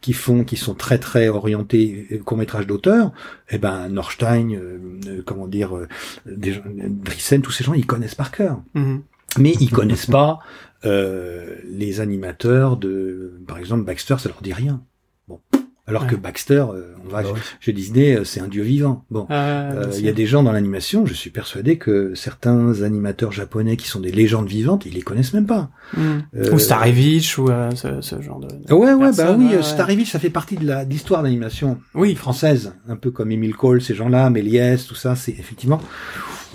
[0.00, 3.12] qui font, qui sont très très orientés euh, court métrage d'auteur.
[3.50, 5.88] Eh ben Norstein, euh, euh comment dire, euh,
[6.26, 8.62] des gens, Drissen, tous ces gens, ils connaissent par cœur.
[8.74, 9.00] Mm -hmm.
[9.38, 10.38] Mais ils connaissent pas
[10.84, 14.80] les animateurs de, par exemple Baxter, ça leur dit rien.
[15.28, 15.40] Bon.
[15.88, 16.08] Alors ouais.
[16.08, 17.28] que Baxter, euh, on va, bah
[17.60, 19.04] chez Disney, c'est un dieu vivant.
[19.10, 22.82] Bon, ah, il euh, y a des gens dans l'animation, je suis persuadé que certains
[22.82, 25.70] animateurs japonais qui sont des légendes vivantes, ils les connaissent même pas.
[25.96, 26.00] Mm.
[26.36, 28.48] Euh, ou Starevich ou ce, ce, genre de.
[28.48, 29.62] de ouais, ouais, bah oui, ouais.
[29.62, 32.14] Starevich, ça fait partie de la d'histoire d'animation oui.
[32.16, 35.80] française, un peu comme Émile Cole, ces gens-là, Méliès, tout ça, c'est effectivement.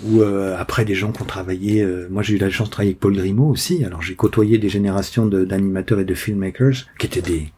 [0.04, 1.82] Ou euh, après des gens qui ont travaillé.
[1.82, 3.84] Euh, moi, j'ai eu la chance de travailler avec Paul Grimaud aussi.
[3.84, 7.52] Alors, j'ai côtoyé des générations d'animateurs et de filmmakers qui étaient des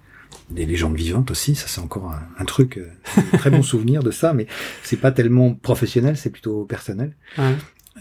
[0.54, 2.88] des légendes vivantes aussi, ça c'est encore un, un truc, euh,
[3.32, 4.46] un très bon souvenir de ça, mais
[4.82, 7.10] c'est pas tellement professionnel, c'est plutôt personnel.
[7.38, 7.54] Ouais.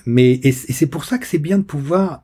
[0.06, 2.24] Mais et, et c'est pour ça que c'est bien de pouvoir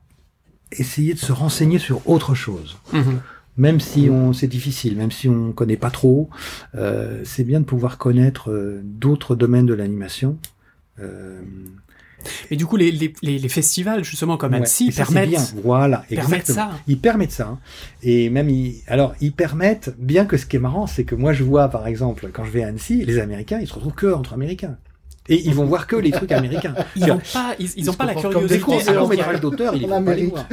[0.72, 2.78] essayer de se renseigner sur autre chose.
[2.92, 3.18] -hmm.
[3.56, 6.30] Même si on c'est difficile, même si on connaît pas trop,
[6.76, 10.38] euh, c'est bien de pouvoir connaître euh, d'autres domaines de l'animation.
[11.00, 11.42] Euh,
[12.50, 15.44] et du coup, les, les, les festivals, justement, comme Annecy, ouais, permettent, bien.
[15.62, 16.70] Voilà, permettent ça.
[16.86, 17.48] Ils permettent ça.
[17.48, 17.58] Hein.
[18.02, 21.32] Et même, ils, alors, ils permettent, bien que ce qui est marrant, c'est que moi,
[21.32, 24.12] je vois, par exemple, quand je vais à Annecy, les Américains, ils se retrouvent que
[24.12, 24.76] entre Américains.
[25.28, 26.74] Et ils vont voir que les trucs américains.
[26.96, 28.58] Ils n'ont pas, ils, ils ont pas la curiosité.
[28.58, 30.44] Comme des cours métrage d'auteur, ils vont pas les voir.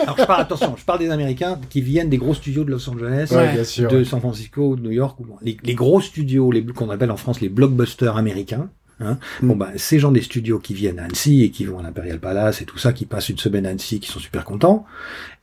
[0.00, 2.88] Alors je parle, attention, je parle des Américains qui viennent des gros studios de Los
[2.90, 6.90] Angeles, ouais, sûr, de San Francisco, de New York, les, les gros studios, les qu'on
[6.90, 8.68] appelle en France les blockbusters américains
[9.00, 9.18] Hein.
[9.42, 9.48] Mm.
[9.48, 12.20] Bon bah ces gens des studios qui viennent à Annecy et qui vont à l'Imperial
[12.20, 14.84] Palace et tout ça, qui passent une semaine à Annecy, qui sont super contents,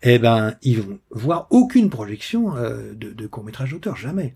[0.04, 4.34] eh ben ils vont voir aucune projection euh, de, de court métrage d'auteur, jamais.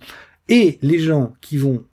[0.50, 1.84] Et les gens qui vont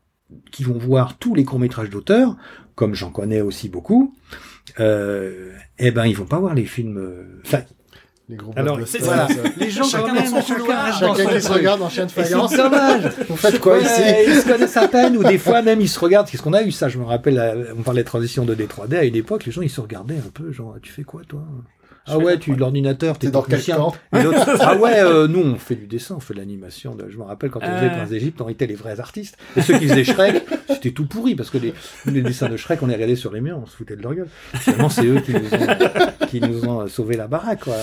[0.50, 2.36] qui vont voir tous les courts métrages d'auteur,
[2.74, 4.14] comme j'en connais aussi beaucoup,
[4.80, 6.98] euh, eh ben ils vont pas voir les films.
[6.98, 7.62] euh, Enfin,
[8.30, 9.34] Les gros alors voilà, ça.
[9.56, 12.04] les gens Chacun quand dans même, son chacun couloir, Chacun qui se regarde en chien
[12.04, 12.52] de Et c'est faïence.
[12.54, 13.02] dommage.
[13.28, 15.88] Vous faites quoi Ouais, ici Ils se connaissent à peine, ou des fois même ils
[15.88, 16.28] se regardent.
[16.28, 16.88] Qu'est-ce qu'on a eu ça?
[16.90, 19.62] Je me rappelle, euh, on parlait de transition de D3D à une époque, les gens
[19.62, 21.40] ils se regardaient un peu, genre tu fais quoi toi?
[22.10, 23.94] Ah ouais, tu l'ordinateur, t'es dans quel camp
[24.60, 26.94] ah ouais, euh, nous on fait du dessin, on fait de l'animation.
[26.94, 27.90] de- Je me rappelle quand on faisait Euh.
[27.96, 29.36] Prince d'Égypte, on était les vrais artistes.
[29.56, 31.74] Et ceux qui faisaient Shrek, c'était tout pourri parce que les,
[32.06, 34.14] les dessins de Shrek, on les regardait sur les murs, on se foutait de leur
[34.14, 34.28] gueule.
[34.54, 37.60] Finalement, c'est eux qui nous ont, qui nous ont euh, sauvé la baraque.
[37.64, 37.74] Quoi.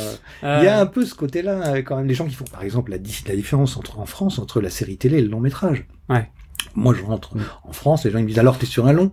[0.44, 2.46] Euh, Il y a un peu ce côté-là, euh, quand même, les gens qui font,
[2.46, 5.40] par exemple, la, la différence entre, en France entre la série télé et le long
[5.40, 5.86] métrage.
[6.10, 6.30] Ouais.
[6.76, 7.32] Moi, je rentre
[7.64, 9.12] en France, les gens ils me disent alors t'es sur un long?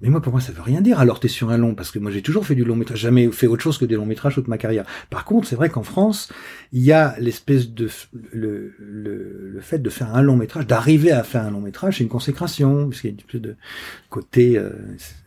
[0.00, 1.00] Mais moi, pour moi, ça veut rien dire.
[1.00, 3.30] Alors, t'es sur un long, parce que moi, j'ai toujours fait du long métrage, jamais
[3.32, 4.84] fait autre chose que des longs métrages toute ma carrière.
[5.10, 6.30] Par contre, c'est vrai qu'en France,
[6.72, 7.88] il y a l'espèce de
[8.32, 11.98] le, le, le fait de faire un long métrage, d'arriver à faire un long métrage,
[11.98, 13.56] c'est une consécration, parce qu'il y a un peu de
[14.08, 14.56] côté.
[14.56, 14.70] euh,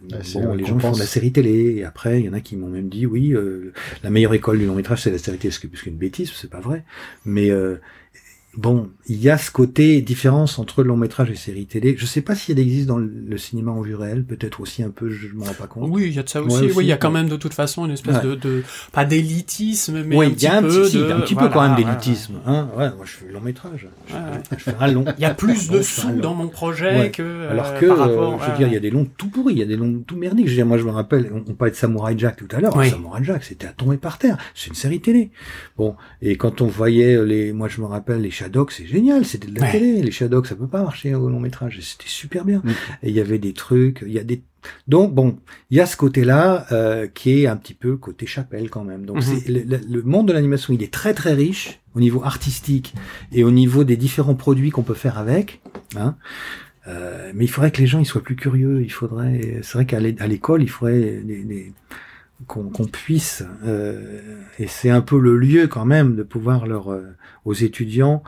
[0.09, 2.39] bon, une les gens font de la série télé, et après, il y en a
[2.39, 5.37] qui m'ont même dit, oui, euh, la meilleure école du long métrage, c'est la série
[5.37, 6.85] télé, ce qui est qu'une bêtise, c'est pas vrai.
[7.25, 7.75] Mais euh,
[8.57, 11.95] bon, il y a ce côté différence entre le long métrage et série télé.
[11.97, 14.89] Je sais pas si elle existe dans le, cinéma en vue réelle, peut-être aussi un
[14.89, 15.89] peu, je m'en rends pas compte.
[15.91, 16.71] Oui, il y a de ça Ouais, aussi.
[16.75, 18.23] oui, il y a quand même de toute façon une espèce Ouais.
[18.23, 21.03] de, de pas d'élitisme, mais oui, un il petit y a un peu petit, de,
[21.11, 22.35] un petit voilà, peu quand même ouais, d'élitisme.
[22.45, 23.87] Hein ouais, moi je fais le long métrage.
[24.07, 25.05] Je, Ouais, fais- je fais un long.
[25.17, 28.33] Il y a plus de sous dans mon projet que euh, Alors que, par rapport.
[28.33, 29.77] euh, je veux dire, il y a des longs tout pourris, il y a des
[29.77, 30.45] longs tout merdiques.
[30.47, 32.59] Je veux dire, moi, je me rappelle, on, on parlait de Samurai Jack tout à
[32.59, 32.75] l'heure.
[32.75, 32.89] Oui.
[32.89, 34.37] Samurai Jack, c'était à tomber par terre.
[34.55, 35.31] C'est une série télé.
[35.77, 39.47] Bon, et quand on voyait les, moi, je me rappelle les Shadocks, c'est génial, c'était
[39.47, 39.71] de la Ouais.
[39.71, 40.01] télé.
[40.01, 41.79] Les Shadocks, ça peut pas marcher au long métrage.
[41.81, 42.61] C'était super bien.
[42.63, 42.69] Mm.
[43.03, 44.41] Et il y avait des trucs, il y a des
[44.87, 45.37] donc bon,
[45.71, 49.05] il y a ce côté-là euh, qui est un petit peu côté chapelle quand même.
[49.07, 49.21] Donc Mhm.
[49.23, 52.93] c'est le, le- le monde de l'animation, il est très très riche au niveau artistique
[53.31, 55.61] et au niveau des différents produits qu'on peut faire avec.
[55.95, 56.15] Hein.
[56.87, 58.81] Euh, mais il faudrait que les gens ils soient plus curieux.
[58.83, 61.71] Il faudrait, c'est vrai qu'à l'école, il faudrait des- des-
[62.47, 64.21] qu'on puisse, euh,
[64.59, 68.23] et c'est un peu le lieu quand même de pouvoir leur euh, aux étudiants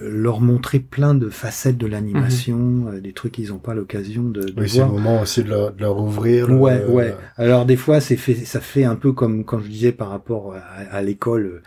[0.00, 4.40] leur montrer plein de facettes de l'animation, euh, des trucs qu'ils n'ont pas l'occasion de,
[4.40, 6.48] de Oui, c'est le moment aussi de leur, de leur ouvrir.
[6.48, 7.14] le- Ouais, ouais.
[7.36, 10.54] Alors des fois, c'est fait, ça fait un peu comme quand je disais par rapport
[10.54, 11.62] à, à l'école,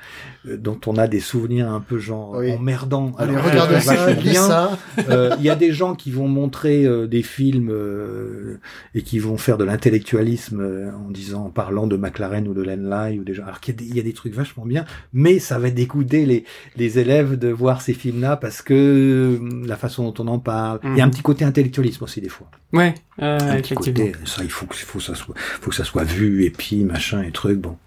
[0.47, 2.51] euh, dont on a des souvenirs un peu genre Oui.
[2.53, 3.13] emmerdants.
[3.19, 4.69] Allez, Alors, regarde euh, ça, bien.
[5.09, 8.57] Euh, Il y a des gens qui vont montrer euh, des films euh,
[8.95, 12.61] et qui vont faire de l'intellectualisme euh, en disant, en parlant de McLaren ou de
[12.63, 13.43] Lenlai ou des gens.
[13.43, 15.69] Alors qu'il y, a des- il y a des trucs vachement bien, mais ça va
[15.69, 16.43] dégoûter les
[16.75, 20.79] les élèves de voir ces films-là parce que euh, la façon dont on en parle.
[20.83, 21.11] Il y a un Mhm.
[21.13, 22.49] petit côté intellectualisme aussi des fois.
[22.73, 24.05] Ouais, euh, un petit effectivement.
[24.11, 24.25] côté.
[24.25, 26.83] Ça, il faut que faut que ça soit faut que ça soit vu et puis
[26.83, 27.59] machin et truc.
[27.59, 27.77] Bon.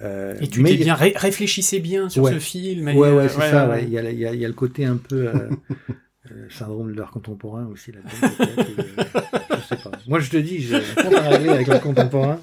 [0.00, 2.32] Euh, Et tu mais bien ré- réfléchissez bien sur Ouais.
[2.34, 2.88] ce film.
[2.88, 3.68] et, Ouais, ouais, euh, c'est ça.
[3.68, 3.82] Ouais.
[3.82, 5.28] Il, y a, il, y a, il y a le côté un peu
[6.32, 8.34] euh, syndrome de l'art contemporain aussi là-dedans.
[8.40, 9.90] euh, je sais pas.
[10.06, 12.38] Moi, je te dis, j'ai un compte à régler avec l'art contemporain.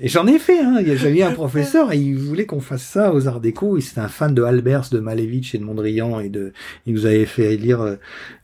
[0.00, 0.60] Et j'en ai fait.
[0.60, 0.82] Hein.
[0.84, 3.76] J'avais un professeur et il voulait qu'on fasse ça aux Arts Déco.
[3.76, 6.52] Il c'était un fan de Albers, de Malevich et de Mondrian et de.
[6.86, 7.96] Il nous avait fait lire euh,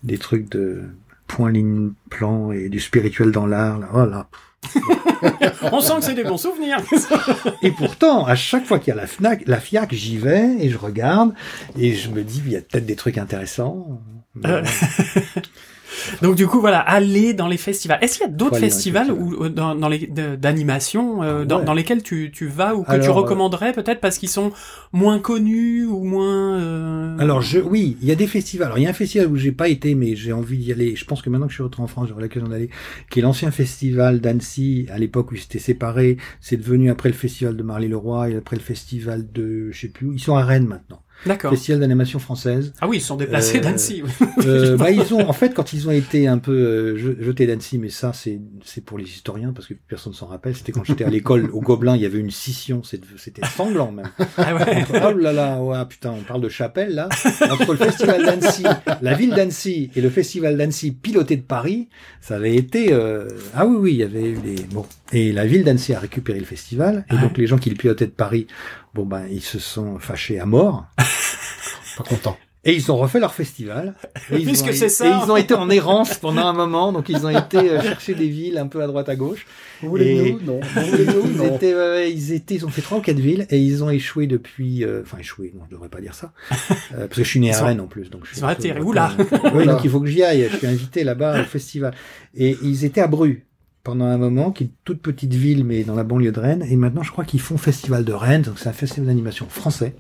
[0.02, 0.82] des trucs de
[1.26, 3.78] point, ligne, plan et du spirituel dans l'art.
[3.78, 3.88] Là.
[3.94, 4.28] Oh là.
[5.72, 6.78] On sent que c'est des bons souvenirs.
[7.62, 10.68] Et pourtant, à chaque fois qu'il y a la FNAC, la FIAC, j'y vais et
[10.68, 11.32] je regarde
[11.78, 14.00] et je me dis, il y a peut-être des trucs intéressants.
[14.44, 14.64] Euh.
[16.22, 17.98] Donc du coup voilà, aller dans les festivals.
[18.02, 21.58] Est-ce qu'il y a d'autres festivals ou euh, dans, dans les d'animation euh, Ah dans,
[21.58, 21.64] ouais.
[21.64, 24.52] dans lesquels tu, tu vas ou que Alors, tu euh, recommanderais peut-être parce qu'ils sont
[24.92, 28.66] moins connus ou moins euh, Alors je, oui, il y a des festivals.
[28.66, 30.96] Alors il y a un festival où j'ai pas été, mais j'ai envie d'y aller.
[30.96, 32.70] Je pense que maintenant que je suis retourné en France, j'aurai l'occasion d'aller.
[33.10, 34.86] Qui est l'ancien festival d'Annecy.
[34.90, 38.56] À l'époque où ils s'étaient séparés, c'est devenu après le festival de Marly-le-Roi et après
[38.56, 40.06] le festival de, je sais plus.
[40.06, 40.12] où.
[40.12, 41.02] Ils sont à Rennes maintenant.
[41.26, 41.50] D'accord.
[41.50, 42.72] Festival d'animation française.
[42.80, 44.02] Ah oui, ils sont déplacés Euh, d'Annecy.
[44.46, 47.46] Euh, bah, ils ont, en fait, quand ils ont été un peu euh, je- jetés
[47.46, 50.56] d'Annecy, mais ça, c'est, c'est pour les historiens, parce que personne s'en rappelle.
[50.56, 54.08] C'était quand j'étais à l'école au Gobelin, il y avait une scission, c'était sanglant même.
[54.38, 54.76] Ah ouais.
[54.82, 57.08] Entre- oh là là, ouais, putain, on parle de chapelle là.
[57.50, 58.64] Entre le festival d'Annecy,
[59.02, 61.88] la ville d'Annecy et le festival d'Annecy piloté de Paris,
[62.20, 62.92] ça avait été.
[62.92, 64.56] euh, Ah oui, oui, il y avait eu des.
[64.72, 64.86] Bon.
[65.12, 67.20] Et la ville d'Annecy a récupéré le festival, et Ouais.
[67.20, 68.46] donc les gens qui le pilotaient de Paris,
[68.94, 70.86] bon ben, ils se sont fâchés à mort.
[71.96, 72.36] Pas content.
[72.62, 73.94] Et ils ont refait leur festival.
[74.30, 75.06] Et ils, Puisque ont, c'est ça.
[75.06, 78.14] et ils ont été en errance pendant un moment, donc ils ont été euh, chercher
[78.14, 79.46] des villes un peu à droite à gauche.
[79.80, 80.40] Vous voulez nous?
[80.44, 80.60] Non.
[80.62, 81.22] Vous voulez nous?
[81.24, 81.56] Ils Non.
[81.56, 84.26] étaient, ouais, ils étaient, ils ont fait trois ou quatre villes et ils ont échoué
[84.26, 86.32] depuis, euh, enfin échoué, non, je devrais pas dire ça,
[86.92, 88.48] Euh, parce que je suis né à Rennes en plus, donc je suis ils ont
[88.48, 88.80] un peu- atterri.
[88.82, 89.12] Oula.
[89.54, 90.46] Oui, donc il faut que j'y aille.
[90.52, 91.94] Je suis invité là-bas au festival.
[92.34, 93.46] Et ils étaient à Bru
[93.82, 96.64] pendant un moment, qui est une toute petite ville, mais dans la banlieue de Rennes.
[96.68, 99.94] Et maintenant, je crois qu'ils font festival de Rennes, donc c'est un festival d'animation français.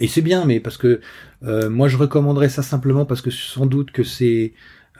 [0.00, 1.00] Et c'est bien, mais parce que
[1.44, 4.52] euh, moi, je recommanderais ça simplement parce que sans doute que c'est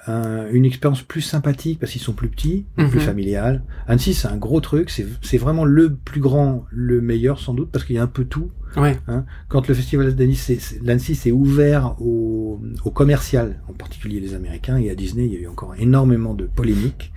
[0.08, 2.90] un- une expérience plus sympathique parce qu'ils sont plus petits, Mhm.
[2.90, 3.62] plus familial.
[3.86, 4.90] Annecy, c'est un gros truc.
[4.90, 8.24] C'est vraiment le plus grand, le meilleur sans doute parce qu'il y a un peu
[8.24, 8.50] tout.
[8.76, 8.98] Ouais.
[9.48, 14.94] Quand le festival d'Annecy s'est ouvert au, au commercial, en particulier les Américains, et à
[14.94, 17.10] Disney, il y a eu encore énormément de polémiques,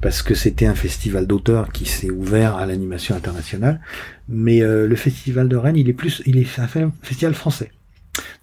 [0.00, 3.80] parce que c'était un festival d'auteurs qui s'est ouvert à l'animation internationale.
[4.28, 7.72] Mais euh, le festival de Rennes, il est plus, il est un fe- festival français.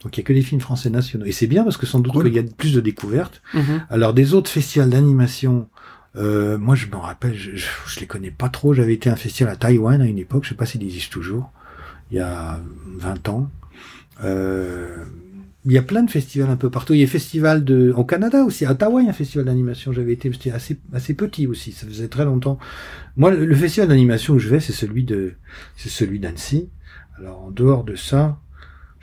[0.01, 1.25] Donc il y a que des films français nationaux.
[1.25, 2.25] Et c'est bien parce que sans doute Cool.
[2.25, 3.41] qu'il y a plus de découvertes.
[3.53, 3.85] Mhm.
[3.89, 5.67] Alors des autres festivals d'animation,
[6.15, 8.73] euh, moi je m'en rappelle, je, je, je les connais pas trop.
[8.73, 11.11] J'avais été à un festival à Taïwan à une époque, je sais pas s'il existe
[11.11, 11.51] toujours,
[12.11, 12.59] il y a
[12.97, 13.49] 20 ans.
[14.23, 14.95] Euh,
[15.65, 16.93] il y a plein de festivals un peu partout.
[16.93, 19.13] Il y a des festivals de, au Canada aussi, à Ottawa, il y a un
[19.13, 19.93] festival d'animation.
[19.93, 21.71] J'avais été, c'était assez, assez petit aussi.
[21.71, 22.59] Ça faisait très longtemps.
[23.15, 25.35] Moi, le, le festival d'animation où je vais, c'est celui de,
[25.77, 26.67] c'est celui d'Annecy.
[27.17, 28.39] Alors, en dehors de ça,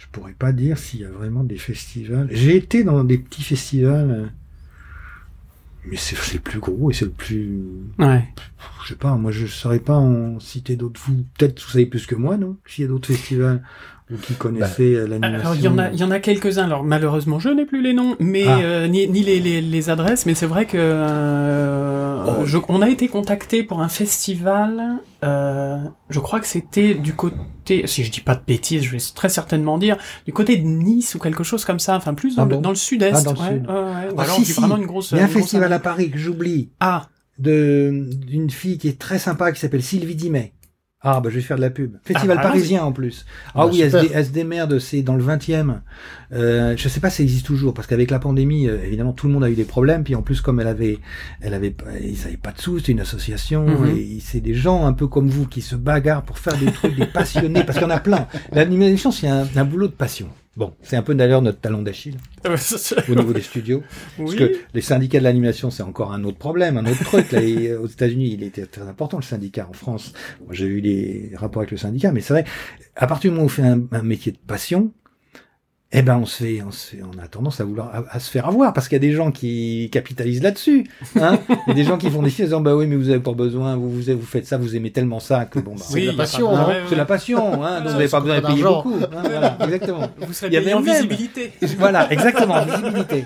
[0.01, 2.27] je pourrais pas dire s'il y a vraiment des festivals.
[2.33, 4.27] J'ai été dans des petits festivals, euh,
[5.85, 7.59] mais c'est c'est le plus gros et c'est le plus,
[7.99, 8.25] Ouais.
[8.85, 11.01] je sais pas, moi je saurais pas en citer d'autres.
[11.07, 12.57] Vous, peut-être vous savez plus que moi, non?
[12.67, 13.63] S'il y a d'autres festivals
[14.13, 15.39] ou qui connaissaient euh, l'animation.
[15.41, 16.65] Alors il y en a, il y en a quelques-uns.
[16.65, 18.59] Alors malheureusement, je n'ai plus les noms, mais Ah.
[18.61, 20.27] euh, ni, ni les, les, les adresses.
[20.27, 22.45] Mais c'est vrai que euh, Oh.
[22.47, 24.99] je- on a été contacté pour un festival.
[25.25, 25.79] Euh,
[26.11, 29.29] je crois que c'était du côté, si je dis pas de bêtises, je vais très
[29.29, 31.97] certainement dire du côté de Nice ou quelque chose comme ça.
[31.97, 33.15] Enfin plus dans, Ah le, bon dans le sud-est.
[33.17, 33.67] Ah, dans le ouais, sud.
[33.67, 33.81] ouais, ouais.
[34.13, 34.61] Ou Ah, alors si, du- si.
[34.61, 35.13] vraiment une grosse.
[35.13, 35.79] Il y a un grosse festival à.
[35.79, 37.09] Paris que j'oublie, Ah,
[37.39, 40.53] de d'une fille qui est très sympa qui s'appelle Sylvie Dimet.
[41.03, 41.97] Ah bah je vais faire de la pub.
[42.05, 43.25] Festival Ah, parisien en plus.
[43.55, 44.17] Ah Bah, oui, elle se, super.
[44.19, 45.81] elle se démerde, c'est dans le 20e.
[46.33, 49.27] Euh, je sais pas si ça existe toujours parce qu'avec la pandémie, euh, évidemment tout
[49.27, 50.05] le monde a eu des problèmes.
[50.05, 50.99] Puis en plus comme elle avait,
[51.41, 53.97] elle avait, ils avaient pas de sous, c'était une association Mhm.
[53.97, 56.95] et c'est des gens un peu comme vous qui se bagarrent pour faire des trucs,
[56.95, 58.27] des passionnés parce qu'il y en a plein.
[58.53, 60.29] L'animation c'est un, un boulot de passion.
[60.57, 62.17] Bon, c'est un peu d'ailleurs notre talon d'Achille
[63.09, 63.83] au niveau des studios.
[64.19, 67.31] Parce que les syndicats de l'animation, c'est encore un autre problème, un autre truc.
[67.33, 69.69] Là, Et, aux États-Unis, il était très important le syndicat.
[69.71, 70.13] En France,
[70.45, 72.45] moi, j'ai eu des rapports avec le syndicat, mais c'est vrai.
[72.97, 74.93] À partir du moment où on fait un, un métier de passion,
[75.93, 78.21] eh ben, on se fait, on se fait, on a tendance à vouloir, à, à
[78.21, 80.85] se faire avoir, parce qu'il y a des gens qui capitalisent là-dessus.
[81.21, 82.95] Hein il y a des gens qui font des films en disant, bah oui, mais
[82.95, 85.75] vous avez pas besoin, vous, vous, vous faites ça, vous aimez tellement ça que bon,
[85.75, 86.77] bah, C'est de la passion, ouais.
[86.89, 88.95] c'est la passion, hein, vous n'avez pas besoin de payer beaucoup.
[89.03, 90.09] hein, voilà, exactement.
[90.27, 91.53] Vous serez Il y avait en même- visibilité.
[91.79, 93.25] Voilà, exactement, visibilité.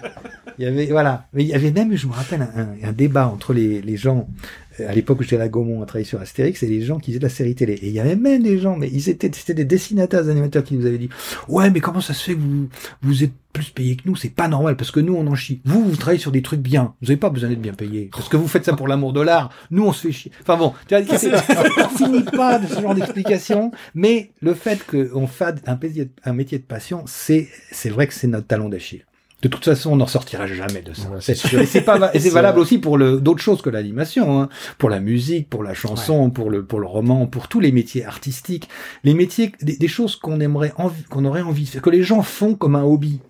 [0.59, 1.27] Il y avait, voilà.
[1.35, 4.27] Mais il y avait même, je me rappelle, un, un débat entre les, les gens,
[4.87, 7.11] à l'époque où j'étais à la Gaumont à travailler sur Astérix, et les gens qui
[7.11, 7.75] faisaient de la série télé.
[7.75, 10.65] Et il y avait même des gens, mais ils étaient, c'était des dessinateurs, des animateurs
[10.65, 11.09] qui nous avaient dit,
[11.49, 12.69] ouais, mais comment ça se fait que vous,
[13.03, 14.17] vous êtes plus payés que nous?
[14.17, 15.61] C'est pas normal, parce que nous, on en chie.
[15.65, 16.95] Vous, vous travaillez sur des trucs bien.
[17.03, 18.11] Vous avez pas besoin d'être bien payés.
[18.13, 19.51] Parce que vous faites ça pour l'amour de l'art.
[19.71, 20.33] Nous, on se fait chier.
[20.43, 21.05] Enfin bon, tu vois,
[21.97, 26.33] finit pas de ce genre d'explication, mais le fait qu'on fasse un métier, de- un
[26.33, 29.05] métier de passion, c'est, c'est vrai que c'est notre talon d'Achille.
[29.45, 31.07] De toute façon, on n'en sortira jamais de ça.
[31.11, 31.61] Ouais, C'est sûr.
[31.61, 34.41] Et c'est pas, va- et c'est C'est valable aussi pour le, d'autres choses que l'animation,
[34.41, 34.49] hein.
[34.79, 38.07] Pour la musique, pour la chanson, pour le, pour le roman, pour tous les métiers
[38.07, 38.71] artistiques.
[39.05, 40.73] Les métiers, des, des choses qu'on aimerait
[41.11, 43.21] qu'on aurait envie de faire, que les gens font comme un hobby.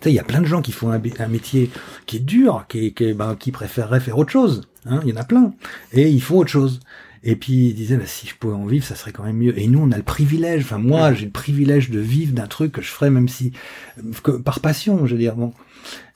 [0.00, 1.70] Tu sais, il y a plein de gens qui font un, métier
[2.06, 4.62] qui est dur, qui, qui, ben, qui préféreraient faire autre chose.
[4.86, 5.52] Hein, il y en a plein.
[5.92, 6.80] Et ils font autre chose.
[7.22, 9.58] Et puis ils disaient, bah, si je pouvais en vivre, ça serait quand même mieux.
[9.58, 12.72] Et nous, on a le privilège, enfin moi, j'ai le privilège de vivre d'un truc
[12.72, 13.52] que je ferais même si,
[14.22, 15.36] que, par passion, je veux dire.
[15.36, 15.52] Bon.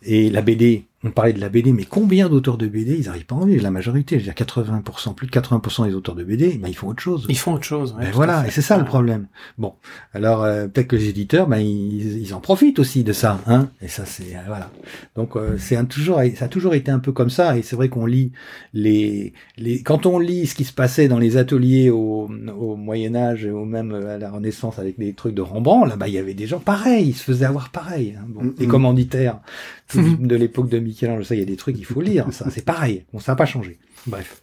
[0.02, 3.26] Et la BD, on parlait de la BD, mais combien d'auteurs de BD, ils n'arrivent
[3.26, 6.14] pas à en vivre La majorité, je veux dire 80%, plus de 80% des auteurs
[6.14, 7.26] de BD, ben, ils font autre chose.
[7.28, 7.92] Ils font autre chose.
[7.98, 9.26] ouais, Ben voilà, et c'est ça le problème.
[9.58, 9.74] Bon,
[10.14, 13.68] alors euh, peut-être que les éditeurs, ben ils, ils en profitent aussi de ça, hein.
[13.82, 14.70] Et ça c'est euh, voilà.
[15.16, 17.56] Donc euh, c'est un toujours, ça a toujours été un peu comme ça.
[17.56, 18.32] Et c'est vrai qu'on lit
[18.72, 23.14] les, les, quand on lit ce qui se passait dans les ateliers au, au Moyen
[23.14, 26.18] Âge, ou même à la Renaissance avec des trucs de Rembrandt, là, bas il y
[26.18, 28.14] avait des gens pareils, ils se faisaient avoir pareil.
[28.18, 28.24] Hein.
[28.28, 28.70] Bon, Mm, les mm.
[28.70, 29.38] commanditaires
[29.94, 30.26] Mhm.
[30.26, 32.32] de l'époque de Michel-Ange, ça il y a des trucs il faut lire.
[32.32, 33.04] Ça c'est pareil.
[33.12, 33.78] Bon, ça n'a pas changé.
[34.06, 34.42] Bref.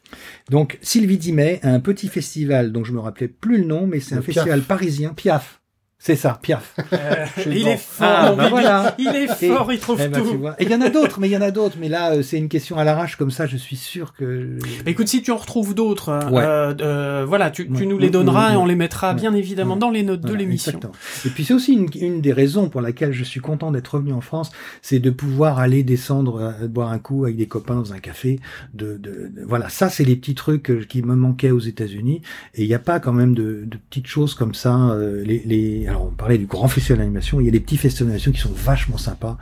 [0.49, 3.99] Donc Sylvie Dimet a un petit festival dont je me rappelais plus le nom, mais
[3.99, 5.60] c'est un festival parisien, Piaf.
[6.03, 6.73] C'est ça, Piaf.
[6.93, 7.69] Euh, il bon.
[7.69, 8.95] est fort, Ah, bah voilà.
[8.97, 10.47] Il est Et- fort, il trouve Eh ben, tu tout.
[10.57, 11.77] Et il y en a d'autres, mais il y en a d'autres.
[11.79, 13.45] Mais là, euh, c'est une question à l'arrache comme ça.
[13.45, 14.57] Je suis sûr que.
[14.87, 16.41] Écoute, si tu en retrouves d'autres, Ouais.
[16.43, 18.69] euh, euh, voilà, tu, nous les Mm, donneras mm, et on mm.
[18.69, 19.79] les mettra bien évidemment Ouais.
[19.79, 20.71] dans les notes de l'émission.
[20.71, 20.93] exactement.
[21.25, 24.11] Et puis c'est aussi une, une des raisons pour laquelle je suis content d'être revenu
[24.13, 27.93] en France, c'est de pouvoir aller descendre, euh, boire un coup avec des copains dans
[27.93, 28.39] un café.
[28.73, 32.23] De, de, de- voilà, ça c'est les petits trucs qui me manquaient aux États-Unis.
[32.55, 34.89] Et il n'y a pas quand même de, de petites choses comme ça.
[34.89, 37.77] euh, les, les, alors on parlait du grand festival d'animation, il y a des petits
[37.77, 39.37] festivals d'animation qui sont vachement sympas.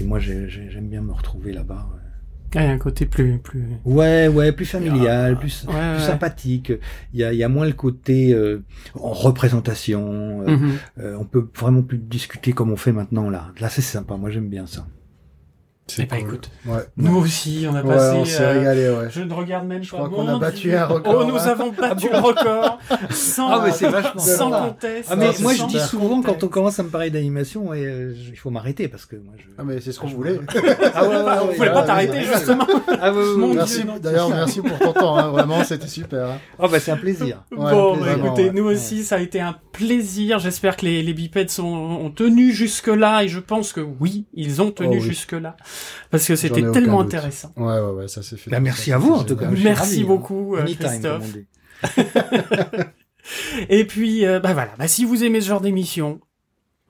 [0.00, 1.86] Et moi j'ai- j'ai- j'aime bien me retrouver là-bas.
[1.92, 1.96] ouais.
[2.52, 3.62] Ouais, un côté plus, plus.
[3.84, 6.06] Ouais, ouais, plus familial, plus, Ah, Ouais, plus ouais.
[6.08, 6.72] sympathique.
[7.14, 10.42] Il y a, il y a moins le côté euh, en représentation.
[10.42, 10.72] euh, Mhm.
[10.98, 13.52] euh, on peut vraiment plus discuter comme on fait maintenant là.
[13.60, 14.16] Là, c'est sympa.
[14.16, 14.84] Moi, j'aime bien ça.
[15.98, 16.28] Eh ben, cool.
[16.28, 16.80] écoute, Ouais.
[16.96, 18.16] nous aussi, on a Ouais, passé.
[18.16, 19.08] on s'est euh, régalé, ouais.
[19.10, 19.96] Je ne regarde même Je pas.
[19.96, 21.46] crois qu'on Mon a battu un record, Oh, nous hein.
[21.46, 22.78] avons battu le record.
[23.10, 25.08] Sans, Ah, mais c'est vachement sans conteste.
[25.10, 27.84] Ah, mais c'est moi, je dis souvent quand on commence à me parler d'animation, et,
[27.84, 29.44] euh, il faut m'arrêter parce que moi, je.
[29.58, 30.38] Ah mais c'est ce qu'on Je- voulait.
[30.94, 31.22] Ah ouais, ouais,
[31.56, 32.66] On ouais, pas t'arrêter, justement.
[33.00, 33.12] Ah.
[33.54, 33.84] Merci.
[34.02, 35.16] D'ailleurs, merci pour ton temps.
[35.16, 35.28] Hein.
[35.30, 36.26] Vraiment, c'était super.
[36.30, 36.38] hein.
[36.58, 37.42] Oh, bah, c'est un plaisir.
[37.52, 38.52] Ouais, bon, un bah, écoutez, ouais.
[38.52, 40.38] nous aussi, ça a été un plaisir.
[40.38, 44.60] J'espère que les, les bipèdes sont, ont tenu jusque-là, et je pense que oui, ils
[44.62, 45.56] ont tenu Oh jusque-là.
[46.10, 47.52] Parce que c'était tellement intéressant.
[47.56, 48.50] Ouais, ouais, ouais, ça s'est fait.
[48.50, 49.48] Bah, merci ça, à vous, en tout cas.
[49.48, 50.06] Merci ravi, hein.
[50.06, 51.36] beaucoup, euh, Christophe.
[53.68, 56.20] Et puis, euh, bah voilà, bah, si vous aimez ce genre d'émission,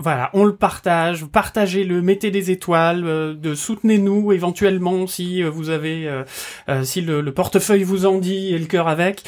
[0.01, 5.69] voilà, on le partage, partagez-le, mettez des étoiles, euh, de soutenez-nous éventuellement si euh, vous
[5.71, 6.23] avez, euh,
[6.69, 9.23] euh, si le, le portefeuille vous en dit et le cœur avec.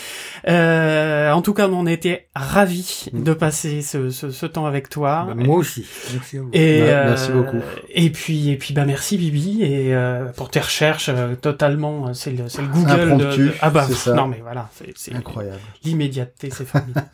[0.48, 3.22] Euh, en tout cas, on a été ravis Mm.
[3.24, 5.26] de passer ce, ce, ce temps avec toi.
[5.28, 5.84] Bah, moi aussi.
[6.12, 6.50] Merci à vous.
[6.52, 7.58] Et euh, merci beaucoup.
[7.90, 12.30] Et puis et puis bah merci Bibi et euh, pour tes recherches euh, totalement c'est
[12.32, 15.58] le c'est le Google de, de- ah bah pff, non mais voilà c'est c'est Incroyable.
[15.84, 17.06] l'immédiateté c'est formidable.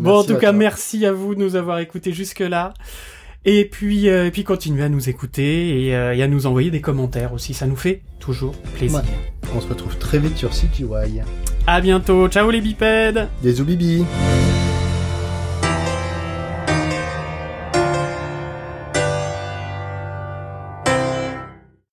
[0.00, 0.52] Bon en tout cas toi.
[0.52, 2.40] merci à vous de nous avoir écoutés jusque
[3.44, 6.72] Et puis euh, et puis continuez à nous écouter et, euh, et à nous envoyer
[6.72, 9.02] des commentaires aussi ça nous fait toujours plaisir.
[9.54, 11.20] On se retrouve très vite sur CTY.
[11.66, 13.28] À bientôt ciao les bipèdes.
[13.42, 14.04] Des Bibi.